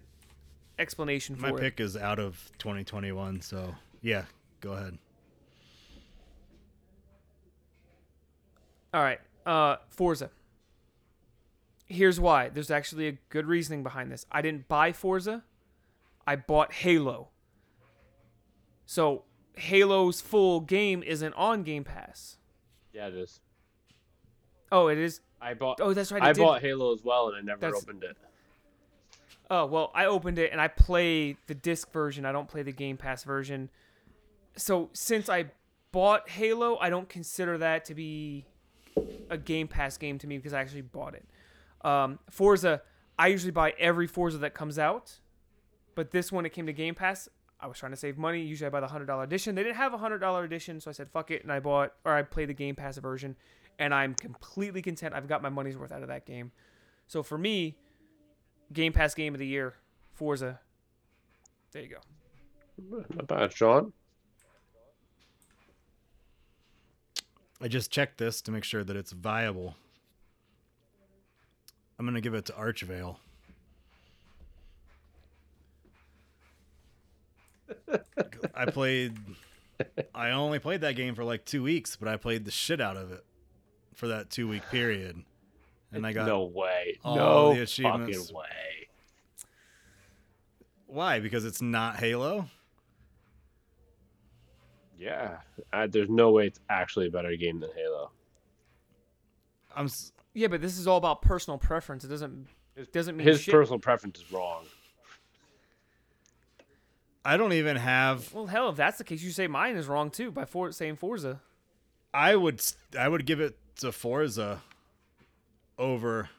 explanation 0.79 1.35
for 1.35 1.41
My 1.43 1.49
it. 1.49 1.57
pick 1.57 1.79
is 1.79 1.95
out 1.95 2.17
of 2.19 2.51
2021, 2.57 3.41
so 3.41 3.75
yeah, 4.01 4.23
go 4.61 4.71
ahead. 4.73 4.97
All 8.91 9.03
right. 9.03 9.19
Uh, 9.45 9.75
Forza. 9.89 10.31
Here's 11.85 12.19
why. 12.19 12.49
There's 12.49 12.71
actually 12.71 13.07
a 13.07 13.17
good 13.29 13.45
reasoning 13.45 13.83
behind 13.83 14.11
this. 14.11 14.25
I 14.31 14.41
didn't 14.41 14.67
buy 14.67 14.93
Forza. 14.93 15.43
I 16.25 16.35
bought 16.37 16.73
Halo. 16.73 17.29
So 18.89 19.21
Halo's 19.55 20.19
full 20.19 20.61
game 20.61 21.03
isn't 21.03 21.33
on 21.33 21.61
Game 21.61 21.83
Pass. 21.83 22.37
yeah, 22.91 23.05
it 23.07 23.13
is. 23.13 23.39
Oh, 24.71 24.87
it 24.87 24.97
is. 24.97 25.21
I 25.39 25.53
bought. 25.53 25.79
Oh, 25.79 25.93
that's 25.93 26.11
right. 26.11 26.23
I 26.23 26.33
did. 26.33 26.41
bought 26.41 26.61
Halo 26.61 26.91
as 26.91 27.03
well, 27.03 27.27
and 27.27 27.37
I 27.37 27.41
never 27.41 27.59
That's- 27.61 27.83
opened 27.83 28.03
it. 28.03 28.17
Oh 29.51 29.67
well, 29.67 29.91
I 29.93 30.05
opened 30.05 30.39
it 30.39 30.51
and 30.51 30.59
I 30.59 30.69
play 30.69 31.37
the 31.45 31.53
disc 31.53 31.91
version. 31.91 32.25
I 32.25 32.31
don't 32.31 32.47
play 32.47 32.63
the 32.63 32.71
Game 32.71 32.97
Pass 32.97 33.23
version. 33.23 33.69
So 34.57 34.89
since 34.93 35.29
I 35.29 35.51
bought 35.91 36.27
Halo, 36.27 36.77
I 36.79 36.89
don't 36.89 37.07
consider 37.09 37.59
that 37.59 37.85
to 37.85 37.93
be 37.95 38.47
a 39.29 39.37
Game 39.37 39.67
Pass 39.67 39.97
game 39.97 40.17
to 40.17 40.25
me 40.25 40.37
because 40.37 40.53
I 40.53 40.61
actually 40.61 40.81
bought 40.81 41.13
it. 41.13 41.25
Um, 41.87 42.17
Forza, 42.31 42.81
I 43.19 43.27
usually 43.27 43.51
buy 43.51 43.75
every 43.77 44.07
Forza 44.07 44.39
that 44.39 44.55
comes 44.55 44.79
out, 44.79 45.19
but 45.93 46.09
this 46.09 46.31
one 46.31 46.47
it 46.47 46.53
came 46.53 46.65
to 46.65 46.73
Game 46.73 46.95
Pass. 46.95 47.29
I 47.61 47.67
was 47.67 47.77
trying 47.77 47.91
to 47.91 47.97
save 47.97 48.17
money. 48.17 48.41
Usually 48.41 48.67
I 48.67 48.69
buy 48.69 48.79
the 48.79 48.87
hundred 48.87 49.05
dollar 49.05 49.23
edition. 49.23 49.55
They 49.55 49.63
didn't 49.63 49.75
have 49.75 49.93
a 49.93 49.97
hundred 49.97 50.19
dollar 50.19 50.43
edition, 50.43 50.79
so 50.79 50.89
I 50.89 50.93
said 50.93 51.09
fuck 51.09 51.29
it, 51.31 51.43
and 51.43 51.51
I 51.51 51.59
bought 51.59 51.93
or 52.05 52.13
I 52.13 52.21
played 52.23 52.49
the 52.49 52.53
Game 52.53 52.75
Pass 52.75 52.97
version, 52.97 53.35
and 53.77 53.93
I'm 53.93 54.15
completely 54.15 54.81
content. 54.81 55.13
I've 55.13 55.27
got 55.27 55.41
my 55.41 55.49
money's 55.49 55.77
worth 55.77 55.91
out 55.91 56.01
of 56.01 56.07
that 56.07 56.25
game. 56.25 56.51
So 57.07 57.23
for 57.23 57.37
me, 57.37 57.75
Game 58.71 58.93
Pass 58.93 59.13
game 59.13 59.33
of 59.33 59.39
the 59.39 59.47
year, 59.47 59.75
Forza. 60.13 60.59
There 61.71 61.81
you 61.81 61.89
go. 61.89 63.03
Not 63.15 63.27
bad, 63.27 63.51
Sean. 63.51 63.93
I 67.61 67.67
just 67.67 67.91
checked 67.91 68.19
this 68.19 68.41
to 68.43 68.51
make 68.51 68.63
sure 68.63 68.85
that 68.85 68.95
it's 68.95 69.11
viable. 69.11 69.75
I'm 71.97 72.05
gonna 72.05 72.21
give 72.21 72.33
it 72.33 72.45
to 72.45 72.53
Archvale. 72.53 73.17
I 78.55 78.65
played. 78.65 79.13
I 80.13 80.31
only 80.31 80.59
played 80.59 80.81
that 80.81 80.95
game 80.95 81.15
for 81.15 81.23
like 81.23 81.45
two 81.45 81.63
weeks, 81.63 81.95
but 81.95 82.07
I 82.09 82.17
played 82.17 82.45
the 82.45 82.51
shit 82.51 82.81
out 82.81 82.97
of 82.97 83.11
it 83.11 83.23
for 83.95 84.07
that 84.09 84.29
two 84.29 84.47
week 84.47 84.63
period, 84.69 85.23
and 85.91 86.05
I 86.05 86.13
got 86.13 86.27
no 86.27 86.43
way. 86.45 86.97
all 87.03 87.15
no 87.15 87.53
the 87.53 87.61
achievements. 87.61 88.17
fucking 88.17 88.35
way. 88.35 88.87
why? 90.87 91.19
Because 91.19 91.45
it's 91.45 91.61
not 91.61 91.97
Halo. 91.97 92.49
Yeah, 94.97 95.37
uh, 95.71 95.87
there's 95.87 96.09
no 96.09 96.31
way 96.31 96.47
it's 96.47 96.59
actually 96.69 97.07
a 97.07 97.11
better 97.11 97.33
game 97.37 97.59
than 97.61 97.69
Halo. 97.75 98.11
I'm. 99.75 99.85
s- 99.85 100.11
Yeah, 100.33 100.47
but 100.47 100.61
this 100.61 100.77
is 100.77 100.87
all 100.87 100.97
about 100.97 101.21
personal 101.21 101.57
preference. 101.57 102.03
It 102.03 102.09
doesn't 102.09 102.47
it 102.75 102.91
doesn't 102.91 103.15
mean 103.15 103.25
His 103.27 103.39
shit. 103.41 103.53
personal 103.53 103.79
preference 103.79 104.19
is 104.19 104.31
wrong. 104.31 104.65
I 107.29 107.37
don't 107.37 107.53
even 107.53 107.75
have. 107.75 108.33
well, 108.33 108.47
hell, 108.47 108.69
if 108.69 108.75
that's 108.75 108.97
the 108.97 109.03
case, 109.03 109.21
you 109.21 109.29
say 109.29 109.45
mine 109.45 109.75
is 109.75 109.85
wrong 109.85 110.09
too 110.09 110.31
by 110.31 110.45
for 110.45 110.71
saying 110.71 110.95
Forza. 110.95 111.41
I 112.11 112.35
would. 112.35 112.59
I 112.97 113.07
would 113.07 113.27
give 113.27 113.39
it 113.39 113.55
to 113.81 113.91
Forza 113.91 114.63
over 115.77 116.29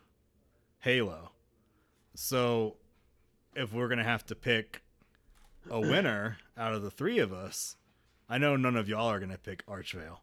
Halo. 0.80 1.30
So, 2.16 2.76
if 3.54 3.72
we're 3.72 3.86
gonna 3.86 4.02
have 4.02 4.26
to 4.26 4.34
pick 4.34 4.82
a 5.70 5.78
winner 5.92 6.38
out 6.58 6.74
of 6.74 6.82
the 6.82 6.90
three 6.90 7.20
of 7.20 7.32
us, 7.32 7.76
I 8.28 8.38
know 8.38 8.56
none 8.56 8.74
of 8.76 8.88
y'all 8.88 9.08
are 9.08 9.20
gonna 9.20 9.38
pick 9.38 9.64
Archvale. 9.66 10.18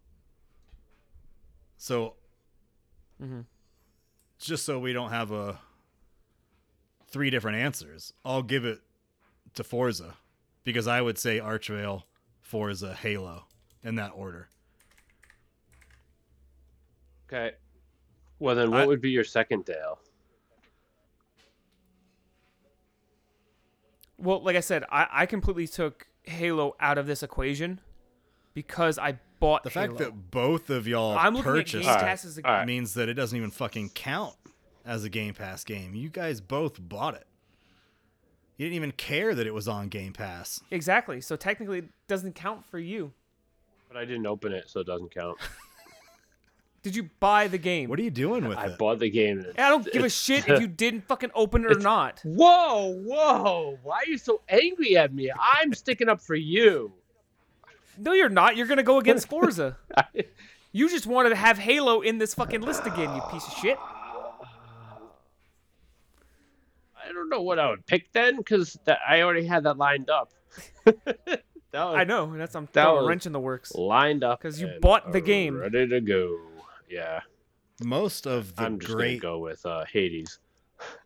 So, 1.78 2.16
Mhm. 3.24 3.46
just 4.38 4.66
so 4.66 4.80
we 4.80 4.92
don't 4.92 5.12
have 5.12 5.32
a 5.32 5.62
three 7.08 7.30
different 7.30 7.58
answers, 7.58 8.12
I'll 8.26 8.44
give 8.44 8.66
it 8.66 8.82
to 9.54 9.64
Forza 9.64 10.18
because 10.68 10.86
I 10.86 11.02
would 11.02 11.18
say 11.18 11.40
Archvale, 11.40 12.04
Forza, 12.42 12.94
Halo 12.94 13.46
in 13.84 13.96
that 13.96 14.12
order. 14.14 14.50
Okay. 17.26 17.56
Well, 18.38 18.54
then 18.54 18.72
what 18.72 18.82
I- 18.82 18.86
would 18.86 19.00
be 19.00 19.10
your 19.10 19.24
second 19.24 19.64
Dale? 19.64 19.98
Well, 24.18 24.44
like 24.44 24.58
I 24.58 24.60
said, 24.60 24.84
I, 24.92 25.08
I 25.10 25.26
completely 25.26 25.68
took 25.70 26.06
Halo 26.24 26.76
out 26.82 26.98
of 26.98 27.08
this 27.08 27.24
equation 27.24 27.80
because 28.54 29.00
I 29.00 29.20
bought 29.40 29.64
The 29.64 29.70
fact 29.70 29.98
that 30.00 30.32
both 30.32 30.70
of 30.70 30.86
y'all 30.86 31.18
I'm 31.18 31.34
looking 31.34 31.50
at 31.50 31.54
purchased 31.56 31.84
Game 31.84 31.90
Alright, 31.90 32.04
Pass 32.06 32.26
as 32.26 32.38
a 32.38 32.46
alright. 32.46 32.68
means 32.68 32.94
that 32.96 33.08
it 33.08 33.14
doesn't 33.14 33.38
even 33.38 33.52
fucking 33.52 33.92
count 33.92 34.36
as 34.84 35.06
a 35.06 35.10
Game 35.10 35.34
Pass 35.34 35.64
game. 35.64 35.96
You 35.96 36.10
guys 36.10 36.42
both 36.42 36.78
bought 36.78 37.14
it. 37.14 37.26
You 38.58 38.66
didn't 38.66 38.76
even 38.76 38.92
care 38.92 39.36
that 39.36 39.46
it 39.46 39.54
was 39.54 39.68
on 39.68 39.88
Game 39.90 40.14
Pass. 40.14 40.60
exactly. 40.72 41.22
So 41.22 41.36
technically, 41.36 41.80
it 41.80 41.90
doesn't 42.08 42.34
count 42.36 42.66
for 42.66 42.80
you. 42.80 43.14
But 43.88 43.98
I 43.98 44.06
didn't 44.06 44.26
open 44.26 44.52
it, 44.52 44.70
so 44.70 44.80
it 44.82 44.88
doesn't 44.88 45.14
count. 45.14 45.38
Did 46.84 46.96
you 46.96 47.10
buy 47.20 47.48
the 47.48 47.58
game? 47.58 47.90
What 47.90 48.00
are 48.00 48.04
you 48.04 48.12
doing 48.12 48.48
with 48.48 48.58
I 48.58 48.66
it? 48.68 48.72
I 48.74 48.76
bought 48.78 49.00
the 49.00 49.10
game. 49.10 49.40
and 49.40 49.60
I 49.60 49.70
don't 49.70 49.90
give 49.92 50.04
a 50.04 50.10
shit 50.26 50.48
if 50.48 50.62
you 50.62 50.68
didn't 50.68 51.02
fucking 51.08 51.32
open 51.36 51.66
it 51.66 51.72
or 51.72 51.80
not. 51.80 52.22
Whoa, 52.24 52.94
whoa! 53.04 53.78
Why 53.84 53.98
are 53.98 54.08
you 54.10 54.18
so 54.18 54.42
angry 54.48 54.96
at 54.98 55.14
me? 55.14 55.30
I'm 55.40 55.74
sticking 55.74 56.08
up 56.10 56.22
for 56.22 56.36
you. 56.36 56.94
No, 57.98 58.14
you're 58.14 58.30
not. 58.30 58.56
You're 58.56 58.68
gonna 58.68 58.84
go 58.84 58.98
against 59.00 59.28
Forza. 59.28 59.76
You 60.72 60.90
just 60.90 61.08
wanted 61.08 61.30
to 61.30 61.36
have 61.36 61.58
Halo 61.58 62.02
in 62.02 62.20
this 62.20 62.34
fucking 62.34 62.62
list 62.62 62.86
again, 62.86 63.14
you 63.14 63.22
piece 63.32 63.46
of 63.48 63.54
shit. 63.54 63.78
I 66.96 67.12
don't 67.30 67.38
know 67.40 67.44
what 67.44 67.60
I 67.60 67.70
would 67.70 67.86
pick 67.86 68.12
then, 68.14 68.38
because 68.38 68.78
I 69.08 69.22
already 69.22 69.46
had 69.46 69.64
that 69.64 69.78
lined 69.78 70.10
up. 70.10 70.32
that 70.86 71.44
was 71.74 71.96
I 71.96 72.04
know, 72.04 72.36
that's 72.38 72.56
I'm 72.56 72.68
That 72.74 72.84
throwing 72.84 73.04
a 73.04 73.08
wrench 73.08 73.26
in 73.26 73.32
the 73.34 73.40
works. 73.40 73.74
lined 73.76 74.24
up 74.24 74.40
because 74.42 74.60
you 74.62 74.72
bought 74.82 75.12
the 75.12 75.22
game. 75.22 75.58
ready 75.58 75.88
to 75.88 76.02
go. 76.02 76.40
Yeah, 76.90 77.22
Most 77.84 78.26
of 78.26 78.56
the 78.56 78.64
I'm 78.64 78.80
just 78.80 78.92
great 78.92 79.22
gonna 79.22 79.34
go 79.34 79.40
with 79.40 79.66
uh, 79.66 79.86
Hades. 79.92 80.40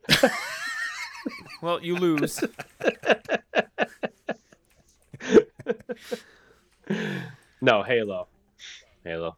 Well, 1.62 1.80
you 1.84 1.96
lose. 1.98 2.44
No, 7.62 7.84
Halo. 7.84 8.28
Halo. 9.04 9.38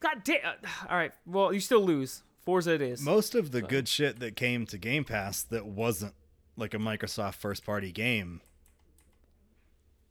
God 0.00 0.22
damn. 0.24 0.54
All 0.88 0.96
right. 0.96 1.12
Well, 1.26 1.52
you 1.52 1.60
still 1.60 1.82
lose. 1.84 2.22
Forza 2.44 2.74
it 2.74 2.82
is. 2.82 3.02
most 3.02 3.34
of 3.34 3.50
the 3.50 3.62
good 3.62 3.86
shit 3.86 4.20
that 4.20 4.36
came 4.36 4.66
to 4.66 4.78
Game 4.78 5.04
Pass 5.04 5.42
that 5.44 5.66
wasn't 5.66 6.14
like 6.56 6.74
a 6.74 6.78
Microsoft 6.78 7.34
first 7.34 7.64
party 7.64 7.92
game 7.92 8.40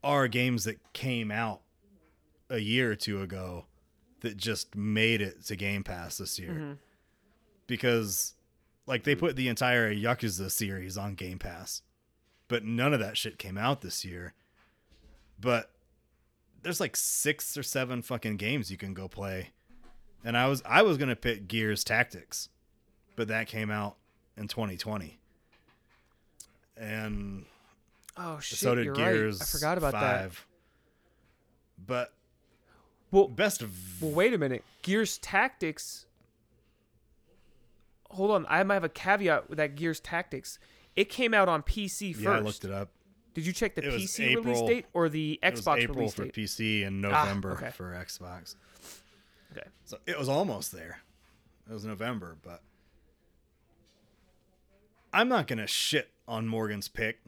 are 0.04 0.28
games 0.28 0.64
that 0.64 0.78
came 0.94 1.32
out 1.32 1.62
a 2.50 2.60
year 2.60 2.92
or 2.92 2.96
two 2.96 3.22
ago 3.22 3.66
that 4.22 4.38
just 4.38 4.76
made 4.76 5.22
it 5.22 5.46
to 5.46 5.56
Game 5.56 5.84
Pass 5.84 6.18
this 6.18 6.40
year. 6.40 6.52
Mm-hmm. 6.52 6.72
Because 7.68 8.34
like 8.86 9.04
they 9.04 9.14
hmm. 9.14 9.20
put 9.20 9.36
the 9.36 9.48
entire 9.48 9.94
Yakuza 9.94 10.50
series 10.52 10.98
on 10.98 11.16
Game 11.16 11.40
Pass. 11.40 11.82
But 12.48 12.66
none 12.66 12.94
of 12.94 13.00
that 13.00 13.18
shit 13.18 13.38
came 13.38 13.58
out 13.58 13.82
this 13.82 14.04
year. 14.04 14.34
But 15.40 15.72
there's 16.64 16.80
like 16.80 16.96
6 16.96 17.58
or 17.58 17.64
7 17.64 18.02
fucking 18.02 18.38
games 18.38 18.72
you 18.72 18.78
can 18.78 18.94
go 18.94 19.08
play 19.08 19.52
and 20.24 20.38
I 20.38 20.48
was 20.48 20.62
I 20.66 20.82
was 20.82 20.98
gonna 20.98 21.16
pick 21.16 21.48
Gears 21.48 21.84
Tactics, 21.84 22.50
but 23.16 23.28
that 23.30 23.48
came 23.48 23.70
out 23.72 23.96
in 24.38 24.48
2020, 24.48 25.20
and 26.78 27.46
oh 28.18 28.40
shit. 28.40 28.60
so 28.60 28.76
did 28.76 28.86
you're 28.86 28.96
Gears. 28.96 29.40
right. 29.40 29.42
I 29.44 29.46
forgot 29.46 29.78
about 29.78 29.94
that. 29.94 30.22
5. 30.32 30.46
But 31.86 32.14
Well, 33.12 33.28
best 33.28 33.62
of 33.62 34.02
well, 34.02 34.12
wait 34.12 34.34
a 34.34 34.38
minute. 34.38 34.64
Gears 34.82 35.18
Tactics. 35.18 36.06
Hold 38.12 38.32
on. 38.32 38.46
I 38.50 38.64
might 38.64 38.74
have 38.76 38.84
a 38.84 38.90
caveat 38.90 39.50
with 39.50 39.58
that 39.58 39.76
Gears 39.76 40.00
Tactics. 40.00 40.60
It 40.96 41.10
came 41.10 41.34
out 41.34 41.48
on 41.48 41.62
PC 41.64 42.14
first. 42.14 42.24
yeah, 42.24 42.32
I 42.32 42.40
looked 42.40 42.66
it 42.66 42.72
up. 42.72 42.90
Did 43.36 43.46
you 43.46 43.54
check 43.54 43.76
the 43.76 43.88
It 43.88 43.94
PC 43.94 44.36
release 44.36 44.62
date 44.62 44.86
or 44.94 45.08
the 45.08 45.40
It 45.42 45.52
was 45.54 45.62
Xbox 45.64 45.78
April 45.78 45.98
release 46.00 46.14
for? 46.14 46.26
PC 46.26 46.86
and 46.86 47.06
Ah, 47.06 47.24
November 47.24 47.52
okay. 47.54 47.70
for 47.72 47.92
Xbox. 47.94 48.56
Okay. 49.52 49.68
So 49.86 49.98
it 50.06 50.18
was 50.18 50.30
almost 50.30 50.72
there. 50.72 51.00
It 51.70 51.74
was 51.74 51.86
November, 51.86 52.38
but 52.42 52.62
I'm 55.14 55.28
not 55.30 55.48
gonna 55.48 55.68
shit 55.68 56.12
on 56.28 56.48
Morgan's 56.48 56.88
pick 56.88 57.20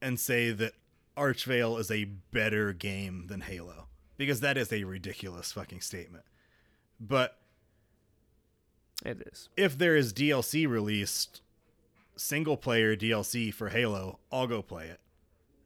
and 0.00 0.18
say 0.18 0.50
that 0.50 0.72
Archvale 1.16 1.78
is 1.78 1.90
a 1.90 2.04
better 2.04 2.72
game 2.72 3.26
than 3.26 3.42
Halo 3.42 3.86
because 4.16 4.40
that 4.40 4.56
is 4.56 4.72
a 4.72 4.84
ridiculous 4.84 5.52
fucking 5.52 5.80
statement. 5.82 6.24
But 6.98 7.38
It 9.04 9.22
is. 9.32 9.48
if 9.56 9.76
there 9.76 9.96
is 9.96 10.12
DLC 10.12 10.66
released, 10.66 11.40
single 12.16 12.56
player 12.56 12.96
DLC 12.96 13.52
for 13.52 13.68
Halo, 13.70 14.18
I'll 14.32 14.46
go 14.46 14.62
play 14.62 14.86
it. 14.88 15.00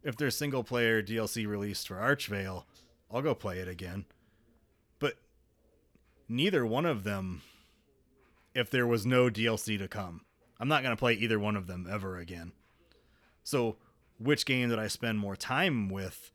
If 0.03 0.17
there's 0.17 0.37
single 0.37 0.65
player 0.65 1.03
DLC 1.03 1.47
released 1.47 1.89
for 1.89 1.97
Archvale, 1.97 2.65
I'll 3.11 3.23
go 3.23 3.35
play 3.35 3.59
it 3.59 3.69
again. 3.69 4.05
Neither 6.29 6.65
one 6.65 6.87
of 6.87 7.05
them, 7.05 7.43
if 8.55 8.71
there 8.71 8.87
was 8.87 9.05
no 9.05 9.29
DLC 9.29 9.79
to 9.79 9.89
come, 9.89 10.23
I'm 10.59 10.69
not 10.69 10.83
going 10.83 10.95
to 10.95 10.99
play 11.01 11.15
either 11.15 11.39
one 11.39 11.57
of 11.57 11.67
them 11.67 11.87
ever 11.91 12.17
again. 12.17 12.53
So, 13.43 13.77
which 14.19 14.47
game 14.47 14.71
did 14.71 14.79
I 14.79 14.89
spend 14.89 15.19
more 15.19 15.37
time 15.37 15.89
with 15.89 16.31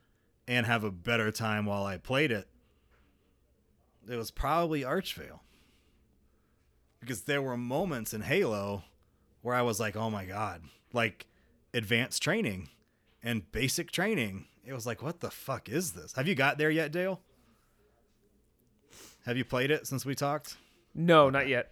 and 0.47 0.65
have 0.65 0.83
a 0.83 0.91
better 0.91 1.31
time 1.31 1.65
while 1.65 1.85
I 1.85 1.97
played 1.97 2.31
it? 2.31 2.47
It 4.07 4.15
was 4.15 4.31
probably 4.31 4.81
Archvale 4.81 5.39
because 6.99 7.21
there 7.21 7.41
were 7.41 7.57
moments 7.57 8.13
in 8.13 8.21
Halo 8.21 8.83
where 9.41 9.55
I 9.55 9.61
was 9.61 9.79
like, 9.79 9.95
"Oh 9.95 10.09
my 10.09 10.25
god!" 10.25 10.63
Like 10.93 11.27
advanced 11.73 12.21
training 12.21 12.69
and 13.23 13.51
basic 13.51 13.91
training. 13.91 14.47
It 14.65 14.73
was 14.73 14.85
like, 14.85 15.01
"What 15.01 15.19
the 15.19 15.31
fuck 15.31 15.69
is 15.69 15.93
this?" 15.93 16.13
Have 16.13 16.27
you 16.27 16.35
got 16.35 16.57
there 16.57 16.71
yet, 16.71 16.91
Dale? 16.91 17.21
Have 19.29 19.37
you 19.37 19.45
played 19.45 19.69
it 19.69 19.85
since 19.85 20.07
we 20.07 20.15
talked? 20.15 20.57
No, 20.95 21.29
not 21.29 21.47
yet. 21.47 21.69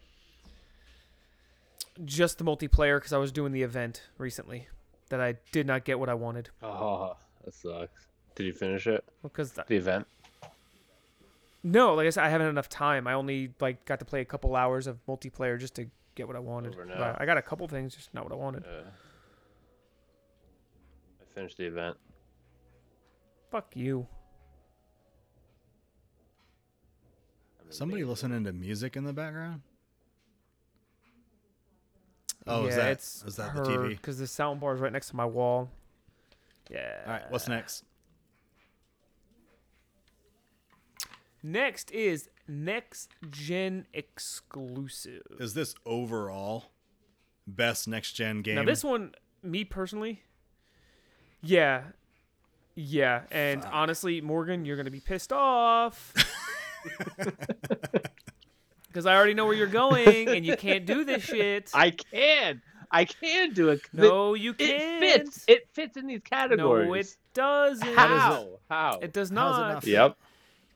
Just 2.05 2.38
the 2.38 2.43
multiplayer 2.43 2.97
because 2.97 3.13
I 3.13 3.17
was 3.17 3.31
doing 3.31 3.51
the 3.51 3.63
event 3.63 4.03
recently 4.19 4.67
that 5.09 5.19
I 5.19 5.38
did 5.51 5.65
not 5.65 5.84
get 5.84 5.97
what 5.99 6.07
I 6.07 6.13
wanted. 6.13 6.49
Oh, 6.61 7.17
that 7.43 7.55
sucks. 7.55 8.05
Did 8.35 8.45
you 8.45 8.53
finish 8.53 8.85
it? 8.85 9.03
Because 9.23 9.53
The 9.53 9.75
event? 9.75 10.05
no, 11.63 11.95
like 11.95 12.05
I 12.05 12.11
said, 12.11 12.25
I 12.25 12.29
haven't 12.29 12.45
had 12.45 12.51
enough 12.51 12.69
time. 12.69 13.07
I 13.07 13.13
only 13.13 13.51
like 13.59 13.84
got 13.85 13.97
to 13.97 14.05
play 14.05 14.21
a 14.21 14.25
couple 14.25 14.55
hours 14.55 14.85
of 14.85 15.03
multiplayer 15.07 15.59
just 15.59 15.73
to 15.77 15.88
get 16.13 16.27
what 16.27 16.35
I 16.35 16.39
wanted. 16.39 16.75
Over 16.75 16.85
But 16.85 16.99
now. 16.99 17.17
I 17.19 17.25
got 17.25 17.38
a 17.38 17.41
couple 17.41 17.67
things, 17.67 17.95
just 17.95 18.13
not 18.13 18.23
what 18.23 18.34
I 18.34 18.35
wanted. 18.35 18.65
Uh, 18.65 18.84
I 21.21 21.34
finished 21.34 21.57
the 21.57 21.65
event. 21.65 21.97
Fuck 23.49 23.75
you. 23.75 24.05
Somebody 27.69 28.03
listening 28.03 28.44
to 28.45 28.53
music 28.53 28.95
in 28.95 29.03
the 29.03 29.14
background? 29.14 29.61
Oh, 32.45 32.64
yeah, 32.64 32.69
is 32.69 32.76
that 32.76 32.91
it's 32.91 33.23
is 33.27 33.35
that 33.35 33.49
her, 33.49 33.64
the 33.64 33.69
TV? 33.69 33.89
Because 33.89 34.19
the 34.19 34.27
sound 34.27 34.60
bar 34.60 34.73
is 34.73 34.80
right 34.80 34.91
next 34.91 35.10
to 35.10 35.15
my 35.15 35.26
wall. 35.26 35.69
Yeah. 36.69 37.02
All 37.06 37.11
right, 37.14 37.23
what's 37.30 37.48
next? 37.48 37.84
Next 41.44 41.91
is 41.91 42.30
next 42.48 43.11
gen 43.30 43.85
exclusive. 43.94 45.23
Is 45.39 45.53
this 45.53 45.76
overall 45.85 46.72
best 47.45 47.88
next 47.88 48.14
gen 48.14 48.41
game? 48.41 48.56
Now 48.56 48.65
this 48.65 48.84
one, 48.84 49.14
me 49.44 49.64
personally, 49.64 50.23
yeah, 51.41 51.84
yeah, 52.76 53.22
and 53.31 53.64
honestly, 53.72 54.22
Morgan, 54.22 54.65
you're 54.65 54.77
gonna 54.77 54.91
be 54.91 54.99
pissed 54.99 55.31
off 55.31 56.14
because 58.88 59.05
I 59.05 59.15
already 59.15 59.34
know 59.34 59.45
where 59.45 59.55
you're 59.55 59.68
going, 59.68 60.30
and 60.30 60.45
you 60.45 60.55
can't 60.57 60.85
do 60.85 61.03
this 61.03 61.23
shit. 61.26 61.69
I 61.73 61.91
can. 61.91 62.61
I 62.89 63.03
can 63.05 63.51
do 63.53 63.69
it. 63.69 63.81
no, 63.91 64.34
you 64.34 64.53
can't. 64.53 65.03
it 65.03 65.19
fits. 65.23 65.45
It 65.47 65.68
fits 65.73 65.97
in 65.97 66.07
these 66.07 66.22
categories. 66.23 66.88
no, 66.88 66.93
it 66.93 67.15
doesn't. 67.34 67.95
How? 67.95 68.59
How? 68.69 68.99
It 69.01 69.11
does 69.14 69.30
How's 69.30 69.31
it 69.31 69.35
not. 69.35 69.73
not 69.73 69.85
Yep. 69.88 70.18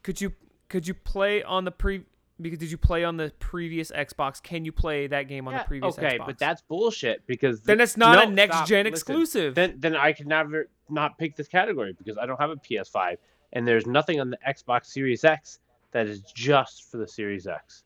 Could 0.04 0.20
you 0.22 0.34
could 0.68 0.88
you 0.88 0.94
play 0.94 1.42
on 1.44 1.64
the 1.66 1.72
pre? 1.72 2.04
Because 2.42 2.58
did 2.60 2.72
you 2.72 2.78
play 2.78 3.04
on 3.04 3.18
the 3.18 3.32
previous 3.40 3.92
Xbox? 3.92 4.42
Can 4.42 4.66
you 4.66 4.72
play 4.72 5.06
that 5.08 5.28
game 5.30 5.48
on 5.48 5.54
Yeah, 5.54 5.60
the 5.62 5.68
previous 5.68 5.96
Xbox? 5.96 6.04
okay, 6.04 6.18
Xbox? 6.18 6.26
but 6.26 6.38
that's 6.40 6.62
bullshit 6.64 7.26
because 7.28 7.62
Then 7.62 7.80
it's 7.80 7.96
not 7.98 8.28
a 8.28 8.32
next 8.32 8.56
stop, 8.58 8.68
gen 8.68 8.86
listen. 8.86 8.94
exclusive. 8.94 9.56
Then 9.56 9.76
then 9.78 9.96
I 9.96 10.12
can 10.12 10.28
never 10.28 10.68
not 10.90 11.18
pick 11.20 11.36
this 11.36 11.48
category 11.48 11.94
because 11.94 12.18
I 12.18 12.26
don't 12.26 12.40
have 12.42 12.50
a 12.50 12.56
PS5 12.56 13.18
and 13.54 13.66
there's 13.68 13.86
nothing 13.86 14.20
on 14.20 14.32
the 14.32 14.40
Xbox 14.46 14.88
Series 14.88 15.24
X 15.24 15.60
that 15.92 16.08
is 16.08 16.22
just 16.34 16.90
for 16.90 16.98
the 16.98 17.08
Series 17.08 17.48
X. 17.48 17.84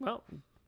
well, 0.00 0.22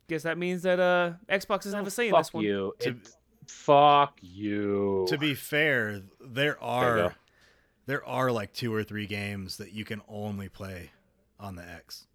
guess 0.08 0.22
that 0.22 0.38
means 0.38 0.62
that 0.62 0.78
uh 0.80 1.12
Xbox 1.28 1.62
doesn't 1.64 1.74
have 1.78 1.86
a 1.86 1.90
say 1.90 2.06
in 2.08 2.12
fuck 2.12 2.20
this 2.24 2.32
one. 2.34 2.42
Fuck 2.44 2.48
you. 2.48 2.74
To- 2.80 2.88
It- 2.90 3.08
fuck 3.46 4.18
you. 4.22 5.04
to 5.08 5.18
be 5.18 5.34
fair, 5.34 6.00
there 6.20 6.56
There 6.56 6.62
are 6.62 6.96
go. 6.96 7.12
there 7.86 8.04
are 8.04 8.30
like 8.32 8.52
two 8.52 8.72
or 8.74 8.82
three 8.84 9.06
games 9.06 9.56
that 9.58 9.72
you 9.72 9.84
can 9.84 10.00
only 10.08 10.48
play 10.48 10.90
on 11.40 11.56
the 11.56 11.62
X. 11.68 12.06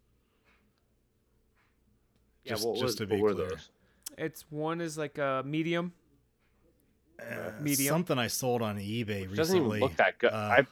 yeah, 2.44 2.54
just- 2.54 2.66
what, 2.66 2.74
just 2.76 2.84
was- 2.84 2.96
to 2.96 3.08
be 3.08 3.18
were 3.22 3.34
clear. 3.34 3.50
those? 3.50 3.70
It's 4.18 4.46
one 4.50 4.82
is 4.82 4.98
like 4.98 5.18
a 5.18 5.44
medium. 5.46 5.94
Uh, 7.22 7.52
Medium. 7.62 7.94
Something 7.94 8.18
I 8.18 8.28
sold 8.28 8.62
on 8.62 8.78
eBay 8.78 9.24
It 9.24 9.36
doesn't 9.36 9.56
recently. 9.58 9.78
even 9.80 9.90
look 9.90 9.96
that 9.98 10.18
good. 10.20 10.32
uh, 10.32 10.36
I, 10.38 10.68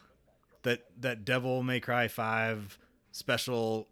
that 0.64 0.86
that 1.02 1.26
Devil 1.26 1.62
May 1.62 1.82
Cry 1.82 2.08
Five 2.08 2.78
special 3.18 3.88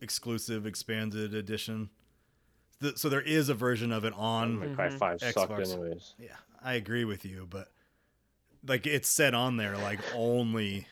exclusive 0.00 0.66
expanded 0.66 1.34
edition. 1.34 1.90
Th- 2.80 2.96
So 2.96 3.08
there 3.08 3.20
is 3.20 3.48
a 3.48 3.54
version 3.54 3.90
of 3.92 4.04
it 4.04 4.12
on. 4.14 4.54
Devil 4.60 4.68
May 4.68 4.74
Cry 4.74 4.88
Mhm. 4.88 4.98
5 4.98 5.20
sucked 5.20 5.36
Xbox. 5.50 5.72
anyways. 5.72 6.14
Yeah, 6.18 6.36
I 6.60 6.74
agree 6.74 7.04
with 7.04 7.24
you, 7.24 7.46
but 7.50 7.72
like 8.66 8.86
it's 8.86 9.08
said 9.08 9.34
on 9.34 9.56
there 9.56 9.76
like 9.76 9.98
only 10.14 10.86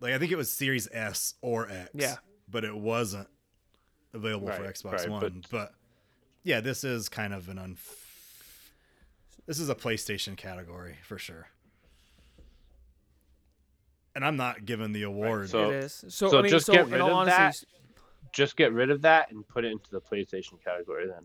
like 0.00 0.14
I 0.14 0.18
think 0.18 0.32
it 0.32 0.36
was 0.36 0.50
Series 0.50 0.88
S 0.92 1.34
or 1.42 1.68
X. 1.70 1.90
Yeah. 1.94 2.16
But 2.50 2.64
it 2.64 2.74
wasn't 2.74 3.28
available 4.14 4.50
for 4.52 4.62
Xbox 4.64 4.92
right, 4.92 5.08
One. 5.10 5.20
but- 5.20 5.50
But, 5.50 5.74
yeah, 6.44 6.60
this 6.60 6.82
is 6.84 7.08
kind 7.10 7.34
of 7.34 7.48
an 7.50 7.58
un. 7.58 7.76
This 9.44 9.58
is 9.58 9.68
a 9.68 9.74
PlayStation 9.74 10.36
category 10.36 10.96
for 11.04 11.18
sure. 11.18 11.48
And 14.18 14.24
I'm 14.24 14.36
not 14.36 14.64
giving 14.64 14.90
the 14.90 15.04
award. 15.04 15.48
so- 15.48 15.70
it 15.70 15.76
is. 15.84 15.92
So, 16.08 16.28
so 16.28 16.38
I 16.40 16.42
mean, 16.42 16.50
just 16.50 16.66
so 16.66 16.72
get 16.72 16.86
in 16.86 16.90
rid 16.90 17.00
all 17.02 17.10
of 17.10 17.28
honesty, 17.28 17.66
that. 17.70 18.32
Just 18.32 18.56
get 18.56 18.72
rid 18.72 18.90
of 18.90 19.02
that 19.02 19.30
and 19.30 19.46
put 19.46 19.64
it 19.64 19.70
into 19.70 19.92
the 19.92 20.00
PlayStation 20.00 20.60
category 20.64 21.06
then. 21.06 21.24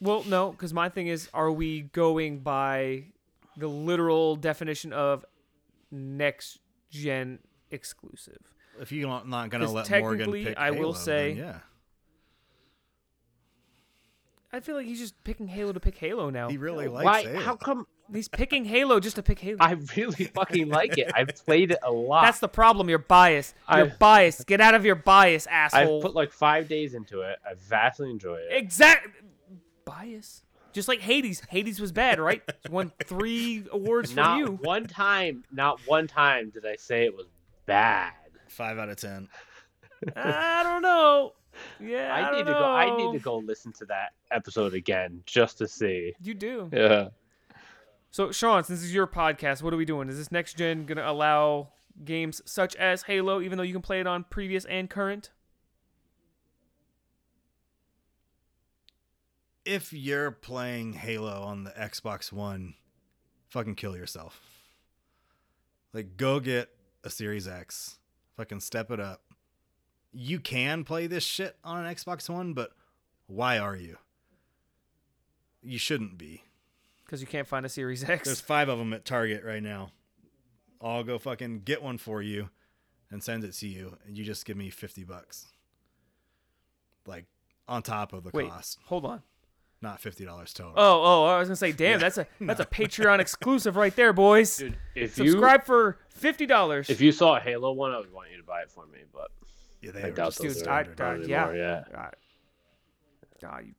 Well, 0.00 0.24
no, 0.24 0.50
because 0.50 0.74
my 0.74 0.88
thing 0.88 1.06
is, 1.06 1.30
are 1.32 1.52
we 1.52 1.82
going 1.82 2.40
by 2.40 3.04
the 3.56 3.68
literal 3.68 4.34
definition 4.34 4.92
of 4.92 5.24
next 5.92 6.58
gen 6.90 7.38
exclusive? 7.70 8.52
if 8.80 8.90
you're 8.90 9.08
not, 9.08 9.28
not 9.28 9.48
going 9.48 9.60
to 9.60 9.68
'Cause 9.68 9.88
let 9.88 10.00
Morgan 10.00 10.18
technically, 10.18 10.44
pick 10.46 10.58
I 10.58 10.72
will 10.72 10.92
say- 10.92 11.34
then 11.34 11.44
yeah, 11.44 11.58
I 14.52 14.58
feel 14.58 14.74
like 14.74 14.86
he's 14.86 14.98
just 14.98 15.22
picking 15.22 15.46
Halo 15.46 15.72
to 15.72 15.78
pick 15.78 15.96
Halo 15.98 16.30
now. 16.30 16.48
he 16.48 16.56
really 16.56 16.88
likes 16.88 17.04
Why? 17.04 17.22
Halo. 17.22 17.40
How 17.40 17.54
come? 17.56 17.86
He's 18.12 18.28
picking 18.28 18.64
Halo 18.64 19.00
just 19.00 19.16
to 19.16 19.22
pick 19.22 19.38
Halo. 19.38 19.58
I 19.60 19.72
really 19.96 20.24
fucking 20.24 20.68
like 20.68 20.98
it. 20.98 21.10
I've 21.14 21.34
played 21.46 21.70
it 21.72 21.78
a 21.82 21.90
lot. 21.90 22.22
That's 22.22 22.40
the 22.40 22.48
problem. 22.48 22.88
You're 22.88 22.98
biased. 22.98 23.54
You're 23.70 23.86
I've- 23.86 23.94
biased. 23.98 24.46
Get 24.46 24.60
out 24.60 24.74
of 24.74 24.84
your 24.84 24.94
bias, 24.94 25.46
asshole. 25.46 25.96
I've 25.98 26.02
put 26.02 26.14
like 26.14 26.32
five 26.32 26.68
days 26.68 26.94
into 26.94 27.20
it. 27.22 27.38
I 27.44 27.54
vastly 27.54 28.10
enjoy 28.10 28.36
it. 28.36 28.48
exact 28.50 29.08
bias. 29.84 30.42
Just 30.72 30.88
like 30.88 31.00
Hades. 31.00 31.42
Hades 31.50 31.80
was 31.80 31.92
bad, 31.92 32.18
right? 32.18 32.42
It's 32.48 32.70
won 32.70 32.92
three 33.04 33.64
awards 33.70 34.12
from 34.12 34.38
you. 34.38 34.44
Not 34.44 34.50
you. 34.52 34.58
one 34.62 34.86
time, 34.86 35.44
not 35.52 35.80
one 35.86 36.06
time 36.06 36.50
did 36.50 36.64
I 36.64 36.76
say 36.76 37.04
it 37.04 37.14
was 37.14 37.26
bad. 37.66 38.12
Five 38.48 38.78
out 38.78 38.88
of 38.88 38.96
ten. 38.96 39.28
I 40.16 40.62
don't 40.62 40.82
know. 40.82 41.34
Yeah, 41.78 42.14
I, 42.14 42.20
I, 42.20 42.30
need 42.30 42.44
don't 42.44 42.46
to 42.46 42.52
go. 42.52 42.64
I 42.64 42.96
need 42.96 43.12
to 43.18 43.22
go 43.22 43.36
listen 43.38 43.72
to 43.74 43.84
that 43.86 44.12
episode 44.30 44.72
again 44.72 45.22
just 45.26 45.58
to 45.58 45.68
see. 45.68 46.14
You 46.22 46.32
do. 46.34 46.70
Yeah. 46.72 47.08
So, 48.12 48.30
Sean, 48.30 48.62
since 48.62 48.80
this 48.80 48.88
is 48.88 48.94
your 48.94 49.06
podcast, 49.06 49.62
what 49.62 49.72
are 49.72 49.78
we 49.78 49.86
doing? 49.86 50.10
Is 50.10 50.18
this 50.18 50.30
next 50.30 50.58
gen 50.58 50.84
going 50.84 50.98
to 50.98 51.10
allow 51.10 51.70
games 52.04 52.42
such 52.44 52.76
as 52.76 53.04
Halo, 53.04 53.40
even 53.40 53.56
though 53.56 53.64
you 53.64 53.72
can 53.72 53.80
play 53.80 54.00
it 54.00 54.06
on 54.06 54.26
previous 54.28 54.66
and 54.66 54.90
current? 54.90 55.30
If 59.64 59.94
you're 59.94 60.30
playing 60.30 60.92
Halo 60.92 61.40
on 61.40 61.64
the 61.64 61.70
Xbox 61.70 62.30
One, 62.30 62.74
fucking 63.48 63.76
kill 63.76 63.96
yourself. 63.96 64.42
Like, 65.94 66.18
go 66.18 66.38
get 66.38 66.68
a 67.04 67.08
Series 67.08 67.48
X. 67.48 67.98
Fucking 68.36 68.60
step 68.60 68.90
it 68.90 69.00
up. 69.00 69.22
You 70.12 70.38
can 70.38 70.84
play 70.84 71.06
this 71.06 71.24
shit 71.24 71.56
on 71.64 71.82
an 71.82 71.94
Xbox 71.94 72.28
One, 72.28 72.52
but 72.52 72.72
why 73.26 73.56
are 73.58 73.76
you? 73.76 73.96
You 75.62 75.78
shouldn't 75.78 76.18
be. 76.18 76.42
Because 77.12 77.20
you 77.20 77.26
can't 77.26 77.46
find 77.46 77.66
a 77.66 77.68
Series 77.68 78.02
X. 78.08 78.24
There's 78.24 78.40
five 78.40 78.70
of 78.70 78.78
them 78.78 78.94
at 78.94 79.04
Target 79.04 79.44
right 79.44 79.62
now. 79.62 79.90
I'll 80.80 81.04
go 81.04 81.18
fucking 81.18 81.60
get 81.66 81.82
one 81.82 81.98
for 81.98 82.22
you 82.22 82.48
and 83.10 83.22
send 83.22 83.44
it 83.44 83.52
to 83.52 83.68
you, 83.68 83.98
and 84.06 84.16
you 84.16 84.24
just 84.24 84.46
give 84.46 84.56
me 84.56 84.70
50 84.70 85.04
bucks. 85.04 85.44
Like, 87.06 87.26
on 87.68 87.82
top 87.82 88.14
of 88.14 88.24
the 88.24 88.30
Wait, 88.32 88.48
cost. 88.48 88.78
hold 88.86 89.04
on. 89.04 89.20
Not 89.82 90.00
$50 90.00 90.24
total. 90.54 90.72
Oh, 90.74 91.02
oh, 91.04 91.24
I 91.26 91.38
was 91.38 91.48
gonna 91.48 91.56
say, 91.56 91.72
damn, 91.72 91.92
Yeah. 91.92 91.96
that's 91.98 92.16
a 92.16 92.26
that's 92.40 92.60
a 92.60 92.64
Patreon 92.64 93.18
exclusive 93.18 93.76
right 93.76 93.94
there, 93.94 94.14
boys. 94.14 94.56
Dude, 94.56 94.78
if 94.94 95.14
Subscribe 95.14 95.64
for 95.64 95.98
fifty 96.08 96.46
dollars. 96.46 96.88
if 96.88 97.02
you 97.02 97.12
saw 97.12 97.36
a 97.36 97.40
Halo 97.40 97.72
one, 97.72 97.90
I 97.92 97.98
would 97.98 98.10
want 98.10 98.30
you 98.30 98.38
to 98.38 98.42
buy 98.42 98.62
it 98.62 98.70
for 98.70 98.86
me, 98.86 99.00
but 99.12 99.30
yeah, 99.82 99.90
they 99.90 100.04
I 100.04 100.10
doubt 100.10 100.28
just 100.28 100.40
those 100.40 100.56
Dude, 100.60 100.66
are 100.68 100.78
I- 100.78 100.84
$100. 100.84 101.00
I- 101.00 101.14
anymore, 101.16 101.56
yeah. 101.56 101.84
yeah. 103.42 103.60
You- 103.60 103.74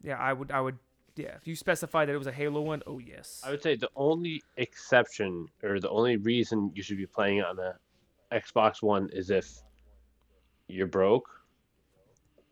yeah, 0.00 0.16
I 0.16 0.32
would, 0.32 0.50
I 0.52 0.60
would, 0.62 0.78
yeah. 1.18 1.34
If 1.36 1.46
you 1.46 1.56
specify 1.56 2.04
that 2.04 2.12
it 2.12 2.18
was 2.18 2.26
a 2.26 2.32
Halo 2.32 2.60
one, 2.60 2.82
oh 2.86 2.98
yes. 2.98 3.42
I 3.44 3.50
would 3.50 3.62
say 3.62 3.76
the 3.76 3.90
only 3.96 4.42
exception 4.56 5.48
or 5.62 5.80
the 5.80 5.90
only 5.90 6.16
reason 6.16 6.70
you 6.74 6.82
should 6.82 6.96
be 6.96 7.06
playing 7.06 7.38
it 7.38 7.44
on 7.44 7.56
the 7.56 7.74
Xbox 8.32 8.82
One 8.82 9.08
is 9.12 9.30
if 9.30 9.48
you're 10.68 10.86
broke 10.86 11.28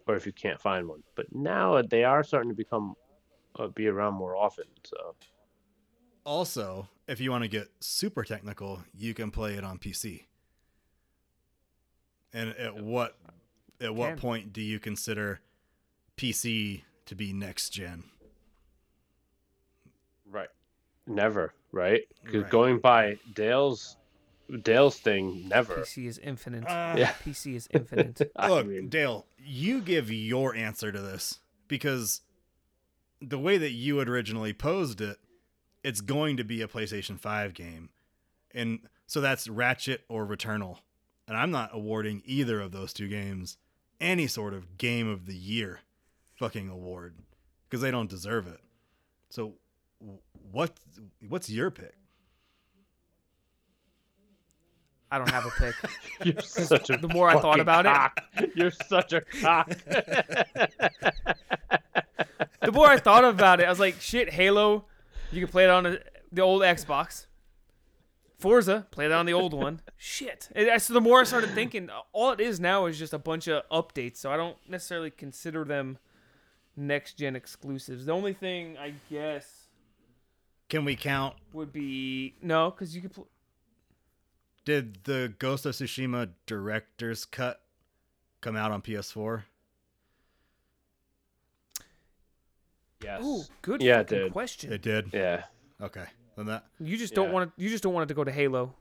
or 0.07 0.17
if 0.17 0.27
you 0.27 0.33
can't 0.33 0.61
find 0.61 0.89
one. 0.89 1.03
But 1.15 1.27
now 1.33 1.81
they 1.83 2.05
are 2.05 2.23
starting 2.23 2.51
to 2.51 2.57
become 2.57 2.95
uh, 3.59 3.69
be 3.69 3.87
around 3.87 4.15
more 4.15 4.37
often. 4.37 4.65
So 4.85 5.15
Also, 6.25 6.89
if 7.09 7.21
you 7.21 7.31
want 7.31 7.45
to 7.45 7.49
get 7.49 7.69
super 7.81 8.25
technical, 8.25 8.83
you 8.95 9.15
can 9.15 9.31
play 9.31 9.55
it 9.55 9.65
on 9.65 9.79
PC. 9.79 10.25
And 12.33 12.51
at 12.57 12.77
what 12.77 13.17
at 13.81 13.95
what 13.95 14.19
point 14.19 14.53
do 14.53 14.61
you 14.61 14.79
consider 14.79 15.41
PC 16.17 16.83
to 17.07 17.15
be 17.15 17.33
next 17.33 17.71
gen? 17.71 18.05
Right, 21.07 21.15
never 21.17 21.53
right 21.73 22.03
because 22.25 22.43
Right. 22.43 22.51
going 22.51 22.79
by 22.79 23.19
Dale's 23.35 23.97
Dale's 24.63 24.97
thing, 24.99 25.49
never. 25.49 25.77
PC 25.79 26.07
is 26.07 26.19
infinite. 26.19 26.65
Uh, 26.65 26.95
yeah. 26.97 27.13
PC 27.25 27.57
is 27.57 27.69
infinite. 27.73 28.21
Look, 28.49 28.67
mean, 28.67 28.89
Dale, 28.89 29.27
you 29.39 29.81
give 29.81 30.09
your 30.11 30.55
answer 30.55 30.93
to 30.93 31.01
this 31.01 31.41
because 31.67 32.21
the 33.21 33.39
way 33.41 33.59
that 33.59 33.73
you 33.73 33.99
had 33.99 34.09
originally 34.09 34.53
posed 34.53 35.01
it, 35.01 35.17
it's 35.83 36.01
going 36.01 36.37
to 36.37 36.45
be 36.45 36.63
a 36.63 36.69
PlayStation 36.69 37.19
5 37.19 37.55
game. 37.55 37.89
And 38.55 38.81
so 39.09 39.21
that's 39.21 39.49
Ratchet 39.49 40.03
or 40.09 40.25
Returnal. 40.25 40.79
And 41.27 41.37
I'm 41.37 41.51
not 41.51 41.71
awarding 41.73 42.23
either 42.25 42.61
of 42.61 42.71
those 42.71 42.93
two 42.93 43.09
games 43.09 43.59
any 44.01 44.29
sort 44.29 44.55
of 44.55 44.79
game 44.79 45.09
of 45.09 45.27
the 45.27 45.35
year 45.35 45.81
fucking 46.37 46.69
award 46.69 47.17
because 47.69 47.81
they 47.83 47.91
don't 47.91 48.09
deserve 48.11 48.47
it. 48.47 48.61
So 49.31 49.43
w- 49.43 49.59
what 50.53 50.73
what's 51.29 51.49
your 51.51 51.71
pick? 51.71 51.95
I 55.11 55.19
don't 55.19 55.31
have 55.31 55.47
a 55.47 55.51
pick. 55.51 55.75
you're 56.25 56.41
such 56.43 56.91
a 56.91 56.97
the 56.97 57.09
more 57.09 57.29
I 57.29 57.35
thought 57.35 57.59
fucking 57.59 57.61
about 57.61 58.13
it- 58.39 58.51
you're 58.57 58.71
such 58.73 59.13
a 59.13 59.21
cock. 59.21 59.69
the 62.63 62.73
more 62.73 62.89
I 62.89 62.99
thought 62.99 63.25
about 63.25 63.61
it, 63.61 63.67
I 63.67 63.71
was 63.71 63.79
like, 63.81 64.01
shit, 64.01 64.31
Halo, 64.33 64.85
you 65.31 65.41
can 65.41 65.51
play 65.51 65.65
it 65.65 65.71
on 65.71 65.87
a, 65.87 65.99
the 66.33 66.43
old 66.43 66.63
Xbox. 66.63 67.27
Forza, 68.39 68.87
play 68.91 69.07
it 69.07 69.13
on 69.13 69.25
the 69.27 69.33
old 69.33 69.55
one. 69.63 69.81
Shit. 69.97 70.49
And 70.55 70.83
so 70.83 70.93
the 70.93 71.01
more 71.01 71.21
I 71.21 71.25
started 71.25 71.51
thinking, 71.51 71.89
all 72.13 72.33
it 72.33 72.41
is 72.41 72.61
now 72.61 72.87
is 72.87 72.99
just 72.99 73.13
a 73.15 73.19
bunch 73.19 73.49
of 73.49 73.63
updates. 73.71 74.19
So 74.19 74.31
I 74.31 74.37
don't 74.37 74.57
necessarily 74.69 75.11
consider 75.11 75.65
them 75.65 75.99
next 76.77 77.15
gen 77.15 77.35
exclusives. 77.37 78.05
The 78.07 78.13
only 78.13 78.35
thing 78.35 78.77
I 78.77 78.93
guess 79.11 79.66
Can 80.69 80.85
we 80.85 80.97
count 80.97 81.35
would 81.53 81.73
be 81.73 82.35
no, 82.43 82.71
because 82.71 82.95
you 82.95 83.03
could. 83.03 83.13
Pl- 83.13 83.29
Did 84.65 84.99
the 85.05 85.33
Ghost 85.39 85.65
of 85.65 85.75
Tsushima 85.75 86.31
director's 86.47 87.25
cut 87.25 87.61
come 88.41 88.57
out 88.57 88.73
on 88.73 88.83
PS4? 88.83 89.45
yes. 93.03 93.23
Ooh, 93.23 93.43
good 93.63 93.81
Yeah, 93.83 94.01
it 94.01 94.09
fucking 94.09 94.19
did. 94.25 94.33
question. 94.33 94.73
It 94.73 94.83
did. 94.83 95.11
Yeah. 95.13 95.45
Okay. 95.81 96.05
Then 96.37 96.47
that 96.47 96.67
You 96.81 96.97
just 96.97 97.15
don't 97.15 97.29
Yeah. 97.29 97.33
want 97.35 97.57
to. 97.57 97.63
You 97.63 97.71
just 97.71 97.83
don't 97.85 97.95
want 97.95 98.05
it 98.05 98.09
to 98.09 98.15
go 98.15 98.25
to 98.25 98.33
Halo. 98.33 98.75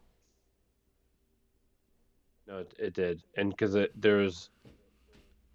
No, 2.48 2.60
it, 2.60 2.74
it 2.78 2.94
did, 2.94 3.24
and 3.38 3.50
because 3.50 3.74
it 3.76 3.92
there 4.00 4.18
was, 4.18 4.50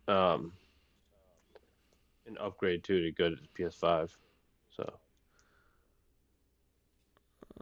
um, 0.08 0.52
an 2.26 2.36
upgrade 2.38 2.82
too 2.82 3.00
to 3.02 3.12
go 3.12 3.30
to 3.30 3.36
PS5. 3.56 4.10
So 4.70 4.92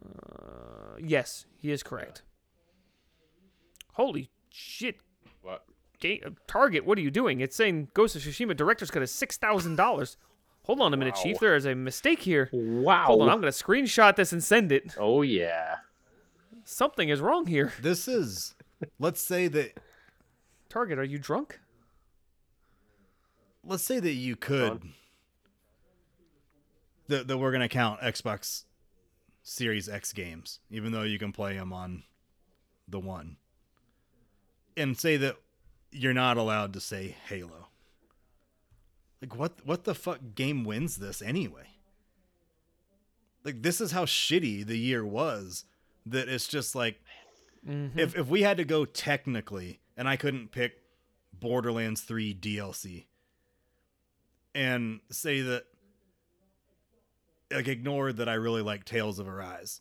Uh, 0.04 0.96
yes, 1.00 1.46
he 1.56 1.70
is 1.70 1.82
correct. 1.82 2.22
Holy 3.94 4.30
shit! 4.50 4.96
what? 5.42 5.64
Ga- 6.00 6.22
uh, 6.24 6.30
Target, 6.46 6.84
what 6.86 6.98
are 6.98 7.00
you 7.00 7.10
doing? 7.10 7.40
It's 7.40 7.56
saying 7.56 7.88
Ghost 7.94 8.14
of 8.16 8.22
Tsushima 8.22 8.56
director's 8.56 8.90
cut 8.90 9.02
is 9.02 9.10
six 9.10 9.36
thousand 9.36 9.76
dollars. 9.76 10.16
Hold 10.62 10.80
on 10.80 10.92
a 10.92 10.96
minute, 10.96 11.14
Wow. 11.16 11.22
Chief. 11.22 11.38
There 11.40 11.56
is 11.56 11.64
a 11.64 11.74
mistake 11.74 12.20
here. 12.20 12.48
Wow. 12.52 13.06
Hold 13.06 13.22
on, 13.22 13.28
I'm 13.30 13.40
gonna 13.40 13.50
screenshot 13.52 14.16
this 14.16 14.32
and 14.32 14.44
send 14.44 14.70
it. 14.70 14.94
Oh 14.98 15.22
yeah. 15.22 15.76
Something 16.64 17.08
is 17.08 17.20
wrong 17.20 17.46
here. 17.46 17.72
this 17.80 18.06
is 18.06 18.54
let's 18.98 19.20
say 19.20 19.48
that 19.48 19.78
Target, 20.68 20.98
are 20.98 21.04
you 21.04 21.18
drunk? 21.18 21.60
let's 23.64 23.82
say 23.82 23.98
that 24.00 24.12
you 24.12 24.36
could 24.36 24.82
that, 27.08 27.26
that 27.26 27.38
we're 27.38 27.52
gonna 27.52 27.68
count 27.68 28.00
Xbox 28.00 28.64
Series 29.48 29.88
X 29.88 30.12
games, 30.12 30.60
even 30.70 30.92
though 30.92 31.02
you 31.04 31.18
can 31.18 31.32
play 31.32 31.54
them 31.56 31.72
on 31.72 32.02
the 32.86 33.00
one, 33.00 33.36
and 34.76 34.96
say 34.98 35.16
that 35.16 35.36
you're 35.90 36.12
not 36.12 36.36
allowed 36.36 36.74
to 36.74 36.80
say 36.80 37.16
Halo. 37.28 37.68
Like 39.22 39.34
what? 39.34 39.64
What 39.64 39.84
the 39.84 39.94
fuck 39.94 40.20
game 40.34 40.64
wins 40.64 40.96
this 40.96 41.22
anyway? 41.22 41.68
Like 43.42 43.62
this 43.62 43.80
is 43.80 43.92
how 43.92 44.04
shitty 44.04 44.66
the 44.66 44.78
year 44.78 45.04
was. 45.04 45.64
That 46.04 46.28
it's 46.28 46.46
just 46.46 46.74
like 46.74 47.00
Mhm. 47.66 47.96
if 47.98 48.16
if 48.16 48.28
we 48.28 48.42
had 48.42 48.58
to 48.58 48.64
go 48.64 48.84
technically, 48.84 49.80
and 49.96 50.06
I 50.08 50.16
couldn't 50.16 50.48
pick 50.52 50.82
Borderlands 51.32 52.02
3 52.02 52.34
DLC 52.34 53.06
and 54.54 55.00
say 55.10 55.40
that 55.40 55.64
like 57.50 57.68
ignore 57.68 58.12
that 58.12 58.28
I 58.28 58.34
really 58.34 58.62
like 58.62 58.84
Tales 58.84 59.18
of 59.18 59.28
Arise. 59.28 59.80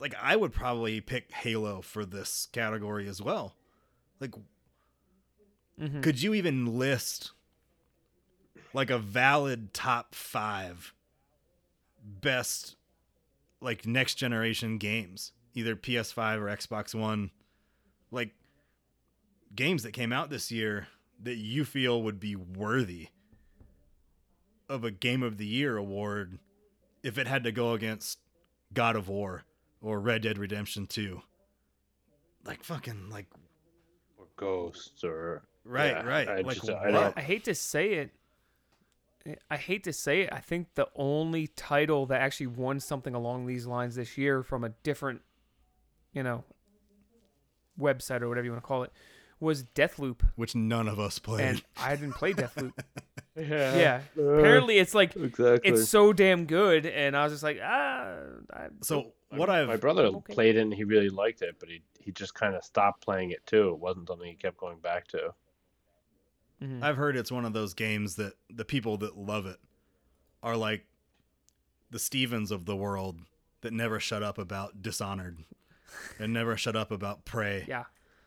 Like 0.00 0.14
I 0.20 0.36
would 0.36 0.52
probably 0.52 1.00
pick 1.00 1.30
Halo 1.32 1.80
for 1.82 2.04
this 2.04 2.48
category 2.52 3.08
as 3.08 3.20
well. 3.22 3.56
Like 4.20 4.32
Mhm. 5.80 6.02
could 6.02 6.22
you 6.22 6.34
even 6.34 6.78
list 6.78 7.32
like 8.72 8.90
a 8.90 8.98
valid 8.98 9.74
top 9.74 10.14
5 10.14 10.94
best 12.02 12.76
like 13.60 13.86
next 13.86 14.14
generation 14.16 14.78
games, 14.78 15.32
either 15.54 15.74
PS5 15.76 16.40
or 16.40 16.46
Xbox 16.46 16.94
One? 16.94 17.30
Like 18.10 18.34
games 19.54 19.82
that 19.82 19.92
came 19.92 20.12
out 20.12 20.30
this 20.30 20.50
year 20.52 20.88
that 21.20 21.36
you 21.36 21.64
feel 21.64 22.02
would 22.02 22.20
be 22.20 22.36
worthy 22.36 23.08
of 24.68 24.84
a 24.84 24.90
game 24.90 25.22
of 25.22 25.38
the 25.38 25.46
year 25.46 25.76
award 25.76 26.38
if 27.04 27.18
it 27.18 27.26
had 27.28 27.44
to 27.44 27.52
go 27.52 27.72
against 27.74 28.18
God 28.72 28.96
of 28.96 29.08
War 29.08 29.44
or 29.80 30.00
Red 30.00 30.22
Dead 30.22 30.38
Redemption 30.38 30.86
2. 30.86 31.20
Like 32.44 32.64
fucking 32.64 33.10
like 33.10 33.26
Or 34.18 34.26
ghosts 34.36 35.04
or 35.04 35.44
right, 35.64 35.88
Yeah, 35.92 36.02
right. 36.02 36.28
I 36.28 36.40
like 36.40 36.56
just- 36.56 36.70
I 36.70 36.90
what? 36.90 37.00
don't- 37.00 37.18
I 37.18 37.20
hate 37.20 37.44
to 37.44 37.54
say 37.54 37.94
it. 37.94 38.10
I 39.50 39.56
hate 39.56 39.84
to 39.84 39.92
say 39.92 40.22
it. 40.22 40.32
I 40.32 40.40
think 40.40 40.74
the 40.74 40.88
only 40.96 41.46
title 41.46 42.04
that 42.06 42.20
actually 42.20 42.48
won 42.48 42.78
something 42.80 43.14
along 43.14 43.46
these 43.46 43.64
lines 43.66 43.94
this 43.94 44.18
year 44.18 44.42
from 44.42 44.64
a 44.64 44.68
different, 44.82 45.22
you 46.12 46.22
know, 46.22 46.44
website 47.78 48.20
or 48.22 48.28
whatever 48.28 48.44
you 48.44 48.50
want 48.52 48.62
to 48.62 48.66
call 48.66 48.82
it, 48.82 48.92
was 49.40 49.64
Deathloop, 49.64 50.20
which 50.36 50.54
none 50.54 50.88
of 50.88 50.98
us 51.00 51.18
played. 51.18 51.44
and 51.44 51.62
I 51.76 51.96
didn't 51.96 52.14
play 52.14 52.32
Deathloop. 52.32 52.72
yeah, 53.36 53.76
yeah, 53.76 54.00
apparently 54.16 54.78
it's 54.78 54.94
like 54.94 55.14
exactly. 55.16 55.70
it's 55.72 55.88
so 55.88 56.12
damn 56.12 56.46
good, 56.46 56.86
and 56.86 57.16
I 57.16 57.24
was 57.24 57.32
just 57.32 57.42
like, 57.42 57.58
ah. 57.62 58.14
I, 58.52 58.68
so 58.82 59.12
what 59.30 59.50
I've 59.50 59.66
my 59.68 59.76
brother 59.76 60.04
Okay. 60.06 60.32
played 60.34 60.56
it 60.56 60.60
and 60.60 60.72
he 60.72 60.84
really 60.84 61.08
liked 61.10 61.42
it, 61.42 61.56
but 61.58 61.68
he 61.68 61.82
he 61.98 62.12
just 62.12 62.34
kind 62.34 62.54
of 62.54 62.62
stopped 62.64 63.02
playing 63.04 63.30
it 63.32 63.44
too. 63.46 63.70
It 63.70 63.78
wasn't 63.78 64.08
something 64.08 64.28
he 64.28 64.34
kept 64.36 64.56
going 64.56 64.78
back 64.78 65.08
to. 65.08 65.34
Mhm. 66.62 66.82
I've 66.82 66.96
heard 66.96 67.16
it's 67.16 67.32
one 67.32 67.44
of 67.44 67.52
those 67.52 67.74
games 67.74 68.16
that 68.16 68.34
the 68.48 68.64
people 68.64 68.96
that 68.98 69.16
love 69.16 69.46
it 69.46 69.58
are 70.42 70.56
like 70.56 70.86
the 71.90 71.98
Stevens 71.98 72.50
of 72.50 72.64
the 72.66 72.76
world 72.76 73.20
that 73.62 73.72
never 73.72 73.98
shut 73.98 74.22
up 74.22 74.38
about 74.38 74.82
Dishonored 74.82 75.38
and 76.18 76.32
never 76.32 76.56
shut 76.56 76.76
up 76.76 76.90
about 76.90 77.24
Prey. 77.24 77.64
yeah, 77.66 77.84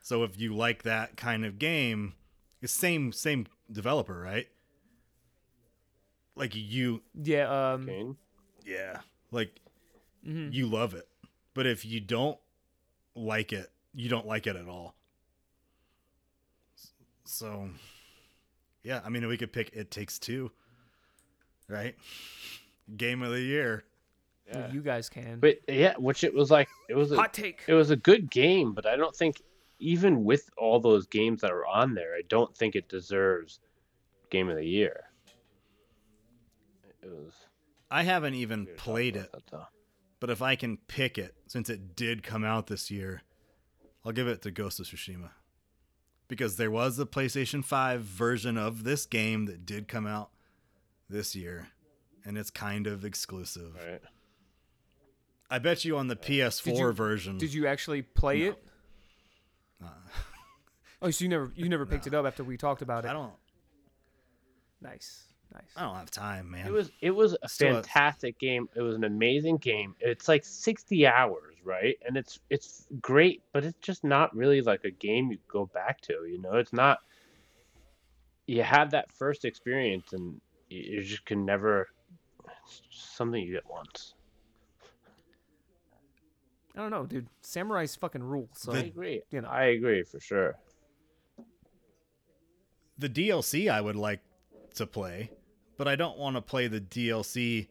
So 0.08 0.24
if 0.24 0.40
you 0.40 0.56
like 0.56 0.84
that 0.84 1.18
kind 1.18 1.44
of 1.44 1.60
game, 1.60 2.14
it's 2.62 2.72
same 2.72 3.12
same 3.12 3.46
developer, 3.70 4.18
right? 4.18 4.48
Like 6.34 6.56
you 6.56 7.02
yeah. 7.14 7.74
Um, 7.74 7.86
Kane? 7.86 8.16
yeah, 8.66 9.02
like 9.32 9.60
mhm. 10.26 10.54
you 10.54 10.66
love 10.68 10.94
it. 10.94 11.10
But 11.54 11.66
if 11.66 11.84
you 11.84 12.00
don't 12.00 12.38
like 13.16 13.52
it, 13.52 13.70
you 13.94 14.08
don't 14.08 14.26
like 14.26 14.48
it 14.48 14.56
at 14.56 14.70
all. 14.70 14.96
So 17.26 17.68
yeah, 18.84 19.02
I 19.04 19.10
mean 19.10 19.28
we 19.28 19.36
could 19.36 19.52
pick 19.52 19.72
It 19.74 19.92
Takes 19.92 20.20
Two. 20.20 20.54
Right? 21.68 21.98
Game 22.96 23.22
of 23.24 23.32
the 23.32 23.42
year. 23.42 23.84
Yeah. 24.48 24.72
You 24.72 24.80
guys 24.80 25.10
can. 25.10 25.42
But 25.42 25.58
yeah, 25.68 25.96
which 25.98 26.24
it 26.24 26.34
was 26.34 26.50
like 26.50 26.70
it 26.88 26.96
was 26.96 27.12
a 27.12 27.18
Hot 27.18 27.34
take. 27.34 27.64
it 27.68 27.74
was 27.74 27.90
a 27.90 27.98
good 27.98 28.32
game, 28.32 28.72
but 28.72 28.86
I 28.86 28.96
don't 28.96 29.14
think 29.14 29.42
even 29.80 30.24
with 30.24 30.50
all 30.58 30.80
those 30.80 31.06
games 31.08 31.42
that 31.42 31.52
are 31.52 31.66
on 31.66 31.94
there, 31.94 32.14
I 32.16 32.22
don't 32.30 32.56
think 32.56 32.76
it 32.76 32.90
deserves 32.90 33.60
game 34.30 34.50
of 34.50 34.58
the 34.58 34.66
year. 34.66 35.06
It 37.02 37.10
was 37.10 37.34
I 37.90 38.04
haven't 38.04 38.34
even 38.36 38.62
we 38.62 38.66
were 38.66 38.78
talking 38.78 38.92
played 38.94 39.16
it, 39.16 39.32
that, 39.52 39.68
but 40.20 40.30
if 40.30 40.42
I 40.42 40.56
can 40.56 40.78
pick 40.88 41.18
it 41.18 41.36
since 41.48 41.70
it 41.70 41.96
did 41.96 42.22
come 42.24 42.44
out 42.44 42.68
this 42.68 42.92
year, 42.92 43.22
I'll 44.04 44.12
give 44.12 44.28
it 44.28 44.42
to 44.42 44.52
Ghost 44.52 44.80
of 44.80 44.88
Tsushima. 44.88 45.30
Because 46.28 46.58
there 46.58 46.72
was 46.72 47.00
a 47.00 47.06
PlayStation 47.06 47.64
5 47.64 48.02
version 48.02 48.58
of 48.58 48.84
this 48.84 49.06
game 49.06 49.46
that 49.46 49.66
did 49.66 49.88
come 49.88 50.06
out 50.06 50.30
this 51.10 51.34
year, 51.38 51.70
and 52.26 52.38
it's 52.38 52.50
kind 52.50 52.86
of 52.86 53.06
exclusive. 53.06 53.76
Right. 53.76 54.02
I 55.50 55.60
bet 55.60 55.86
you 55.86 55.98
on 55.98 56.08
the 56.10 56.18
PS4 56.18 56.64
Did 56.66 56.78
you- 56.78 56.92
version. 56.92 57.38
Did 57.38 57.54
you 57.54 57.68
actually 57.68 58.02
play 58.02 58.42
No. 58.42 58.50
it? 58.50 58.64
Oh, 61.00 61.12
so 61.12 61.24
you 61.24 61.30
never 61.30 61.52
you 61.56 61.70
never 61.70 61.86
picked 61.86 62.08
it 62.08 62.16
up 62.16 62.26
after 62.26 62.44
we 62.44 62.58
talked 62.58 62.82
about 62.82 63.06
it. 63.06 63.10
I 63.10 63.14
don't. 63.14 63.32
Nice, 64.82 65.26
nice. 65.54 65.70
I 65.76 65.82
don't 65.84 65.96
have 65.96 66.10
time, 66.10 66.50
man. 66.50 66.66
It 66.66 66.72
was 66.72 66.90
it 67.02 67.12
was 67.12 67.38
a 67.44 67.48
Still, 67.48 67.68
it's- 67.78 67.86
fantastic 67.86 68.40
game. 68.40 68.68
It 68.76 68.82
was 68.82 68.96
an 68.96 69.04
amazing 69.04 69.58
game. 69.58 69.96
It's 70.00 70.28
like 70.28 70.44
60 70.44 71.06
hours, 71.06 71.56
right? 71.64 71.96
And 72.06 72.18
it's 72.18 72.40
it's 72.50 72.88
great, 73.00 73.44
but 73.54 73.64
it's 73.64 73.78
just 73.80 74.04
not 74.04 74.36
really 74.36 74.62
like 74.62 74.86
a 74.86 74.90
game 74.92 75.30
you 75.32 75.38
go 75.48 75.68
back 75.68 76.02
to, 76.02 76.14
you 76.28 76.42
know? 76.42 76.54
It's 76.54 76.74
not 76.74 76.98
you 78.48 78.64
have 78.64 78.90
that 78.92 79.12
first 79.12 79.46
experience 79.46 80.14
and 80.14 80.42
you, 80.70 80.80
you 80.98 81.04
just 81.04 81.26
can 81.26 81.46
never 81.46 81.90
it's 82.66 82.80
just 82.90 83.16
something 83.16 83.40
you 83.44 83.54
get 83.54 83.70
once. 83.70 84.16
I 86.78 86.82
don't 86.82 86.92
know, 86.92 87.08
dude. 87.08 87.28
Samurai's 87.42 87.96
fucking 87.96 88.24
rule. 88.24 88.50
So 88.54 88.72
I 88.72 88.80
agree. 88.80 89.24
you 89.32 89.42
know. 89.42 89.50
I 89.50 89.66
agree 89.66 90.04
for 90.04 90.20
sure. 90.20 90.56
the 92.98 93.10
DLC 93.10 93.70
I 93.72 93.82
would 93.82 93.96
like 93.96 94.22
to 94.76 94.86
play, 94.86 95.32
but 95.78 95.88
I 95.88 95.96
don't 95.96 96.18
want 96.18 96.36
to 96.36 96.42
play 96.42 96.68
the 96.68 96.82
DLC 96.82 97.68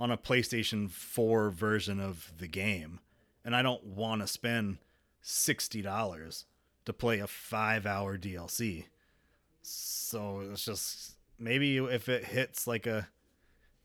on 0.00 0.10
a 0.10 0.16
PlayStation 0.16 0.90
4 0.90 1.50
version 1.50 2.00
of 2.00 2.32
the 2.38 2.48
game. 2.48 3.00
And 3.44 3.56
I 3.56 3.62
don't 3.62 3.84
want 3.84 4.20
to 4.20 4.26
spend 4.26 4.78
$60 5.24 6.44
to 6.84 6.92
play 6.92 7.20
a 7.20 7.26
5-hour 7.26 8.18
DLC. 8.18 8.84
So 9.62 10.40
it's 10.52 10.64
just 10.64 11.16
maybe 11.38 11.78
if 11.78 12.08
it 12.08 12.24
hits 12.24 12.66
like 12.66 12.86
a 12.86 13.08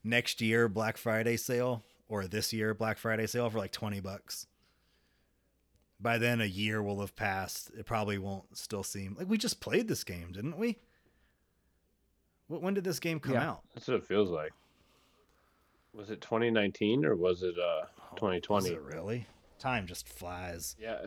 next 0.03 0.41
year 0.41 0.67
Black 0.67 0.97
Friday 0.97 1.37
sale 1.37 1.83
or 2.07 2.27
this 2.27 2.53
year 2.53 2.73
Black 2.73 2.97
Friday 2.97 3.27
sale 3.27 3.49
for 3.49 3.57
like 3.57 3.71
20 3.71 3.99
bucks. 4.01 4.47
By 6.03 6.17
then 6.17 6.41
a 6.41 6.45
year 6.45 6.83
will 6.83 6.99
have 6.99 7.15
passed. 7.15 7.71
It 7.77 7.85
probably 7.85 8.17
won't 8.17 8.57
still 8.57 8.83
seem 8.83 9.15
like 9.17 9.27
we 9.29 9.37
just 9.37 9.59
played 9.61 9.87
this 9.87 10.03
game, 10.03 10.31
didn't 10.33 10.57
we? 10.57 10.77
When 12.47 12.73
did 12.73 12.83
this 12.83 12.99
game 12.99 13.19
come 13.19 13.33
Yeah. 13.35 13.49
out? 13.51 13.61
That's 13.73 13.87
what 13.87 13.95
it 13.97 14.05
feels 14.05 14.29
like. 14.29 14.51
Was 15.93 16.09
it 16.11 16.21
2019 16.21 17.05
or 17.05 17.15
was 17.15 17.41
it 17.43 17.57
uh 17.57 17.85
Was 18.11 18.17
2020? 18.17 18.69
it 18.71 18.81
really? 18.81 19.27
Time 19.59 19.87
just 19.87 20.07
flies. 20.09 20.75
Yeah. 20.79 21.05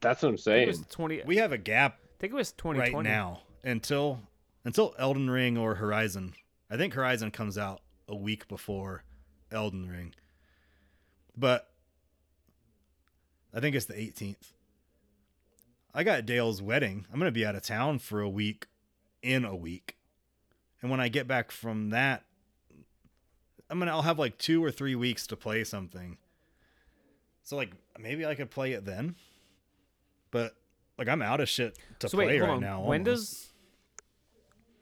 That's 0.00 0.22
what 0.22 0.30
I'm 0.30 0.38
saying. 0.38 0.62
it 0.62 0.68
was 0.68 0.80
twenty. 0.88 1.20
We 1.26 1.36
have 1.36 1.52
a 1.52 1.58
gap 1.58 1.98
I 2.02 2.06
think 2.18 2.32
it 2.32 2.36
was 2.36 2.52
twenty 2.52 2.78
twenty. 2.78 2.94
right 2.94 3.02
now 3.04 3.40
until 3.62 4.20
until 4.64 4.94
Elden 4.98 5.28
Ring 5.28 5.58
or 5.58 5.74
Horizon. 5.74 6.32
I 6.70 6.78
think 6.78 6.94
Horizon 6.94 7.30
comes 7.30 7.58
out 7.58 7.82
a 8.08 8.16
week 8.16 8.48
before 8.48 9.04
Elden 9.50 9.86
Ring. 9.90 10.14
But 11.36 11.68
I 13.54 13.60
think 13.60 13.76
it's 13.76 13.86
the 13.86 13.94
18th. 13.94 14.52
I 15.94 16.04
got 16.04 16.24
Dale's 16.24 16.62
wedding. 16.62 17.06
I'm 17.12 17.18
going 17.18 17.28
to 17.28 17.32
be 17.34 17.44
out 17.44 17.54
of 17.54 17.62
town 17.62 17.98
for 17.98 18.20
a 18.20 18.28
week 18.28 18.66
in 19.22 19.44
a 19.44 19.54
week. 19.54 19.96
And 20.80 20.90
when 20.90 21.00
I 21.00 21.08
get 21.08 21.28
back 21.28 21.50
from 21.50 21.90
that, 21.90 22.24
I'm 23.68 23.78
going 23.78 23.86
to 23.88 23.92
I'll 23.92 24.02
have 24.02 24.18
like 24.18 24.38
2 24.38 24.64
or 24.64 24.70
3 24.70 24.94
weeks 24.94 25.26
to 25.28 25.36
play 25.36 25.64
something. 25.64 26.16
So 27.44 27.56
like 27.56 27.72
maybe 27.98 28.24
I 28.24 28.34
could 28.34 28.50
play 28.50 28.72
it 28.72 28.84
then. 28.84 29.16
But 30.30 30.54
like 30.98 31.08
I'm 31.08 31.20
out 31.22 31.40
of 31.40 31.48
shit 31.48 31.78
to 32.00 32.08
So 32.08 32.16
play 32.16 32.26
wait, 32.26 32.40
right 32.40 32.50
on. 32.50 32.60
now. 32.60 32.80
when 32.84 33.00
almost. 33.06 33.50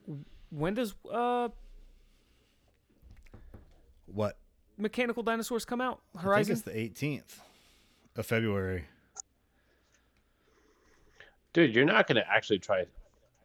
does 0.07 0.17
when 0.51 0.75
does 0.75 0.95
uh 1.11 1.49
what? 4.07 4.37
Mechanical 4.79 5.23
Dinosaurs 5.23 5.65
come 5.65 5.81
out? 5.81 6.01
I 6.17 6.43
think 6.43 6.51
it's 6.51 6.63
the 6.63 6.71
18th 6.73 7.39
of 8.21 8.27
February. 8.27 8.85
Dude, 11.53 11.75
you're 11.75 11.85
not 11.85 12.07
gonna 12.07 12.25
actually 12.31 12.61
try 12.61 12.85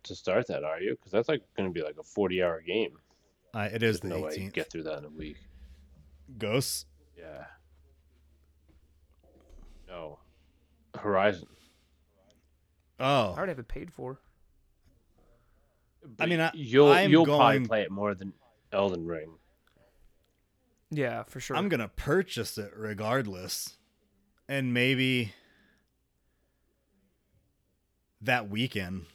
to 0.04 0.16
start 0.16 0.48
that, 0.48 0.64
are 0.64 0.80
you? 0.80 0.92
Because 0.92 1.12
that's 1.12 1.28
like 1.28 1.42
gonna 1.58 1.72
be 1.72 1.82
like 1.82 1.98
a 2.00 2.04
40 2.04 2.44
hour 2.44 2.62
game. 2.62 2.98
Uh, 3.54 3.70
it 3.72 3.82
is 3.82 4.00
There's 4.00 4.00
the 4.02 4.08
no 4.10 4.20
way 4.22 4.34
you 4.38 4.50
18th. 4.50 4.54
get 4.54 4.72
through 4.72 4.84
that 4.84 5.00
in 5.00 5.06
a 5.06 5.10
week. 5.10 5.38
Ghosts. 6.38 6.86
Yeah. 7.18 7.46
No. 9.88 10.20
Horizon. 10.96 11.48
Oh. 13.00 13.32
I 13.32 13.38
already 13.38 13.52
have 13.52 13.60
it 13.60 13.68
paid 13.68 13.92
for. 13.92 14.20
I 16.20 16.28
mean, 16.28 16.40
I- 16.40 16.52
you'll 16.54 16.92
I'm 16.92 17.10
you'll 17.10 17.26
probably 17.26 17.66
play 17.66 17.82
it 17.82 17.92
more 17.92 18.14
than 18.14 18.34
Elden 18.72 19.06
Ring. 19.06 19.38
Yeah, 20.92 21.24
for 21.24 21.40
sure. 21.40 21.58
I'm 21.58 21.68
gonna 21.70 21.88
purchase 21.88 22.58
it 22.60 22.72
regardless, 22.76 23.78
and 24.48 24.74
maybe 24.74 25.34
that 28.22 28.50
weekend 28.50 29.06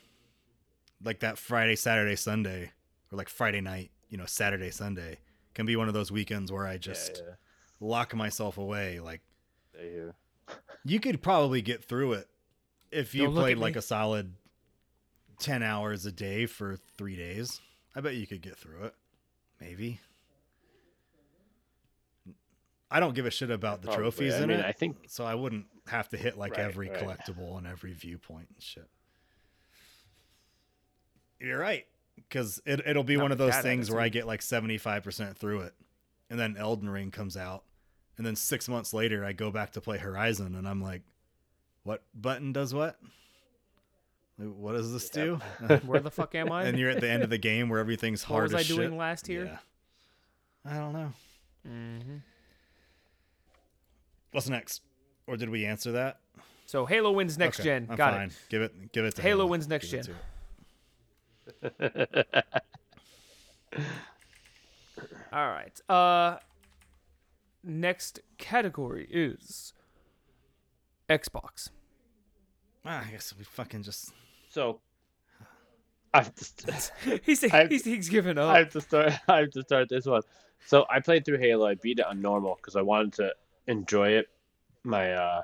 like 1.03 1.21
that 1.21 1.39
Friday, 1.39 1.77
Saturday, 1.77 2.17
Sunday, 2.17 2.73
or 3.11 3.17
like 3.19 3.29
Friday 3.29 3.61
night, 3.61 3.91
you 4.09 4.19
know, 4.19 4.27
Saturday, 4.27 4.71
Sunday 4.71 5.19
can 5.55 5.67
be 5.67 5.77
one 5.77 5.89
of 5.89 5.95
those 5.95 6.13
weekends 6.13 6.53
where 6.53 6.67
I 6.67 6.77
just 6.79 7.19
yeah, 7.19 7.31
yeah. 7.31 7.35
lock 7.81 8.15
myself 8.15 8.59
away. 8.59 9.01
Like 9.01 9.21
I 9.79 10.11
you 10.85 11.01
could 11.01 11.23
probably 11.23 11.63
get 11.63 11.85
through 11.85 12.15
it 12.15 12.29
if 12.91 13.15
you 13.15 13.25
Don't 13.25 13.35
played 13.35 13.59
like 13.59 13.75
me. 13.75 13.79
a 13.79 13.83
solid 13.83 14.35
10 15.41 15.63
hours 15.63 16.07
a 16.07 16.13
day 16.13 16.47
for 16.47 16.77
three 16.97 17.17
days. 17.17 17.61
I 17.95 18.01
bet 18.01 18.15
you 18.15 18.27
could 18.27 18.43
get 18.43 18.57
through 18.57 18.85
it. 18.85 18.95
Maybe. 19.61 20.01
I 22.91 22.99
don't 23.01 23.15
give 23.15 23.25
a 23.27 23.31
shit 23.31 23.51
about 23.51 23.83
the 23.83 23.87
Probably. 23.89 24.03
trophies 24.05 24.35
I 24.35 24.43
in 24.43 24.49
mean, 24.49 24.59
it. 24.61 24.67
I 24.67 24.73
think 24.73 25.05
so 25.09 25.25
I 25.25 25.35
wouldn't 25.35 25.67
have 25.89 26.09
to 26.11 26.17
hit 26.17 26.37
like 26.37 26.53
Right, 26.53 26.61
every 26.61 26.89
right. 26.89 26.99
collectible 26.99 27.57
and 27.59 27.67
every 27.67 27.93
viewpoint 27.93 28.49
and 28.53 28.63
shit. 28.63 28.89
You're 31.39 31.59
right, 31.59 31.87
because 32.17 32.61
it 32.67 32.83
it'll 32.87 33.05
be 33.05 33.17
Not 33.17 33.23
one 33.23 33.33
of 33.33 33.39
those 33.39 33.53
that 33.53 33.63
things 33.63 33.91
where 33.91 34.01
I 34.01 34.09
get 34.09 34.27
like 34.27 34.43
seventy 34.43 34.77
five 34.79 35.03
percent 35.05 35.37
through 35.39 35.61
it, 35.61 35.75
and 36.29 36.39
then 36.39 36.57
Elden 36.59 36.91
Ring 36.91 37.11
comes 37.11 37.37
out, 37.37 37.65
and 38.19 38.27
then 38.27 38.37
six 38.37 38.69
months 38.69 38.93
later 38.93 39.25
I 39.25 39.33
go 39.33 39.51
back 39.51 39.73
to 39.73 39.81
play 39.81 39.97
Horizon, 39.99 40.55
and 40.55 40.69
I'm 40.69 40.83
like, 40.83 41.03
what 41.83 42.03
button 42.15 42.53
does 42.53 42.75
what? 42.75 42.99
What 44.37 44.73
does 44.73 44.93
this 44.93 45.09
do? 45.11 45.37
Where 45.87 46.01
the 46.01 46.11
fuck 46.11 46.35
am 46.35 46.51
I? 46.51 46.65
and 46.65 46.79
you're 46.79 46.91
at 46.91 47.01
the 47.01 47.09
end 47.11 47.23
of 47.23 47.31
the 47.31 47.39
game 47.39 47.69
where 47.69 47.79
everything's 47.79 48.23
hard. 48.23 48.45
what 48.45 48.53
was 48.53 48.55
as 48.55 48.61
I 48.61 48.63
shit. 48.65 48.77
doing 48.77 48.97
last 48.99 49.29
year? 49.29 49.45
Yeah. 50.65 50.71
I 50.73 50.77
don't 50.79 50.93
know. 50.93 51.13
hmm 51.65 52.17
What's 54.33 54.49
next? 54.49 54.83
Or 55.27 55.37
did 55.37 55.49
we 55.51 55.65
answer 55.67 55.93
that? 55.93 56.19
So 56.67 56.87
Halo 56.87 57.11
wins 57.13 57.37
next 57.39 57.59
Okay, 57.61 57.69
gen. 57.69 57.87
I'm 57.91 57.97
Got 57.97 58.15
fine. 58.15 58.29
it. 58.29 58.39
Give 58.49 58.63
it. 58.63 58.93
Give 58.93 59.05
it 59.05 59.15
to 59.17 59.23
Halo 59.23 59.47
wins 59.47 59.67
next 59.69 59.91
Give 59.91 60.07
gen. 60.07 60.15
it. 61.63 62.27
All 65.33 65.49
right. 65.49 65.81
Uh, 65.89 66.39
next 67.63 68.21
category 68.39 69.07
is 69.11 69.73
Xbox. 71.09 71.71
Ah, 72.85 73.05
I 73.07 73.11
guess 73.11 73.35
we 73.37 73.45
fucking 73.45 73.83
just. 73.83 74.13
so. 74.49 74.81
I 76.13 76.25
have 76.25 76.35
to, 76.35 77.21
he's, 77.23 77.45
I- 77.45 77.69
he's 77.69 77.85
he's 77.85 78.09
giving 78.09 78.37
up. 78.37 78.51
I 78.51 78.59
have 78.59 78.71
to 78.73 78.81
start. 78.81 79.13
I 79.29 79.39
have 79.39 79.51
to 79.53 79.63
start 79.63 79.89
this 79.89 80.07
one. 80.07 80.23
So 80.67 80.85
I 80.91 80.99
played 80.99 81.25
through 81.25 81.39
Halo. 81.39 81.67
I 81.69 81.77
beat 81.77 82.01
it 82.01 82.07
on 82.07 82.21
normal 82.21 82.57
because 82.57 82.75
I 82.75 82.83
wanted 82.83 83.13
to 83.15 83.33
enjoy 83.67 84.11
it. 84.11 84.27
My 84.83 85.13
uh, 85.13 85.43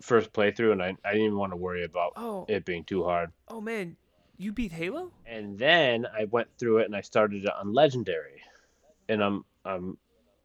first 0.00 0.32
playthrough, 0.32 0.72
and 0.72 0.82
I, 0.82 0.96
I 1.04 1.12
didn't 1.12 1.26
even 1.26 1.38
want 1.38 1.52
to 1.52 1.56
worry 1.56 1.84
about 1.84 2.12
oh 2.16 2.46
it 2.48 2.64
being 2.64 2.84
too 2.84 3.04
hard. 3.04 3.30
oh 3.48 3.60
man, 3.60 3.96
you 4.36 4.52
beat 4.52 4.72
Halo? 4.72 5.12
And 5.26 5.58
then 5.58 6.06
I 6.06 6.24
went 6.24 6.48
through 6.58 6.78
it 6.78 6.86
and 6.86 6.96
I 6.96 7.00
started 7.00 7.44
it 7.44 7.50
on 7.52 7.72
Legendary, 7.72 8.42
and 9.08 9.22
I'm 9.22 9.44
I'm 9.64 9.98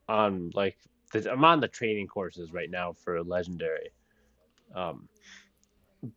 on 0.07 0.51
like 0.53 0.77
the, 1.11 1.31
I'm 1.31 1.43
on 1.43 1.59
the 1.59 1.67
training 1.67 2.07
courses 2.07 2.51
right 2.51 2.69
now 2.69 2.93
for 2.93 3.23
Legendary. 3.23 3.91
Um, 4.75 5.07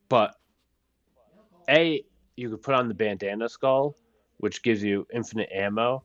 but 0.09 0.37
a 1.69 2.05
you 2.37 2.51
could 2.51 2.63
put 2.63 2.75
on 2.75 2.89
the 2.89 2.95
bandana 2.95 3.49
skull, 3.49 3.97
which 4.39 4.63
gives 4.63 4.83
you 4.83 5.07
infinite 5.13 5.51
ammo. 5.53 6.03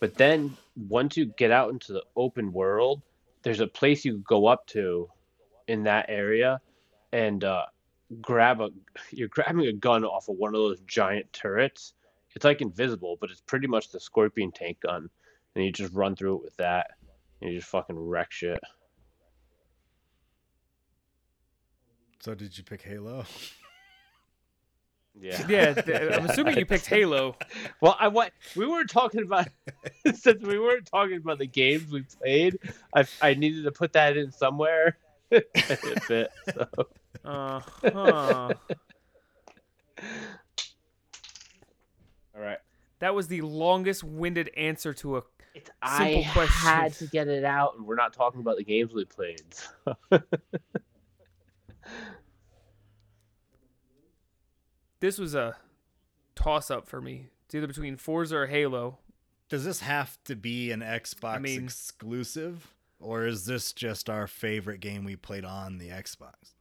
But 0.00 0.14
then 0.14 0.56
once 0.88 1.16
you 1.16 1.26
get 1.26 1.50
out 1.50 1.70
into 1.70 1.92
the 1.92 2.02
open 2.16 2.52
world, 2.52 3.02
there's 3.46 3.60
a 3.60 3.66
place 3.68 4.04
you 4.04 4.18
go 4.26 4.46
up 4.46 4.66
to 4.66 5.08
in 5.68 5.84
that 5.84 6.06
area 6.08 6.60
and 7.12 7.44
uh, 7.44 7.64
grab 8.20 8.60
a 8.60 8.70
you're 9.12 9.28
grabbing 9.28 9.68
a 9.68 9.72
gun 9.72 10.04
off 10.04 10.28
of 10.28 10.34
one 10.36 10.48
of 10.48 10.58
those 10.58 10.80
giant 10.80 11.32
turrets. 11.32 11.94
It's 12.34 12.44
like 12.44 12.60
invisible, 12.60 13.16
but 13.20 13.30
it's 13.30 13.42
pretty 13.42 13.68
much 13.68 13.92
the 13.92 14.00
scorpion 14.00 14.50
tank 14.50 14.80
gun. 14.80 15.08
And 15.54 15.64
you 15.64 15.70
just 15.70 15.92
run 15.92 16.16
through 16.16 16.38
it 16.38 16.42
with 16.42 16.56
that. 16.56 16.88
And 17.40 17.52
you 17.52 17.60
just 17.60 17.70
fucking 17.70 17.96
wreck 17.96 18.32
shit. 18.32 18.58
So 22.18 22.34
did 22.34 22.58
you 22.58 22.64
pick 22.64 22.82
Halo? 22.82 23.26
Yeah. 25.20 25.46
Yeah, 25.48 25.74
I'm 26.12 26.26
assuming 26.26 26.58
you 26.58 26.66
picked 26.66 26.86
Halo. 26.86 27.36
Well, 27.80 27.96
I 27.98 28.08
what 28.08 28.32
we 28.54 28.66
weren't 28.66 28.90
talking 28.90 29.22
about 29.22 29.48
since 30.14 30.42
we 30.42 30.58
weren't 30.58 30.86
talking 30.86 31.16
about 31.16 31.38
the 31.38 31.46
games 31.46 31.90
we 31.90 32.02
played. 32.02 32.58
I 32.94 33.04
I 33.20 33.34
needed 33.34 33.64
to 33.64 33.72
put 33.72 33.92
that 33.94 34.16
in 34.16 34.30
somewhere. 34.32 34.98
it 35.30 36.02
fit. 36.02 36.30
So. 36.54 36.68
Uh 37.24 37.60
huh. 37.82 38.54
All 42.34 42.42
right. 42.42 42.58
That 43.00 43.14
was 43.14 43.28
the 43.28 43.42
longest-winded 43.42 44.50
answer 44.56 44.94
to 44.94 45.18
a. 45.18 45.22
It's, 45.54 45.70
Simple 45.86 46.24
I 46.24 46.30
question. 46.32 46.68
I 46.68 46.70
had 46.70 46.92
to 46.94 47.06
get 47.06 47.28
it 47.28 47.44
out, 47.44 47.76
and 47.76 47.86
we're 47.86 47.96
not 47.96 48.12
talking 48.12 48.40
about 48.40 48.56
the 48.58 48.64
games 48.64 48.92
we 48.92 49.04
played. 49.04 49.42
so. 49.54 49.94
This 55.00 55.18
was 55.18 55.34
a 55.34 55.56
toss-up 56.34 56.88
for 56.88 57.00
me. 57.00 57.28
It's 57.44 57.54
either 57.54 57.66
between 57.66 57.96
Forza 57.96 58.36
or 58.36 58.46
Halo. 58.46 58.98
Does 59.48 59.64
this 59.64 59.80
have 59.80 60.18
to 60.24 60.34
be 60.34 60.70
an 60.72 60.80
Xbox 60.80 61.40
mean- 61.40 61.64
exclusive, 61.64 62.74
or 62.98 63.26
is 63.26 63.46
this 63.46 63.72
just 63.72 64.10
our 64.10 64.26
favorite 64.26 64.80
game 64.80 65.04
we 65.04 65.14
played 65.16 65.44
on 65.44 65.78
the 65.78 65.88
Xbox? 65.88 66.54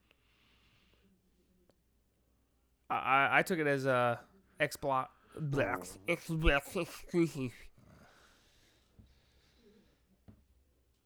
I 2.90 2.96
I, 2.96 3.40
I 3.40 3.42
took 3.42 3.58
it 3.60 3.68
as 3.68 3.86
a 3.86 4.20
Xbox. 4.60 5.08
Xbox 5.40 5.98
exclusive. 6.08 7.52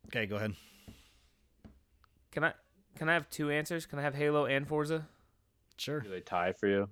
Okay, 0.07 0.26
go 0.26 0.35
ahead. 0.35 0.56
Can 2.31 2.43
I 2.43 2.53
can 2.97 3.07
I 3.10 3.14
have 3.14 3.30
two 3.30 3.49
answers? 3.49 3.85
Can 3.85 3.97
I 3.99 4.01
have 4.01 4.15
Halo 4.15 4.45
and 4.45 4.68
Forza? 4.68 5.07
Sure. 5.77 6.01
Do 6.01 6.10
they 6.10 6.19
tie 6.19 6.51
for 6.51 6.68
you? 6.68 6.89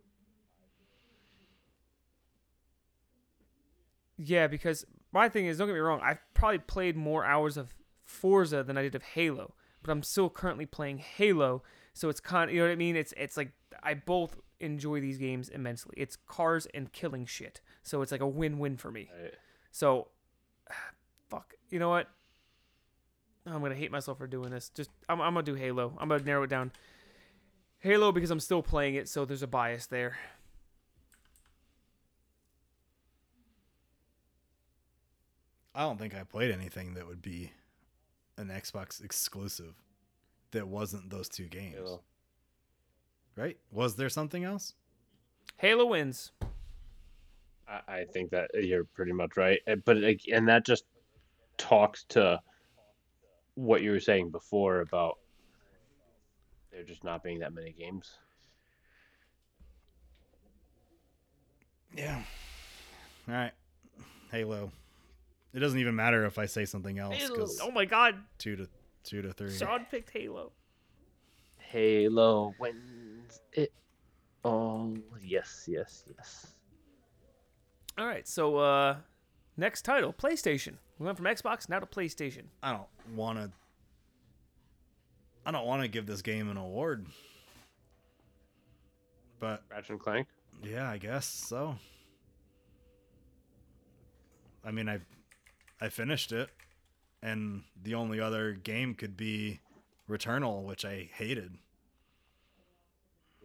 Yeah, 4.17 4.47
because 4.47 4.85
my 5.11 5.29
thing 5.29 5.45
is, 5.45 5.57
don't 5.57 5.67
get 5.67 5.73
me 5.73 5.79
wrong, 5.79 6.01
I've 6.03 6.19
probably 6.33 6.59
played 6.59 6.95
more 6.95 7.23
hours 7.23 7.57
of 7.57 7.73
Forza 8.03 8.63
than 8.63 8.77
I 8.77 8.81
did 8.81 8.95
of 8.95 9.03
Halo, 9.03 9.53
but 9.83 9.91
I'm 9.91 10.03
still 10.03 10.29
currently 10.29 10.65
playing 10.65 10.97
Halo, 10.97 11.63
so 11.93 12.09
it's 12.09 12.19
kind, 12.19 12.49
you 12.51 12.57
know 12.57 12.65
what 12.65 12.71
I 12.71 12.75
mean? 12.75 12.95
It's 12.95 13.13
it's 13.17 13.37
like 13.37 13.51
I 13.83 13.93
both 13.93 14.39
enjoy 14.59 15.01
these 15.01 15.17
games 15.17 15.49
immensely. 15.49 15.93
It's 15.97 16.15
cars 16.15 16.67
and 16.73 16.91
killing 16.91 17.25
shit, 17.25 17.61
so 17.83 18.01
it's 18.01 18.11
like 18.11 18.21
a 18.21 18.27
win-win 18.27 18.77
for 18.77 18.91
me. 18.91 19.09
Right. 19.21 19.33
So, 19.71 20.07
fuck, 21.29 21.53
you 21.69 21.79
know 21.79 21.89
what? 21.89 22.07
I'm 23.45 23.61
gonna 23.61 23.75
hate 23.75 23.91
myself 23.91 24.17
for 24.17 24.27
doing 24.27 24.51
this. 24.51 24.69
Just 24.69 24.89
I'm, 25.07 25.21
I'm 25.21 25.33
gonna 25.33 25.43
do 25.43 25.55
Halo. 25.55 25.93
I'm 25.99 26.09
gonna 26.09 26.23
narrow 26.23 26.43
it 26.43 26.49
down. 26.49 26.71
Halo 27.79 28.11
because 28.11 28.31
I'm 28.31 28.39
still 28.39 28.63
playing 28.63 28.95
it, 28.95 29.07
so 29.07 29.25
there's 29.25 29.43
a 29.43 29.47
bias 29.47 29.85
there. 29.85 30.17
I 35.77 35.81
don't 35.81 35.99
think 35.99 36.15
I 36.15 36.23
played 36.23 36.49
anything 36.49 36.95
that 36.95 37.07
would 37.07 37.21
be 37.21 37.51
an 38.35 38.47
Xbox 38.47 39.03
exclusive 39.03 39.75
that 40.49 40.67
wasn't 40.67 41.11
those 41.11 41.29
two 41.29 41.45
games. 41.45 41.75
Halo. 41.75 42.01
Right? 43.35 43.57
Was 43.71 43.95
there 43.95 44.09
something 44.09 44.43
else? 44.43 44.73
Halo 45.57 45.85
wins. 45.85 46.31
I, 47.69 47.81
I 47.87 48.05
think 48.11 48.31
that 48.31 48.49
you're 48.55 48.85
pretty 48.85 49.11
much 49.11 49.37
right, 49.37 49.59
but 49.85 49.97
and 50.33 50.47
that 50.47 50.65
just 50.65 50.85
talks 51.57 52.05
to 52.05 52.41
what 53.53 53.83
you 53.83 53.91
were 53.91 53.99
saying 53.99 54.31
before 54.31 54.81
about 54.81 55.19
there 56.71 56.83
just 56.83 57.03
not 57.03 57.23
being 57.23 57.37
that 57.39 57.53
many 57.53 57.71
games. 57.71 58.17
Yeah. 61.95 62.23
All 63.27 63.35
right. 63.35 63.53
Halo. 64.31 64.71
It 65.53 65.59
doesn't 65.59 65.79
even 65.79 65.95
matter 65.95 66.25
if 66.25 66.37
I 66.37 66.45
say 66.45 66.65
something 66.65 66.99
else 66.99 67.15
because 67.29 67.59
Oh 67.63 67.71
my 67.71 67.85
god, 67.85 68.15
two 68.37 68.55
to 68.55 68.67
two 69.03 69.21
to 69.21 69.33
three. 69.33 69.55
Sean 69.55 69.85
picked 69.89 70.11
Halo. 70.11 70.51
Halo 71.57 72.53
wins 72.59 73.41
it. 73.53 73.73
Oh 74.45 74.95
yes, 75.23 75.65
yes, 75.67 76.03
yes. 76.15 76.47
All 77.97 78.05
right, 78.05 78.27
so 78.27 78.57
uh, 78.57 78.97
next 79.57 79.81
title, 79.83 80.13
PlayStation. 80.13 80.75
We 80.99 81.05
went 81.05 81.17
from 81.17 81.25
Xbox 81.25 81.67
now 81.69 81.79
to 81.79 81.85
PlayStation. 81.85 82.43
I 82.61 82.71
don't 82.73 83.15
want 83.15 83.39
to. 83.39 83.51
I 85.45 85.51
don't 85.51 85.65
want 85.65 85.81
to 85.81 85.87
give 85.87 86.05
this 86.05 86.21
game 86.21 86.49
an 86.49 86.57
award, 86.57 87.07
but 89.39 89.63
Ratchet 89.71 89.91
and 89.91 89.99
Clank. 89.99 90.27
yeah, 90.63 90.89
I 90.89 90.97
guess 90.97 91.25
so. 91.25 91.75
I 94.65 94.71
mean, 94.71 94.89
I 94.89 94.99
I 95.79 95.89
finished 95.89 96.31
it, 96.31 96.49
and 97.21 97.63
the 97.81 97.93
only 97.95 98.19
other 98.19 98.53
game 98.53 98.93
could 98.95 99.15
be 99.15 99.59
Returnal, 100.09 100.63
which 100.63 100.85
I 100.85 101.09
hated. 101.13 101.57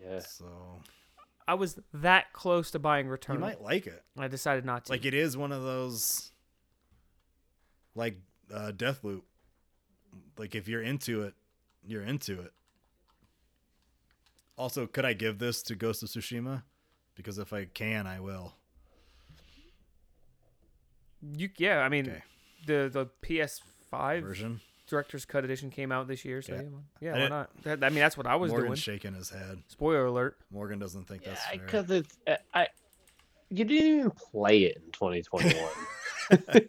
Yeah. 0.01 0.21
So 0.21 0.47
I 1.47 1.55
was 1.55 1.79
that 1.93 2.33
close 2.33 2.71
to 2.73 2.79
buying 2.79 3.07
Returnal. 3.07 3.35
You 3.35 3.41
might 3.41 3.63
like 3.63 3.87
it. 3.87 4.03
I 4.19 4.29
decided 4.29 4.65
not 4.65 4.87
to. 4.87 4.93
Like 4.93 5.05
it 5.05 5.15
is 5.15 5.37
one 5.37 5.53
of 5.53 5.63
those 5.63 6.33
like 7.95 8.17
uh 8.53 8.73
Deathloop. 8.75 9.23
Like 10.39 10.55
if 10.55 10.69
you're 10.69 10.83
into 10.83 11.23
it, 11.23 11.35
you're 11.85 12.03
into 12.03 12.41
it. 12.41 12.53
Also, 14.57 14.87
could 14.87 15.05
I 15.05 15.13
give 15.13 15.39
this 15.39 15.63
to 15.65 15.75
Ghost 15.75 16.03
of 16.03 16.09
Tsushima? 16.09 16.63
Because 17.15 17.39
if 17.39 17.53
I 17.53 17.65
can, 17.65 18.07
I 18.07 18.21
will. 18.21 18.55
You, 21.37 21.49
yeah, 21.57 21.79
I 21.81 21.89
mean, 21.89 22.09
Okay. 22.09 22.23
the 22.67 22.91
the 22.93 23.07
PS5 23.23 24.23
Version. 24.23 24.61
director's 24.87 25.25
cut 25.25 25.45
edition 25.45 25.71
came 25.71 25.93
out 25.93 26.09
this 26.09 26.25
year, 26.25 26.43
so 26.43 26.55
Okay. 26.55 26.67
yeah, 27.01 27.09
yeah 27.09 27.11
I 27.11 27.13
why 27.13 27.19
didn't- 27.19 27.31
not? 27.31 27.63
That, 27.63 27.85
I 27.85 27.89
mean, 27.91 27.99
that's 28.01 28.17
what 28.17 28.27
I 28.27 28.37
was 28.37 28.51
Morgan's 28.51 28.69
doing. 28.85 28.97
shaking 28.97 29.15
his 29.15 29.31
head. 29.31 29.63
Spoiler 29.69 30.05
alert. 30.07 30.37
Morgan 30.51 30.79
doesn't 30.79 31.07
think 31.09 31.25
that's 31.25 31.45
fair. 31.47 31.59
because 31.59 31.91
it's 31.91 32.17
uh, 32.27 32.37
I. 32.55 32.69
You 33.51 33.65
didn't 33.67 33.99
even 33.99 34.11
play 34.13 34.63
it 34.63 34.77
in 34.85 34.91
2021. 34.93 35.69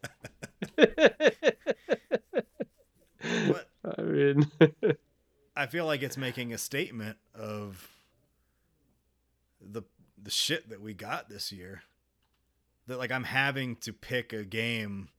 I 3.97 4.01
mean, 4.01 4.51
I 5.55 5.65
feel 5.67 5.85
like 5.85 6.01
it's 6.03 6.17
making 6.17 6.53
a 6.53 6.57
statement 6.57 7.17
of 7.34 7.89
the 9.61 9.84
the 10.21 10.31
shit 10.31 10.69
that 10.69 10.81
we 10.81 10.93
got 10.93 11.30
this 11.30 11.51
year. 11.51 11.84
That 12.88 12.97
like 12.97 13.11
I'm 13.11 13.23
having 13.23 13.76
to 13.77 13.93
pick 13.93 14.34
a 14.34 14.43
game 14.43 15.10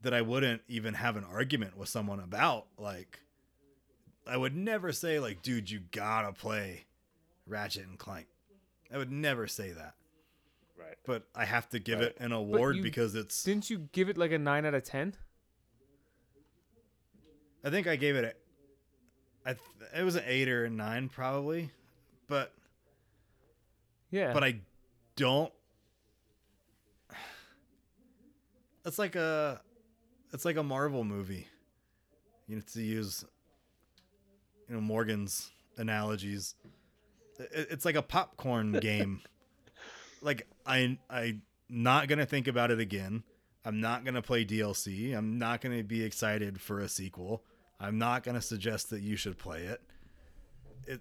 that 0.00 0.14
I 0.14 0.22
wouldn't 0.22 0.62
even 0.66 0.94
have 0.94 1.16
an 1.16 1.24
argument 1.24 1.76
with 1.76 1.88
someone 1.88 2.20
about. 2.20 2.66
Like 2.78 3.20
I 4.26 4.36
would 4.36 4.56
never 4.56 4.92
say 4.92 5.20
like, 5.20 5.42
dude, 5.42 5.70
you 5.70 5.80
gotta 5.90 6.32
play 6.32 6.86
Ratchet 7.46 7.86
and 7.86 7.98
Clank. 7.98 8.26
I 8.92 8.98
would 8.98 9.10
never 9.12 9.46
say 9.46 9.72
that. 9.72 9.94
right. 10.78 10.96
But 11.04 11.24
I 11.34 11.44
have 11.44 11.68
to 11.70 11.78
give 11.78 11.98
Right. 12.00 12.08
it 12.08 12.16
an 12.20 12.32
award 12.32 12.76
you 12.76 12.82
because 12.82 13.14
it's 13.14 13.42
Didn't 13.42 13.68
you 13.70 13.88
give 13.92 14.08
it 14.08 14.16
like 14.18 14.32
a 14.32 14.38
nine 14.38 14.64
out 14.66 14.74
of 14.74 14.84
ten? 14.84 15.14
I 17.64 17.70
think 17.70 17.86
I 17.86 17.96
gave 17.96 18.16
it 18.16 18.24
a 18.24 19.48
I 19.48 19.54
th- 19.54 19.90
it 19.96 20.02
was 20.04 20.14
an 20.14 20.22
8 20.24 20.48
or 20.48 20.64
a 20.66 20.70
9 20.70 21.08
probably. 21.08 21.70
But 22.28 22.52
Yeah. 24.10 24.32
but 24.32 24.44
I 24.44 24.60
don't. 25.16 25.52
It's 28.84 28.98
like 28.98 29.14
a, 29.16 29.60
it's 30.32 30.44
like 30.44 30.56
a 30.56 30.62
Marvel 30.62 31.04
movie. 31.04 31.46
You 32.48 32.56
know, 32.56 32.62
to 32.72 32.82
use, 32.82 33.24
you 34.68 34.74
know, 34.74 34.80
Morgan's 34.80 35.50
analogies. 35.76 36.54
It- 37.38 37.68
It's 37.70 37.84
like 37.84 37.94
a 37.94 38.02
popcorn 38.02 38.72
game. 38.80 39.20
like 40.20 40.46
I, 40.66 40.98
I'm 41.10 41.42
not 41.68 42.08
gonna 42.08 42.26
think 42.26 42.48
about 42.48 42.70
it 42.70 42.80
again. 42.80 43.22
I'm 43.64 43.80
not 43.80 44.04
gonna 44.04 44.22
play 44.22 44.44
DLC. 44.44 45.16
I'm 45.16 45.38
not 45.38 45.60
gonna 45.60 45.84
be 45.84 46.02
excited 46.02 46.60
for 46.60 46.80
a 46.80 46.88
sequel. 46.88 47.42
I'm 47.80 47.98
not 47.98 48.22
gonna 48.24 48.42
suggest 48.42 48.90
that 48.90 49.00
you 49.02 49.16
should 49.16 49.38
play 49.38 49.62
it. 49.64 49.80
It. 50.86 51.00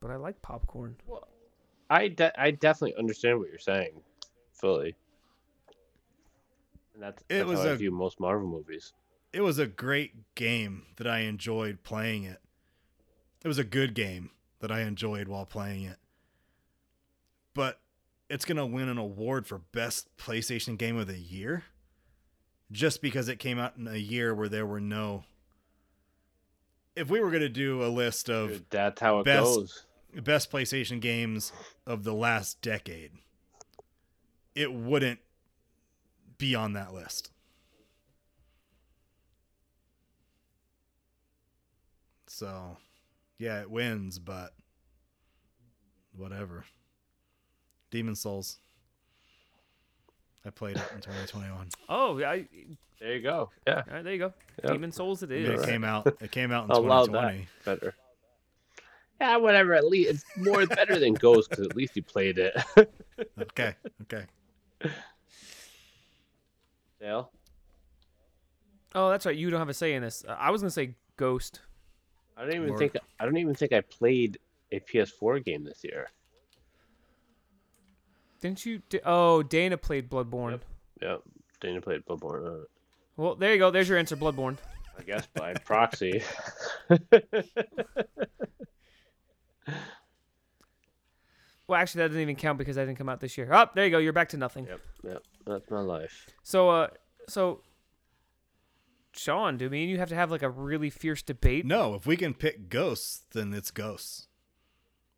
but 0.00 0.10
I 0.10 0.16
like 0.16 0.42
popcorn. 0.42 0.96
I 1.88 2.08
de- 2.08 2.40
I 2.40 2.50
definitely 2.50 2.96
understand 2.98 3.38
what 3.38 3.48
you're 3.48 3.58
saying, 3.58 4.00
fully. 4.62 4.94
And 6.94 7.02
that's, 7.02 7.22
It 7.28 7.38
that's 7.38 7.48
was 7.48 7.58
how 7.60 7.66
I 7.66 7.70
a- 7.70 7.76
view 7.76 7.90
most 7.90 8.18
Marvel 8.20 8.48
movies. 8.48 8.92
it 9.32 9.40
was 9.42 9.58
a 9.58 9.66
great 9.66 10.34
game 10.34 10.86
that 10.96 11.06
I 11.06 11.20
enjoyed 11.20 11.82
playing 11.82 12.24
it. 12.24 12.40
It 13.44 13.48
was 13.48 13.58
a 13.58 13.64
good 13.64 13.94
game 13.94 14.30
that 14.60 14.70
I 14.70 14.82
enjoyed 14.82 15.26
while 15.28 15.44
playing 15.44 15.82
it. 15.84 15.96
But 17.54 17.80
it's 18.30 18.44
going 18.44 18.56
to 18.56 18.64
win 18.66 18.88
an 18.88 18.98
award 18.98 19.46
for 19.46 19.58
best 19.58 20.16
PlayStation 20.16 20.78
game 20.78 20.96
of 20.96 21.06
the 21.08 21.18
year 21.18 21.64
just 22.70 23.02
because 23.02 23.28
it 23.28 23.38
came 23.38 23.58
out 23.58 23.76
in 23.76 23.86
a 23.88 23.96
year 23.96 24.34
where 24.34 24.48
there 24.48 24.64
were 24.64 24.80
no 24.80 25.24
If 26.96 27.10
we 27.10 27.20
were 27.20 27.30
going 27.30 27.42
to 27.42 27.48
do 27.48 27.82
a 27.82 27.88
list 27.88 28.30
of 28.30 28.62
That's 28.70 29.00
how 29.00 29.18
it 29.20 29.24
best- 29.24 29.44
goes. 29.44 29.84
best 30.22 30.50
PlayStation 30.52 31.00
games 31.00 31.52
of 31.86 32.04
the 32.04 32.14
last 32.14 32.60
decade, 32.62 33.10
it 34.54 34.72
wouldn't 34.72 35.20
be 36.38 36.54
on 36.54 36.72
that 36.74 36.92
list. 36.92 37.30
So, 42.26 42.76
yeah, 43.38 43.60
it 43.60 43.70
wins, 43.70 44.18
but 44.18 44.52
whatever. 46.16 46.64
Demon's 47.90 48.20
Souls. 48.20 48.58
I 50.44 50.50
played 50.50 50.76
it 50.76 50.82
in 50.94 51.00
2021. 51.02 51.68
Oh, 51.88 52.18
I, 52.22 52.46
There 53.00 53.14
you 53.16 53.22
go. 53.22 53.50
Yeah, 53.66 53.82
all 53.86 53.94
right, 53.94 54.04
there 54.04 54.12
you 54.14 54.18
go. 54.18 54.32
Yep. 54.64 54.72
Demon's 54.72 54.96
Souls, 54.96 55.22
It 55.22 55.30
is. 55.30 55.48
it 55.48 55.52
It 55.52 55.60
is. 55.60 55.66
came 55.66 55.84
out. 55.84 56.06
It 56.20 56.30
came 56.32 56.50
out 56.52 56.64
in 56.64 56.70
allow 56.72 57.06
2020. 57.06 57.46
that 57.64 57.80
better. 57.80 57.94
Yeah, 59.20 59.36
whatever. 59.36 59.74
At 59.74 59.86
least 59.86 60.10
it's 60.10 60.24
more 60.36 60.66
better 60.66 60.98
than 60.98 61.14
Ghost 61.14 61.50
because 61.50 61.66
at 61.66 61.76
least 61.76 61.94
you 61.96 62.02
played 62.02 62.38
it. 62.38 62.54
Okay, 63.40 63.74
okay. 64.02 64.24
Dale, 67.00 67.30
Oh, 68.94 69.10
that's 69.10 69.24
right. 69.26 69.36
You 69.36 69.50
don't 69.50 69.58
have 69.58 69.68
a 69.68 69.74
say 69.74 69.94
in 69.94 70.02
this. 70.02 70.24
Uh, 70.26 70.36
I 70.38 70.50
was 70.50 70.60
gonna 70.60 70.70
say 70.70 70.94
Ghost. 71.16 71.60
I 72.36 72.44
don't 72.44 72.54
even 72.54 72.76
think 72.76 72.96
I 73.18 73.24
don't 73.24 73.36
even 73.36 73.54
think 73.54 73.72
I 73.72 73.80
played 73.80 74.38
a 74.70 74.80
PS4 74.80 75.44
game 75.44 75.64
this 75.64 75.82
year. 75.82 76.08
Didn't 78.40 78.64
you? 78.66 78.82
Di- 78.88 79.00
oh, 79.04 79.42
Dana 79.42 79.76
played 79.76 80.10
Bloodborne. 80.10 80.60
Yeah, 81.00 81.18
Dana 81.60 81.80
played 81.80 82.04
Bloodborne. 82.04 82.62
Uh, 82.62 82.64
Well, 83.16 83.34
there 83.36 83.52
you 83.52 83.58
go. 83.58 83.70
There's 83.70 83.88
your 83.88 83.98
answer, 83.98 84.16
Bloodborne. 84.16 84.58
I 84.98 85.02
guess 85.02 85.26
by 85.34 85.54
proxy. 85.54 86.22
Well, 91.72 91.80
actually, 91.80 92.00
that 92.02 92.08
doesn't 92.08 92.20
even 92.20 92.36
count 92.36 92.58
because 92.58 92.76
that 92.76 92.84
didn't 92.84 92.98
come 92.98 93.08
out 93.08 93.18
this 93.20 93.38
year. 93.38 93.48
Oh, 93.50 93.64
there 93.74 93.86
you 93.86 93.90
go. 93.90 93.96
You're 93.96 94.12
back 94.12 94.28
to 94.30 94.36
nothing. 94.36 94.66
yep, 94.66 94.80
yep. 95.02 95.22
That's 95.46 95.70
my 95.70 95.80
life. 95.80 96.26
So, 96.42 96.68
uh, 96.68 96.88
so, 97.28 97.62
Sean, 99.14 99.56
do 99.56 99.70
me 99.70 99.82
and 99.82 99.90
you 99.90 99.96
have 99.96 100.10
to 100.10 100.14
have 100.14 100.30
like 100.30 100.42
a 100.42 100.50
really 100.50 100.90
fierce 100.90 101.22
debate? 101.22 101.64
No, 101.64 101.94
if 101.94 102.04
we 102.06 102.18
can 102.18 102.34
pick 102.34 102.68
ghosts, 102.68 103.24
then 103.32 103.54
it's 103.54 103.70
ghosts. 103.70 104.28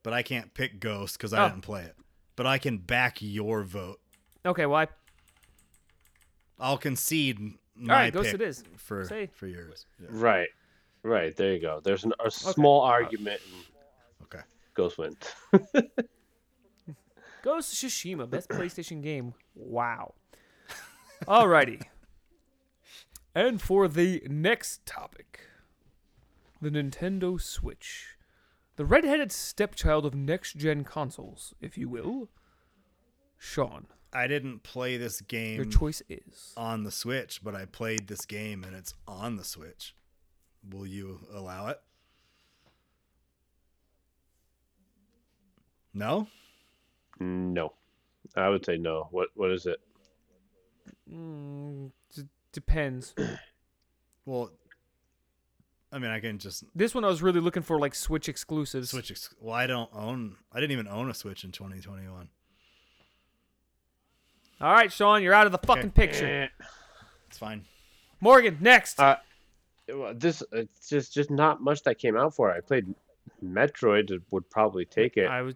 But 0.05 0.13
I 0.13 0.23
can't 0.23 0.55
pick 0.55 0.79
ghosts 0.79 1.17
because 1.17 1.33
I 1.33 1.45
Oh. 1.45 1.49
didn't 1.49 1.63
play 1.63 1.83
it. 1.83 1.97
But 2.37 2.47
I 2.47 2.59
can 2.59 2.79
back 2.79 3.19
your 3.21 3.65
vote. 3.65 3.99
Okay, 4.47 4.67
well, 4.67 4.79
I, 4.79 4.87
I'll 6.61 6.79
concede 6.79 7.41
my 7.75 7.95
all 7.95 8.01
right, 8.01 8.13
Ghost 8.13 8.27
pick 8.31 8.35
it 8.41 8.41
is. 8.43 8.63
for 8.77 9.05
Say. 9.07 9.29
for 9.35 9.49
yours. 9.49 9.87
Yeah. 10.01 10.07
Right, 10.11 10.49
right. 11.03 11.35
There 11.35 11.53
you 11.53 11.61
go. 11.61 11.81
There's 11.83 12.05
an, 12.05 12.13
a 12.25 12.31
small 12.31 12.81
argument. 12.83 13.41
And 13.53 13.65
Okay. 14.23 14.45
Ghost 14.75 14.99
wins. 14.99 15.17
Ghost 17.45 17.75
of 17.75 17.91
Tsushima, 17.91 18.29
best 18.31 18.49
PlayStation 18.49 19.03
game. 19.03 19.35
Wow. 19.55 20.15
Alrighty. 21.27 21.83
and 23.35 23.61
for 23.61 23.87
the 23.87 24.23
next 24.27 24.87
topic, 24.87 25.41
the 26.63 26.71
Nintendo 26.71 27.39
Switch. 27.39 28.17
The 28.77 28.87
red-headed 28.87 29.31
stepchild 29.31 30.07
of 30.07 30.15
next-gen 30.15 30.85
consoles, 30.85 31.55
if 31.61 31.77
you 31.77 31.87
will. 31.87 32.31
Sean, 33.37 33.89
I 34.11 34.27
didn't 34.27 34.63
play 34.63 34.97
this 34.97 35.21
game 35.21 35.57
your 35.57 35.67
choice 35.67 36.03
is. 36.09 36.55
on 36.57 36.85
the 36.85 36.91
Switch, 36.91 37.45
but 37.45 37.55
I 37.55 37.67
played 37.67 38.09
this 38.09 38.25
game 38.25 38.65
and 38.65 38.75
it's 38.75 38.95
on 39.07 39.37
the 39.37 39.45
Switch. 39.45 39.95
Will 40.67 40.87
you 40.87 41.21
allow 41.31 41.67
it? 41.67 41.79
No? 45.93 46.29
No, 47.21 47.73
I 48.37 48.49
would 48.49 48.65
say 48.65 48.77
no. 48.77 49.09
What 49.11 49.29
What 49.35 49.51
is 49.51 49.67
it? 49.67 49.81
Mm, 51.11 51.91
d- 52.15 52.23
depends. 52.53 53.15
Well, 54.27 54.53
I 55.93 55.99
mean, 55.99 56.11
I 56.11 56.19
can 56.19 56.39
just 56.39 56.65
This 56.75 56.95
one 56.95 57.05
I 57.05 57.09
was 57.09 57.23
really 57.23 57.41
looking 57.41 57.63
for 57.63 57.79
like 57.79 57.95
Switch 57.95 58.27
exclusives. 58.29 58.89
Switch. 58.91 59.11
Ex- 59.11 59.35
well, 59.39 59.55
I 59.55 59.67
don't 59.67 59.91
own. 59.93 60.37
I 60.51 60.61
didn't 60.61 60.73
even 60.73 60.89
own 60.89 61.11
a 61.11 61.15
Switch 61.15 61.45
in 61.45 61.53
2021. 61.53 62.29
All 64.61 64.73
right, 64.73 64.91
Sean, 64.91 65.23
you're 65.23 65.35
out 65.35 65.45
of 65.47 65.53
the 65.53 65.59
fucking 65.59 65.91
picture. 65.91 66.27
Eh. 66.27 66.65
It's 67.29 67.37
fine. 67.37 67.65
Morgan, 68.21 68.57
next. 68.61 68.99
Uh, 68.99 69.17
well, 69.93 70.15
this 70.15 70.43
it's 70.53 70.89
just 70.89 71.13
just 71.13 71.31
not 71.31 71.61
much 71.61 71.83
that 71.83 71.99
came 71.99 72.17
out 72.17 72.35
for 72.35 72.51
it. 72.51 72.57
I 72.57 72.61
played 72.61 72.87
Metroid. 73.45 74.11
it 74.11 74.23
Would 74.31 74.49
probably 74.49 74.87
take 74.87 75.17
it, 75.19 75.27
I 75.27 75.43
was 75.43 75.55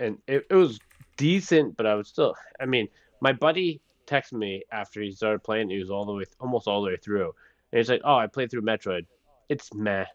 and 0.00 0.18
it, 0.26 0.46
it 0.48 0.54
was 0.54 0.78
decent, 1.18 1.76
but 1.76 1.84
I 1.84 1.94
would 1.94 2.06
still. 2.06 2.34
I 2.58 2.64
mean, 2.64 2.88
my 3.20 3.32
buddy 3.32 3.82
texted 4.06 4.32
me 4.32 4.64
after 4.72 5.02
he 5.02 5.12
started 5.12 5.44
playing. 5.44 5.68
He 5.68 5.78
was 5.78 5.90
all 5.90 6.06
the 6.06 6.12
way, 6.12 6.24
almost 6.40 6.66
all 6.66 6.82
the 6.82 6.88
way 6.88 6.96
through, 6.96 7.34
and 7.72 7.78
he's 7.78 7.90
like, 7.90 8.00
"Oh, 8.04 8.16
I 8.16 8.26
played 8.26 8.50
through 8.50 8.62
Metroid. 8.62 9.04
It's 9.50 9.74
meh," 9.74 10.06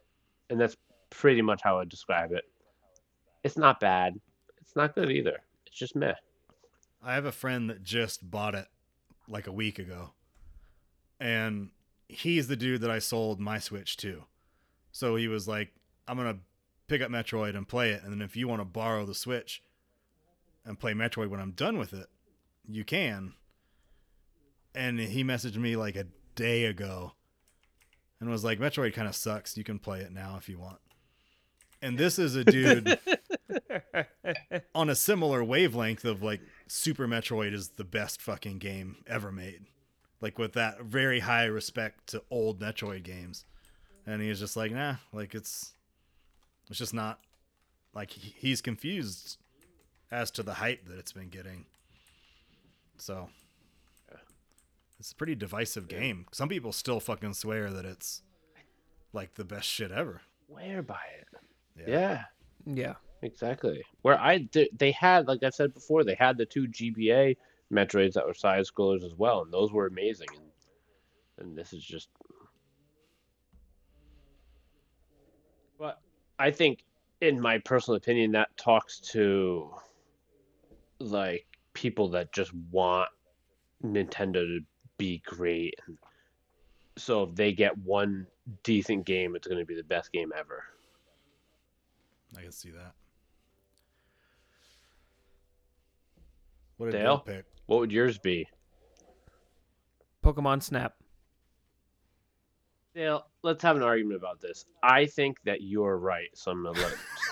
and 0.49 0.59
that's 0.59 0.75
pretty 1.11 1.43
much 1.43 1.61
how 1.61 1.77
I 1.77 1.85
describe 1.85 2.31
it. 2.31 2.43
It's 3.43 3.57
not 3.57 3.79
bad. 3.79 4.19
It's 4.59 4.75
not 4.75 4.95
good 4.95 5.11
either. 5.11 5.39
It's 5.67 5.77
just 5.77 5.95
meh. 5.95 6.15
I 7.03 7.13
have 7.13 7.25
a 7.25 7.31
friend 7.31 7.69
that 7.69 7.83
just 7.83 8.31
bought 8.31 8.55
it 8.55 8.67
like 9.27 9.47
a 9.47 9.51
week 9.51 9.77
ago. 9.77 10.11
And 11.19 11.69
he's 12.07 12.47
the 12.47 12.55
dude 12.55 12.81
that 12.81 12.89
I 12.91 12.99
sold 12.99 13.39
my 13.39 13.59
Switch 13.59 13.97
to. 13.97 14.23
So 14.91 15.15
he 15.15 15.27
was 15.27 15.47
like, 15.47 15.73
I'm 16.07 16.17
to 16.17 16.37
pick 16.87 17.01
up 17.01 17.11
Metroid 17.11 17.55
and 17.55 17.67
play 17.67 17.91
it. 17.91 18.03
And 18.03 18.11
then 18.11 18.21
if 18.21 18.35
you 18.35 18.47
want 18.47 18.61
to 18.61 18.65
borrow 18.65 19.05
the 19.05 19.15
Switch 19.15 19.61
and 20.65 20.79
play 20.79 20.93
Metroid 20.93 21.29
when 21.29 21.39
I'm 21.39 21.51
done 21.51 21.77
with 21.77 21.93
it, 21.93 22.07
you 22.67 22.83
can. 22.83 23.33
And 24.75 24.99
he 24.99 25.23
messaged 25.23 25.57
me 25.57 25.75
like 25.75 25.95
a 25.95 26.07
day 26.35 26.65
ago 26.65 27.13
and 28.19 28.29
was 28.29 28.43
like, 28.43 28.59
Metroid 28.59 28.93
kind 28.93 29.07
of 29.07 29.15
sucks. 29.15 29.57
You 29.57 29.63
can 29.63 29.79
play 29.79 29.99
it 29.99 30.11
now 30.11 30.35
if 30.37 30.49
you 30.49 30.57
want. 30.57 30.79
And 31.81 31.97
this 31.97 32.17
is 32.17 32.35
a 32.35 32.45
dude 32.45 32.97
on 34.75 34.89
a 34.89 34.95
similar 34.95 35.43
wavelength 35.43 36.05
of 36.05 36.23
like 36.23 36.41
Super 36.67 37.07
Metroid 37.07 37.53
is 37.53 37.69
the 37.69 37.83
best 37.83 38.21
fucking 38.21 38.59
game 38.59 38.97
ever 39.05 39.31
made. 39.31 39.65
Like 40.21 40.39
with 40.39 40.53
that 40.53 40.83
very 40.83 41.19
high 41.19 41.45
respect 41.45 42.07
to 42.07 42.23
old 42.31 42.61
Metroid 42.61 43.03
games. 43.03 43.43
And 44.07 44.21
he 44.21 44.29
was 44.29 44.39
just 44.39 44.55
like, 44.55 44.71
nah, 44.71 44.95
like 45.11 45.35
it's 45.35 45.73
it's 46.69 46.79
just 46.79 46.93
not 46.93 47.19
like 47.93 48.11
he's 48.11 48.61
confused 48.61 49.37
as 50.13 50.29
to 50.31 50.43
the 50.43 50.53
hype 50.53 50.85
that 50.85 50.99
it's 50.99 51.11
been 51.11 51.29
getting. 51.29 51.65
So 52.97 53.29
it's 54.99 55.11
a 55.11 55.15
pretty 55.15 55.35
divisive 55.35 55.87
game. 55.87 56.27
Some 56.31 56.47
people 56.47 56.71
still 56.71 56.99
fucking 56.99 57.33
swear 57.33 57.71
that 57.71 57.83
it's 57.83 58.21
like 59.11 59.33
the 59.33 59.43
best 59.43 59.67
shit 59.67 59.91
ever. 59.91 60.21
Where 60.47 60.83
by 60.83 61.01
it? 61.19 61.87
Yeah. 61.87 61.87
Yeah. 61.87 62.23
Yeah. 62.65 62.93
Exactly. 63.23 63.81
Where 64.03 64.19
I 64.19 64.37
did, 64.39 64.69
they 64.77 64.91
had, 64.91 65.27
like 65.27 65.43
I 65.43 65.49
said 65.49 65.73
before, 65.73 66.03
they 66.03 66.15
had 66.15 66.37
the 66.37 66.45
two 66.45 66.67
GBA 66.67 67.37
Metroids 67.71 68.13
that 68.13 68.27
were 68.27 68.33
side 68.33 68.63
scrollers 68.65 69.03
as 69.03 69.15
well, 69.15 69.41
and 69.41 69.51
those 69.51 69.71
were 69.71 69.87
amazing. 69.87 70.27
And 70.35 70.43
and 71.37 71.57
this 71.57 71.73
is 71.73 71.83
just. 71.83 72.09
But 75.79 75.99
I 76.37 76.51
think, 76.51 76.83
in 77.21 77.39
my 77.39 77.57
personal 77.59 77.97
opinion, 77.97 78.31
that 78.33 78.55
talks 78.57 78.99
to 79.11 79.71
like 81.11 81.45
people 81.73 82.09
that 82.09 82.31
just 82.31 82.53
want 82.71 83.09
Nintendo 83.83 84.33
to 84.45 84.59
be 84.97 85.21
great. 85.25 85.75
So 86.97 87.23
if 87.23 87.35
they 87.35 87.51
get 87.51 87.77
one 87.77 88.27
decent 88.63 89.05
game, 89.05 89.35
it's 89.35 89.47
going 89.47 89.59
to 89.59 89.65
be 89.65 89.75
the 89.75 89.83
best 89.83 90.11
game 90.11 90.31
ever. 90.37 90.63
I 92.37 92.41
can 92.41 92.51
see 92.51 92.71
that. 92.71 92.93
What 96.77 96.87
did 96.91 96.97
Dale? 96.97 97.17
Dale 97.25 97.35
pick? 97.35 97.45
What 97.65 97.79
would 97.79 97.91
yours 97.91 98.17
be? 98.17 98.47
Pokemon 100.23 100.63
Snap. 100.63 100.95
Dale, 102.95 103.25
let's 103.41 103.63
have 103.63 103.75
an 103.75 103.83
argument 103.83 104.17
about 104.17 104.39
this. 104.39 104.65
I 104.83 105.05
think 105.05 105.37
that 105.45 105.61
you're 105.61 105.97
right, 105.97 106.29
so 106.33 106.51
I'm 106.51 106.63
gonna 106.63 106.79
let 106.79 106.91
it 106.91 106.99
slide 107.17 107.22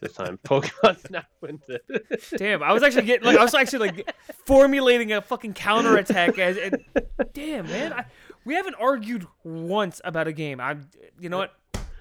this 0.00 0.12
time. 0.12 0.38
Pokemon 0.44 1.06
Snap 1.06 1.26
wins 1.40 1.62
it. 1.68 1.84
Damn, 2.36 2.62
I 2.62 2.72
was 2.72 2.82
actually 2.82 3.06
getting 3.06 3.26
like 3.26 3.38
I 3.38 3.42
was 3.42 3.54
actually 3.54 3.88
like 3.88 4.14
formulating 4.44 5.12
a 5.12 5.20
fucking 5.20 5.54
counterattack 5.54 6.38
as 6.38 6.56
and 6.56 6.84
damn 7.32 7.66
man, 7.66 7.92
I, 7.92 8.04
we 8.44 8.54
haven't 8.54 8.76
argued 8.76 9.26
once 9.44 10.00
about 10.04 10.28
a 10.28 10.32
game. 10.32 10.60
I 10.60 10.76
you 11.20 11.28
know 11.28 11.38
what? 11.38 11.54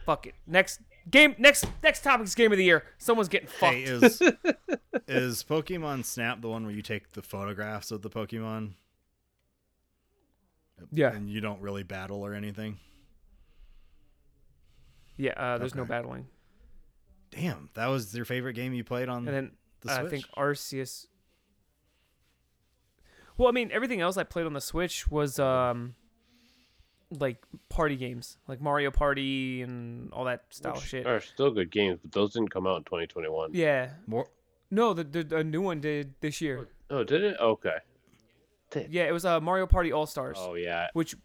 Fuck 0.05 0.27
it. 0.27 0.35
Next 0.45 0.81
game 1.09 1.35
next 1.37 1.65
next 1.83 2.03
topic's 2.03 2.35
game 2.35 2.51
of 2.51 2.57
the 2.57 2.63
year. 2.63 2.83
Someone's 2.97 3.29
getting 3.29 3.47
fucked. 3.47 3.73
Hey, 3.73 3.83
is 3.83 4.21
is 5.07 5.43
Pokemon 5.43 6.05
Snap 6.05 6.41
the 6.41 6.49
one 6.49 6.65
where 6.65 6.73
you 6.73 6.81
take 6.81 7.11
the 7.13 7.21
photographs 7.21 7.91
of 7.91 8.01
the 8.01 8.09
Pokemon 8.09 8.73
yeah. 10.91 11.13
and 11.13 11.29
you 11.29 11.41
don't 11.41 11.61
really 11.61 11.83
battle 11.83 12.25
or 12.25 12.33
anything? 12.33 12.79
Yeah, 15.17 15.33
uh, 15.35 15.57
there's 15.57 15.73
no 15.73 15.83
battling. 15.83 16.27
Damn, 17.37 17.69
that 17.75 17.87
was 17.87 18.15
your 18.15 18.25
favorite 18.25 18.53
game 18.53 18.73
you 18.73 18.83
played 18.83 19.09
on 19.09 19.27
And 19.27 19.35
then 19.35 19.51
the 19.81 19.91
uh, 19.91 19.99
Switch? 19.99 20.07
I 20.07 20.09
think 20.09 20.25
Arceus 20.35 21.05
Well, 23.37 23.47
I 23.47 23.51
mean, 23.51 23.69
everything 23.71 24.01
else 24.01 24.17
I 24.17 24.23
played 24.23 24.45
on 24.45 24.53
the 24.53 24.61
Switch 24.61 25.07
was 25.09 25.39
um 25.39 25.95
like 27.19 27.37
party 27.69 27.95
games, 27.95 28.37
like 28.47 28.59
Mario 28.59 28.91
Party 28.91 29.61
and 29.61 30.11
all 30.11 30.25
that 30.25 30.43
style 30.49 30.73
Which 30.73 30.83
shit. 30.83 31.07
Are 31.07 31.21
still 31.21 31.51
good 31.51 31.71
games, 31.71 31.99
but 32.01 32.11
those 32.11 32.33
didn't 32.33 32.49
come 32.51 32.67
out 32.67 32.77
in 32.77 32.83
2021. 32.83 33.51
Yeah. 33.53 33.91
More 34.07 34.27
No, 34.71 34.93
the, 34.93 35.03
the 35.03 35.37
a 35.37 35.43
new 35.43 35.61
one 35.61 35.79
did 35.79 36.15
this 36.19 36.41
year. 36.41 36.67
Oh, 36.89 37.03
did 37.03 37.23
it? 37.23 37.37
Okay. 37.39 37.77
Yeah, 38.89 39.03
it 39.03 39.13
was 39.13 39.23
uh, 39.23 39.39
Mario 39.39 39.65
Party 39.67 39.93
All 39.93 40.05
Stars, 40.05 40.37
Oh 40.39 40.55
yeah. 40.55 40.87
which 40.93 41.15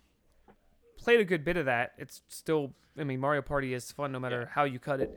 played 0.99 1.19
a 1.19 1.25
good 1.25 1.45
bit 1.45 1.57
of 1.57 1.65
that. 1.67 1.93
It's 1.99 2.23
still, 2.29 2.73
I 2.97 3.03
mean, 3.03 3.19
Mario 3.19 3.43
Party 3.43 3.75
is 3.75 3.91
fun 3.91 4.13
no 4.13 4.21
matter 4.21 4.43
Yeah. 4.43 4.49
how 4.55 4.63
you 4.65 4.79
cut 4.79 5.01
it. 5.01 5.11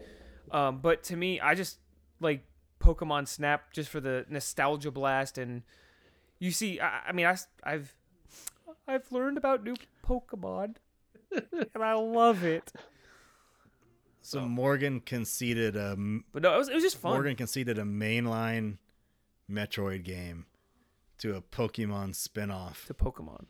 Um, 0.52 0.80
but 0.80 1.04
to 1.04 1.16
me, 1.16 1.40
I 1.40 1.56
just 1.56 1.80
like 2.20 2.44
Pokemon 2.80 3.28
Snap 3.28 3.74
just 3.74 3.90
for 3.90 4.00
the 4.00 4.26
nostalgia 4.30 4.92
blast, 4.92 5.38
and 5.38 5.64
you 6.40 6.52
see, 6.52 6.80
I, 6.80 7.02
I 7.08 7.12
mean, 7.12 7.26
I, 7.26 7.36
have 7.70 7.94
I've 8.88 9.12
learned 9.12 9.38
about 9.38 9.64
new 9.64 9.76
Pokemon, 10.06 10.76
and 11.32 11.84
I 11.84 11.94
love 11.94 12.44
it. 12.44 12.72
so 14.22 14.42
Morgan 14.42 15.00
conceded 15.02 15.76
a 15.76 15.96
But 16.32 16.44
no, 16.44 16.54
it 16.56 16.58
was 16.58 16.70
it 16.70 16.76
was 16.76 16.84
just 16.84 16.98
fun. 16.98 17.14
Morgan 17.14 17.36
conceded 17.36 17.78
a 17.78 17.84
mainline 17.84 18.78
Metroid 19.50 20.04
game 20.04 20.46
to 21.20 21.36
a 21.36 21.42
Pokemon 21.42 22.14
spin-off. 22.16 22.86
to 22.88 22.94
Pokemon. 22.94 23.46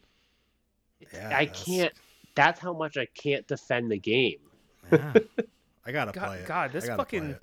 Yeah, 1.14 1.28
I 1.28 1.46
that's- 1.46 1.64
can't. 1.64 1.94
That's 2.36 2.60
how 2.60 2.74
much 2.74 2.98
I 2.98 3.06
can't 3.06 3.48
defend 3.48 3.90
the 3.92 3.98
game. 3.98 4.40
Yeah. 4.92 5.14
I 5.86 5.92
gotta 5.92 6.12
God- 6.12 6.28
play 6.28 6.38
it. 6.40 6.48
God, 6.48 6.72
this 6.72 6.84
I 6.86 6.88
gotta 6.88 7.06
play 7.06 7.20
fucking- 7.20 7.36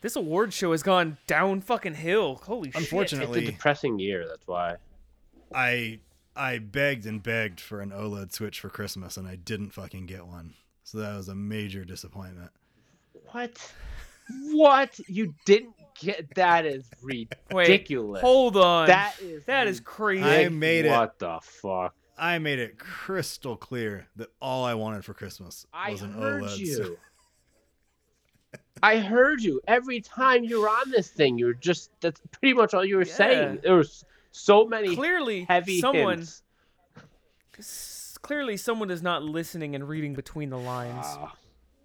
This 0.00 0.16
award 0.16 0.52
show 0.52 0.72
has 0.72 0.82
gone 0.82 1.16
down 1.26 1.60
fucking 1.60 1.94
hill. 1.94 2.36
Holy 2.44 2.70
shit! 2.70 2.80
Unfortunately- 2.82 3.40
It's 3.40 3.48
a 3.50 3.52
depressing 3.52 3.98
year. 3.98 4.26
That's 4.26 4.46
why. 4.46 4.76
I 5.54 6.00
I 6.34 6.58
begged 6.58 7.06
and 7.06 7.22
begged 7.22 7.60
for 7.60 7.80
an 7.80 7.90
OLED 7.92 8.32
Switch 8.32 8.58
for 8.58 8.68
Christmas, 8.70 9.16
and 9.16 9.28
I 9.28 9.36
didn't 9.36 9.70
fucking 9.70 10.06
get 10.06 10.26
one. 10.26 10.54
So 10.82 10.98
that 10.98 11.14
was 11.16 11.28
a 11.28 11.34
major 11.34 11.84
disappointment. 11.84 12.50
What? 13.30 13.74
What? 14.50 14.98
You 15.08 15.34
didn't 15.44 15.74
get 16.00 16.34
that? 16.34 16.64
Is 16.66 16.88
Wait, 17.02 17.32
ridiculous. 17.52 18.20
hold 18.22 18.56
on. 18.56 18.88
That 18.88 19.14
is 19.20 19.44
that 19.44 19.66
is 19.66 19.80
crazy. 19.80 20.24
I 20.24 20.48
made 20.48 20.86
it. 20.86 20.90
What 20.90 21.18
the 21.18 21.38
fuck? 21.42 21.94
I 22.18 22.38
made 22.38 22.58
it 22.58 22.78
crystal 22.78 23.56
clear 23.56 24.06
that 24.16 24.28
all 24.40 24.64
I 24.64 24.74
wanted 24.74 25.04
for 25.04 25.14
Christmas 25.14 25.66
I 25.72 25.90
was 25.92 26.02
an 26.02 26.12
heard 26.12 26.42
OLED. 26.42 26.58
you. 26.58 26.98
I 28.82 28.98
heard 28.98 29.42
you. 29.42 29.60
Every 29.68 30.00
time 30.00 30.44
you 30.44 30.60
were 30.60 30.68
on 30.68 30.90
this 30.90 31.08
thing, 31.08 31.38
You're 31.38 31.54
just 31.54 31.90
that's 32.00 32.20
pretty 32.32 32.54
much 32.54 32.74
all 32.74 32.84
you 32.84 32.96
were 32.96 33.04
Yeah. 33.04 33.14
saying. 33.14 33.60
There 33.62 33.76
was 33.76 34.04
so 34.32 34.66
many 34.66 34.96
clearly, 34.96 35.44
heavy 35.44 35.80
someone 35.80 36.18
hints. 36.18 36.42
clearly 38.22 38.56
someone 38.56 38.90
is 38.90 39.02
not 39.02 39.22
listening 39.22 39.74
and 39.74 39.88
reading 39.88 40.14
between 40.14 40.50
the 40.50 40.58
lines. 40.58 41.04
Wow. 41.06 41.32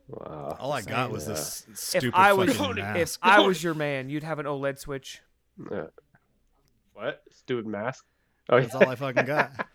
Wow. 0.07 0.57
All 0.59 0.71
I 0.71 0.81
got 0.81 1.11
was 1.11 1.27
Yeah. 1.27 1.33
this 1.33 1.65
if 1.69 1.77
stupid 1.77 2.17
I 2.17 2.33
was 2.33 2.55
fucking 2.55 2.77
if. 2.95 3.17
I 3.21 3.41
was 3.41 3.61
your 3.61 3.73
man, 3.73 4.09
you'd 4.09 4.23
have 4.23 4.39
an 4.39 4.45
OLED 4.45 4.79
Switch. 4.79 5.21
Yeah. 5.71 5.87
What? 6.93 7.21
Stupid 7.31 7.67
mask? 7.67 8.05
Oh, 8.49 8.61
That's 8.61 8.73
all 8.73 8.87
I 8.89 8.95
fucking 8.95 9.25
got. 9.25 9.51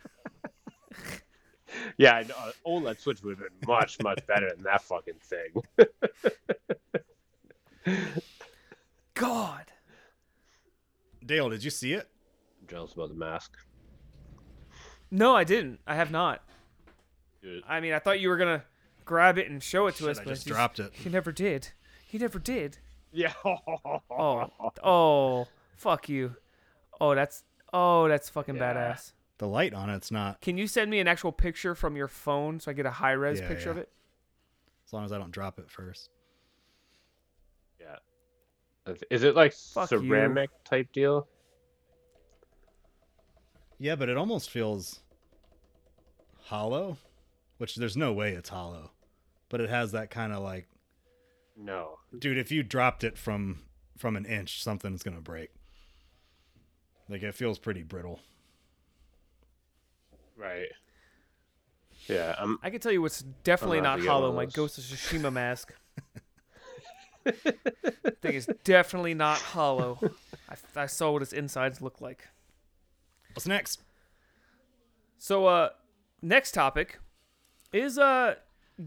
yeah, 1.99 2.15
I 2.17 2.23
know. 2.25 2.35
Uh, 2.39 2.53
OLED 2.67 3.01
Switch 3.01 3.23
would 3.23 3.39
have 3.39 3.49
been 3.61 3.69
much, 3.69 4.01
much 4.03 4.27
better 4.27 4.51
than 4.55 4.63
that 4.65 4.83
fucking 4.83 5.15
thing. 5.23 5.63
God. 9.15 9.65
Dale, 11.25 11.51
did 11.51 11.63
you 11.65 11.71
see 11.71 11.93
it? 11.93 12.09
I'm 12.61 12.69
jealous 12.69 12.93
about 12.93 13.09
the 13.11 13.15
mask. 13.15 13.57
No, 15.11 15.35
I 15.37 15.45
didn't. 15.45 15.81
I 15.87 15.95
have 15.95 16.11
not. 16.11 16.43
Dude, 17.43 17.63
I 17.69 17.81
mean, 17.81 17.93
I 17.93 17.99
thought 17.99 18.21
you 18.21 18.29
were 18.29 18.37
gonna 18.37 18.65
grab 19.05 19.37
it 19.39 19.51
and 19.51 19.63
show 19.63 19.87
it 19.89 19.97
to 19.97 20.05
Shit, 20.05 20.11
us, 20.11 20.19
I 20.21 20.25
but 20.25 20.31
just 20.31 20.47
you, 20.47 20.53
dropped 20.55 20.79
it. 20.79 20.93
you 21.05 21.11
never 21.11 21.33
did. 21.33 21.69
You 22.11 22.19
never 22.19 22.39
did. 22.39 22.79
Yeah. 23.13 23.33
Oh, 24.11 24.49
oh, 24.83 25.49
fuck 25.77 26.09
you. 26.09 26.37
Oh, 27.01 27.15
that's 27.15 27.43
oh, 27.73 28.09
that's 28.09 28.29
fucking 28.29 28.57
Yeah. 28.57 28.75
badass. 28.95 29.13
The 29.43 29.49
light 29.49 29.75
on 29.75 29.91
it's 29.91 30.13
not. 30.13 30.41
Can 30.41 30.57
you 30.57 30.69
send 30.69 30.89
me 30.89 31.01
an 31.01 31.09
actual 31.09 31.33
picture 31.33 31.75
from 31.75 31.97
your 31.97 32.07
phone 32.07 32.61
so 32.61 32.71
I 32.71 32.75
get 32.75 32.87
a 32.87 32.93
high 32.93 33.11
res 33.11 33.41
Yeah, 33.41 33.49
picture 33.49 33.73
of 33.73 33.77
it? 33.77 33.89
As 34.87 34.93
long 34.93 35.05
as 35.05 35.11
I 35.11 35.19
don't 35.19 35.33
drop 35.33 35.59
it 35.59 35.69
first. 35.69 36.11
Yeah. 37.81 37.97
Is 39.11 39.25
it 39.25 39.35
like 39.35 39.53
Fuck 39.53 39.91
you. 39.91 39.99
ceramic 39.99 40.51
type 40.63 40.93
deal? 40.93 41.27
Yeah, 43.81 43.97
but 43.97 44.09
it 44.09 44.17
almost 44.17 44.49
feels 44.49 45.01
hollow, 46.45 46.99
which 47.59 47.75
there's 47.75 47.97
no 47.97 48.13
way 48.13 48.35
it's 48.35 48.51
hollow, 48.51 48.93
but 49.49 49.61
it 49.61 49.71
has 49.71 49.91
that 49.91 50.09
kind 50.09 50.33
of 50.33 50.41
like 50.45 50.69
No. 51.57 51.97
dude, 52.17 52.39
if 52.39 52.53
you 52.53 52.63
dropped 52.63 53.03
it 53.03 53.19
from 53.19 53.65
from 53.99 54.15
an 54.15 54.25
inch, 54.25 54.63
something's 54.63 55.03
gonna 55.03 55.21
break. 55.21 55.51
Like 57.09 57.25
it 57.25 57.35
feels 57.35 57.59
pretty 57.59 57.83
brittle. 57.83 58.21
Right. 60.43 60.69
Yeah, 62.09 62.35
I'm 62.37 62.59
I 62.63 62.71
can 62.71 62.81
tell 62.81 62.91
you 62.91 63.01
what's 63.01 63.23
definitely 63.45 63.79
I'm 63.79 63.85
gonna 63.85 63.91
have 63.91 63.99
not 63.99 64.03
to 64.03 64.09
get 64.09 64.13
one 64.13 64.23
hollow. 64.23 64.35
My. 64.35 64.47
Ghost 64.47 64.79
of 64.79 64.85
Tsushima 64.85 65.33
mask. 65.33 65.73
thing 68.21 68.35
is 68.35 68.49
definitely 68.65 69.15
not 69.15 69.39
hollow. 69.39 69.99
I, 70.49 70.83
I 70.83 70.87
saw 70.87 71.13
what 71.13 71.23
its 71.23 71.33
insides 71.33 71.81
look 71.81 72.01
like. 72.01 72.29
What's 73.35 73.47
next? 73.47 73.81
So, 75.19 75.47
uh, 75.47 75.71
next 76.21 76.53
topic 76.53 76.99
is 77.73 77.97
uh, 77.97 78.35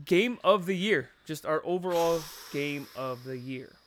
game 0.03 0.37
of 0.43 0.65
the 0.65 0.75
year. 0.75 1.09
Just 1.23 1.45
our 1.45 1.61
overall 1.65 2.21
game 2.51 2.87
of 2.97 3.23
the 3.23 3.37
year. 3.37 3.77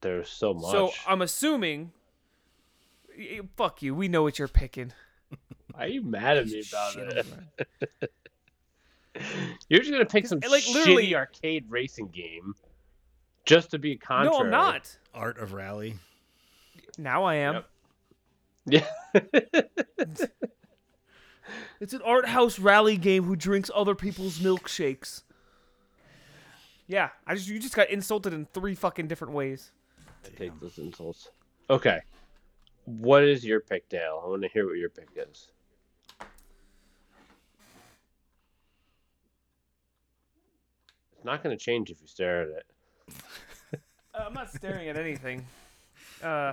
there's 0.00 0.30
so 0.30 0.54
much. 0.54 0.72
So 0.72 0.90
I'm 1.06 1.20
assuming. 1.20 1.92
Fuck 3.56 3.82
you. 3.82 3.94
We 3.94 4.08
know 4.08 4.22
what 4.22 4.38
you're 4.38 4.48
picking. 4.48 4.92
Why 5.78 5.84
are 5.84 5.88
you 5.88 6.02
mad 6.02 6.36
at 6.38 6.46
me 6.46 6.60
about 6.68 6.92
Shit 6.92 7.26
it? 8.00 8.12
You're 9.68 9.78
just 9.78 9.92
gonna 9.92 10.04
pick 10.06 10.26
some 10.26 10.40
like, 10.40 10.66
literally- 10.68 11.14
arcade 11.14 11.66
racing 11.68 12.08
game 12.08 12.54
just 13.46 13.70
to 13.70 13.78
be 13.78 13.96
contrary. 13.96 14.36
No, 14.36 14.44
I'm 14.44 14.50
not. 14.50 14.98
Art 15.14 15.38
of 15.38 15.52
Rally. 15.52 15.94
Now 16.98 17.22
I 17.22 17.36
am. 17.36 17.62
Yep. 18.66 18.84
Yeah. 19.14 19.60
It's 21.80 21.94
an 21.94 22.02
art 22.04 22.26
house 22.26 22.58
rally 22.58 22.96
game 22.96 23.22
who 23.22 23.36
drinks 23.36 23.70
other 23.72 23.94
people's 23.94 24.40
milkshakes. 24.40 25.22
Yeah, 26.88 27.10
I 27.26 27.36
just 27.36 27.48
you 27.48 27.58
just 27.60 27.74
got 27.74 27.88
insulted 27.88 28.34
in 28.34 28.46
three 28.52 28.74
fucking 28.74 29.06
different 29.06 29.32
ways. 29.32 29.70
I 30.26 30.36
take 30.36 30.60
those 30.60 30.76
insults. 30.76 31.30
Okay. 31.70 32.00
What 32.84 33.22
is 33.22 33.44
your 33.44 33.60
pick, 33.60 33.88
Dale? 33.88 34.20
I 34.22 34.28
want 34.28 34.42
to 34.42 34.48
hear 34.48 34.66
what 34.66 34.76
your 34.76 34.90
pick 34.90 35.08
is. 35.16 35.52
Not 41.28 41.42
going 41.42 41.56
to 41.56 41.62
change 41.62 41.90
if 41.90 42.00
you 42.00 42.06
stare 42.06 42.42
at 42.42 42.48
it. 42.48 42.64
Uh, 44.14 44.24
I'm 44.26 44.34
not 44.34 44.50
staring 44.50 44.88
at 44.88 44.96
anything. 44.96 45.46
Uh, 46.22 46.52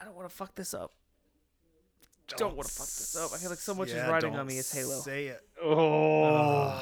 I 0.00 0.04
don't 0.04 0.14
want 0.14 0.28
to 0.28 0.34
fuck 0.34 0.54
this 0.54 0.74
up. 0.74 0.92
Don't 2.36 2.56
wanna 2.56 2.68
fuck 2.68 2.86
this 2.86 3.16
up. 3.16 3.32
I 3.34 3.36
feel 3.36 3.50
like 3.50 3.58
so 3.58 3.74
much 3.74 3.88
is 3.88 4.08
riding 4.08 4.34
on 4.36 4.46
me, 4.46 4.56
it's 4.56 4.72
Halo. 4.72 5.00
Say 5.00 5.26
it. 5.26 5.40
Oh. 5.62 6.72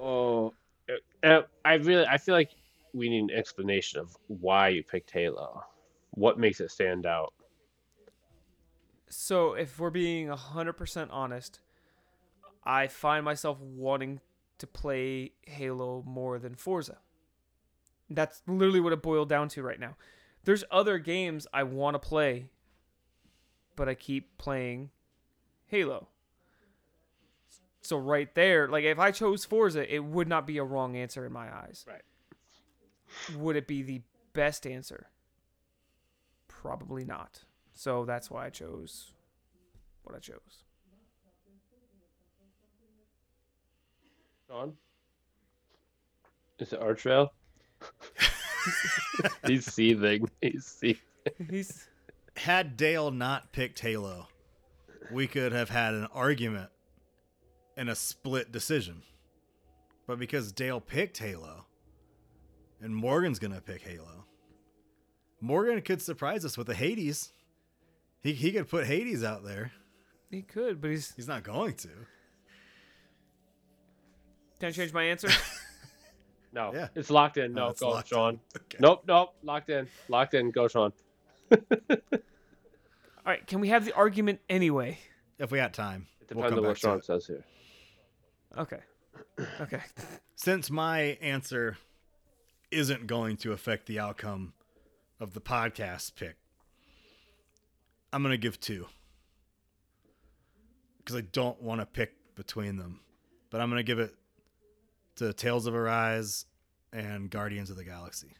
Oh. 0.00 0.52
Uh, 1.22 1.42
I 1.64 1.74
really, 1.74 2.06
I 2.06 2.18
feel 2.18 2.34
like 2.34 2.50
we 2.92 3.08
need 3.08 3.30
an 3.30 3.30
explanation 3.30 4.00
of 4.00 4.16
why 4.26 4.68
you 4.68 4.82
picked 4.82 5.10
Halo. 5.10 5.62
What 6.10 6.38
makes 6.38 6.60
it 6.60 6.70
stand 6.70 7.06
out? 7.06 7.32
So, 9.18 9.54
if 9.54 9.80
we're 9.80 9.88
being 9.88 10.28
100% 10.28 11.08
honest, 11.10 11.60
I 12.64 12.86
find 12.86 13.24
myself 13.24 13.58
wanting 13.58 14.20
to 14.58 14.66
play 14.66 15.32
Halo 15.46 16.04
more 16.06 16.38
than 16.38 16.54
Forza. 16.54 16.98
That's 18.10 18.42
literally 18.46 18.78
what 18.78 18.92
it 18.92 19.00
boiled 19.00 19.30
down 19.30 19.48
to 19.48 19.62
right 19.62 19.80
now. 19.80 19.96
There's 20.44 20.64
other 20.70 20.98
games 20.98 21.46
I 21.50 21.62
want 21.62 21.94
to 21.94 21.98
play, 21.98 22.50
but 23.74 23.88
I 23.88 23.94
keep 23.94 24.36
playing 24.36 24.90
Halo. 25.64 26.08
So, 27.80 27.96
right 27.96 28.32
there, 28.34 28.68
like 28.68 28.84
if 28.84 28.98
I 28.98 29.12
chose 29.12 29.46
Forza, 29.46 29.92
it 29.92 30.04
would 30.04 30.28
not 30.28 30.46
be 30.46 30.58
a 30.58 30.64
wrong 30.64 30.94
answer 30.94 31.24
in 31.24 31.32
my 31.32 31.46
eyes. 31.46 31.86
Right. 31.88 32.02
Would 33.34 33.56
it 33.56 33.66
be 33.66 33.80
the 33.80 34.02
best 34.34 34.66
answer? 34.66 35.06
Probably 36.48 37.06
not. 37.06 37.45
So 37.76 38.06
that's 38.06 38.30
why 38.30 38.46
I 38.46 38.50
chose 38.50 39.12
what 40.02 40.16
I 40.16 40.18
chose. 40.18 40.64
Sean? 44.48 44.72
Is 46.58 46.72
it 46.72 46.80
Arch 46.80 47.04
Rail? 47.04 47.32
He's 49.46 49.70
seething. 49.70 50.26
He's 50.40 50.64
seething. 50.64 51.02
He's 51.50 51.88
Had 52.36 52.78
Dale 52.78 53.10
not 53.10 53.52
picked 53.52 53.80
Halo, 53.80 54.28
we 55.10 55.26
could 55.26 55.52
have 55.52 55.68
had 55.68 55.92
an 55.92 56.08
argument 56.14 56.70
and 57.76 57.90
a 57.90 57.94
split 57.94 58.52
decision. 58.52 59.02
But 60.06 60.18
because 60.18 60.50
Dale 60.50 60.80
picked 60.80 61.18
Halo, 61.18 61.66
and 62.80 62.94
Morgan's 62.96 63.38
gonna 63.38 63.60
pick 63.60 63.82
Halo, 63.82 64.24
Morgan 65.40 65.82
could 65.82 66.00
surprise 66.00 66.44
us 66.44 66.56
with 66.56 66.70
a 66.70 66.74
Hades. 66.74 67.32
He 68.26 68.32
he 68.32 68.50
could 68.52 68.68
put 68.68 68.86
Hades 68.86 69.22
out 69.22 69.44
there. 69.44 69.70
he 70.30 70.42
could, 70.42 70.80
but 70.80 70.90
he's. 70.90 71.12
He's 71.14 71.28
not 71.28 71.42
going 71.44 71.74
to. 71.74 71.88
Can 74.58 74.68
I 74.68 74.72
change 74.72 74.92
my 74.92 75.04
answer? 75.04 75.28
No, 76.52 76.72
Yeah. 76.72 76.88
it's 76.94 77.10
locked 77.10 77.36
in. 77.36 77.50
Oh, 77.52 77.64
No, 77.64 77.68
it's 77.68 77.80
go, 77.80 77.90
locked 77.90 78.08
Sean. 78.08 78.34
in. 78.34 78.40
Okay. 78.56 78.78
Nope, 78.80 79.02
nope, 79.06 79.34
locked 79.42 79.68
in. 79.68 79.88
Locked 80.08 80.32
in. 80.32 80.50
Go, 80.50 80.68
Sean. 80.68 80.90
All 81.52 81.58
right. 83.26 83.46
Can 83.46 83.60
we 83.60 83.68
have 83.68 83.84
the 83.84 83.92
argument 83.92 84.40
anyway? 84.48 84.98
If 85.38 85.50
we 85.50 85.58
got 85.58 85.74
time, 85.74 86.06
It 86.22 86.34
we'll 86.34 86.48
depends 86.48 86.50
come 86.50 86.58
on 86.60 86.64
what 86.64 86.70
back 86.70 86.76
to 86.76 86.80
Sean 86.80 86.98
it. 86.98 87.04
says 87.04 87.26
here. 87.26 87.44
Okay. 88.56 88.78
Okay. 89.60 89.82
Since 90.36 90.70
my 90.70 91.18
answer 91.20 91.76
isn't 92.70 93.06
going 93.06 93.36
to 93.38 93.52
affect 93.52 93.84
the 93.84 93.98
outcome 93.98 94.54
of 95.20 95.34
the 95.34 95.40
podcast 95.42 96.14
pick, 96.14 96.36
I'm 98.12 98.22
going 98.22 98.32
to 98.32 98.38
give 98.38 98.58
two. 98.60 98.86
Because 100.98 101.16
I 101.16 101.20
don't 101.22 101.60
want 101.62 101.80
to 101.80 101.86
pick 101.86 102.12
between 102.34 102.76
them. 102.76 103.00
But 103.50 103.60
I'm 103.60 103.70
going 103.70 103.78
to 103.80 103.84
give 103.84 103.98
it 103.98 104.14
to 105.16 105.32
Tales 105.32 105.66
of 105.66 105.74
Arise 105.74 106.46
and 106.92 107.30
Guardians 107.30 107.70
of 107.70 107.76
the 107.76 107.84
Galaxy. 107.84 108.32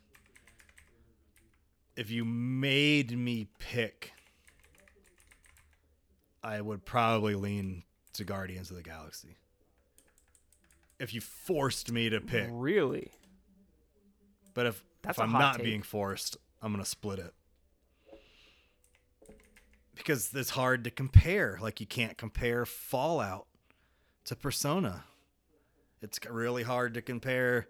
If 1.97 2.11
you 2.11 2.25
made 2.25 3.17
me 3.17 3.49
pick, 3.59 4.13
I 6.43 6.61
would 6.61 6.85
probably 6.85 7.35
lean 7.35 7.85
to 8.15 8.25
Guardians 8.25 8.71
of 8.71 8.77
the 8.77 8.83
Galaxy. 8.83 9.37
If 10.99 11.13
you 11.15 11.21
forced 11.21 11.91
me 11.93 12.09
to 12.11 12.21
pick, 12.21 12.49
Really? 12.51 13.11
but 14.55 14.67
if, 14.67 14.83
That's 15.03 15.19
if 15.19 15.25
I'm 15.25 15.33
not 15.33 15.57
take. 15.57 15.65
being 15.65 15.83
forced, 15.83 16.37
I'm 16.63 16.73
gonna 16.73 16.85
split 16.87 17.19
it. 17.19 17.35
Because 19.97 20.32
it's 20.35 20.51
hard 20.51 20.85
to 20.85 20.90
compare. 20.90 21.59
Like 21.60 21.81
you 21.81 21.86
can't 21.86 22.16
compare 22.16 22.64
Fallout 22.64 23.47
to 24.27 24.36
Persona. 24.36 25.05
It's 26.02 26.18
really 26.31 26.62
hard 26.62 26.94
to 26.94 27.02
compare 27.02 27.66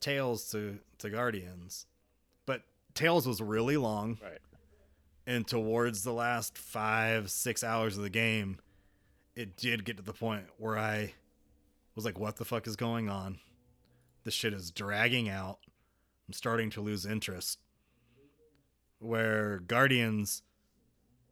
Tales 0.00 0.50
to, 0.52 0.78
to 0.98 1.10
Guardians. 1.10 1.86
But 2.46 2.62
Tales 2.94 3.26
was 3.26 3.42
really 3.42 3.76
long, 3.76 4.18
Right. 4.22 4.38
and 5.26 5.46
towards 5.46 6.04
the 6.04 6.12
last 6.12 6.56
five, 6.56 7.30
six 7.30 7.62
hours 7.64 7.96
of 7.96 8.02
the 8.04 8.10
game, 8.10 8.58
it 9.34 9.56
did 9.56 9.84
get 9.84 9.96
to 9.96 10.02
the 10.02 10.12
point 10.12 10.44
where 10.58 10.78
I 10.78 11.12
was 11.94 12.04
like, 12.04 12.18
what 12.18 12.36
the 12.36 12.44
fuck 12.44 12.66
is 12.66 12.76
going 12.76 13.08
on? 13.08 13.38
This 14.24 14.34
shit 14.34 14.52
is 14.54 14.70
dragging 14.70 15.28
out. 15.28 15.58
I'm 16.28 16.32
starting 16.32 16.70
to 16.70 16.80
lose 16.80 17.04
interest. 17.04 17.58
Where 19.00 19.60
Guardians 19.60 20.42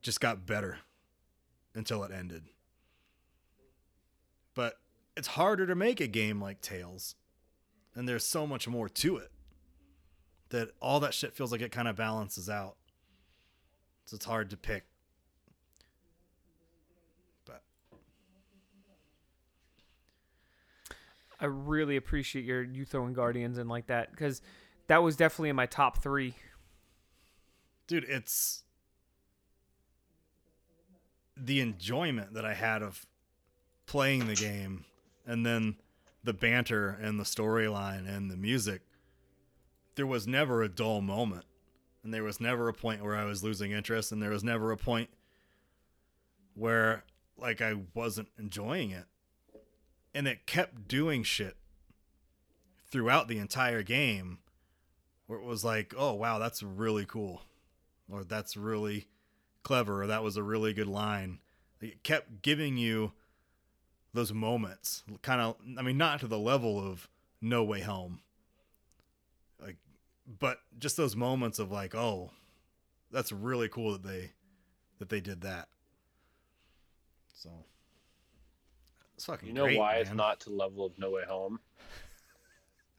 just 0.07 0.21
got 0.21 0.47
better 0.47 0.79
until 1.75 2.05
it 2.05 2.13
ended. 2.13 2.45
But 4.55 4.79
it's 5.17 5.27
harder 5.27 5.67
to 5.67 5.75
make 5.75 6.01
a 6.01 6.07
game 6.07 6.41
like 6.41 6.61
Tales, 6.61 7.17
And 7.97 8.09
there's 8.09 8.23
so 8.23 8.47
much 8.47 8.69
more 8.69 8.89
to 8.89 9.17
it 9.17 9.33
that 10.51 10.69
all 10.81 11.01
that 11.01 11.13
shit 11.13 11.35
feels 11.35 11.51
like 11.51 11.61
it 11.61 11.73
kind 11.73 11.89
of 11.89 11.97
balances 11.97 12.49
out. 12.49 12.77
So 14.05 14.15
it's 14.15 14.25
hard 14.25 14.51
to 14.51 14.57
pick. 14.57 14.85
But 17.45 17.63
I 21.41 21.47
really 21.47 21.97
appreciate 21.97 22.45
your 22.45 22.63
you 22.63 22.85
throwing 22.85 23.13
Guardians 23.13 23.59
in 23.59 23.67
like 23.67 23.89
that 23.89 24.13
because 24.13 24.41
that 24.87 25.03
was 25.03 25.17
definitely 25.17 25.49
in 25.49 25.57
my 25.57 25.67
top 25.67 26.01
three. 26.01 26.37
dude, 27.89 28.05
it's 28.05 28.63
the 31.37 31.61
enjoyment 31.61 32.35
that 32.35 32.45
I 32.45 32.55
had 32.55 32.83
of 32.83 33.07
playing 33.87 34.27
the 34.27 34.35
game 34.35 34.85
and 35.27 35.45
then 35.45 35.77
the 36.25 36.33
banter 36.33 36.99
and 37.01 37.19
the 37.19 37.25
storyline 37.25 38.09
and 38.09 38.31
the 38.31 38.37
music. 38.37 38.83
There 39.95 40.07
was 40.07 40.27
never 40.27 40.63
a 40.63 40.69
dull 40.69 41.01
moment. 41.01 41.45
And 42.03 42.15
there 42.15 42.23
was 42.23 42.41
never 42.41 42.69
a 42.69 42.73
point 42.73 43.03
where 43.03 43.17
I 43.17 43.25
was 43.25 43.43
losing 43.43 43.73
interest 43.73 44.13
and 44.13 44.23
there 44.23 44.31
was 44.31 44.45
never 44.45 44.71
a 44.71 44.77
point 44.77 45.11
where 46.55 47.05
like 47.37 47.61
I 47.61 47.75
wasn't 47.95 48.29
enjoying 48.39 48.91
it. 48.91 49.07
And 50.15 50.27
it 50.27 50.47
kept 50.47 50.89
doing 50.89 51.23
shit 51.23 51.57
throughout 52.91 53.29
the 53.29 53.39
entire 53.39 53.83
game 53.83 54.39
where 55.27 55.39
it 55.39 55.45
was 55.45 55.65
like, 55.65 55.93
"Oh, 55.97 56.15
wow, 56.15 56.39
that's 56.39 56.63
really 56.63 57.05
cool." 57.05 57.43
Or 58.09 58.25
that's 58.25 58.57
really 58.57 59.09
clever 59.67 60.05
or 60.05 60.07
that 60.07 60.23
was 60.23 60.37
a 60.37 60.45
really 60.45 60.73
good 60.73 60.87
line. 60.87 61.41
It 61.81 62.05
kept 62.05 62.41
giving 62.41 62.77
you 62.77 63.13
those 64.15 64.33
moments. 64.33 65.03
Kind 65.23 65.41
of 65.41 65.57
I 65.77 65.83
mean 65.83 65.99
not 65.99 66.21
to 66.21 66.29
the 66.29 66.39
level 66.39 66.79
of 66.79 67.09
No 67.41 67.65
Way 67.65 67.81
Home. 67.81 68.21
Like 69.61 69.77
but 70.39 70.61
just 70.79 70.97
those 70.97 71.17
moments 71.17 71.59
of 71.59 71.73
like, 71.73 71.97
"Oh, 71.97 72.31
that's 73.11 73.33
really 73.33 73.69
cool 73.69 73.91
that 73.93 74.05
they 74.05 74.31
that 75.01 75.09
they 75.09 75.21
did 75.21 75.41
that." 75.41 75.67
So 77.35 77.51
it's 79.17 79.25
fucking 79.25 79.49
You 79.49 79.53
know 79.55 79.65
great, 79.65 79.79
why 79.79 79.95
it's 79.97 80.13
not 80.13 80.39
to 80.41 80.51
the 80.51 80.55
level 80.55 80.87
of 80.87 80.97
No 80.97 81.11
Way 81.11 81.25
Home? 81.27 81.59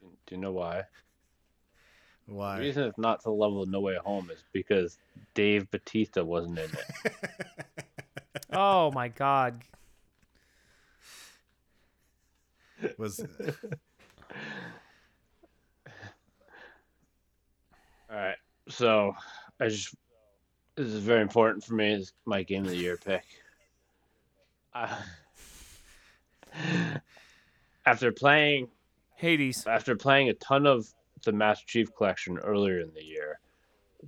Do 0.02 0.34
you 0.34 0.40
know 0.40 0.52
why? 0.52 0.84
The 2.28 2.60
reason 2.60 2.82
it's 2.84 2.98
not 2.98 3.20
to 3.20 3.24
the 3.24 3.30
level 3.30 3.62
of 3.62 3.70
No 3.70 3.80
Way 3.80 3.96
Home 3.96 4.30
is 4.30 4.44
because 4.52 4.98
Dave 5.34 5.70
Batista 5.70 6.22
wasn't 6.22 6.58
in 6.58 6.70
it. 6.70 7.12
Oh 8.50 8.90
my 8.92 9.08
god. 9.08 9.62
was 12.96 13.20
All 18.10 18.16
right, 18.16 18.36
so 18.68 19.14
I 19.60 19.68
just 19.68 19.94
this 20.76 20.86
is 20.86 21.00
very 21.00 21.20
important 21.20 21.62
for 21.62 21.74
me. 21.74 21.92
It's 21.92 22.12
my 22.24 22.42
game 22.42 22.64
of 22.64 22.70
the 22.70 22.76
year 22.76 22.96
pick. 22.96 23.24
Uh, 24.74 24.96
after 27.86 28.12
playing 28.12 28.68
Hades. 29.14 29.66
after 29.66 29.94
playing 29.94 30.30
a 30.30 30.34
ton 30.34 30.66
of 30.66 30.88
the 31.22 31.32
Master 31.32 31.66
Chief 31.66 31.94
Collection 31.94 32.38
earlier 32.38 32.80
in 32.80 32.92
the 32.94 33.04
year, 33.04 33.40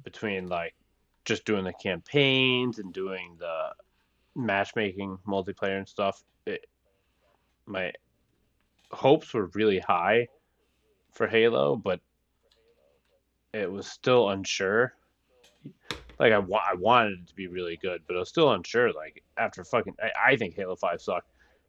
between 0.04 0.48
like 0.48 0.74
just 1.24 1.44
doing 1.44 1.64
the 1.64 1.72
campaigns 1.72 2.78
and 2.78 2.92
doing 2.92 3.36
the 3.38 3.70
matchmaking 4.34 5.18
multiplayer 5.26 5.78
and 5.78 5.88
stuff, 5.88 6.22
it, 6.46 6.66
my 7.66 7.92
hopes 8.90 9.32
were 9.34 9.50
really 9.54 9.78
high 9.78 10.28
for 11.12 11.26
Halo, 11.26 11.76
but 11.76 12.00
it 13.52 13.70
was 13.70 13.86
still 13.86 14.30
unsure. 14.30 14.94
Like 16.18 16.32
I, 16.32 16.38
wa- 16.38 16.62
I 16.68 16.74
wanted 16.74 17.20
it 17.20 17.28
to 17.28 17.34
be 17.34 17.46
really 17.46 17.78
good, 17.80 18.02
but 18.06 18.16
I 18.16 18.20
was 18.20 18.28
still 18.28 18.52
unsure. 18.52 18.92
Like 18.92 19.22
after 19.36 19.64
fucking, 19.64 19.94
I, 20.02 20.32
I 20.32 20.36
think 20.36 20.54
Halo 20.54 20.76
Five 20.76 21.00
sucked. 21.00 21.28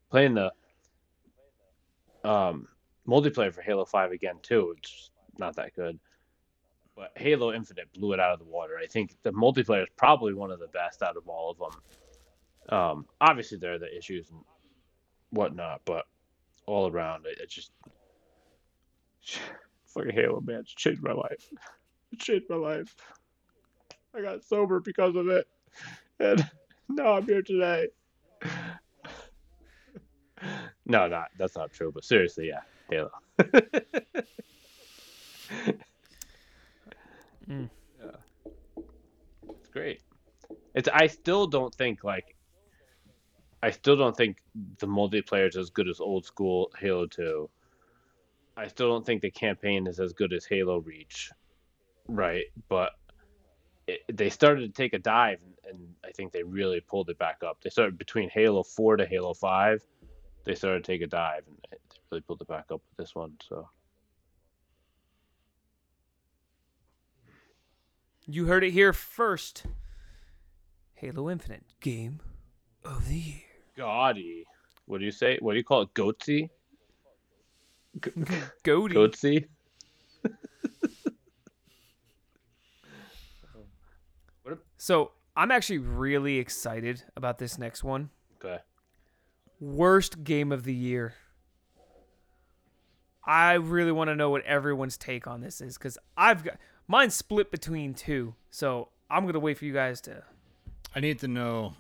Playing 0.10 0.34
the 0.34 0.52
um, 2.30 2.68
multiplayer 3.08 3.54
for 3.54 3.62
Halo 3.62 3.86
Five 3.86 4.12
again 4.12 4.36
too, 4.42 4.76
it's 4.78 5.11
not 5.38 5.56
that 5.56 5.76
good. 5.76 6.00
But 6.96 7.12
Halo 7.16 7.54
Infinite 7.54 7.92
blew 7.94 8.14
it 8.14 8.20
out 8.20 8.34
of 8.34 8.40
the 8.40 8.46
water. 8.46 8.74
I 8.82 8.86
think 8.86 9.16
the 9.24 9.32
multiplayer 9.32 9.84
is 9.84 9.90
probably 9.98 10.34
one 10.34 10.52
of 10.52 10.60
the 10.60 10.68
best 10.68 11.02
out 11.02 11.18
of 11.18 11.28
all 11.28 11.52
of 11.52 11.58
them. 11.58 12.78
Um, 12.78 13.06
obviously 13.20 13.58
there 13.58 13.74
are 13.74 13.80
the 13.80 13.96
issues 13.96 14.30
and 14.30 14.40
whatnot, 15.32 15.82
but 15.86 16.06
all 16.66 16.90
around, 16.90 17.26
it, 17.26 17.40
it 17.40 17.50
just 17.50 17.72
fucking 19.86 20.12
Halo, 20.12 20.42
man, 20.42 20.60
it's 20.60 20.74
changed 20.74 21.02
my 21.02 21.14
life. 21.14 21.50
It 22.12 22.20
changed 22.20 22.46
my 22.50 22.58
life. 22.58 22.96
I 24.16 24.22
got 24.22 24.44
sober 24.44 24.80
because 24.82 25.16
of 25.16 25.30
it, 25.30 25.48
and 26.20 26.46
now 26.90 27.14
I'm 27.14 27.26
here 27.26 27.42
today. 27.42 27.88
No, 30.86 31.08
not 31.08 31.30
that's 31.38 31.56
not 31.56 31.72
true. 31.72 31.92
But 31.94 32.04
seriously, 32.04 32.50
yeah, 32.50 32.62
Halo. 32.90 33.12
Mm. 37.50 37.70
Yeah. 38.00 38.84
It's 39.60 39.70
great. 39.70 40.02
It's 40.76 40.90
I 40.94 41.08
still 41.08 41.48
don't 41.48 41.74
think 41.74 42.04
like 42.04 42.36
I 43.64 43.72
still 43.72 43.96
don't 43.96 44.16
think 44.16 44.38
the 44.80 44.88
multiplayer 44.88 45.48
is 45.48 45.58
as 45.58 45.70
good 45.70 45.88
as 45.88 46.00
old 46.00 46.26
school 46.26 46.72
Halo 46.80 47.06
2. 47.06 47.50
I 48.58 48.68
still 48.68 48.90
don't 48.90 49.06
think 49.06 49.22
the 49.22 49.32
campaign 49.32 49.88
is 49.88 50.00
as 50.00 50.14
good 50.14 50.34
as 50.34 50.46
Halo 50.46 50.80
Reach. 50.80 51.32
Right, 52.08 52.46
but 52.70 52.92
it, 53.88 54.02
they 54.12 54.30
started 54.30 54.62
to 54.62 54.82
take 54.82 54.94
a 54.94 55.00
dive 55.00 55.40
and, 55.44 55.54
and 55.74 55.96
I 56.04 56.12
think 56.12 56.32
they 56.32 56.44
really 56.44 56.80
pulled 56.82 57.10
it 57.10 57.18
back 57.18 57.44
up. 57.46 57.60
They 57.62 57.70
started 57.70 57.98
between 57.98 58.30
Halo 58.30 58.64
4 58.64 58.98
to 58.98 59.06
Halo 59.06 59.34
5, 59.34 59.84
they 60.44 60.56
started 60.56 60.84
to 60.84 60.92
take 60.92 61.02
a 61.02 61.08
dive 61.08 61.44
and 61.48 61.58
they 61.70 61.78
really 62.12 62.22
pulled 62.22 62.42
it 62.42 62.48
back 62.48 62.66
up 62.72 62.82
with 62.90 62.98
this 62.98 63.16
one, 63.16 63.34
so 63.48 63.70
You 68.34 68.46
heard 68.46 68.64
it 68.64 68.72
here 68.72 68.94
first. 68.94 69.66
Halo 70.94 71.30
Infinite 71.30 71.66
game 71.82 72.22
of 72.86 73.10
the 73.10 73.16
year. 73.16 73.42
gaudy. 73.76 74.46
What 74.86 75.00
do 75.00 75.06
you 75.06 75.12
say? 75.12 75.38
What 75.42 75.52
do 75.52 75.58
you 75.58 75.66
call 75.66 75.82
it? 75.82 75.94
Goatsy? 75.94 76.50
Goaty. 78.64 78.96
Goatsy? 78.96 79.48
So 84.78 85.12
I'm 85.36 85.52
actually 85.52 85.78
really 85.78 86.38
excited 86.38 87.04
about 87.16 87.38
this 87.38 87.60
next 87.60 87.84
one. 87.84 88.10
Okay. 88.44 88.58
Worst 89.60 90.24
game 90.24 90.52
of 90.52 90.64
the 90.64 90.74
year. 90.74 91.14
I 93.24 93.54
really 93.54 93.92
want 93.92 94.08
to 94.08 94.16
know 94.16 94.32
what 94.32 94.44
everyone's 94.44 94.98
take 94.98 95.28
on 95.28 95.42
this 95.42 95.62
is 95.62 95.78
because 95.78 96.00
I've 96.18 96.44
got 96.44 96.56
mine's 96.92 97.16
split 97.16 97.50
between 97.50 97.94
two. 97.94 98.36
So 98.50 98.90
I'm 99.10 99.26
gonna 99.26 99.40
wait 99.40 99.58
for 99.58 99.66
you 99.66 99.74
guys 99.74 100.02
to. 100.02 100.24
I 100.94 101.00
need 101.00 101.20
to 101.20 101.28
know 101.28 101.74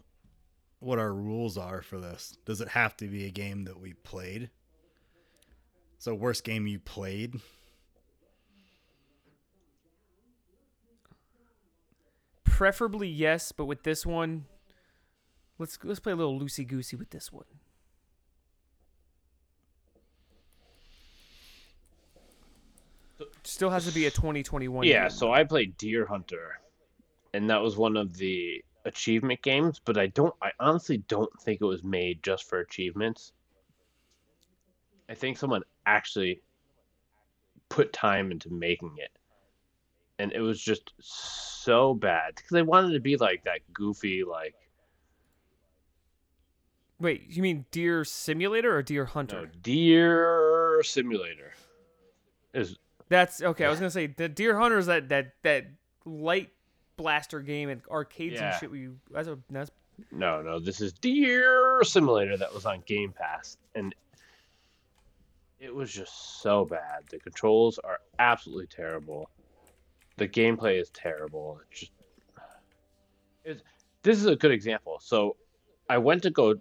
what 0.80 1.00
our 1.00 1.14
rules 1.14 1.58
are 1.58 1.82
for 1.82 2.00
this. 2.00 2.38
Does 2.46 2.62
it 2.62 2.70
have 2.70 2.96
to 2.98 3.08
be 3.08 3.26
a 3.26 3.30
game 3.30 3.66
that 3.66 3.80
we 3.80 3.94
played? 3.94 4.50
So 6.00 6.16
worst 6.16 6.46
game 6.46 6.66
you 6.66 6.80
played? 6.80 7.42
Preferably 12.46 13.10
yes, 13.10 13.52
but 13.52 13.66
with 13.66 13.84
this 13.84 14.06
one, 14.06 14.46
let's 15.60 15.78
let's 15.84 16.00
play 16.00 16.14
a 16.14 16.16
little 16.16 16.40
loosey 16.40 16.66
goosey 16.66 16.96
with 16.96 17.10
this 17.10 17.34
one. 17.34 17.46
Still 23.44 23.70
has 23.70 23.86
to 23.86 23.92
be 23.92 24.06
a 24.06 24.12
2021. 24.12 24.86
Yeah, 24.86 25.02
game. 25.04 25.10
so 25.10 25.32
I 25.32 25.44
played 25.44 25.78
Deer 25.78 26.06
Hunter, 26.06 26.60
and 27.34 27.50
that 27.50 27.62
was 27.62 27.78
one 27.78 27.98
of 27.98 28.16
the 28.18 28.64
achievement 28.86 29.42
games, 29.42 29.82
but 29.84 29.98
I 29.98 30.08
don't 30.08 30.34
I 30.42 30.52
honestly 30.60 30.98
don't 31.08 31.30
think 31.42 31.62
it 31.62 31.66
was 31.66 31.84
made 31.84 32.24
just 32.24 32.48
for 32.50 32.60
achievements. 32.60 33.34
I 35.10 35.14
think 35.14 35.38
someone 35.38 35.64
actually 35.86 36.42
put 37.70 37.94
time 37.94 38.32
into 38.32 38.50
making 38.50 38.94
it. 38.98 39.12
And 40.20 40.32
it 40.34 40.42
was 40.42 40.62
just 40.62 40.94
so 41.00 41.94
bad 41.94 42.36
because 42.36 42.52
they 42.52 42.62
wanted 42.62 42.94
to 42.94 43.00
be 43.00 43.18
like 43.18 43.44
that 43.46 43.62
goofy 43.74 44.24
like 44.24 44.56
Wait, 47.00 47.26
you 47.28 47.42
mean 47.42 47.66
Deer 47.72 48.06
Simulator 48.06 48.76
or 48.76 48.84
Deer 48.84 49.06
Hunter? 49.06 49.36
no, 49.36 49.42
Hunter? 49.42 49.60
Deer 49.64 50.82
Simulator. 50.84 51.52
Is 52.54 52.78
That's 53.12 53.42
okay. 53.42 53.66
I 53.66 53.70
was 53.70 53.78
gonna 53.78 53.92
say 53.92 54.08
the 54.08 54.30
Deer 54.30 54.58
Hunter 54.58 54.78
is 54.78 54.86
that 54.86 55.10
that 55.10 55.34
that 55.44 55.66
light 56.06 56.50
blaster 56.96 57.42
game 57.42 57.68
and 57.68 57.82
arcades 57.92 58.40
and 58.40 58.56
shit. 58.58 58.72
We 58.72 58.88
that's 59.12 59.28
a 59.28 59.38
that's 59.50 59.70
No, 60.14 60.42
no, 60.42 60.60
this 60.62 60.80
is 60.80 60.94
Deer 60.94 61.82
Simulator 61.84 62.38
that 62.38 62.54
was 62.54 62.66
on 62.66 62.82
Game 62.86 63.12
Pass, 63.12 63.58
and 63.76 63.94
it 65.60 65.76
was 65.76 65.92
just 65.92 66.42
so 66.42 66.64
bad. 66.64 67.04
The 67.10 67.20
controls 67.20 67.78
are 67.80 68.00
absolutely 68.18 68.68
terrible. 68.68 69.30
The 70.16 70.30
gameplay 70.30 70.80
is 70.80 70.90
terrible. 70.92 71.60
It's 71.70 71.82
just 71.82 71.92
it's, 73.44 73.62
this 74.04 74.20
is 74.20 74.26
a 74.26 74.38
good 74.38 74.52
example. 74.52 75.00
So 75.04 75.36
I 75.90 75.98
went 75.98 76.24
to 76.24 76.30
go 76.30 76.56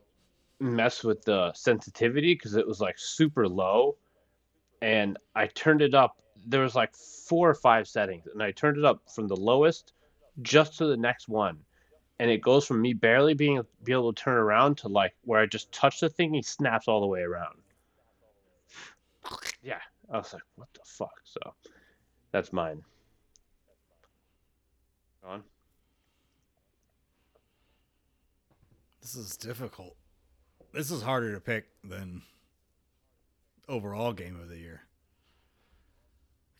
mess 0.58 1.04
with 1.04 1.24
the 1.24 1.52
sensitivity 1.52 2.34
because 2.34 2.56
it 2.56 2.66
was 2.66 2.80
like 2.80 2.98
super 2.98 3.46
low, 3.46 3.94
and 4.82 5.16
I 5.36 5.46
turned 5.46 5.80
it 5.80 5.94
up. 5.94 6.16
There 6.46 6.62
was 6.62 6.74
like 6.74 6.94
four 6.94 7.48
or 7.48 7.54
five 7.54 7.86
settings, 7.86 8.26
and 8.26 8.42
I 8.42 8.50
turned 8.50 8.78
it 8.78 8.84
up 8.84 9.02
from 9.14 9.28
the 9.28 9.36
lowest 9.36 9.92
just 10.42 10.78
to 10.78 10.86
the 10.86 10.96
next 10.96 11.28
one 11.28 11.58
and 12.20 12.30
it 12.30 12.42
goes 12.42 12.66
from 12.66 12.82
me 12.82 12.92
barely 12.92 13.32
being 13.32 13.62
be 13.82 13.92
able 13.92 14.12
to 14.12 14.22
turn 14.22 14.36
around 14.36 14.76
to 14.76 14.88
like 14.88 15.14
where 15.24 15.40
I 15.40 15.46
just 15.46 15.72
touch 15.72 16.00
the 16.00 16.10
thing, 16.10 16.34
he 16.34 16.42
snaps 16.42 16.86
all 16.86 17.00
the 17.00 17.06
way 17.06 17.22
around. 17.22 17.56
Yeah, 19.62 19.80
I 20.12 20.18
was 20.18 20.32
like, 20.34 20.42
what 20.56 20.68
the 20.74 20.80
fuck? 20.84 21.18
So 21.24 21.40
that's 22.30 22.52
mine. 22.52 22.82
On. 25.24 25.42
This 29.00 29.14
This 29.14 29.24
is 29.24 29.36
difficult. 29.38 29.96
This 30.74 30.90
is 30.90 31.02
harder 31.02 31.34
to 31.34 31.40
pick 31.40 31.68
than 31.82 32.20
overall 33.66 34.12
game 34.12 34.38
of 34.38 34.50
the 34.50 34.58
year. 34.58 34.82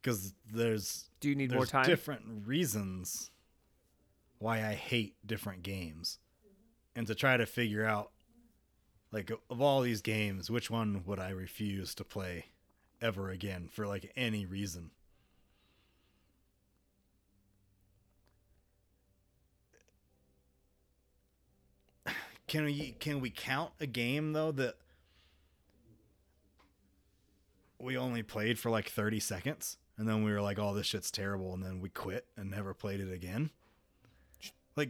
Because 0.01 0.35
there's 0.51 1.11
Do 1.21 1.29
you 1.29 1.35
need 1.35 1.51
there's 1.51 1.59
more 1.59 1.67
time? 1.67 1.85
different 1.85 2.47
reasons 2.47 3.31
why 4.39 4.65
I 4.67 4.75
hate 4.75 5.15
different 5.27 5.63
games. 5.63 6.19
And 6.97 7.07
to 7.07 7.15
try 7.15 7.37
to 7.37 7.47
figure 7.47 7.85
out 7.85 8.11
like 9.13 9.31
of 9.51 9.61
all 9.61 9.83
these 9.83 10.03
games, 10.03 10.51
which 10.51 10.71
one 10.71 11.03
would 11.07 11.19
I 11.19 11.31
refuse 11.31 11.95
to 11.97 12.05
play 12.05 12.47
ever 13.03 13.31
again 13.31 13.69
for 13.71 13.87
like 13.87 14.13
any 14.17 14.47
reason? 14.47 14.91
Can 22.47 22.65
we 22.65 22.97
can 22.99 23.21
we 23.21 23.31
count 23.31 23.73
a 23.79 23.87
game 23.87 24.33
though 24.33 24.51
that 24.53 24.75
we 27.79 27.97
only 27.97 28.23
played 28.23 28.59
for 28.59 28.71
like 28.71 28.89
30 28.89 29.21
seconds 29.21 29.77
and 30.01 30.09
then 30.09 30.25
we 30.25 30.33
were 30.33 30.41
like 30.41 30.59
oh 30.59 30.73
this 30.75 30.87
shit's 30.87 31.11
terrible 31.11 31.53
and 31.53 31.63
then 31.63 31.79
we 31.81 31.91
quit 31.91 32.25
and 32.39 32.51
never 32.51 32.73
played 32.73 33.01
it 33.01 33.13
again? 33.13 33.51
Like 34.75 34.89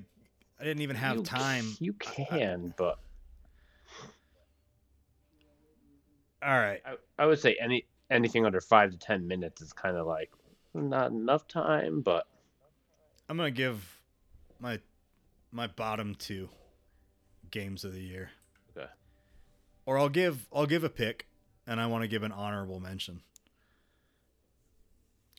I 0.59 0.63
didn't 0.65 0.83
even 0.83 0.95
have 0.97 1.17
You 1.17 1.23
time. 1.25 1.65
c- 1.65 1.77
You 1.81 1.93
can, 1.95 2.73
but 2.77 2.99
All 6.43 6.57
right. 6.57 6.81
I, 6.87 6.95
I 7.19 7.27
would 7.27 7.41
say 7.41 7.57
any 7.61 7.87
anything 8.11 8.47
under 8.47 8.61
five 8.61 8.93
to 8.93 8.97
ten 8.97 9.27
minutes 9.27 9.61
is 9.61 9.73
kind 9.73 9.97
of 9.97 10.07
like 10.07 10.31
not 10.75 11.11
enough 11.11 11.47
time. 11.49 12.01
But 12.03 12.27
I'm 13.29 13.37
gonna 13.37 13.51
give 13.51 14.01
my 14.61 14.79
my 15.53 15.67
bottom 15.67 16.15
two 16.15 16.49
games 17.51 17.83
of 17.85 17.93
the 17.93 18.01
year, 18.01 18.31
okay. 18.77 18.89
or 19.87 19.99
I'll 19.99 20.09
give 20.09 20.47
I'll 20.53 20.67
give 20.67 20.85
a 20.85 20.89
pick, 20.89 21.27
and 21.67 21.81
I 21.81 21.87
want 21.87 22.03
to 22.03 22.09
give 22.09 22.23
an 22.23 22.33
honorable 22.33 22.79
mention. 22.81 23.23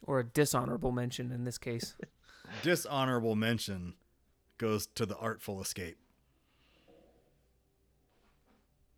Or 0.03 0.19
a 0.19 0.23
dishonorable 0.23 0.91
mention 0.91 1.32
in 1.32 1.44
this 1.44 1.57
case. 1.57 1.95
Dishonorable 2.64 3.36
mention 3.36 3.94
goes 4.57 4.88
to 4.95 5.06
the 5.06 5.15
Artful 5.18 5.61
Escape. 5.61 5.98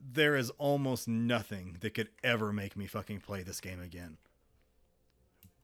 There 0.01 0.35
is 0.35 0.49
almost 0.57 1.07
nothing 1.07 1.77
that 1.81 1.93
could 1.93 2.09
ever 2.23 2.51
make 2.51 2.75
me 2.75 2.87
fucking 2.87 3.21
play 3.21 3.43
this 3.43 3.61
game 3.61 3.79
again. 3.79 4.17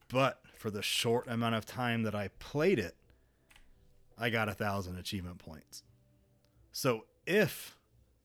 But 0.08 0.40
for 0.56 0.70
the 0.70 0.82
short 0.82 1.28
amount 1.28 1.54
of 1.54 1.66
time 1.66 2.02
that 2.04 2.14
I 2.14 2.28
played 2.38 2.78
it, 2.78 2.96
I 4.18 4.30
got 4.30 4.48
a 4.48 4.54
thousand 4.54 4.96
achievement 4.96 5.38
points. 5.38 5.82
So 6.72 7.04
if 7.26 7.76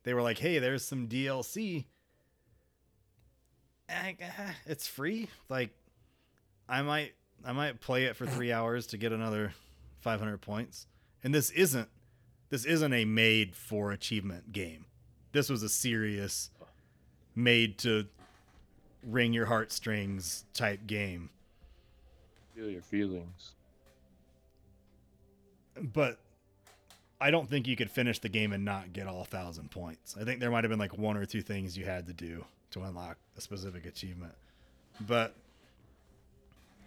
they 0.04 0.14
were 0.14 0.22
like, 0.22 0.40
hey, 0.40 0.60
there's 0.60 0.86
some 0.86 1.08
DLC, 1.08 1.86
eh, 3.90 4.14
eh, 4.20 4.52
it's 4.66 4.88
free. 4.88 5.30
Like, 5.50 5.72
I 6.68 6.82
might, 6.82 7.14
I 7.44 7.52
might 7.52 7.82
play 7.82 8.06
it 8.06 8.16
for 8.16 8.26
three 8.26 8.52
hours 8.52 8.88
to 8.88 8.98
get 8.98 9.12
another 9.12 9.54
500 10.00 10.42
points. 10.42 10.88
And 11.24 11.34
this 11.34 11.50
isn't, 11.52 11.90
this 12.50 12.66
isn't 12.66 12.94
a 12.94 13.06
made 13.06 13.56
for 13.56 13.92
achievement 13.92 14.52
game. 14.52 14.86
This 15.32 15.50
was 15.50 15.64
a 15.64 15.70
serious, 15.70 16.50
made 17.36 17.78
to 17.80 18.06
ring 19.04 19.34
your 19.34 19.46
heartstrings 19.46 20.46
type 20.54 20.88
game. 20.88 21.30
Feel 22.56 22.70
your 22.70 22.82
feelings. 22.82 23.52
but 25.94 26.20
I 27.20 27.32
don't 27.32 27.50
think 27.50 27.68
you 27.68 27.76
could 27.76 27.92
finish 27.92 28.20
the 28.20 28.30
game 28.30 28.54
and 28.54 28.64
not 28.66 28.94
get 28.94 29.08
all 29.08 29.24
thousand 29.24 29.72
points. 29.72 30.16
I 30.20 30.24
think 30.24 30.40
there 30.40 30.52
might 30.52 30.64
have 30.64 30.70
been 30.70 30.80
like 30.80 30.98
one 30.98 31.18
or 31.18 31.26
two 31.26 31.42
things 31.42 31.78
you 31.78 31.86
had 31.86 32.08
to 32.08 32.14
do 32.14 32.46
to 32.72 32.82
unlock 32.82 33.18
a 33.38 33.42
specific 33.42 33.86
achievement. 33.86 34.34
But 35.02 35.36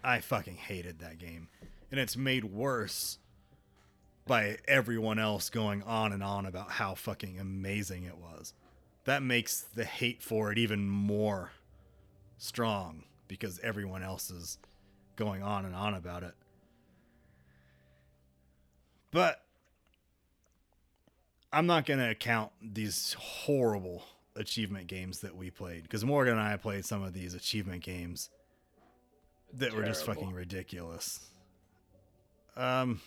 I 0.02 0.20
fucking 0.20 0.56
hated 0.56 1.00
that 1.00 1.18
game. 1.18 1.48
And 1.90 1.98
it's 1.98 2.16
made 2.16 2.44
worse 2.44 3.18
by 4.26 4.58
everyone 4.68 5.18
else 5.18 5.48
going 5.50 5.82
on 5.82 6.12
and 6.12 6.22
on 6.22 6.46
about 6.46 6.70
how 6.72 6.94
fucking 6.94 7.38
amazing 7.40 8.04
it 8.04 8.18
was. 8.18 8.52
That 9.04 9.22
makes 9.22 9.60
the 9.60 9.84
hate 9.84 10.22
for 10.22 10.52
it 10.52 10.58
even 10.58 10.88
more 10.88 11.52
strong 12.36 13.04
because 13.26 13.58
everyone 13.60 14.02
else 14.02 14.30
is 14.30 14.58
going 15.16 15.42
on 15.42 15.64
and 15.64 15.74
on 15.74 15.94
about 15.94 16.22
it. 16.22 16.34
But 19.10 19.42
I'm 21.52 21.66
not 21.66 21.86
going 21.86 22.00
to 22.00 22.14
count 22.14 22.52
these 22.62 23.16
horrible 23.18 24.04
achievement 24.36 24.86
games 24.86 25.20
that 25.20 25.34
we 25.34 25.50
played 25.50 25.82
because 25.82 26.04
Morgan 26.04 26.34
and 26.34 26.42
I 26.42 26.56
played 26.56 26.84
some 26.84 27.02
of 27.02 27.14
these 27.14 27.34
achievement 27.34 27.82
games 27.82 28.28
that 29.54 29.72
were 29.74 29.84
just 29.84 30.04
fucking 30.04 30.32
ridiculous. 30.32 31.20
Um, 32.56 33.00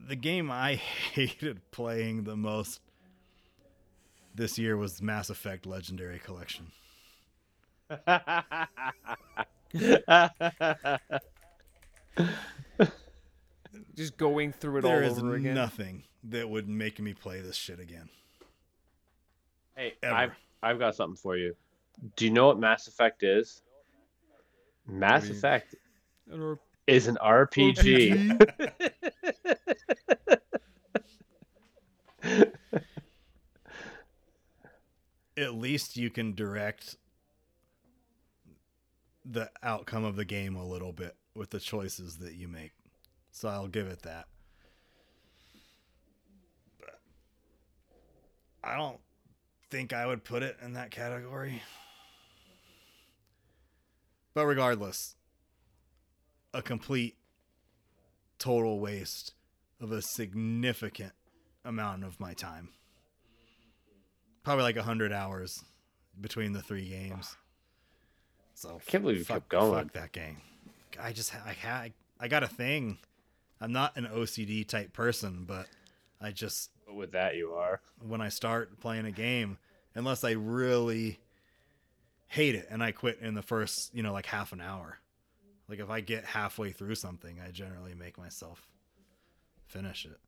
the 0.00 0.16
game 0.16 0.50
I 0.50 0.74
hated 1.12 1.60
playing 1.70 2.24
the 2.24 2.36
most 2.36 2.80
this 4.34 4.58
year 4.58 4.76
was 4.76 5.02
Mass 5.02 5.30
Effect 5.30 5.66
Legendary 5.66 6.18
Collection. 6.20 6.70
Just 13.94 14.16
going 14.16 14.52
through 14.52 14.78
it 14.78 14.82
There 14.82 15.02
all 15.04 15.10
is 15.10 15.18
over 15.18 15.34
again. 15.34 15.54
nothing 15.54 16.04
that 16.24 16.48
would 16.48 16.68
make 16.68 17.00
me 17.00 17.14
play 17.14 17.40
this 17.40 17.56
shit 17.56 17.80
again. 17.80 18.08
hey, 19.76 19.94
Ever. 20.02 20.14
I've 20.14 20.32
I've 20.62 20.78
got 20.78 20.94
something 20.94 21.16
for 21.16 21.36
you. 21.36 21.54
Do 22.16 22.24
you 22.24 22.30
know 22.30 22.46
what 22.46 22.58
Mass 22.58 22.86
Effect 22.88 23.22
is? 23.22 23.62
Mass 24.86 25.24
mean- 25.24 25.32
Effect 25.32 25.74
Or- 26.32 26.58
is 26.86 27.06
an 27.06 27.16
RPG. 27.22 28.38
At 35.36 35.54
least 35.54 35.96
you 35.96 36.10
can 36.10 36.34
direct 36.34 36.96
the 39.24 39.50
outcome 39.62 40.04
of 40.04 40.16
the 40.16 40.24
game 40.24 40.56
a 40.56 40.66
little 40.66 40.92
bit 40.92 41.14
with 41.34 41.50
the 41.50 41.60
choices 41.60 42.16
that 42.18 42.34
you 42.34 42.48
make. 42.48 42.72
So 43.30 43.48
I'll 43.48 43.68
give 43.68 43.86
it 43.86 44.02
that. 44.02 44.26
But 46.80 46.98
I 48.64 48.76
don't 48.76 48.98
think 49.70 49.92
I 49.92 50.06
would 50.06 50.24
put 50.24 50.42
it 50.42 50.56
in 50.62 50.74
that 50.74 50.90
category. 50.90 51.62
But 54.34 54.46
regardless, 54.46 55.16
a 56.54 56.62
complete 56.62 57.16
total 58.38 58.80
waste 58.80 59.34
of 59.80 59.92
a 59.92 60.02
significant 60.02 61.12
amount 61.64 62.04
of 62.04 62.20
my 62.20 62.34
time. 62.34 62.70
Probably 64.42 64.62
like 64.62 64.76
a 64.76 64.82
hundred 64.82 65.12
hours 65.12 65.64
between 66.20 66.52
the 66.52 66.62
three 66.62 66.88
games. 66.88 67.36
So 68.54 68.80
I 68.80 68.90
can't 68.90 69.02
believe 69.02 69.18
you 69.18 69.24
fuck, 69.24 69.36
kept 69.36 69.48
going. 69.50 69.84
Fuck 69.84 69.92
that 69.92 70.12
game. 70.12 70.38
I 71.00 71.12
just 71.12 71.34
I 71.34 71.52
had 71.52 71.92
I 72.18 72.28
got 72.28 72.42
a 72.42 72.48
thing. 72.48 72.98
I'm 73.60 73.72
not 73.72 73.96
an 73.96 74.06
OCD 74.06 74.66
type 74.66 74.92
person, 74.92 75.44
but 75.46 75.66
I 76.20 76.30
just 76.30 76.70
But 76.88 76.96
with 76.96 77.12
that, 77.12 77.36
you 77.36 77.52
are. 77.52 77.82
when 78.00 78.22
I 78.22 78.30
start 78.30 78.80
playing 78.80 79.04
a 79.04 79.10
game, 79.12 79.58
unless 79.94 80.24
I 80.24 80.30
really 80.32 81.18
hate 82.28 82.54
it 82.54 82.66
and 82.70 82.82
I 82.82 82.92
quit 82.92 83.18
in 83.20 83.34
the 83.34 83.42
first, 83.42 83.94
you 83.94 84.02
know, 84.02 84.12
like 84.14 84.24
half 84.26 84.52
an 84.52 84.62
hour. 84.62 84.98
Like 85.68 85.80
if 85.80 85.90
I 85.90 86.00
get 86.00 86.24
halfway 86.24 86.72
through 86.72 86.94
something, 86.94 87.40
I 87.46 87.50
generally 87.50 87.94
make 87.94 88.16
myself 88.16 88.66
finish 89.66 90.06
it. 90.06 90.18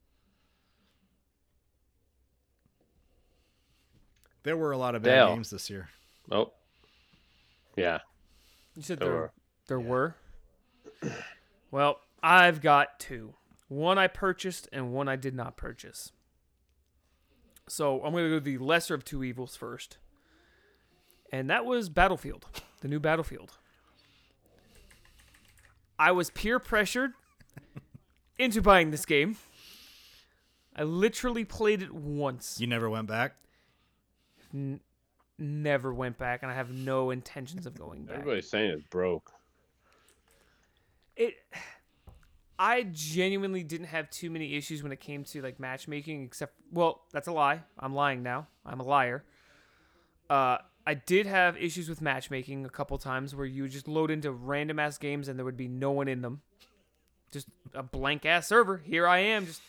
There 4.43 4.57
were 4.57 4.73
a 4.73 4.77
lot 4.79 4.95
of 4.95 5.03
bad 5.03 5.15
Dale. 5.17 5.35
games 5.35 5.51
this 5.51 5.69
year. 5.71 5.89
Oh, 6.31 6.53
yeah. 7.77 8.01
You 8.75 8.83
said 8.83 8.99
There 9.01 9.09
there, 9.09 9.17
were. 9.19 9.33
there 9.69 9.81
were. 9.81 10.17
Well, 11.71 12.01
I've 12.23 12.61
got 12.61 12.99
two. 13.01 13.35
One 13.69 13.99
I 13.99 14.09
purchased 14.09 14.69
and 14.73 14.93
one 14.93 15.09
I 15.09 15.17
did 15.17 15.35
not 15.35 15.57
purchase. 15.57 16.13
So 17.71 18.03
I'm 18.03 18.13
going 18.13 18.25
to 18.25 18.31
go 18.31 18.41
the 18.41 18.59
lesser 18.59 18.95
of 18.95 19.05
two 19.05 19.23
evils 19.23 19.55
first. 19.55 19.99
And 21.33 21.49
that 21.49 21.65
was 21.65 21.89
Battlefield, 21.89 22.47
the 22.81 22.89
new 22.89 22.99
Battlefield. 22.99 23.53
I 25.97 26.11
was 26.11 26.31
peer 26.31 26.59
pressured 26.59 27.13
into 28.39 28.61
buying 28.61 28.91
this 28.91 29.07
game. 29.07 29.37
I 30.75 30.83
literally 30.83 31.45
played 31.45 31.83
it 31.83 31.95
once. 31.95 32.59
You 32.61 32.67
never 32.67 32.91
went 32.91 33.07
back? 33.07 33.37
N- 34.53 34.81
never 35.39 35.95
went 35.95 36.19
back, 36.19 36.43
and 36.43 36.51
I 36.51 36.55
have 36.57 36.73
no 36.73 37.11
intentions 37.11 37.67
of 37.67 37.79
going 37.79 38.05
back. 38.05 38.17
Everybody's 38.19 38.51
saying 38.51 38.71
it's 38.71 38.83
broke. 38.85 39.31
it 41.15 41.35
I 42.63 42.83
genuinely 42.93 43.63
didn't 43.65 43.87
have 43.87 44.11
too 44.11 44.29
many 44.31 44.55
issues 44.55 44.83
when 44.83 44.93
it 44.93 45.01
came 45.01 45.25
to 45.25 45.41
like 45.41 45.59
matchmaking, 45.59 46.25
except 46.25 46.55
well, 46.71 47.01
that's 47.11 47.27
a 47.27 47.33
lie. 47.33 47.63
I'm 47.79 47.95
lying 47.95 48.23
now. 48.23 48.49
I'm 48.67 48.81
a 48.81 48.83
liar. 48.85 49.25
Uh, 50.29 50.59
I 50.87 50.93
did 50.95 51.25
have 51.25 51.57
issues 51.57 51.89
with 51.89 52.03
matchmaking 52.03 52.67
a 52.67 52.69
couple 52.69 52.99
times 52.99 53.35
where 53.35 53.47
you 53.47 53.63
would 53.63 53.71
just 53.71 53.89
load 53.89 54.11
into 54.11 54.31
random 54.31 54.79
ass 54.79 54.99
games 54.99 55.27
and 55.29 55.39
there 55.39 55.45
would 55.47 55.57
be 55.57 55.69
no 55.69 55.91
one 55.91 56.07
in 56.07 56.21
them, 56.21 56.43
just 57.33 57.49
a 57.75 57.83
blank 57.83 58.27
ass 58.27 58.47
server. 58.47 58.77
Here 58.77 59.09
I 59.09 59.19
am, 59.21 59.47
just 59.47 59.63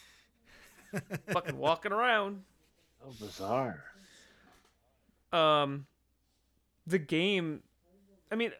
fucking 1.29 1.57
walking 1.57 1.93
around. 1.93 2.41
Oh, 3.03 3.13
bizarre. 3.19 3.83
um 5.33 5.85
the 6.85 6.99
game 6.99 7.61
i 8.31 8.35
mean 8.35 8.51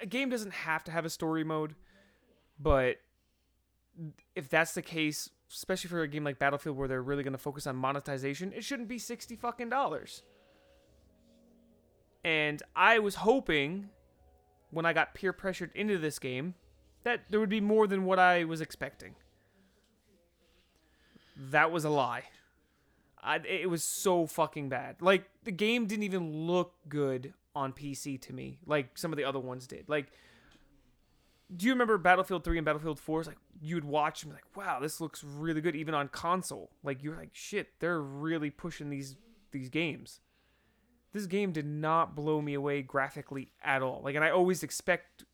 a 0.00 0.06
game 0.06 0.28
doesn't 0.30 0.52
have 0.52 0.82
to 0.84 0.90
have 0.90 1.04
a 1.04 1.10
story 1.10 1.44
mode 1.44 1.74
but 2.58 2.96
if 4.34 4.48
that's 4.48 4.72
the 4.74 4.82
case 4.82 5.30
especially 5.52 5.88
for 5.88 6.02
a 6.02 6.08
game 6.08 6.24
like 6.24 6.38
battlefield 6.38 6.76
where 6.76 6.88
they're 6.88 7.02
really 7.02 7.22
going 7.22 7.32
to 7.32 7.38
focus 7.38 7.66
on 7.66 7.76
monetization 7.76 8.52
it 8.52 8.64
shouldn't 8.64 8.88
be 8.88 8.98
60 8.98 9.36
fucking 9.36 9.68
dollars 9.68 10.22
and 12.24 12.62
i 12.76 12.98
was 12.98 13.16
hoping 13.16 13.88
when 14.70 14.86
i 14.86 14.92
got 14.92 15.14
peer 15.14 15.32
pressured 15.32 15.70
into 15.74 15.98
this 15.98 16.18
game 16.18 16.54
that 17.02 17.20
there 17.30 17.40
would 17.40 17.48
be 17.48 17.60
more 17.60 17.86
than 17.86 18.04
what 18.04 18.18
i 18.18 18.44
was 18.44 18.60
expecting 18.60 19.14
that 21.36 21.72
was 21.72 21.84
a 21.84 21.90
lie 21.90 22.24
I, 23.22 23.36
it 23.36 23.68
was 23.68 23.84
so 23.84 24.26
fucking 24.26 24.68
bad. 24.68 24.96
Like 25.00 25.28
the 25.44 25.52
game 25.52 25.86
didn't 25.86 26.04
even 26.04 26.46
look 26.46 26.74
good 26.88 27.34
on 27.54 27.72
PC 27.72 28.20
to 28.22 28.32
me, 28.32 28.58
like 28.66 28.96
some 28.96 29.12
of 29.12 29.16
the 29.16 29.24
other 29.24 29.40
ones 29.40 29.66
did. 29.66 29.88
Like, 29.88 30.06
do 31.56 31.66
you 31.66 31.72
remember 31.72 31.98
Battlefield 31.98 32.44
3 32.44 32.58
and 32.58 32.64
Battlefield 32.64 33.00
4? 33.00 33.20
It's 33.20 33.28
like 33.28 33.38
you 33.60 33.74
would 33.76 33.84
watch 33.84 34.22
and 34.22 34.32
be 34.32 34.36
like, 34.36 34.56
wow, 34.56 34.78
this 34.80 35.00
looks 35.00 35.24
really 35.24 35.60
good, 35.60 35.74
even 35.74 35.94
on 35.94 36.08
console. 36.08 36.70
Like 36.82 37.02
you're 37.02 37.16
like, 37.16 37.30
shit, 37.32 37.68
they're 37.80 38.00
really 38.00 38.50
pushing 38.50 38.90
these 38.90 39.16
these 39.50 39.68
games. 39.68 40.20
This 41.12 41.26
game 41.26 41.50
did 41.50 41.66
not 41.66 42.14
blow 42.14 42.40
me 42.40 42.54
away 42.54 42.82
graphically 42.82 43.50
at 43.64 43.82
all. 43.82 44.00
Like, 44.04 44.14
and 44.14 44.24
I 44.24 44.30
always 44.30 44.62
expect 44.62 45.24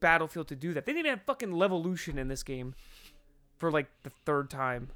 Battlefield 0.00 0.48
to 0.48 0.56
do 0.56 0.72
that. 0.72 0.86
They 0.86 0.92
didn't 0.92 1.06
even 1.06 1.18
have 1.18 1.26
fucking 1.26 1.50
Levolution 1.50 2.16
in 2.16 2.28
this 2.28 2.42
game 2.42 2.74
for 3.58 3.70
like 3.70 3.88
the 4.02 4.10
third 4.24 4.48
time. 4.48 4.88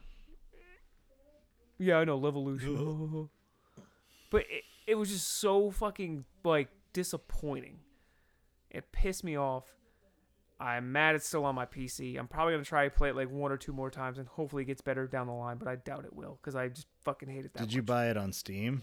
Yeah, 1.78 1.98
I 1.98 2.04
know 2.04 2.18
Levolution. 2.18 3.28
but 4.30 4.42
it, 4.50 4.64
it 4.86 4.94
was 4.94 5.10
just 5.10 5.28
so 5.28 5.70
fucking 5.70 6.24
like 6.42 6.68
disappointing. 6.94 7.80
It 8.70 8.92
pissed 8.92 9.24
me 9.24 9.36
off. 9.36 9.64
I'm 10.60 10.92
mad 10.92 11.14
it's 11.14 11.26
still 11.26 11.44
on 11.46 11.54
my 11.54 11.64
PC. 11.64 12.18
I'm 12.18 12.28
probably 12.28 12.52
gonna 12.52 12.64
try 12.64 12.84
to 12.84 12.90
play 12.90 13.08
it 13.08 13.16
like 13.16 13.30
one 13.30 13.50
or 13.50 13.56
two 13.56 13.72
more 13.72 13.90
times 13.90 14.18
and 14.18 14.28
hopefully 14.28 14.62
it 14.62 14.66
gets 14.66 14.82
better 14.82 15.06
down 15.06 15.26
the 15.26 15.32
line, 15.32 15.56
but 15.56 15.66
I 15.68 15.76
doubt 15.76 16.04
it 16.04 16.14
will 16.14 16.38
because 16.40 16.54
I 16.54 16.68
just 16.68 16.86
fucking 17.02 17.28
hate 17.28 17.46
it 17.46 17.54
that 17.54 17.60
Did 17.60 17.72
you 17.72 17.82
buy 17.82 18.10
it 18.10 18.16
on 18.16 18.32
Steam? 18.32 18.82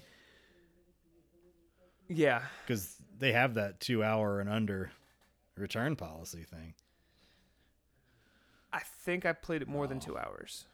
Yeah. 2.09 2.41
Because 2.65 2.95
they 3.17 3.31
have 3.33 3.53
that 3.53 3.79
two 3.79 4.03
hour 4.03 4.39
and 4.39 4.49
under 4.49 4.91
return 5.55 5.95
policy 5.95 6.43
thing. 6.43 6.73
I 8.73 8.79
think 8.79 9.25
I 9.25 9.33
played 9.33 9.61
it 9.61 9.67
more 9.67 9.87
than 9.87 9.99
two 9.99 10.17
hours. 10.17 10.65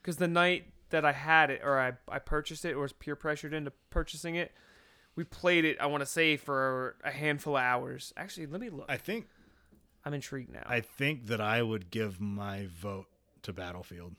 Because 0.00 0.16
the 0.16 0.28
night 0.28 0.66
that 0.90 1.04
I 1.04 1.12
had 1.12 1.50
it, 1.50 1.60
or 1.64 1.80
I, 1.80 1.92
I 2.08 2.18
purchased 2.18 2.64
it, 2.64 2.74
or 2.74 2.80
was 2.80 2.92
peer 2.92 3.16
pressured 3.16 3.52
into 3.52 3.72
purchasing 3.90 4.36
it, 4.36 4.52
we 5.16 5.24
played 5.24 5.64
it, 5.64 5.76
I 5.80 5.86
want 5.86 6.02
to 6.02 6.06
say, 6.06 6.36
for 6.36 6.96
a 7.02 7.10
handful 7.10 7.56
of 7.56 7.62
hours. 7.62 8.12
Actually, 8.16 8.46
let 8.46 8.60
me 8.60 8.70
look. 8.70 8.86
I 8.88 8.96
think 8.96 9.28
I'm 10.06 10.14
intrigued 10.14 10.52
now. 10.52 10.62
I 10.64 10.80
think 10.80 11.26
that 11.26 11.40
I 11.40 11.60
would 11.62 11.90
give 11.90 12.20
my 12.20 12.68
vote 12.80 13.06
to 13.42 13.52
Battlefield 13.52 14.14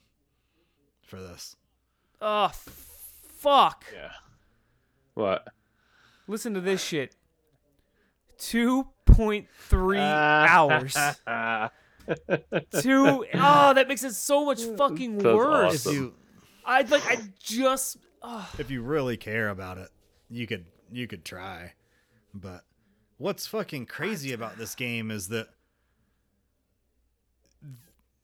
for 1.02 1.20
this. 1.22 1.56
oh, 2.22 2.46
f- 2.46 2.68
fuck. 3.40 3.86
Yeah. 3.94 4.12
What? 5.14 5.48
Listen 6.28 6.54
to 6.56 6.62
this 6.62 6.84
shit. 6.84 7.16
2.3 8.38 10.00
hours. 10.48 10.94
Two. 12.82 13.26
Oh, 13.34 13.74
that 13.74 13.88
makes 13.88 14.04
it 14.04 14.14
so 14.14 14.46
much 14.46 14.62
fucking 14.64 15.18
That's 15.20 15.26
worse. 15.36 15.74
awesome. 15.88 15.92
If 15.92 15.98
you 15.98 16.14
I'd 16.66 16.92
like, 16.92 17.06
I 17.08 17.18
just. 17.42 17.98
Oh, 18.22 18.50
if 18.60 18.70
you 18.70 18.82
really 18.82 19.16
care 19.18 19.50
about 19.50 19.78
it, 19.78 19.90
you 20.30 20.46
could 20.48 20.66
you 20.92 21.08
could 21.08 21.24
try. 21.24 21.74
But 22.34 22.64
what's 23.18 23.48
fucking 23.48 23.86
crazy 23.86 24.34
about 24.34 24.58
this 24.58 24.76
game 24.76 25.10
is 25.12 25.30
that 25.30 25.48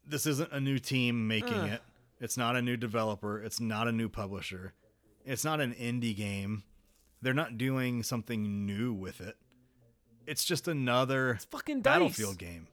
this 0.05 0.25
isn't 0.25 0.51
a 0.51 0.59
new 0.59 0.79
team 0.79 1.27
making 1.27 1.53
Ugh. 1.53 1.69
it. 1.69 1.81
It's 2.19 2.37
not 2.37 2.55
a 2.55 2.61
new 2.61 2.77
developer. 2.77 3.41
It's 3.41 3.59
not 3.59 3.87
a 3.87 3.91
new 3.91 4.09
publisher. 4.09 4.73
It's 5.25 5.43
not 5.43 5.59
an 5.61 5.73
indie 5.73 6.15
game. 6.15 6.63
They're 7.21 7.33
not 7.33 7.57
doing 7.57 8.03
something 8.03 8.65
new 8.65 8.93
with 8.93 9.21
it. 9.21 9.37
It's 10.25 10.43
just 10.43 10.67
another 10.67 11.39
fucking 11.51 11.81
DICE. 11.81 11.93
Battlefield 11.93 12.37
game 12.37 12.67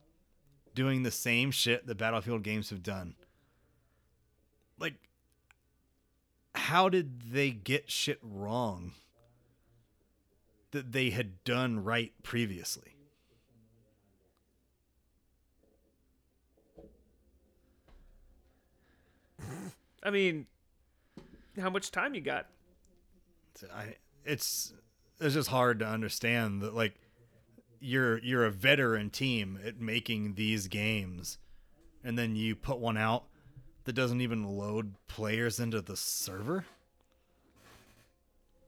doing 0.74 1.02
the 1.02 1.10
same 1.10 1.50
shit 1.50 1.86
that 1.86 1.98
Battlefield 1.98 2.42
games 2.42 2.70
have 2.70 2.82
done. 2.82 3.14
Like, 4.78 4.94
how 6.54 6.88
did 6.88 7.32
they 7.32 7.50
get 7.50 7.90
shit 7.90 8.18
wrong 8.22 8.92
that 10.70 10.92
they 10.92 11.10
had 11.10 11.42
done 11.44 11.82
right 11.82 12.12
previously? 12.22 12.89
I 20.02 20.10
mean, 20.10 20.46
how 21.58 21.70
much 21.70 21.90
time 21.90 22.14
you 22.14 22.20
got? 22.20 22.46
I 23.74 23.96
it's 24.24 24.72
it's 25.20 25.34
just 25.34 25.48
hard 25.48 25.80
to 25.80 25.86
understand 25.86 26.62
that 26.62 26.74
like 26.74 26.94
you're 27.80 28.18
you're 28.18 28.44
a 28.44 28.50
veteran 28.50 29.10
team 29.10 29.58
at 29.64 29.80
making 29.80 30.34
these 30.34 30.68
games 30.68 31.38
and 32.04 32.18
then 32.18 32.36
you 32.36 32.54
put 32.54 32.78
one 32.78 32.96
out 32.96 33.24
that 33.84 33.94
doesn't 33.94 34.20
even 34.20 34.44
load 34.44 34.94
players 35.08 35.58
into 35.58 35.80
the 35.80 35.96
server 35.96 36.64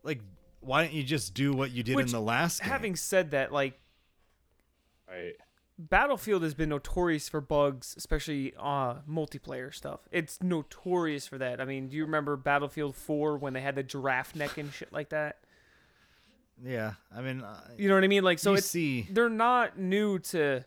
like 0.03 0.21
why 0.61 0.83
don't 0.83 0.93
you 0.93 1.03
just 1.03 1.35
do 1.35 1.53
what 1.53 1.71
you 1.71 1.83
did 1.83 1.97
Which, 1.97 2.07
in 2.07 2.13
the 2.13 2.21
last 2.21 2.61
game? 2.61 2.71
Having 2.71 2.97
said 2.97 3.31
that, 3.33 3.53
like 3.53 3.79
Right. 5.09 5.35
Battlefield 5.79 6.43
has 6.43 6.55
been 6.55 6.69
notorious 6.69 7.29
for 7.29 7.41
bugs, 7.41 7.95
especially 7.97 8.53
uh 8.59 8.97
multiplayer 9.09 9.75
stuff. 9.75 10.01
It's 10.13 10.41
notorious 10.43 11.27
for 11.27 11.39
that. 11.39 11.61
I 11.61 11.65
mean, 11.65 11.89
do 11.89 11.97
you 11.97 12.05
remember 12.05 12.37
Battlefield 12.37 12.95
4 12.95 13.39
when 13.39 13.53
they 13.53 13.61
had 13.63 13.75
the 13.75 13.83
giraffe 13.83 14.35
neck 14.37 14.59
and 14.59 14.73
shit 14.73 14.93
like 14.93 15.09
that? 15.11 15.39
yeah 16.65 16.93
i 17.17 17.21
mean 17.21 17.41
uh, 17.41 17.59
You 17.77 17.89
know 17.89 17.95
what 17.97 18.05
I 18.05 18.09
mean? 18.09 18.23
Like, 18.23 18.39
so 18.39 18.55
it's 18.55 18.67
see 18.69 19.09
they're 19.11 19.29
not 19.29 19.79
new 19.79 20.19
to. 20.21 20.65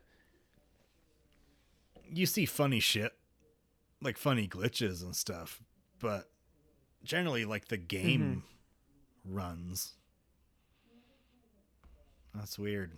you 2.12 2.26
see 2.26 2.46
funny 2.46 2.80
shit 2.82 3.14
like 4.02 4.18
funny 4.18 4.46
glitches 4.48 5.04
and 5.04 5.16
stuff 5.16 5.62
but 6.00 6.30
generally 7.04 7.46
like 7.46 7.70
the 7.70 7.78
game 7.78 8.44
Mm-hmm. 9.26 9.36
runs 9.38 9.94
that's 12.34 12.60
weird 12.60 12.92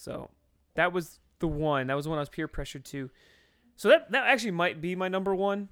So 0.00 0.30
that 0.76 0.94
was 0.94 1.18
the 1.40 1.48
one. 1.48 1.88
That 1.88 1.94
was 1.94 2.04
the 2.04 2.08
one 2.08 2.18
I 2.18 2.22
was 2.22 2.30
peer 2.30 2.48
pressured 2.48 2.86
to. 2.86 3.10
So 3.76 3.88
that 3.90 4.10
that 4.12 4.26
actually 4.26 4.52
might 4.52 4.80
be 4.80 4.96
my 4.96 5.08
number 5.08 5.34
one. 5.34 5.68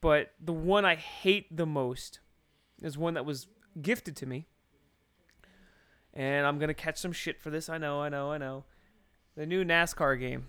But 0.00 0.32
the 0.40 0.54
one 0.54 0.86
I 0.86 0.94
hate 0.94 1.54
the 1.54 1.66
most 1.66 2.20
is 2.80 2.96
one 2.96 3.12
that 3.14 3.26
was 3.26 3.46
gifted 3.82 4.16
to 4.16 4.26
me. 4.26 4.46
And 6.14 6.46
I'm 6.46 6.58
gonna 6.58 6.72
catch 6.72 6.96
some 6.96 7.12
shit 7.12 7.38
for 7.38 7.50
this. 7.50 7.68
I 7.68 7.76
know, 7.76 8.00
I 8.00 8.08
know, 8.08 8.32
I 8.32 8.38
know. 8.38 8.64
The 9.36 9.44
new 9.44 9.64
NASCAR 9.64 10.18
game. 10.18 10.48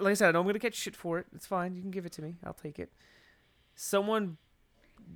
Like 0.00 0.12
I 0.12 0.14
said, 0.14 0.28
I 0.30 0.32
know 0.32 0.40
I'm 0.40 0.46
gonna 0.46 0.58
catch 0.58 0.76
shit 0.76 0.96
for 0.96 1.18
it. 1.18 1.26
It's 1.34 1.46
fine. 1.46 1.76
You 1.76 1.82
can 1.82 1.90
give 1.90 2.06
it 2.06 2.12
to 2.12 2.22
me. 2.22 2.36
I'll 2.42 2.54
take 2.54 2.78
it. 2.78 2.90
Someone 3.74 4.38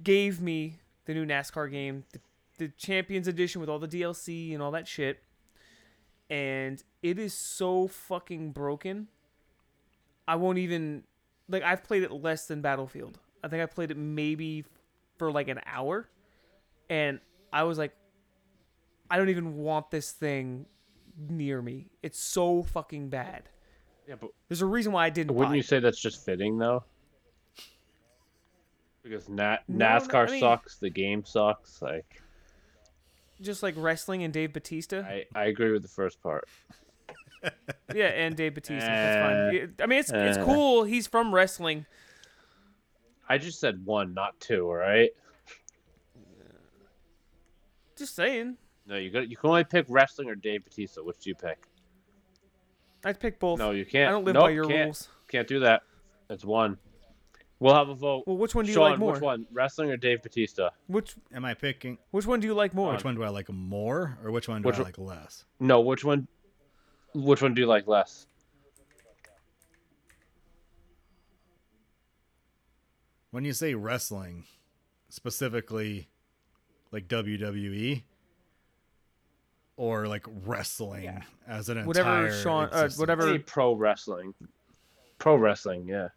gave 0.02 0.42
me 0.42 0.80
the 1.06 1.14
new 1.14 1.24
NASCAR 1.24 1.70
game, 1.70 2.04
the 2.12 2.20
the 2.58 2.68
Champions 2.68 3.28
Edition 3.28 3.60
with 3.60 3.68
all 3.70 3.78
the 3.78 3.88
DLC 3.88 4.52
and 4.54 4.62
all 4.62 4.70
that 4.72 4.88
shit. 4.88 5.22
And 6.30 6.82
it 7.02 7.18
is 7.18 7.32
so 7.34 7.86
fucking 7.86 8.52
broken. 8.52 9.08
I 10.26 10.36
won't 10.36 10.58
even 10.58 11.04
like 11.48 11.62
I've 11.62 11.84
played 11.84 12.02
it 12.02 12.10
less 12.12 12.46
than 12.46 12.60
Battlefield. 12.62 13.18
I 13.44 13.48
think 13.48 13.62
I 13.62 13.66
played 13.66 13.90
it 13.92 13.96
maybe 13.96 14.64
for 15.18 15.30
like 15.30 15.46
an 15.48 15.60
hour 15.66 16.08
and 16.90 17.20
I 17.52 17.62
was 17.62 17.78
like 17.78 17.92
I 19.08 19.16
don't 19.18 19.28
even 19.28 19.56
want 19.56 19.90
this 19.92 20.10
thing 20.10 20.66
near 21.30 21.62
me. 21.62 21.86
It's 22.02 22.18
so 22.18 22.64
fucking 22.64 23.08
bad. 23.08 23.48
Yeah, 24.08 24.16
but 24.20 24.30
There's 24.48 24.62
a 24.62 24.66
reason 24.66 24.90
why 24.92 25.06
I 25.06 25.10
didn't 25.10 25.34
wouldn't 25.36 25.54
you 25.54 25.60
it. 25.60 25.66
say 25.66 25.78
that's 25.78 26.00
just 26.00 26.24
fitting 26.24 26.58
though? 26.58 26.82
Because 29.02 29.28
Na- 29.28 29.58
No, 29.68 29.86
NASCAR 29.86 30.28
I 30.28 30.30
mean- 30.32 30.40
sucks, 30.40 30.78
the 30.78 30.90
game 30.90 31.24
sucks. 31.24 31.80
Like, 31.80 32.20
just 33.40 33.62
like 33.62 33.74
wrestling 33.76 34.22
and 34.22 34.32
Dave 34.32 34.52
Batista. 34.52 35.02
I, 35.02 35.24
I 35.34 35.44
agree 35.46 35.72
with 35.72 35.82
the 35.82 35.88
first 35.88 36.22
part. 36.22 36.48
Yeah, 37.94 38.06
and 38.06 38.34
Dave 38.34 38.54
Batista. 38.54 38.88
That's 38.88 39.52
fine. 39.52 39.70
Uh, 39.78 39.84
I 39.84 39.86
mean, 39.86 40.00
it's 40.00 40.10
it's 40.10 40.38
uh. 40.38 40.44
cool. 40.44 40.82
He's 40.82 41.06
from 41.06 41.32
wrestling. 41.32 41.86
I 43.28 43.38
just 43.38 43.60
said 43.60 43.84
one, 43.84 44.14
not 44.14 44.38
two. 44.40 44.66
All 44.66 44.74
right. 44.74 45.10
Just 47.96 48.16
saying. 48.16 48.56
No, 48.86 48.96
you 48.96 49.10
got 49.10 49.28
you 49.28 49.36
can 49.36 49.50
only 49.50 49.64
pick 49.64 49.86
wrestling 49.88 50.28
or 50.28 50.34
Dave 50.34 50.64
Batista. 50.64 51.02
Which 51.02 51.18
do 51.18 51.30
you 51.30 51.36
pick? 51.36 51.66
I'd 53.04 53.20
pick 53.20 53.38
both. 53.38 53.58
No, 53.58 53.70
you 53.70 53.84
can't. 53.84 54.08
I 54.08 54.12
don't 54.12 54.24
live 54.24 54.34
Nope, 54.34 54.44
by 54.44 54.50
your 54.50 54.66
can't. 54.66 54.84
rules. 54.86 55.08
Can't 55.28 55.46
do 55.46 55.60
that. 55.60 55.82
It's 56.28 56.44
one. 56.44 56.78
We'll 57.58 57.74
have 57.74 57.88
a 57.88 57.94
vote. 57.94 58.24
Well, 58.26 58.36
which 58.36 58.54
one 58.54 58.66
do 58.66 58.70
you 58.70 58.74
Sean, 58.74 58.90
like 58.90 58.98
more? 58.98 59.12
which 59.12 59.22
one? 59.22 59.46
Wrestling 59.50 59.90
or 59.90 59.96
Dave 59.96 60.22
Batista? 60.22 60.70
Which 60.88 61.14
Am 61.34 61.44
I 61.44 61.54
picking 61.54 61.96
which 62.10 62.26
one 62.26 62.40
do 62.40 62.46
you 62.46 62.52
like 62.54 62.74
more? 62.74 62.92
which 62.92 63.04
one 63.04 63.14
do 63.14 63.22
I 63.22 63.28
like 63.30 63.48
more 63.50 64.18
or 64.22 64.30
which 64.30 64.46
one 64.46 64.60
do 64.62 64.66
Which 64.66 64.76
I 64.76 64.80
one- 64.80 64.84
like 64.84 64.98
less? 64.98 65.44
No, 65.58 65.80
which 65.80 66.04
one? 66.04 66.28
Which 67.14 67.40
one 67.40 67.54
do 67.54 67.62
you 67.62 67.66
like 67.66 67.86
less? 67.86 68.26
When 73.30 73.44
you 73.44 73.52
say 73.52 73.74
wrestling, 73.74 74.44
specifically 75.08 76.08
like 76.92 77.08
WWE 77.08 78.02
or 79.76 80.06
like 80.08 80.24
wrestling 80.44 81.22
as 81.46 81.68
an 81.68 81.84
Whatever 81.84 82.26
entire 82.26 82.42
Sean- 82.42 82.62
uh, 82.64 82.66
existence? 82.66 82.98
whatever- 82.98 83.38
pro 83.40 83.74
wrestling. 83.74 84.34
Pro 85.18 85.36
wrestling, 85.36 85.88
yeah. 85.88 86.08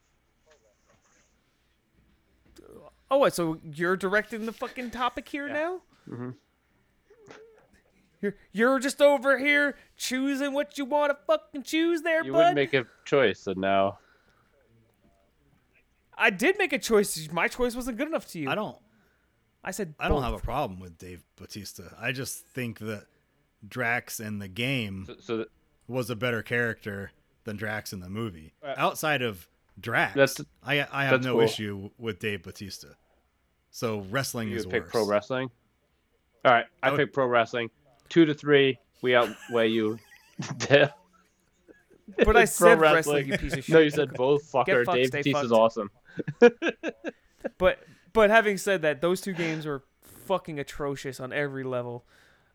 Oh, 3.11 3.17
what? 3.17 3.33
So 3.33 3.59
you're 3.63 3.97
directing 3.97 4.45
the 4.45 4.51
fucking 4.53 4.91
topic 4.91 5.27
here 5.29 5.47
now? 5.49 5.81
Mhm. 6.07 6.35
You're 8.21 8.35
you're 8.51 8.79
just 8.79 9.01
over 9.01 9.37
here 9.37 9.75
choosing 9.95 10.53
what 10.53 10.77
you 10.77 10.83
want 10.85 11.11
to 11.11 11.17
fucking 11.25 11.63
choose 11.63 12.01
there, 12.01 12.23
You 12.23 12.33
bud. 12.33 12.37
wouldn't 12.37 12.55
make 12.55 12.73
a 12.73 12.85
choice, 13.05 13.47
and 13.47 13.57
now 13.61 13.99
I 16.17 16.29
did 16.29 16.57
make 16.57 16.73
a 16.73 16.79
choice. 16.79 17.29
My 17.31 17.47
choice 17.47 17.75
wasn't 17.75 17.97
good 17.97 18.07
enough 18.09 18.27
to 18.31 18.39
you. 18.39 18.49
I 18.49 18.55
don't 18.55 18.77
I 19.63 19.71
said 19.71 19.95
I 19.99 20.09
don't 20.09 20.21
have 20.23 20.33
a 20.33 20.39
problem 20.39 20.79
with 20.79 20.97
Dave 20.97 21.23
Batista. 21.37 21.83
I 21.97 22.11
just 22.11 22.45
think 22.47 22.79
that 22.79 23.05
Drax 23.67 24.19
in 24.19 24.39
the 24.39 24.47
game 24.49 25.05
so, 25.07 25.15
so 25.19 25.37
th- 25.37 25.49
was 25.87 26.09
a 26.09 26.15
better 26.15 26.41
character 26.43 27.11
than 27.45 27.55
Drax 27.55 27.93
in 27.93 27.99
the 28.01 28.09
movie. 28.09 28.53
Uh, 28.61 28.73
Outside 28.77 29.21
of 29.21 29.47
Drax, 29.79 30.13
that's- 30.15 30.41
I 30.63 30.85
I 30.91 31.05
have 31.05 31.23
no 31.23 31.33
cool. 31.33 31.41
issue 31.41 31.89
with 31.97 32.19
Dave 32.19 32.43
Batista. 32.43 32.89
So 33.71 34.01
wrestling 34.09 34.49
you 34.49 34.57
is 34.57 34.65
would 34.65 34.71
pick 34.73 34.83
worse. 34.83 34.91
pro 34.91 35.05
wrestling. 35.07 35.49
All 36.45 36.51
right, 36.51 36.65
I 36.83 36.87
I 36.87 36.91
would- 36.91 36.97
pick 36.97 37.13
pro 37.13 37.25
wrestling. 37.27 37.69
Two 38.09 38.25
to 38.25 38.33
three, 38.33 38.79
we 39.01 39.15
outweigh 39.15 39.67
you. 39.67 39.99
But 42.17 42.35
I 42.35 42.41
Pro 42.41 42.45
said 42.45 42.79
wrestling, 42.81 43.27
you 43.27 43.37
piece 43.37 43.53
of 43.53 43.63
shit. 43.63 43.69
No, 43.73 43.79
you 43.79 43.91
said 43.91 44.13
both. 44.13 44.51
Fucker, 44.51 44.83
fucked, 44.83 44.95
Dave 44.95 45.07
stay 45.07 45.21
Batista's 45.21 45.51
awesome. 45.51 45.91
But 47.57 47.79
but 48.13 48.29
having 48.29 48.57
said 48.57 48.81
that, 48.81 48.99
those 48.99 49.21
two 49.21 49.31
games 49.33 49.65
were 49.65 49.83
fucking 50.01 50.59
atrocious 50.59 51.19
on 51.19 51.31
every 51.31 51.63
level. 51.63 52.05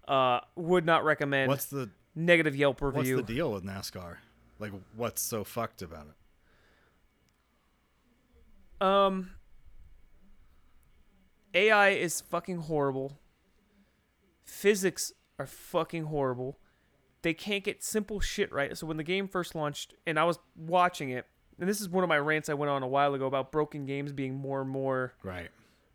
Uh, 0.06 0.40
would 0.56 0.84
not 0.84 1.04
recommend. 1.04 1.48
What's 1.48 1.66
the 1.66 1.88
negative 2.14 2.54
Yelp 2.56 2.82
review? 2.82 3.16
what's 3.16 3.28
the 3.28 3.34
deal 3.34 3.52
with 3.52 3.64
NASCAR? 3.64 4.16
Like 4.58 4.72
what's 4.96 5.22
so 5.22 5.42
fucked 5.44 5.80
about 5.82 6.06
it? 6.08 6.14
Um, 8.80 9.30
AI 11.54 11.90
is 11.90 12.20
fucking 12.20 12.58
horrible. 12.58 13.18
Physics 14.44 15.12
are 15.38 15.46
fucking 15.46 16.04
horrible. 16.04 16.58
They 17.22 17.34
can't 17.34 17.64
get 17.64 17.82
simple 17.82 18.20
shit 18.20 18.52
right. 18.52 18.76
So 18.76 18.86
when 18.86 18.96
the 18.98 19.02
game 19.04 19.28
first 19.28 19.54
launched, 19.54 19.94
and 20.06 20.18
I 20.18 20.24
was 20.24 20.38
watching 20.56 21.10
it, 21.10 21.26
and 21.58 21.68
this 21.68 21.80
is 21.80 21.88
one 21.88 22.02
of 22.04 22.08
my 22.08 22.18
rants 22.18 22.48
I 22.48 22.54
went 22.54 22.70
on 22.70 22.82
a 22.82 22.88
while 22.88 23.14
ago 23.14 23.26
about 23.26 23.52
broken 23.52 23.86
games 23.86 24.12
being 24.12 24.34
more 24.34 24.60
and 24.60 24.68
more 24.68 25.14
Right. 25.22 25.50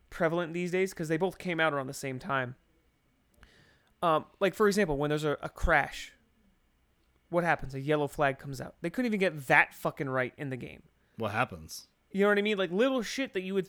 prevalent 0.08 0.52
these 0.54 0.70
days 0.70 0.90
because 0.92 1.08
they 1.08 1.16
both 1.18 1.38
came 1.38 1.60
out 1.60 1.72
around 1.72 1.86
the 1.86 1.94
same 1.94 2.18
time. 2.18 2.56
Um, 4.02 4.24
like 4.40 4.54
for 4.54 4.66
example, 4.66 4.96
when 4.96 5.10
there's 5.10 5.24
a, 5.24 5.36
a 5.42 5.50
crash, 5.50 6.12
what 7.28 7.44
happens? 7.44 7.74
A 7.74 7.80
yellow 7.80 8.08
flag 8.08 8.38
comes 8.38 8.60
out. 8.60 8.74
They 8.80 8.88
couldn't 8.90 9.06
even 9.06 9.20
get 9.20 9.46
that 9.48 9.74
fucking 9.74 10.08
right 10.08 10.32
in 10.38 10.48
the 10.48 10.56
game. 10.56 10.82
What 11.16 11.32
happens? 11.32 11.86
You 12.12 12.22
know 12.22 12.28
what 12.28 12.38
I 12.38 12.42
mean? 12.42 12.58
Like 12.58 12.70
little 12.72 13.02
shit 13.02 13.34
that 13.34 13.42
you 13.42 13.54
would 13.54 13.68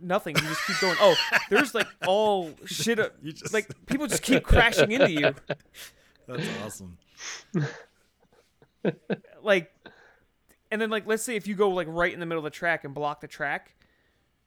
nothing. 0.00 0.34
You 0.36 0.42
just 0.42 0.66
keep 0.66 0.80
going. 0.80 0.96
Oh, 1.00 1.14
there's 1.50 1.74
like 1.74 1.86
all 2.06 2.50
shit. 2.64 2.98
You 3.22 3.32
just- 3.32 3.52
like 3.52 3.68
people 3.86 4.06
just 4.06 4.22
keep 4.22 4.42
crashing 4.42 4.90
into 4.92 5.10
you. 5.10 5.34
That's 6.26 6.48
awesome. 6.64 6.98
Like, 9.42 9.72
and 10.70 10.80
then 10.80 10.90
like 10.90 11.06
let's 11.06 11.22
say 11.22 11.36
if 11.36 11.46
you 11.46 11.54
go 11.54 11.70
like 11.70 11.86
right 11.90 12.12
in 12.12 12.20
the 12.20 12.26
middle 12.26 12.40
of 12.40 12.44
the 12.44 12.56
track 12.56 12.84
and 12.84 12.94
block 12.94 13.20
the 13.20 13.26
track, 13.26 13.74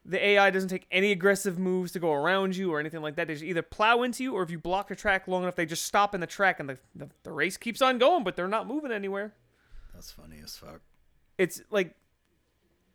the 0.06 0.24
AI 0.24 0.50
doesn't 0.50 0.70
take 0.70 0.86
any 0.92 1.12
aggressive 1.12 1.60
moves 1.60 1.92
to 1.94 2.00
go 2.00 2.12
around 2.14 2.56
you 2.56 2.72
or 2.74 2.80
anything 2.80 3.02
like 3.02 3.16
that. 3.16 3.28
They 3.28 3.34
just 3.36 3.44
either 3.44 3.62
plow 3.62 4.02
into 4.04 4.24
you 4.24 4.34
or 4.34 4.42
if 4.44 4.50
you 4.50 4.58
block 4.60 4.88
the 4.88 4.96
track 4.96 5.28
long 5.28 5.44
enough, 5.44 5.56
they 5.56 5.66
just 5.66 5.86
stop 5.86 6.16
in 6.16 6.22
the 6.22 6.28
track 6.28 6.60
and 6.60 6.70
the 6.70 6.78
the, 6.96 7.10
the 7.24 7.32
race 7.32 7.58
keeps 7.58 7.82
on 7.82 7.98
going, 8.00 8.24
but 8.24 8.36
they're 8.36 8.48
not 8.48 8.68
moving 8.68 8.92
anywhere. 8.92 9.34
That's 9.94 10.12
funny 10.12 10.38
as 10.44 10.58
fuck. 10.58 10.82
it's 11.38 11.62
like 11.70 11.94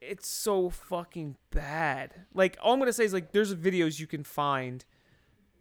it's 0.01 0.29
so 0.29 0.71
fucking 0.71 1.37
bad. 1.51 2.27
Like 2.35 2.57
all 2.63 2.73
I'm 2.73 2.79
gonna 2.79 2.93
say 2.93 3.05
is 3.05 3.13
like 3.13 3.33
there's 3.33 3.55
videos 3.55 3.99
you 3.99 4.07
can 4.07 4.25
find 4.25 4.85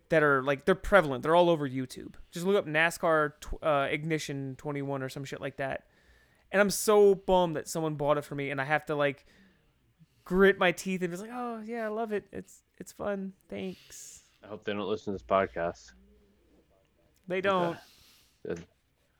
that 0.09 0.23
are 0.23 0.43
like 0.43 0.65
they're 0.65 0.75
prevalent. 0.75 1.23
They're 1.23 1.35
all 1.35 1.49
over 1.49 1.67
YouTube. 1.67 2.15
Just 2.31 2.45
look 2.45 2.55
up 2.55 2.65
NASCAR 2.65 3.33
tw- 3.41 3.63
uh, 3.63 3.87
Ignition 3.89 4.55
21 4.57 5.03
or 5.03 5.09
some 5.09 5.25
shit 5.25 5.41
like 5.41 5.57
that. 5.57 5.83
And 6.51 6.61
I'm 6.61 6.69
so 6.69 7.13
bummed 7.13 7.55
that 7.57 7.67
someone 7.67 7.95
bought 7.95 8.17
it 8.17 8.23
for 8.23 8.35
me, 8.35 8.51
and 8.51 8.61
I 8.61 8.63
have 8.63 8.85
to 8.85 8.95
like 8.95 9.25
grit 10.23 10.57
my 10.57 10.71
teeth 10.71 11.01
and 11.01 11.11
be 11.11 11.17
like, 11.17 11.29
oh 11.33 11.61
yeah, 11.65 11.85
I 11.85 11.89
love 11.89 12.13
it. 12.13 12.25
It's 12.31 12.61
it's 12.77 12.91
fun. 12.91 13.33
Thanks. 13.49 14.23
I 14.43 14.47
hope 14.47 14.63
they 14.63 14.73
don't 14.73 14.87
listen 14.87 15.13
to 15.13 15.17
this 15.17 15.23
podcast. 15.23 15.91
They 17.27 17.41
don't, 17.41 17.77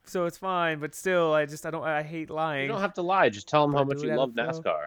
so 0.06 0.26
it's 0.26 0.38
fine. 0.38 0.80
But 0.80 0.96
still, 0.96 1.34
I 1.34 1.46
just 1.46 1.66
I 1.66 1.72
don't 1.72 1.84
I 1.84 2.04
hate 2.04 2.30
lying. 2.30 2.64
You 2.64 2.68
don't 2.70 2.82
have 2.82 2.94
to 2.94 3.02
lie. 3.02 3.28
Just 3.28 3.50
tell 3.50 3.68
them 3.68 3.76
how 3.76 3.84
much 3.84 4.02
you 4.02 4.16
love. 4.16 4.32
NASCAR. 4.32 4.86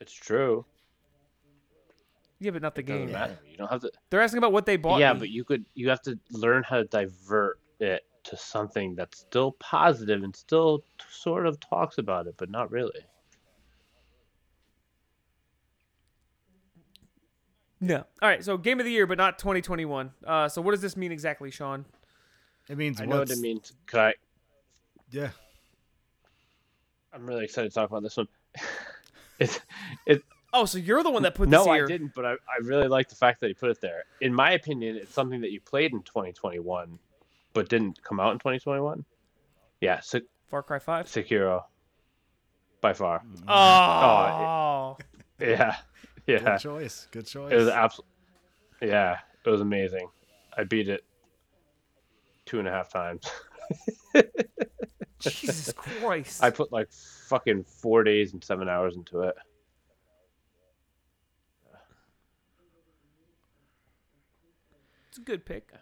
It's 0.00 0.12
true. 0.12 0.64
yeah, 2.40 2.50
but 2.50 2.60
not 2.62 2.74
the 2.74 2.80
It 2.82 2.86
game. 2.86 3.12
matter. 3.12 3.38
You 3.50 3.56
don't 3.56 3.70
have 3.70 3.80
to. 3.82 3.90
They're 4.10 4.20
asking 4.22 4.38
about 4.38 4.52
what 4.52 4.66
they 4.66 4.76
bought. 4.76 5.00
yeah, 5.00 5.12
me. 5.12 5.18
but 5.20 5.28
you 5.30 5.44
could. 5.44 5.64
You 5.74 5.88
have 5.88 6.02
to 6.02 6.18
learn 6.30 6.62
how 6.62 6.76
to 6.78 6.84
divert 6.84 7.58
it 7.80 8.02
to 8.24 8.36
something 8.36 8.94
that's 8.94 9.18
still 9.18 9.52
positive 9.52 10.22
and 10.22 10.34
still 10.34 10.78
t- 10.98 11.04
sort 11.10 11.46
of 11.46 11.60
talks 11.60 11.98
about 11.98 12.26
it, 12.26 12.34
but 12.38 12.50
not 12.50 12.70
really. 12.70 13.00
No. 17.80 17.96
All 18.22 18.28
right. 18.28 18.42
So 18.44 18.56
game 18.56 18.80
of 18.80 18.86
the 18.86 18.92
year, 18.92 19.06
but 19.06 19.18
not 19.18 19.38
2021. 19.38 20.10
Uh, 20.26 20.48
so 20.48 20.62
what 20.62 20.70
does 20.72 20.80
this 20.80 20.96
mean 20.96 21.12
exactly, 21.12 21.50
Sean? 21.50 21.84
It 22.68 22.78
means 22.78 23.00
I 23.00 23.04
know 23.04 23.18
what 23.18 23.30
it 23.30 23.38
means. 23.38 23.72
Could 23.86 24.00
I? 24.00 24.14
yeah. 25.10 25.30
I'm 27.12 27.26
really 27.26 27.44
excited 27.44 27.68
to 27.68 27.74
talk 27.74 27.90
about 27.90 28.02
this 28.02 28.16
one. 28.16 28.26
it's 29.38 29.60
it. 30.06 30.22
Oh, 30.52 30.66
so 30.66 30.78
you're 30.78 31.02
the 31.02 31.10
one 31.10 31.24
that 31.24 31.34
put 31.34 31.48
No, 31.48 31.64
this 31.64 31.68
I 31.68 31.84
didn't, 31.84 32.12
but 32.14 32.24
I, 32.24 32.32
I 32.32 32.58
really 32.62 32.86
like 32.86 33.08
the 33.08 33.16
fact 33.16 33.40
that 33.40 33.48
he 33.48 33.54
put 33.54 33.70
it 33.70 33.80
there. 33.80 34.04
In 34.20 34.32
my 34.32 34.52
opinion, 34.52 34.96
it's 34.96 35.12
something 35.12 35.40
that 35.40 35.50
you 35.50 35.60
played 35.60 35.92
in 35.92 36.02
2021, 36.02 36.96
but 37.54 37.68
didn't 37.68 38.00
come 38.04 38.20
out 38.20 38.32
in 38.32 38.38
2021. 38.38 39.04
Yeah, 39.80 39.98
Se- 39.98 40.22
Far 40.48 40.62
Cry 40.62 40.78
5. 40.78 41.06
Sekiro, 41.06 41.64
by 42.80 42.92
far. 42.92 43.20
Mm. 43.20 43.50
Oh. 43.50 44.96
Yeah, 45.40 45.74
yeah. 46.28 46.38
Good 46.38 46.60
choice. 46.60 47.08
Good 47.10 47.26
choice. 47.26 47.52
It 47.52 47.56
was 47.56 47.66
absolute. 47.66 48.06
Yeah, 48.80 49.18
it 49.44 49.50
was 49.50 49.60
amazing. 49.60 50.08
I 50.56 50.62
beat 50.62 50.88
it 50.88 51.04
two 52.46 52.60
and 52.60 52.68
a 52.68 52.70
half 52.70 52.88
times. 52.88 53.24
Jesus 55.30 55.72
Christ. 55.72 56.42
I 56.42 56.50
put 56.50 56.72
like 56.72 56.90
fucking 56.90 57.64
four 57.64 58.04
days 58.04 58.32
and 58.32 58.42
seven 58.42 58.68
hours 58.68 58.96
into 58.96 59.20
it. 59.20 59.34
It's 65.08 65.18
a 65.18 65.22
good 65.22 65.44
pick. 65.44 65.72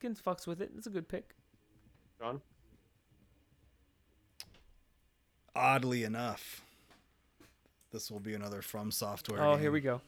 Gins 0.00 0.20
fucks 0.20 0.46
with 0.46 0.60
it. 0.60 0.70
It's 0.76 0.86
a 0.86 0.90
good 0.90 1.08
pick. 1.08 1.34
John, 2.18 2.40
Oddly 5.54 6.04
enough, 6.04 6.62
this 7.92 8.10
will 8.10 8.20
be 8.20 8.34
another 8.34 8.62
From 8.62 8.90
Software. 8.90 9.42
Oh, 9.42 9.54
game. 9.54 9.62
here 9.62 9.72
we 9.72 9.80
go. 9.80 10.00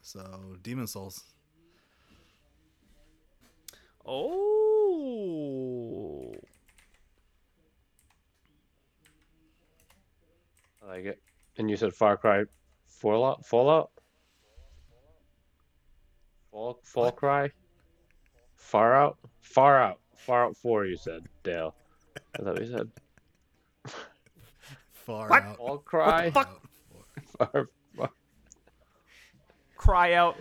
So, 0.00 0.56
Demon's 0.62 0.92
Souls. 0.92 1.24
Oh. 4.06 6.03
I 10.84 10.88
like 10.90 11.04
it. 11.04 11.20
And 11.56 11.70
you 11.70 11.76
said 11.76 11.92
Far 11.94 12.16
Cry 12.16 12.44
Fallout. 12.86 13.46
Fallout. 13.46 13.90
Fall, 16.50 16.78
fall 16.84 17.10
cry. 17.12 17.50
Far 18.56 18.94
out. 18.94 19.18
Far 19.40 19.80
out. 19.82 19.98
Far 20.16 20.44
out 20.46 20.56
four. 20.56 20.86
You 20.86 20.96
said 20.96 21.24
Dale. 21.42 21.74
I 22.38 22.42
thought 22.42 22.60
you 22.60 22.70
said 22.70 22.90
Far 24.92 25.28
What? 25.28 25.42
out. 25.42 25.56
fall 25.56 25.78
cry. 25.78 26.30
fuck? 26.30 26.62
Far, 27.38 27.68
far. 27.96 28.10
Cry 29.76 30.12
out 30.14 30.36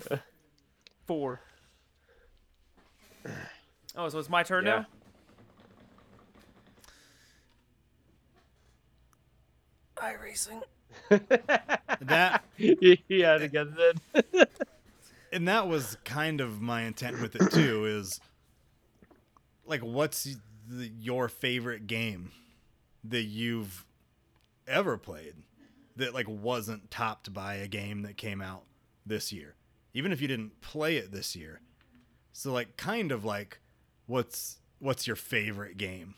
four. 1.07 1.41
Oh, 3.95 4.10
so 4.10 4.20
it's 4.20 4.30
my 4.30 4.44
turn 4.44 4.65
Yeah. 4.65 4.72
now. 4.80 4.86
iRacing. 10.03 10.61
That 12.01 12.43
he 12.57 13.21
had 13.21 13.39
to 13.39 13.47
get 13.47 13.67
it 13.77 14.49
and 15.34 15.47
that 15.47 15.67
was 15.67 15.97
kind 16.05 16.39
of 16.39 16.61
my 16.61 16.84
intent 16.84 17.19
with 17.19 17.35
it 17.35 17.51
too 17.51 17.85
is 17.85 18.21
like 19.65 19.81
what's 19.81 20.38
the, 20.69 20.91
your 20.99 21.27
favorite 21.27 21.88
game 21.88 22.31
that 23.03 23.23
you've 23.23 23.85
ever 24.67 24.95
played 24.95 25.34
that 25.95 26.13
like 26.13 26.27
wasn't 26.30 26.89
topped 26.91 27.34
by 27.34 27.55
a 27.55 27.67
game 27.67 28.03
that 28.03 28.15
came 28.15 28.41
out 28.41 28.63
this 29.05 29.34
year? 29.34 29.55
Even 29.95 30.11
if 30.11 30.21
you 30.21 30.27
didn't 30.27 30.61
play 30.61 30.97
it 30.97 31.11
this 31.11 31.35
year. 31.35 31.61
So 32.31 32.53
like 32.53 32.77
kind 32.77 33.11
of 33.11 33.25
like 33.25 33.59
what's 34.05 34.59
what's 34.80 35.07
your 35.07 35.15
favorite 35.15 35.77
game? 35.77 36.13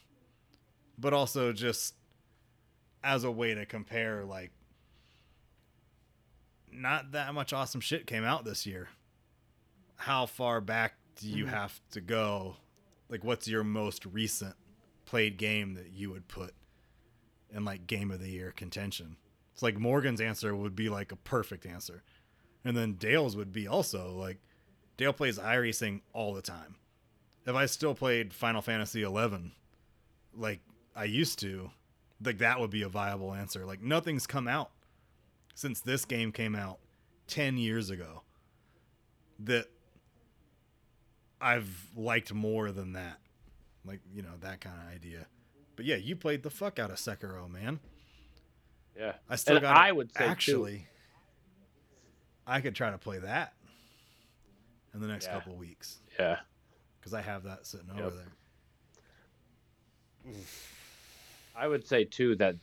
But 0.97 1.13
also 1.13 1.53
just 1.53 1.93
as 3.05 3.23
a 3.23 3.31
way 3.31 3.53
to 3.53 3.65
compare 3.65 4.25
like 4.25 4.51
not 6.71 7.11
that 7.11 7.33
much 7.33 7.53
awesome 7.53 7.79
shit 7.79 8.07
came 8.07 8.25
out 8.25 8.43
this 8.43 8.65
year. 8.65 8.89
How 9.95 10.25
far 10.25 10.59
back 10.59 10.95
do 11.15 11.29
you 11.29 11.45
mm-hmm. 11.45 11.53
have 11.53 11.79
to 11.91 12.01
go? 12.01 12.57
Like, 13.07 13.23
what's 13.23 13.47
your 13.47 13.63
most 13.63 14.05
recent 14.05 14.55
played 15.05 15.37
game 15.37 15.75
that 15.75 15.91
you 15.93 16.09
would 16.09 16.27
put 16.27 16.53
in 17.51 17.63
like 17.63 17.87
game 17.87 18.11
of 18.11 18.19
the 18.19 18.29
year 18.29 18.51
contention? 18.51 19.15
It's 19.53 19.63
like 19.63 19.77
Morgan's 19.77 20.19
answer 20.19 20.53
would 20.53 20.75
be 20.75 20.89
like 20.89 21.11
a 21.13 21.15
perfect 21.15 21.65
answer, 21.65 22.03
and 22.65 22.75
then 22.75 22.93
Dale's 22.93 23.37
would 23.37 23.53
be 23.53 23.67
also 23.67 24.11
like 24.11 24.39
Dale 24.97 25.13
plays 25.13 25.37
iRacing 25.37 26.01
all 26.11 26.33
the 26.33 26.41
time. 26.41 26.75
If 27.45 27.55
I 27.55 27.67
still 27.67 27.93
played 27.93 28.33
Final 28.33 28.61
Fantasy 28.61 29.03
eleven, 29.03 29.53
like 30.35 30.59
I 30.95 31.05
used 31.05 31.39
to, 31.39 31.69
like 32.23 32.37
that 32.39 32.59
would 32.59 32.69
be 32.71 32.81
a 32.81 32.89
viable 32.89 33.33
answer. 33.33 33.65
Like 33.65 33.81
nothing's 33.81 34.27
come 34.27 34.47
out 34.47 34.71
since 35.53 35.81
this 35.81 36.05
game 36.05 36.31
came 36.31 36.55
out 36.55 36.79
10 37.27 37.57
years 37.57 37.89
ago 37.89 38.23
that 39.39 39.67
I've 41.41 41.87
liked 41.95 42.33
more 42.33 42.71
than 42.71 42.93
that. 42.93 43.17
Like, 43.85 43.99
you 44.13 44.21
know, 44.21 44.31
that 44.41 44.61
kind 44.61 44.75
of 44.81 44.93
idea. 44.93 45.27
But 45.75 45.85
yeah, 45.85 45.97
you 45.97 46.15
played 46.15 46.43
the 46.43 46.49
fuck 46.49 46.79
out 46.79 46.89
of 46.89 46.97
Sekiro, 46.97 47.49
man. 47.51 47.79
Yeah. 48.97 49.13
I 49.29 49.35
still 49.35 49.57
And 49.57 49.63
got 49.63 49.75
I 49.77 49.91
would 49.91 50.11
say, 50.13 50.23
too- 50.23 50.29
actually 50.29 50.87
I 52.47 52.61
could 52.61 52.75
try 52.75 52.91
to 52.91 52.97
play 52.97 53.19
that 53.19 53.53
in 54.93 55.01
the 55.01 55.07
next 55.07 55.25
Yeah. 55.25 55.33
couple 55.33 55.55
weeks 55.55 55.99
Yeah. 56.19 56.39
cuz 57.01 57.13
I 57.13 57.21
have 57.21 57.43
that 57.43 57.65
sitting 57.67 57.87
Yep. 57.89 57.99
over 57.99 58.15
there. 58.15 58.31
I 61.57 61.67
would 61.67 61.87
say 61.87 62.03
too 62.03 62.35
that 62.37 62.55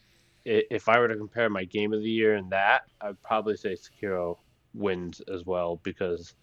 if 0.44 0.88
I 0.88 0.98
were 0.98 1.08
to 1.08 1.16
compare 1.16 1.48
my 1.48 1.64
game 1.64 1.92
of 1.92 2.02
the 2.02 2.10
year 2.10 2.34
and 2.34 2.50
that, 2.50 2.82
I'd 3.00 3.20
probably 3.22 3.56
say 3.56 3.74
Sekiro 3.74 4.36
wins 4.74 5.20
as 5.32 5.44
well 5.44 5.76
because 5.82 6.34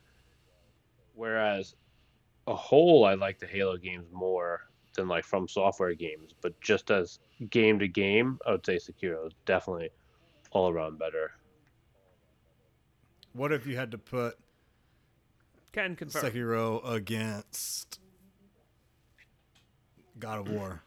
whereas 1.16 1.76
a 2.48 2.56
whole 2.56 3.06
I 3.06 3.16
like 3.16 3.40
the 3.40 3.46
Halo 3.46 3.78
games 3.78 4.08
more 4.12 4.62
than 4.96 5.08
like 5.08 5.26
from 5.26 5.48
software 5.48 5.94
games, 5.94 6.34
but 6.42 6.60
just 6.62 6.92
as 6.92 7.20
game 7.50 7.80
to 7.80 7.88
game, 7.88 8.40
I 8.46 8.52
would 8.52 8.66
say 8.66 8.78
Sekiro 8.78 9.28
is 9.28 9.34
definitely 9.46 9.90
all 10.52 10.70
around 10.70 10.98
better. 10.98 11.32
What 13.34 13.52
if 13.52 13.68
you 13.68 13.76
had 13.76 13.92
to 13.92 13.98
put 13.98 14.38
Can 15.72 15.96
confirm. 15.96 16.24
Sekiro 16.24 16.90
against 16.90 18.00
God 20.18 20.40
of 20.40 20.50
War? 20.52 20.84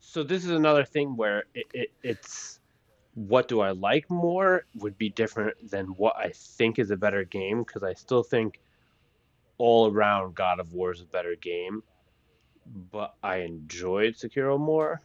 So 0.00 0.22
this 0.22 0.44
is 0.44 0.50
another 0.50 0.84
thing 0.84 1.16
where 1.16 1.44
it, 1.54 1.66
it, 1.74 1.90
it's 2.02 2.60
what 3.14 3.48
do 3.48 3.60
I 3.60 3.72
like 3.72 4.08
more 4.10 4.64
would 4.76 4.96
be 4.96 5.08
different 5.10 5.70
than 5.70 5.86
what 5.88 6.16
I 6.16 6.30
think 6.30 6.78
is 6.78 6.90
a 6.90 6.96
better 6.96 7.24
game 7.24 7.62
because 7.62 7.82
I 7.82 7.94
still 7.94 8.22
think 8.22 8.60
all 9.58 9.92
around 9.92 10.34
God 10.34 10.60
of 10.60 10.72
War 10.72 10.92
is 10.92 11.00
a 11.00 11.06
better 11.06 11.34
game, 11.34 11.82
but 12.90 13.14
I 13.22 13.38
enjoyed 13.38 14.14
Sekiro 14.14 14.58
more. 14.58 15.02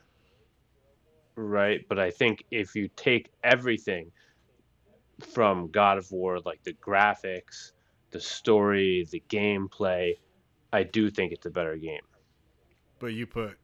Right, 1.35 1.83
but 1.89 1.97
I 1.97 2.11
think 2.11 2.43
if 2.51 2.75
you 2.75 2.89
take 2.95 3.31
everything 3.43 4.11
from 5.33 5.71
God 5.71 5.97
of 5.97 6.11
War, 6.11 6.39
like 6.45 6.63
the 6.63 6.73
graphics, 6.73 7.71
the 8.11 8.19
story, 8.19 9.07
the 9.09 9.23
gameplay, 9.29 10.13
I 10.71 10.83
do 10.83 11.09
think 11.09 11.31
it's 11.31 11.47
a 11.47 11.51
better 11.51 11.75
game. 11.75 12.01
But 12.99 13.13
you 13.13 13.25
put 13.25 13.57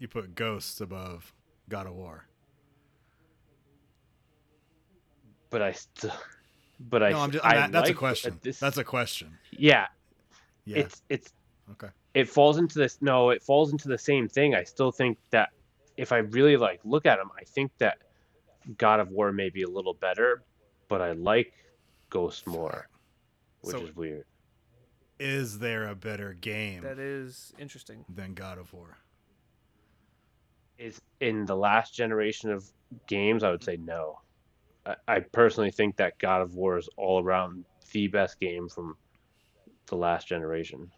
you 0.00 0.08
put 0.08 0.34
Ghosts 0.34 0.80
above 0.80 1.32
God 1.68 1.86
of 1.86 1.92
War. 1.94 2.26
but 5.50 5.62
I 5.62 5.72
still, 5.72 6.12
but 6.78 7.02
I, 7.02 7.10
No, 7.10 7.18
I'm 7.20 7.30
just 7.32 7.44
I 7.44 7.54
that- 7.54 7.72
that's 7.72 7.90
a 7.90 7.94
question. 7.94 8.38
this- 8.42 8.60
That's 8.60 8.76
a 8.78 8.84
question. 8.84 9.38
yeah, 9.50 9.88
Yeah. 10.64 10.78
It's 10.78 11.02
it's 11.08 11.32
okay. 11.72 11.88
it 12.14 12.28
falls 12.28 12.58
into 12.58 12.78
this. 12.78 13.02
No, 13.02 13.30
it 13.30 13.42
falls 13.42 13.72
into 13.72 13.88
the 13.88 13.98
same 13.98 14.28
thing. 14.28 14.54
I 14.54 14.62
still 14.64 14.92
think 14.92 15.18
that 15.30 15.50
if 15.96 16.12
I 16.12 16.18
really 16.18 16.56
like 16.56 16.80
look 16.84 17.04
at 17.04 17.16
them, 17.16 17.30
I 17.36 17.42
think 17.44 17.72
that 17.78 17.98
God 18.78 19.00
of 19.00 19.10
War 19.10 19.32
may 19.32 19.50
be 19.50 19.62
a 19.62 19.68
little 19.68 19.94
better, 19.94 20.44
but 20.88 21.00
I 21.00 21.12
like 21.12 21.52
Ghost 22.10 22.46
more, 22.46 22.88
which 23.62 23.74
So- 23.76 23.82
is 23.82 23.96
weird. 23.96 24.26
Is 25.18 25.58
there 25.58 25.86
a 25.88 25.94
better 25.96 26.32
game 26.32 26.82
That 26.82 26.98
is 26.98 27.52
interesting. 27.58 28.04
than 28.08 28.32
God 28.34 28.56
of 28.56 28.72
War? 28.72 28.98
Is 30.80 31.00
in 31.20 31.44
the 31.44 31.56
last 31.56 31.94
generation 31.94 32.50
of 32.50 32.64
games, 33.06 33.44
I 33.44 33.50
would 33.50 33.62
say 33.62 33.76
no. 33.76 34.18
I, 34.86 34.96
I 35.06 35.20
personally 35.20 35.70
think 35.70 35.96
that 35.96 36.18
God 36.18 36.40
of 36.40 36.54
War 36.54 36.78
is 36.78 36.88
all 36.96 37.22
around 37.22 37.66
the 37.92 38.08
best 38.08 38.40
game 38.40 38.66
from 38.68 38.96
the 39.86 39.96
last 39.96 40.26
generation. 40.26 40.90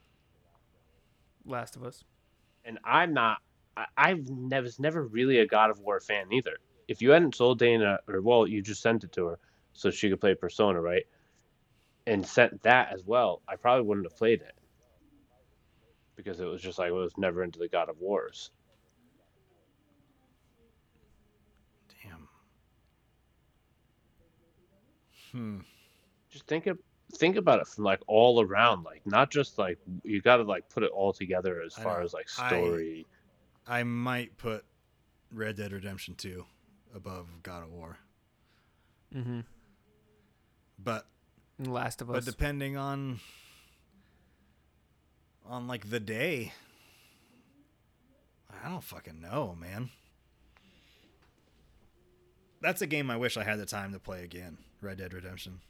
Last 1.45 1.75
of 1.75 1.83
Us. 1.83 2.05
and 2.65 2.79
I'm 2.85 3.13
not. 3.13 3.39
I, 3.77 3.87
I've 3.97 4.29
never 4.29 4.65
was 4.65 4.79
never 4.79 5.05
really 5.05 5.39
a 5.39 5.47
God 5.47 5.71
of 5.71 5.81
War 5.81 5.99
fan 6.01 6.33
either. 6.33 6.59
If 6.87 7.03
you 7.03 7.11
hadn't 7.11 7.35
sold 7.35 7.59
Dana, 7.59 7.99
or 8.07 8.23
well, 8.23 8.47
you 8.47 8.63
just 8.63 8.83
sent 8.83 9.03
it 9.03 9.13
to 9.13 9.27
her 9.27 9.39
so 9.73 9.91
she 9.91 10.11
could 10.11 10.21
play 10.21 10.37
Persona, 10.37 10.81
right? 10.81 11.05
And 12.07 12.25
sent 12.25 12.63
that 12.63 12.93
as 12.93 13.05
well, 13.05 13.43
I 13.49 13.57
probably 13.57 13.87
wouldn't 13.87 14.07
have 14.07 14.17
played 14.17 14.43
it 14.43 14.55
because 16.17 16.41
it 16.41 16.45
was 16.45 16.63
just 16.63 16.79
like 16.79 16.89
I 16.89 16.93
was 16.93 17.17
never 17.17 17.43
into 17.43 17.59
the 17.59 17.69
God 17.69 17.89
of 17.89 17.99
Wars. 17.99 18.51
Hmm. 25.33 25.59
Just 26.31 26.47
think 26.47 26.67
of 26.67 26.79
think 27.15 27.37
about 27.37 27.61
it 27.61 27.67
from 27.67 27.85
like 27.85 28.01
all 28.07 28.43
around, 28.43 28.85
like 28.85 29.03
not 29.07 29.31
just 29.31 29.59
like 29.59 29.79
you 30.03 30.21
got 30.21 30.37
to 30.37 30.45
like 30.45 30.69
put 30.69 30.83
it 30.83 30.91
all 30.91 31.13
together 31.13 31.61
as 31.65 31.75
I 31.79 31.83
far 31.83 32.03
as 32.03 32.13
like 32.15 32.29
story. 32.29 33.07
I 33.67 33.83
might 33.83 34.37
put 34.39 34.65
Red 35.31 35.57
Dead 35.57 35.73
Redemption 35.73 36.15
2 36.15 36.45
above 36.95 37.27
God 37.43 37.63
of 37.65 37.71
War. 37.71 37.99
Mm-hmm. 39.15 39.41
But 40.83 41.07
Last 41.59 42.03
of 42.03 42.11
Us. 42.11 42.17
but 42.17 42.25
depending 42.25 42.77
on 42.77 43.21
on 45.47 45.69
like 45.69 45.91
the 45.91 46.01
day 46.01 46.53
I 48.65 48.69
don't 48.69 48.83
fucking 48.83 49.21
know, 49.21 49.57
man. 49.59 49.91
That's 52.61 52.81
a 52.81 52.87
game 52.87 53.11
I 53.11 53.17
wish 53.17 53.37
I 53.37 53.43
had 53.43 53.59
the 53.59 53.67
time 53.67 53.93
to 53.93 53.99
play 53.99 54.23
again, 54.23 54.59
Red 54.83 54.99
Dead 54.99 55.15
Redemption. 55.15 55.61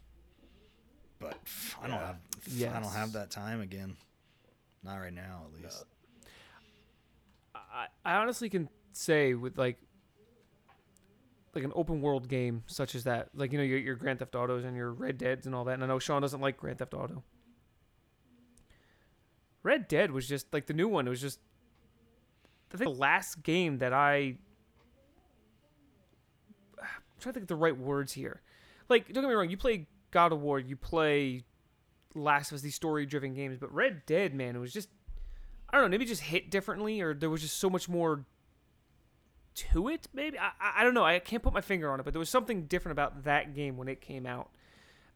But 1.19 1.45
pff, 1.45 1.75
I 1.83 1.87
don't 1.87 1.97
Yeah. 2.01 2.07
have 2.07 2.17
pff, 2.41 2.77
I 2.77 2.81
don't 2.81 2.93
have 2.93 3.13
that 3.13 3.31
time 3.31 3.61
again. 3.61 3.97
Not 4.83 4.97
right 4.97 5.13
now, 5.13 5.43
at 5.55 5.63
least. 5.63 5.85
I, 7.55 7.87
I 8.05 8.17
honestly 8.17 8.51
can 8.51 8.69
say 8.93 9.35
with 9.35 9.57
like 9.57 9.79
like 11.55 11.65
an 11.65 11.73
open 11.77 12.01
world 12.01 12.29
game 12.29 12.65
such 12.67 12.95
as 12.95 13.05
that, 13.05 13.29
like 13.35 13.53
you 13.53 13.59
know 13.59 13.65
your 13.65 13.79
your 13.79 13.95
Grand 13.95 14.19
Theft 14.19 14.35
Autos 14.35 14.65
and 14.65 14.77
your 14.77 14.93
Red 14.93 15.19
Deads 15.19 15.47
and 15.47 15.55
all 15.55 15.65
that. 15.65 15.75
And 15.75 15.85
I 15.85 15.87
know 15.87 15.99
Sean 15.99 16.23
doesn't 16.23 16.41
like 16.41 16.57
Grand 16.57 16.79
Theft 16.79 16.95
Auto. 16.95 17.23
Red 19.63 19.87
Dead 19.87 20.11
was 20.11 20.27
just 20.27 20.53
like 20.53 20.67
the 20.67 20.73
new 20.73 20.89
one. 20.89 21.07
It 21.07 21.11
was 21.11 21.21
just 21.21 21.39
I 22.75 22.79
think 22.79 22.91
the 22.91 22.99
last 23.01 23.43
game 23.43 23.79
that 23.79 23.93
I 23.93 24.17
I'm 26.81 26.87
trying 27.21 27.33
to 27.35 27.41
think 27.41 27.45
of 27.45 27.49
the 27.49 27.57
right 27.57 27.77
words 27.77 28.15
here. 28.15 28.41
Like 28.93 29.13
don't 29.13 29.23
get 29.23 29.29
me 29.29 29.35
wrong, 29.35 29.51
you 29.51 29.57
play 29.57 29.87
God 30.11 30.33
of 30.33 30.41
War, 30.41 30.59
you 30.59 30.77
play 30.77 31.45
Last 32.15 32.51
of 32.51 32.57
Us, 32.57 32.61
these 32.61 32.75
story-driven 32.75 33.35
games, 33.35 33.59
but 33.59 33.73
Red 33.75 34.05
Dead, 34.07 34.35
man, 34.35 34.55
it 34.55 34.59
was 34.59 34.73
just 34.73 34.89
I 35.71 35.77
don't 35.77 35.85
know, 35.85 35.91
maybe 35.91 36.05
just 36.05 36.23
hit 36.23 36.51
differently, 36.51 37.01
or 37.01 37.15
there 37.15 37.31
was 37.31 37.41
just 37.41 37.57
so 37.57 37.71
much 37.71 37.89
more 37.89 38.27
to 39.55 39.89
it. 39.89 40.07
Maybe 40.13 40.39
I, 40.39 40.51
I 40.61 40.73
I 40.81 40.85
don't 40.85 40.95
know. 40.95 41.05
I 41.05 41.19
can't 41.19 41.43
put 41.43 41.53
my 41.53 41.61
finger 41.61 41.91
on 41.91 42.01
it, 42.01 42.03
but 42.05 42.13
there 42.13 42.21
was 42.21 42.31
something 42.31 42.67
different 42.67 42.93
about 42.93 43.25
that 43.25 43.55
game 43.55 43.77
when 43.77 43.89
it 43.89 44.01
came 44.01 44.27
out. 44.27 44.51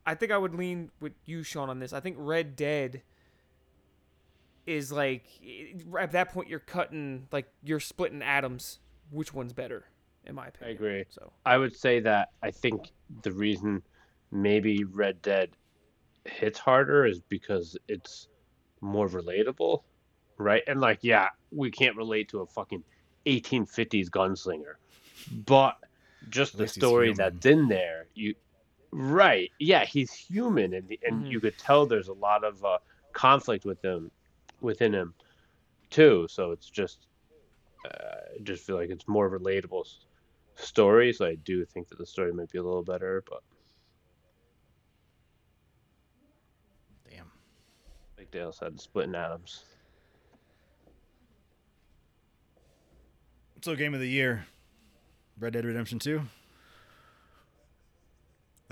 I 0.07 0.15
think 0.15 0.31
I 0.31 0.39
would 0.39 0.55
lean 0.55 0.91
with 1.01 1.15
you, 1.25 1.43
Sean, 1.43 1.69
on 1.69 1.79
this. 1.81 1.93
I 1.93 2.01
think 2.01 2.17
Red 2.19 2.57
Dead 2.57 3.03
is 4.67 4.91
like 4.91 5.25
at 5.99 6.13
that 6.13 6.33
point 6.33 6.49
you're 6.49 6.59
cutting 6.59 7.29
like 7.33 7.49
you're 7.63 7.81
splitting 7.81 8.23
atoms. 8.23 8.79
Which 9.11 9.33
one's 9.33 9.53
better, 9.53 9.85
in 10.25 10.35
my 10.35 10.49
opinion? 10.49 10.71
I 10.71 10.75
agree. 10.75 11.05
So 11.11 11.33
I 11.45 11.59
would 11.59 11.77
say 11.77 12.01
that 12.01 12.31
I 12.43 12.51
think 12.51 12.91
the 13.23 13.33
reason 13.33 13.83
maybe 14.33 14.85
Red 14.85 15.23
Dead 15.23 15.57
hits 16.25 16.59
harder 16.59 17.07
is 17.07 17.21
because 17.23 17.77
it's 17.89 18.29
more 18.81 19.09
relatable, 19.09 19.85
right? 20.39 20.63
And 20.67 20.81
like, 20.81 21.01
yeah, 21.03 21.29
we 21.51 21.71
can't 21.71 21.97
relate 21.97 22.29
to 22.31 22.41
a 22.41 22.47
fucking 22.47 22.85
1850s 23.27 24.11
gunslinger, 24.11 24.75
but 25.31 25.77
just 26.29 26.57
the 26.57 26.69
story 26.69 27.15
that's 27.15 27.47
in 27.47 27.69
there, 27.69 28.09
you 28.15 28.35
right? 28.93 29.51
Yeah, 29.59 29.85
he's 29.85 30.13
human, 30.13 30.75
and 30.75 30.91
and 31.03 31.25
Mhm. 31.25 31.31
you 31.31 31.41
could 31.41 31.59
tell 31.59 31.87
there's 31.87 32.09
a 32.09 32.15
lot 32.15 32.45
of 32.45 32.65
uh, 32.65 32.79
conflict 33.15 33.65
with 33.65 33.83
him, 33.85 34.11
within 34.61 34.95
him, 34.95 35.15
too. 35.91 36.27
So 36.31 36.53
it's 36.53 36.71
just, 36.71 37.07
uh, 37.85 37.89
I 38.39 38.43
just 38.43 38.65
feel 38.67 38.77
like 38.77 38.91
it's 38.91 39.09
more 39.09 39.31
relatable 39.31 39.83
s- 39.87 40.06
story. 40.57 41.13
So 41.13 41.27
I 41.27 41.37
do 41.37 41.65
think 41.65 41.89
that 41.89 41.99
the 41.99 42.07
story 42.07 42.33
might 42.33 42.51
be 42.51 42.59
a 42.59 42.63
little 42.63 42.83
better, 42.83 43.23
but 43.29 43.43
Damn. 47.11 47.31
like 48.19 48.31
Dale 48.31 48.53
said, 48.53 48.81
splitting 48.81 49.15
atoms. 49.15 49.65
So 53.63 53.75
game 53.75 53.95
of 53.95 54.01
the 54.01 54.09
year, 54.09 54.47
Red 55.41 55.55
Dead 55.55 55.65
Redemption 55.65 55.99
Two. 55.99 56.23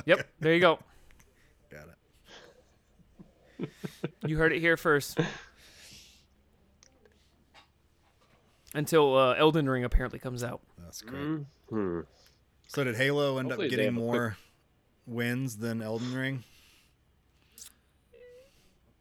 yep, 0.05 0.29
there 0.41 0.55
you 0.55 0.61
go. 0.61 0.79
Got 1.71 1.89
it. 1.89 3.69
You 4.27 4.39
heard 4.39 4.53
it 4.53 4.61
here 4.61 4.77
first. 4.79 5.19
Until 8.75 9.17
uh, 9.17 9.35
Elden 9.35 9.69
Ring 9.69 9.85
apparently 9.85 10.19
comes 10.19 10.43
out. 10.43 10.61
That's 10.83 11.03
great. 11.03 11.41
Hmm. 11.69 12.01
So 12.69 12.85
did 12.85 12.97
Halo 12.97 13.39
end 13.39 13.49
Hopefully 13.49 13.67
up 13.67 13.71
getting 13.71 13.85
have 13.87 13.95
a 13.95 13.99
quick- 13.99 14.07
more 14.07 14.37
wins 15.07 15.57
than 15.59 15.83
Elden 15.83 16.15
Ring? 16.15 16.45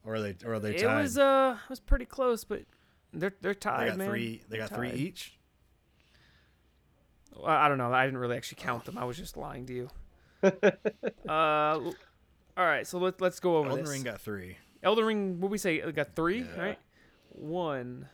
Or 0.04 0.14
are 0.16 0.20
they 0.20 0.36
or 0.44 0.54
are 0.54 0.60
they 0.60 0.72
tied? 0.72 0.80
It 0.80 0.84
tied? 0.84 1.02
was 1.02 1.18
uh, 1.18 1.56
it 1.64 1.70
was 1.70 1.80
pretty 1.80 2.04
close, 2.04 2.44
but 2.44 2.62
they're 3.12 3.34
they're 3.40 3.54
they 3.54 3.58
tied, 3.60 3.88
got 3.88 3.98
man. 3.98 4.08
three. 4.08 4.42
They 4.48 4.58
got 4.58 4.70
three 4.70 4.90
each. 4.92 5.38
Well, 7.34 7.46
I 7.46 7.68
don't 7.68 7.78
know. 7.78 7.92
I 7.92 8.04
didn't 8.04 8.18
really 8.18 8.36
actually 8.36 8.62
count 8.62 8.84
them. 8.84 8.98
I 8.98 9.04
was 9.04 9.16
just 9.16 9.36
lying 9.36 9.66
to 9.66 9.72
you. 9.72 9.88
uh, 11.28 11.30
all 11.30 11.92
right. 12.56 12.86
So 12.86 12.98
let 12.98 13.20
let's 13.20 13.40
go 13.40 13.56
over 13.56 13.70
Elden 13.70 13.84
this. 13.84 13.92
Ring 13.92 14.02
got 14.02 14.20
three. 14.20 14.58
Elden 14.82 15.04
Ring. 15.06 15.40
What 15.40 15.50
we 15.50 15.56
say? 15.58 15.78
Got 15.90 16.14
three, 16.14 16.40
Yeah. 16.42 16.60
right? 16.60 16.78
One. 17.30 18.08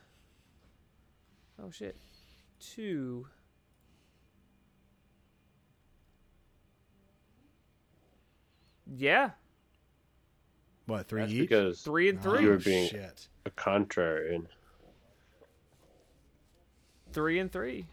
Oh 1.61 1.71
shit. 1.73 1.97
Two. 2.61 3.27
Yeah, 8.93 9.31
What 10.87 11.07
three 11.07 11.21
That's 11.21 11.33
each? 11.33 11.41
because 11.41 11.81
three 11.83 12.09
and 12.09 12.19
Oh, 12.19 12.23
three. 12.23 12.43
You 12.43 12.49
were 12.51 12.57
being- 12.59 12.89
shit. 12.91 13.29
a 13.47 13.51
contrarian. 13.51 14.47
Three 17.13 17.39
and 17.39 17.51
three. 17.53 17.87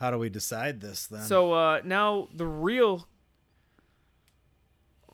How 0.00 0.10
do 0.10 0.18
we 0.18 0.28
decide 0.28 0.80
this 0.80 1.06
then? 1.06 1.22
So 1.22 1.52
uh, 1.52 1.80
now 1.84 2.28
the 2.34 2.46
real. 2.46 3.06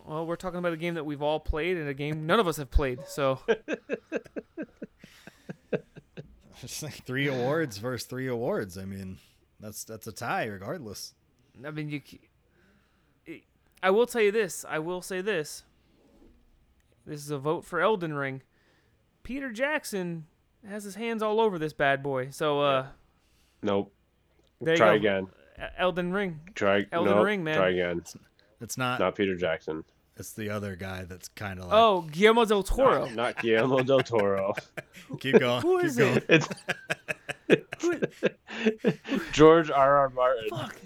Well, 0.07 0.27
we're 0.27 0.37
talking 0.37 0.59
about 0.59 0.73
a 0.73 0.77
game 0.79 0.95
that 0.95 1.05
we've 1.05 1.23
all 1.23 1.39
played 1.39 1.77
and 1.77 1.87
a 1.89 1.95
game 1.95 2.27
none 2.27 2.41
of 2.41 2.49
us 2.49 2.57
have 2.57 2.71
played. 2.71 3.01
So 3.07 3.41
It's 6.63 6.83
like 6.83 7.05
three 7.07 7.29
awards 7.29 7.79
versus 7.79 8.07
three 8.07 8.27
awards. 8.27 8.77
I 8.79 8.85
mean, 8.85 9.19
that's 9.61 9.85
that's 9.85 10.07
a 10.07 10.13
tie 10.13 10.47
regardless. 10.47 11.15
I 11.65 11.71
mean, 11.71 11.91
you. 11.91 12.01
C- 13.81 13.85
it- 13.85 13.87
I 13.87 13.91
will 13.91 14.07
tell 14.07 14.23
you 14.23 14.33
this. 14.33 14.65
I 14.69 14.79
will 14.79 15.03
say 15.03 15.21
this. 15.21 15.65
This 17.07 17.21
is 17.25 17.31
a 17.31 17.39
vote 17.39 17.65
for 17.65 17.81
Elden 17.81 18.15
Ring. 18.15 18.43
Peter 19.23 19.51
Jackson 19.51 20.27
has 20.69 20.85
his 20.85 20.95
hands 20.95 21.23
all 21.23 21.41
over 21.41 21.59
this 21.59 21.73
bad 21.73 22.03
boy. 22.03 22.29
So 22.31 22.61
uh, 22.61 22.87
Nope. 23.63 23.93
there 24.61 24.75
you 24.75 24.79
Try 24.79 24.89
go. 24.91 24.95
again. 24.95 25.27
Elden 25.79 26.13
Ring. 26.13 26.41
Try. 26.55 26.87
Elden 26.93 27.15
nope. 27.17 27.25
Ring, 27.25 27.45
man. 27.45 27.57
Try 27.57 27.71
again. 27.71 28.03
It's 28.61 28.77
not. 28.79 29.01
Not 29.01 29.15
Peter 29.15 29.35
Jackson. 29.37 29.85
It's 30.17 30.33
the 30.35 30.51
other 30.51 30.77
guy 30.77 31.05
that's 31.05 31.29
kind 31.29 31.59
of 31.59 31.67
like. 31.67 31.75
Oh, 31.75 32.03
Guillermo 32.11 32.45
del 32.45 32.63
Toro. 32.63 33.07
Not, 33.07 33.15
not 33.15 33.43
Guillermo 33.43 33.83
del 33.83 34.01
Toro. 34.01 34.55
keep 35.21 35.39
going. 35.39 35.63
Who 35.63 35.79
keep 35.79 35.87
is 35.87 35.97
going. 35.97 36.23
it? 36.29 36.47
It's 37.49 37.69
George 39.33 39.71
R. 39.71 39.97
R. 39.99 40.11
Martin. 40.11 40.49
Fuck. 40.51 40.77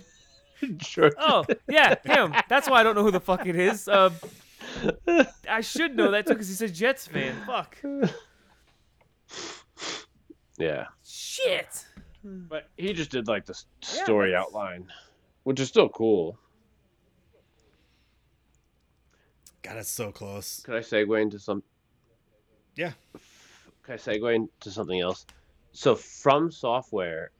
George. 0.76 1.12
Oh, 1.18 1.44
yeah, 1.68 1.94
him. 2.04 2.34
That's 2.48 2.68
why 2.68 2.80
I 2.80 2.82
don't 2.82 2.94
know 2.94 3.02
who 3.02 3.10
the 3.10 3.20
fuck 3.20 3.46
it 3.46 3.56
is. 3.56 3.88
Uh, 3.88 4.10
I 5.48 5.60
should 5.60 5.96
know 5.96 6.10
that 6.10 6.26
too 6.26 6.32
because 6.34 6.48
he's 6.48 6.62
a 6.62 6.68
Jets 6.68 7.06
fan. 7.06 7.34
Fuck. 7.46 7.76
Yeah. 10.58 10.86
Shit. 11.04 11.86
But 12.24 12.68
he 12.76 12.92
just 12.92 13.10
did 13.10 13.28
like 13.28 13.44
the 13.44 13.52
s- 13.52 13.66
Yeah, 13.82 14.04
story 14.04 14.34
outline, 14.34 14.86
which 15.42 15.60
is 15.60 15.68
still 15.68 15.88
cool. 15.88 16.38
God, 19.62 19.76
it's 19.78 19.90
so 19.90 20.12
close. 20.12 20.62
Could 20.64 20.74
I 20.74 20.80
segue 20.80 21.20
into 21.20 21.38
some? 21.38 21.62
Yeah. 22.76 22.92
Can 23.82 23.94
I 23.94 23.96
segue 23.96 24.34
into 24.34 24.70
something 24.70 25.00
else? 25.00 25.26
So 25.72 25.94
from 25.96 26.50
software, 26.50 27.30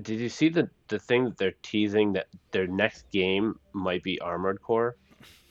did 0.00 0.18
you 0.20 0.28
see 0.28 0.48
the 0.48 0.68
the 0.88 0.98
thing 0.98 1.24
that 1.24 1.36
they're 1.38 1.54
teasing 1.62 2.12
that 2.14 2.26
their 2.50 2.66
next 2.66 3.08
game 3.10 3.58
might 3.72 4.02
be 4.02 4.20
Armored 4.20 4.60
Core? 4.62 4.96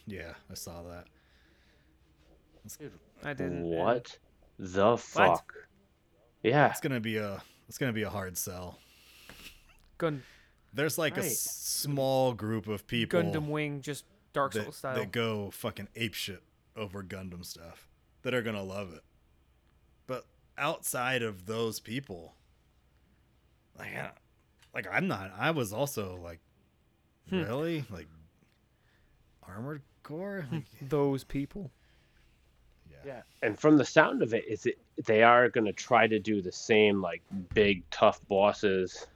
Yeah, 0.05 0.33
I 0.51 0.53
saw 0.55 0.83
that. 0.83 1.05
I 3.23 3.33
didn't. 3.33 3.63
What 3.63 4.17
the 4.59 4.97
fuck? 4.97 5.53
Yeah. 6.43 6.69
It's 6.69 6.81
gonna 6.81 6.99
be 6.99 7.17
a. 7.17 7.41
It's 7.67 7.77
gonna 7.77 7.93
be 7.93 8.03
a 8.03 8.09
hard 8.09 8.37
sell. 8.37 8.79
Gun, 9.97 10.23
There's 10.73 10.97
like 10.97 11.17
a 11.17 11.21
Right. 11.21 11.29
s- 11.31 11.39
small 11.39 12.33
group 12.33 12.67
of 12.67 12.87
people 12.87 13.21
Gundam 13.21 13.47
Wing, 13.47 13.81
just 13.81 14.05
Dark 14.33 14.53
that, 14.53 14.63
Souls 14.63 14.75
style. 14.77 14.95
that 14.95 15.11
go 15.11 15.51
fucking 15.51 15.87
apeshit 15.95 16.39
over 16.75 17.03
Gundam 17.03 17.45
stuff 17.45 17.87
that 18.23 18.33
are 18.33 18.41
gonna 18.41 18.63
love 18.63 18.91
it. 18.93 19.03
But 20.07 20.25
outside 20.57 21.21
of 21.21 21.45
those 21.45 21.79
people, 21.79 22.35
like, 23.77 23.95
I- 23.95 24.11
like 24.73 24.87
I'm 24.91 25.07
not. 25.07 25.31
I 25.37 25.51
was 25.51 25.71
also 25.73 26.19
like, 26.23 26.39
Hmm. 27.29 27.43
really 27.43 27.85
like 27.89 28.07
armored 29.43 29.81
core. 30.03 30.45
Like, 30.51 30.63
Those 30.81 31.23
people. 31.23 31.71
yeah. 32.91 32.97
Yeah, 33.05 33.21
and 33.41 33.57
from 33.59 33.77
the 33.77 33.85
sound 33.85 34.21
of 34.21 34.33
it, 34.33 34.45
is 34.47 34.65
it 34.65 34.77
they 35.05 35.23
are 35.23 35.49
going 35.49 35.65
to 35.65 35.73
try 35.73 36.07
to 36.07 36.19
do 36.19 36.41
the 36.41 36.51
same 36.51 37.01
like 37.01 37.21
big 37.53 37.89
tough 37.91 38.19
bosses 38.27 39.07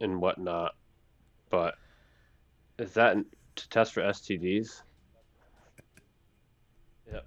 and 0.00 0.20
whatnot, 0.20 0.74
but 1.50 1.74
is 2.78 2.94
that 2.94 3.16
to 3.56 3.68
test 3.68 3.92
for 3.92 4.00
STDs? 4.02 4.82
Yep. 7.12 7.26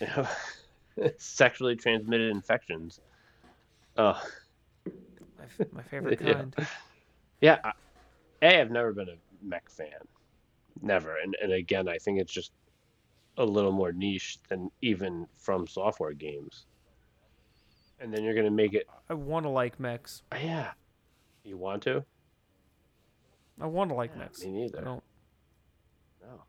Yeah. 0.00 0.28
Sexually 1.18 1.76
transmitted 1.76 2.30
infections. 2.32 3.00
Oh, 3.96 4.20
My, 5.38 5.44
f- 5.60 5.72
my 5.72 5.82
favorite 5.82 6.18
kind. 6.20 6.54
yeah. 6.58 6.64
I, 7.42 7.72
a, 8.42 8.60
I've 8.60 8.70
never 8.70 8.92
been 8.92 9.08
a 9.08 9.16
mech 9.42 9.68
fan, 9.70 9.88
never, 10.82 11.16
and 11.22 11.36
and 11.42 11.52
again, 11.52 11.88
I 11.88 11.98
think 11.98 12.20
it's 12.20 12.32
just 12.32 12.52
a 13.36 13.44
little 13.44 13.72
more 13.72 13.92
niche 13.92 14.38
than 14.48 14.70
even 14.82 15.26
from 15.36 15.66
software 15.66 16.12
games. 16.12 16.66
And 18.00 18.12
then 18.12 18.22
you're 18.24 18.34
gonna 18.34 18.50
make 18.50 18.74
it 18.74 18.86
I 19.08 19.14
want 19.14 19.44
to 19.44 19.50
like 19.50 19.78
mechs. 19.80 20.22
Oh, 20.32 20.36
yeah. 20.36 20.72
You 21.44 21.56
want 21.56 21.82
to? 21.84 22.04
I 23.60 23.66
want 23.66 23.90
to 23.90 23.94
like 23.94 24.10
Yeah, 24.14 24.18
mechs. 24.20 24.44
me 24.44 24.50
neither. 24.52 24.80
I 24.80 24.84
don't. 24.84 25.02
No. 26.20 26.42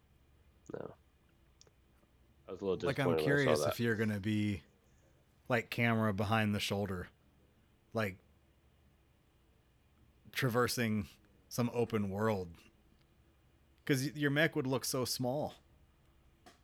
No. 0.74 0.94
I 2.48 2.52
was 2.52 2.61
a 2.61 2.64
little 2.64 2.76
disappointed. 2.76 2.86
Like 2.86 2.99
I'm 2.99 3.07
when 3.07 3.20
I 3.20 3.24
curious 3.24 3.60
saw 3.60 3.66
that. 3.66 3.74
if 3.74 3.80
you're 3.80 3.95
gonna 3.95 4.20
be 4.20 4.61
like 5.48 5.70
camera 5.70 6.14
behind 6.14 6.53
the 6.53 6.60
shoulder, 6.60 7.07
like 7.94 8.18
traversing 10.32 11.08
some 11.48 11.70
open 11.74 12.10
world 12.10 12.50
because 13.84 14.16
your 14.16 14.32
mech 14.32 14.56
would 14.56 14.68
look 14.68 14.86
so 14.86 15.06
small. 15.06 15.56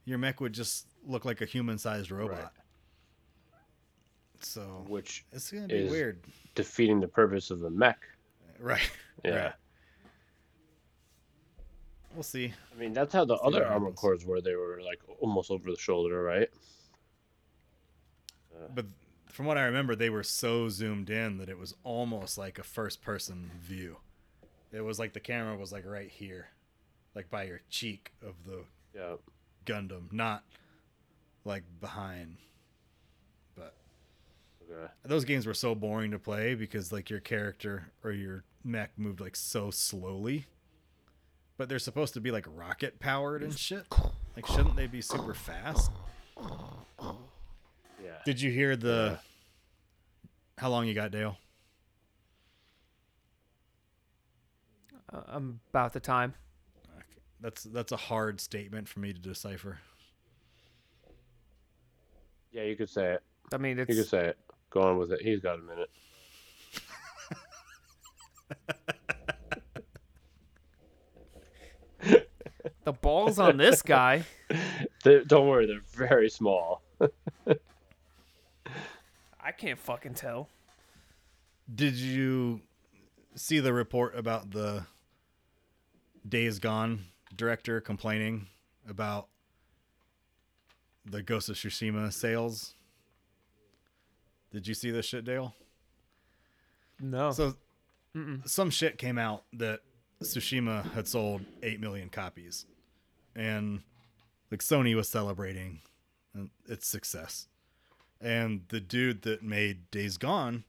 Your 0.05 0.17
mech 0.17 0.39
would 0.39 0.53
just 0.53 0.87
look 1.05 1.25
like 1.25 1.41
a 1.41 1.45
human-sized 1.45 2.11
robot. 2.11 2.53
So 4.41 4.85
which 4.87 5.25
it's 5.31 5.51
gonna 5.51 5.67
be 5.67 5.75
is- 5.75 5.91
weird, 5.91 6.19
defeating 6.53 6.99
the 6.99 7.07
purpose 7.07 7.49
of 7.49 7.59
the 7.61 7.69
mech. 7.69 7.97
right? 8.59 8.91
Yeah. 9.23 9.31
Right. 9.35 9.53
We'll 12.13 12.23
see. 12.23 12.53
I 12.73 12.79
mean, 12.79 12.93
that's 12.93 13.11
how 13.13 13.25
the 13.25 13.35
other 13.35 13.65
armor 13.65 13.91
cores 13.91 14.25
were. 14.25 14.39
They 14.39 14.55
were 14.55 14.79
like 14.85 14.99
almost 15.19 15.51
over 15.51 15.69
the 15.69 15.77
shoulder, 15.77 16.21
right? 16.23 16.49
But 18.73 18.85
from 19.35 19.45
what 19.47 19.57
I 19.57 19.63
remember, 19.65 19.95
they 19.95 20.09
were 20.09 20.23
so 20.23 20.69
zoomed 20.69 21.09
in 21.09 21.37
that 21.39 21.49
it 21.49 21.57
was 21.57 21.75
almost 21.83 22.37
like 22.37 22.57
a 22.57 22.63
first-person 22.63 23.51
view. 23.61 23.97
It 24.71 24.79
was 24.79 24.97
like 24.97 25.11
the 25.11 25.19
camera 25.19 25.57
was 25.57 25.73
like 25.73 25.85
right 25.85 26.09
here, 26.09 26.47
like 27.13 27.29
by 27.29 27.43
your 27.43 27.59
cheek 27.69 28.13
of 28.25 28.35
the 28.45 28.63
Yeah. 28.93 29.15
Gundam, 29.65 30.11
not 30.13 30.43
like 31.43 31.63
behind. 31.81 32.37
But 33.55 33.75
Okay. 34.69 34.91
those 35.03 35.25
games 35.25 35.45
were 35.45 35.53
so 35.53 35.75
boring 35.75 36.11
to 36.11 36.19
play 36.19 36.55
because 36.55 36.93
like 36.93 37.09
your 37.09 37.19
character 37.19 37.91
or 38.05 38.11
your 38.13 38.45
mech 38.63 38.97
moved 38.97 39.19
like 39.19 39.35
so 39.35 39.69
slowly. 39.69 40.45
But 41.57 41.67
they're 41.67 41.77
supposed 41.79 42.13
to 42.13 42.21
be 42.21 42.31
like 42.31 42.45
rocket 42.49 42.99
powered 42.99 43.43
and 43.43 43.57
shit. 43.57 43.85
Like 44.35 44.45
shouldn't 44.47 44.77
they 44.77 44.87
be 44.87 45.01
super 45.01 45.33
fast? 45.33 45.91
Yeah. 48.03 48.11
Did 48.25 48.41
you 48.41 48.51
hear 48.51 48.75
the 48.75 49.19
How 50.57 50.69
long 50.69 50.87
you 50.87 50.93
got, 50.93 51.11
Dale? 51.11 51.37
Uh, 55.11 55.21
I'm 55.27 55.59
about 55.69 55.93
the 55.93 55.99
time. 55.99 56.33
That's 57.41 57.63
that's 57.63 57.91
a 57.91 57.97
hard 57.97 58.41
statement 58.41 58.87
for 58.87 58.99
me 58.99 59.13
to 59.13 59.19
decipher. 59.19 59.79
Yeah, 62.51 62.63
you 62.63 62.75
could 62.75 62.89
say 62.89 63.13
it. 63.13 63.23
I 63.53 63.57
mean, 63.57 63.77
You 63.77 63.85
could 63.85 64.07
say 64.07 64.27
it. 64.27 64.37
Go 64.69 64.81
on 64.81 64.97
with 64.97 65.11
it. 65.11 65.21
He's 65.21 65.41
got 65.41 65.59
a 65.59 65.61
minute. 65.61 65.89
the 72.85 72.93
balls 72.93 73.39
on 73.39 73.57
this 73.57 73.81
guy. 73.81 74.23
They, 75.03 75.23
don't 75.23 75.47
worry, 75.47 75.67
they're 75.67 75.81
very 75.93 76.29
small. 76.31 76.81
I 79.45 79.51
can't 79.51 79.77
fucking 79.77 80.15
tell. 80.15 80.49
Did 81.73 81.93
you 81.93 82.61
see 83.35 83.59
the 83.59 83.73
report 83.73 84.17
about 84.17 84.49
the 84.49 84.87
Days 86.27 86.57
Gone 86.57 87.05
director 87.35 87.79
complaining 87.79 88.47
about 88.89 89.27
the 91.05 91.21
Ghost 91.21 91.49
of 91.49 91.57
Tsushima 91.57 92.11
sales? 92.11 92.73
Did 94.51 94.67
you 94.67 94.73
see 94.73 94.89
this 94.89 95.05
shit, 95.05 95.25
Dale? 95.25 95.53
No. 96.99 97.31
So 97.31 97.53
some 98.45 98.71
shit 98.71 98.97
came 98.97 99.19
out 99.19 99.43
that 99.53 99.81
Tsushima 100.23 100.91
had 100.93 101.07
sold 101.07 101.41
8 101.61 101.79
million 101.79 102.09
copies. 102.09 102.65
And 103.35 103.81
like 104.49 104.61
Sony 104.61 104.95
was 104.95 105.07
celebrating 105.07 105.81
its 106.67 106.87
success. 106.87 107.47
And 108.21 108.61
the 108.69 108.79
dude 108.79 109.23
that 109.23 109.43
made 109.43 109.91
Days 109.91 110.17
Gone 110.17 110.63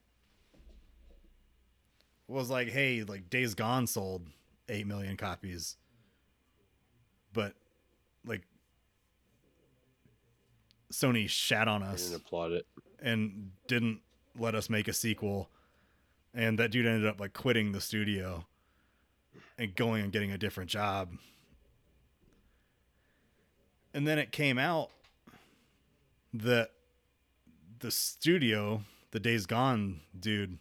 was 2.28 2.50
like, 2.50 2.68
"Hey, 2.68 3.02
like 3.02 3.30
Days 3.30 3.54
Gone 3.54 3.86
sold 3.86 4.26
8 4.68 4.86
million 4.86 5.16
copies." 5.16 5.76
But 7.32 7.54
like 8.24 8.42
Sony 10.92 11.28
shat 11.28 11.68
on 11.68 11.82
us 11.82 12.04
didn't 12.08 12.16
applaud 12.16 12.52
it. 12.52 12.66
and 13.00 13.52
didn't 13.66 14.00
let 14.38 14.54
us 14.54 14.68
make 14.70 14.88
a 14.88 14.92
sequel 14.92 15.48
and 16.34 16.58
that 16.58 16.70
dude 16.70 16.86
ended 16.86 17.06
up 17.08 17.18
like 17.20 17.32
quitting 17.32 17.72
the 17.72 17.80
studio 17.80 18.44
and 19.58 19.74
going 19.74 20.02
and 20.04 20.12
getting 20.12 20.30
a 20.30 20.38
different 20.38 20.68
job 20.70 21.10
and 23.94 24.06
then 24.06 24.18
it 24.18 24.30
came 24.32 24.58
out 24.58 24.90
that 26.34 26.70
the 27.80 27.90
studio 27.90 28.82
the 29.10 29.20
days 29.20 29.46
gone 29.46 30.00
dude 30.18 30.58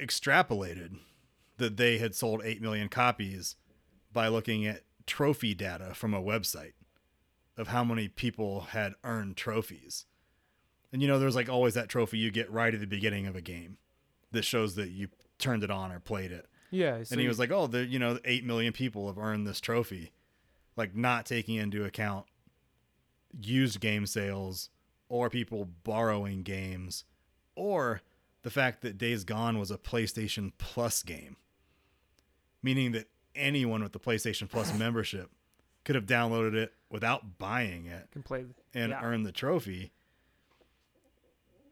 extrapolated 0.00 0.98
that 1.58 1.76
they 1.76 1.98
had 1.98 2.14
sold 2.14 2.42
8 2.44 2.60
million 2.60 2.88
copies 2.88 3.56
by 4.12 4.28
looking 4.28 4.66
at 4.66 4.82
trophy 5.06 5.54
data 5.54 5.94
from 5.94 6.12
a 6.12 6.22
website 6.22 6.72
of 7.56 7.68
how 7.68 7.84
many 7.84 8.08
people 8.08 8.62
had 8.70 8.94
earned 9.04 9.36
trophies. 9.36 10.06
And 10.92 11.00
you 11.00 11.08
know, 11.08 11.18
there's 11.18 11.36
like 11.36 11.48
always 11.48 11.74
that 11.74 11.88
trophy 11.88 12.18
you 12.18 12.30
get 12.30 12.50
right 12.50 12.74
at 12.74 12.80
the 12.80 12.86
beginning 12.86 13.26
of 13.26 13.36
a 13.36 13.40
game 13.40 13.78
that 14.32 14.44
shows 14.44 14.74
that 14.74 14.90
you 14.90 15.08
turned 15.38 15.62
it 15.62 15.70
on 15.70 15.92
or 15.92 16.00
played 16.00 16.32
it. 16.32 16.46
yeah. 16.70 17.02
so 17.02 17.12
and 17.12 17.20
he 17.20 17.28
was 17.28 17.38
like, 17.38 17.50
"Oh, 17.50 17.66
the 17.66 17.84
you 17.84 17.98
know, 17.98 18.18
8 18.24 18.44
million 18.44 18.72
people 18.72 19.06
have 19.06 19.18
earned 19.18 19.46
this 19.46 19.60
trophy." 19.60 20.12
Like 20.76 20.96
not 20.96 21.26
taking 21.26 21.56
into 21.56 21.84
account 21.84 22.26
used 23.40 23.80
game 23.80 24.06
sales 24.06 24.70
or 25.08 25.30
people 25.30 25.68
borrowing 25.84 26.42
games 26.42 27.04
or 27.54 28.02
the 28.42 28.50
fact 28.50 28.82
that 28.82 28.98
Days 28.98 29.24
Gone 29.24 29.58
was 29.58 29.70
a 29.70 29.78
PlayStation 29.78 30.52
Plus 30.58 31.02
game. 31.02 31.36
Meaning 32.62 32.92
that 32.92 33.08
anyone 33.34 33.82
with 33.82 33.92
the 33.92 34.00
PlayStation 34.00 34.48
Plus 34.48 34.74
membership 34.78 35.30
could 35.84 35.94
have 35.94 36.06
downloaded 36.06 36.54
it 36.54 36.72
without 36.90 37.38
buying 37.38 37.86
it 37.86 38.08
can 38.12 38.22
play. 38.22 38.44
and 38.74 38.90
yeah. 38.90 39.00
earn 39.02 39.22
the 39.22 39.32
trophy. 39.32 39.92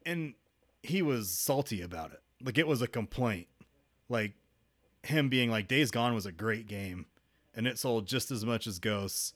And 0.05 0.33
he 0.83 1.01
was 1.01 1.29
salty 1.29 1.81
about 1.81 2.11
it. 2.11 2.21
Like 2.43 2.57
it 2.57 2.67
was 2.67 2.81
a 2.81 2.87
complaint. 2.87 3.47
Like 4.09 4.33
him 5.03 5.29
being 5.29 5.49
like 5.49 5.67
Days 5.67 5.91
Gone 5.91 6.13
was 6.13 6.25
a 6.25 6.31
great 6.31 6.67
game 6.67 7.05
and 7.53 7.67
it 7.67 7.77
sold 7.77 8.07
just 8.07 8.31
as 8.31 8.45
much 8.45 8.67
as 8.67 8.79
Ghosts, 8.79 9.33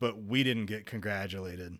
but 0.00 0.22
we 0.22 0.42
didn't 0.42 0.66
get 0.66 0.86
congratulated. 0.86 1.78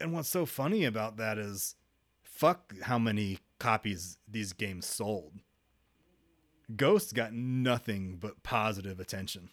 And 0.00 0.12
what's 0.12 0.28
so 0.28 0.46
funny 0.46 0.84
about 0.84 1.16
that 1.16 1.38
is 1.38 1.74
fuck 2.22 2.72
how 2.82 2.98
many 2.98 3.38
copies 3.58 4.18
these 4.28 4.52
games 4.52 4.86
sold. 4.86 5.34
Ghosts 6.76 7.12
got 7.12 7.32
nothing 7.32 8.18
but 8.20 8.42
positive 8.42 9.00
attention 9.00 9.50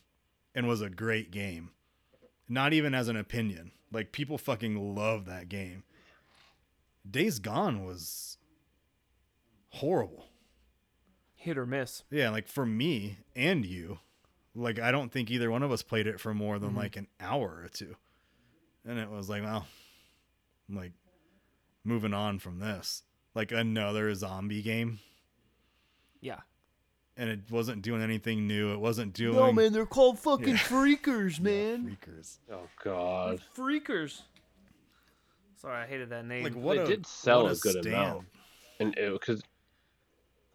and 0.53 0.67
was 0.67 0.81
a 0.81 0.89
great 0.89 1.31
game 1.31 1.71
not 2.47 2.73
even 2.73 2.93
as 2.93 3.07
an 3.07 3.15
opinion. 3.15 3.71
Like 3.91 4.11
people 4.11 4.37
fucking 4.37 4.95
love 4.95 5.25
that 5.25 5.49
game. 5.49 5.83
Days 7.09 7.39
Gone 7.39 7.85
was 7.85 8.37
horrible. 9.69 10.25
hit 11.35 11.57
or 11.57 11.65
miss. 11.65 12.03
Yeah, 12.09 12.29
like 12.29 12.47
for 12.47 12.65
me 12.65 13.19
and 13.35 13.65
you, 13.65 13.99
like 14.55 14.79
I 14.79 14.91
don't 14.91 15.11
think 15.11 15.29
either 15.29 15.51
one 15.51 15.63
of 15.63 15.71
us 15.71 15.81
played 15.81 16.07
it 16.07 16.19
for 16.19 16.33
more 16.33 16.57
than 16.59 16.69
mm-hmm. 16.69 16.79
like 16.79 16.95
an 16.95 17.07
hour 17.19 17.61
or 17.63 17.69
two. 17.71 17.95
And 18.85 18.99
it 18.99 19.09
was 19.09 19.29
like, 19.29 19.43
well, 19.43 19.67
like 20.69 20.93
moving 21.83 22.13
on 22.13 22.39
from 22.39 22.59
this. 22.59 23.03
Like 23.33 23.51
another 23.51 24.13
zombie 24.15 24.61
game. 24.61 24.99
Yeah. 26.21 26.39
And 27.17 27.29
it 27.29 27.39
wasn't 27.49 27.81
doing 27.81 28.01
anything 28.01 28.47
new. 28.47 28.73
It 28.73 28.79
wasn't 28.79 29.13
doing 29.13 29.35
No, 29.35 29.51
man, 29.51 29.73
they're 29.73 29.85
called 29.85 30.19
fucking 30.19 30.47
Yeah. 30.49 30.57
freakers, 30.57 31.37
Yeah, 31.37 31.43
man. 31.43 31.97
freakers. 31.97 32.37
Oh 32.51 32.67
God. 32.83 33.41
Freakers. 33.55 34.21
Sorry, 35.57 35.81
I 35.81 35.85
hated 35.87 36.09
that 36.09 36.25
name. 36.25 36.43
Like 36.43 36.55
what 36.55 36.77
it 36.77 36.81
a, 36.81 36.87
did 36.87 37.07
sell 37.07 37.43
what 37.43 37.57
a 37.57 37.59
good 37.59 37.83
stand. 37.83 37.87
amount, 37.87 38.25
and 38.79 38.97
it 38.97 39.11
because 39.13 39.41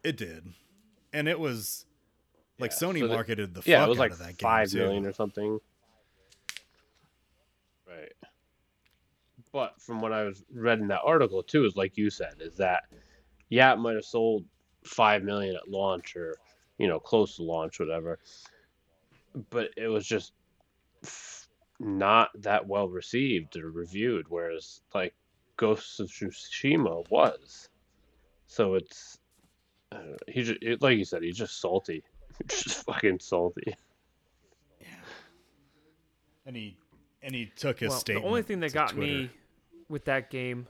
It 0.03 0.15
did, 0.15 0.45
and 1.11 1.27
it 1.27 1.39
was 1.39 1.85
like 2.61 2.71
Yeah, 2.71 2.77
Sony 2.77 2.99
so 2.99 3.07
marketed 3.07 3.53
the 3.53 3.61
yeah, 3.65 3.79
fuck 3.79 3.87
it 3.87 3.89
was 3.89 3.99
like 3.99 4.11
of 4.11 4.19
that 4.19 4.39
five 4.39 4.73
million 4.73 5.03
too. 5.03 5.09
or 5.09 5.13
something. 5.13 5.59
Right. 7.87 8.11
But 9.51 9.81
from 9.81 10.01
what 10.01 10.13
I 10.13 10.23
was 10.23 10.43
read 10.53 10.79
in 10.79 10.87
that 10.87 11.01
article 11.05 11.43
too, 11.43 11.65
is 11.65 11.75
like 11.75 11.97
you 11.97 12.09
said, 12.09 12.35
is 12.39 12.55
that 12.57 12.83
yeah, 13.49 13.73
it 13.73 13.77
might 13.79 13.95
have 13.95 14.05
sold 14.05 14.45
five 14.83 15.23
million 15.23 15.55
at 15.55 15.67
launch 15.69 16.15
or 16.15 16.35
you 16.77 16.87
know 16.87 16.99
close 16.99 17.35
to 17.35 17.43
launch, 17.43 17.79
whatever. 17.79 18.19
But 19.49 19.69
it 19.77 19.87
was 19.87 20.05
just 20.07 20.33
not 21.79 22.29
that 22.41 22.67
well 22.67 22.87
received 22.87 23.57
or 23.57 23.71
reviewed, 23.71 24.25
whereas 24.29 24.81
like 24.93 25.13
Ghosts 25.57 25.99
of 25.99 26.07
Tsushima 26.09 27.09
was. 27.09 27.69
So 28.47 28.75
it's 28.75 29.17
I 29.91 30.15
he 30.27 30.43
just 30.43 30.61
it, 30.61 30.81
like 30.81 30.97
you 30.97 31.05
said, 31.05 31.23
he's 31.23 31.37
just 31.37 31.59
salty, 31.59 32.03
just 32.47 32.85
fucking 32.85 33.19
salty. 33.19 33.75
Yeah. 34.79 34.87
And 36.45 36.55
he 36.55 36.77
and 37.21 37.33
he 37.35 37.51
took 37.55 37.79
his 37.79 37.89
well, 37.89 38.01
the 38.05 38.21
only 38.21 38.41
thing 38.41 38.59
that 38.61 38.73
got 38.73 38.91
Twitter. 38.91 39.13
me 39.13 39.29
with 39.89 40.05
that 40.05 40.29
game, 40.29 40.67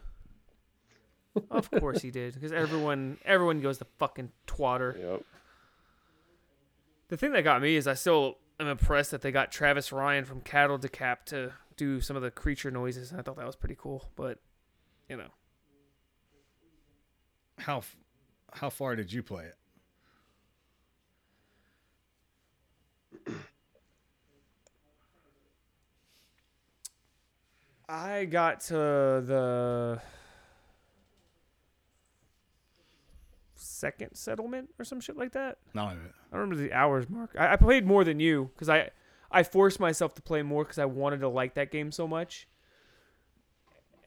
of 1.52 1.70
course 1.72 2.02
he 2.02 2.12
did, 2.12 2.34
because 2.34 2.52
everyone 2.52 3.18
everyone 3.26 3.62
goes 3.62 3.78
to 3.80 3.86
fucking 4.00 4.32
twatter. 4.48 4.98
Yep. 5.00 5.24
The 7.10 7.18
thing 7.18 7.32
that 7.34 7.44
got 7.44 7.62
me 7.62 7.76
is 7.76 7.88
I 7.88 7.94
still 7.94 8.38
am 8.60 8.68
impressed 8.68 9.12
that 9.12 9.22
they 9.22 9.32
got 9.32 9.52
Travis 9.52 9.92
Ryan 9.92 10.24
from 10.26 10.42
Cattle 10.42 10.80
Decap 10.80 11.26
to 11.26 11.52
do 11.76 12.00
some 12.00 12.16
of 12.16 12.22
the 12.22 12.32
creature 12.32 12.72
noises. 12.72 13.12
I 13.14 13.22
thought 13.22 13.38
that 13.38 13.46
was 13.46 13.56
pretty 13.56 13.76
cool, 13.78 14.10
but 14.16 14.40
you 15.10 15.18
know, 15.18 15.28
How 17.60 17.80
f- 17.80 17.98
how 18.54 18.70
far 18.70 18.96
did 18.96 19.12
you 19.12 19.24
play 19.24 19.46
it? 19.46 19.56
I 27.92 28.24
got 28.24 28.62
to 28.62 28.74
the 28.74 30.02
second 33.56 34.16
settlement 34.16 34.70
or 34.80 34.86
some 34.86 35.02
shit 35.02 35.18
like 35.18 35.34
that. 35.34 35.58
It. 35.98 36.14
I 36.32 36.38
don't 36.38 36.40
remember 36.50 36.56
the 36.56 36.72
hours 36.72 37.10
mark. 37.10 37.36
I, 37.38 37.54
I 37.54 37.56
played 37.58 37.86
more 37.86 38.06
than 38.06 38.22
you 38.22 38.50
because 38.54 38.70
I 38.70 38.92
I 39.30 39.44
forced 39.44 39.80
myself 39.80 40.14
to 40.16 40.22
play 40.22 40.42
more 40.42 40.64
because 40.64 40.80
I 40.80 40.86
wanted 40.86 41.20
to 41.20 41.28
like 41.28 41.56
that 41.56 41.70
game 41.70 41.92
so 41.92 42.08
much, 42.08 42.48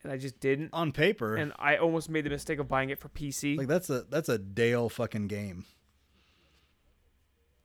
and 0.02 0.10
I 0.10 0.16
just 0.16 0.40
didn't. 0.40 0.70
On 0.72 0.90
paper, 0.90 1.36
And 1.36 1.52
I 1.58 1.76
almost 1.76 2.08
made 2.08 2.24
the 2.24 2.30
mistake 2.30 2.58
of 2.58 2.68
buying 2.68 2.88
it 2.88 2.98
for 2.98 3.10
PC. 3.10 3.58
like 3.58 3.68
that's 3.68 3.90
a 3.90 4.04
that's 4.08 4.30
a 4.30 4.38
Dale 4.38 4.88
fucking 4.88 5.26
game. 5.26 5.66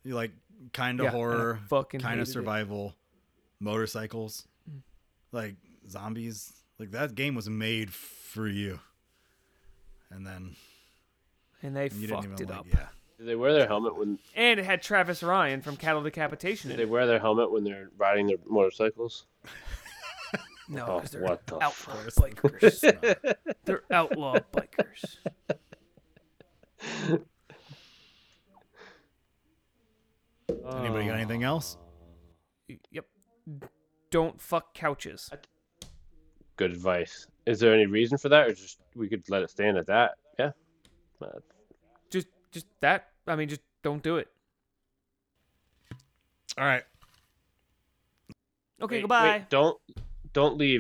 You 0.03 0.15
like 0.15 0.31
kind 0.73 0.99
of 0.99 1.06
Yeah, 1.06 1.11
horror, 1.11 1.59
fucking 1.69 2.01
kind 2.01 2.19
of 2.19 2.27
hated 2.27 2.30
it. 2.30 2.33
survival, 2.33 2.95
motorcycles, 3.61 4.48
mm. 4.69 4.81
like 5.31 5.56
zombies. 5.92 6.53
Like 6.77 6.92
that 6.92 7.16
game 7.16 7.35
was 7.35 7.50
made 7.50 7.92
for 7.93 8.48
you. 8.48 8.80
And 10.11 10.26
then 10.26 10.56
and 11.61 11.76
they 11.76 11.85
you 11.85 12.08
didn't 12.08 12.09
fucked 12.09 12.26
even 12.26 12.42
it 12.42 12.50
like 12.50 12.59
up. 12.59 12.66
yeah. 12.74 12.88
Do 13.18 13.26
they 13.26 13.35
wear 13.35 13.51
their 13.53 13.68
helmet 13.68 13.98
when 13.98 14.18
And 14.34 14.59
it 14.59 14.66
had 14.66 14.82
Travis 14.82 15.22
Ryan 15.22 15.61
from 15.61 15.76
Cattle 15.76 16.01
Decapitation 16.01 16.72
do 16.72 16.77
they 16.77 16.85
wear 16.85 17.06
their 17.06 17.19
helmet 17.19 17.51
when 17.51 17.64
they're 17.66 17.90
riding 17.98 18.27
their 18.27 18.38
motorcycles? 18.45 19.26
No, 20.72 20.85
Oh, 20.85 20.95
because 20.98 21.09
they're 21.11 21.24
what 21.24 21.48
the 21.48 21.56
outlaw 21.56 21.72
fuck? 21.72 22.14
bikers. 22.35 23.35
they're 23.66 23.82
outlaw 23.92 24.38
bikers. 24.53 25.16
Anybody 30.77 31.06
got 31.06 31.16
anything 31.16 31.43
else? 31.43 31.77
Yep. 32.92 33.06
Don't 34.11 34.42
fuck 34.42 34.74
couches. 34.74 35.30
Good 36.59 36.71
advice. 36.71 37.25
Is 37.45 37.61
there 37.61 37.73
any 37.73 37.85
reason 37.85 38.17
for 38.17 38.27
that, 38.27 38.47
or 38.47 38.53
just 38.53 38.79
we 38.93 39.07
could 39.07 39.23
let 39.29 39.43
it 39.43 39.49
stand 39.49 39.77
at 39.77 39.88
that? 39.88 40.15
Yeah. 40.38 40.51
Uh, 41.21 41.39
Just, 42.11 42.27
just 42.51 42.65
that. 42.81 43.11
I 43.25 43.38
mean, 43.38 43.47
just 43.47 43.61
don't 43.81 44.03
do 44.03 44.17
it. 44.17 44.27
All 46.57 46.65
right. 46.65 46.83
Okay, 48.81 48.95
wait, 48.97 49.01
goodbye. 49.03 49.38
Wait, 49.38 49.49
don't 49.49 49.77
don't 50.33 50.57
leave. 50.57 50.77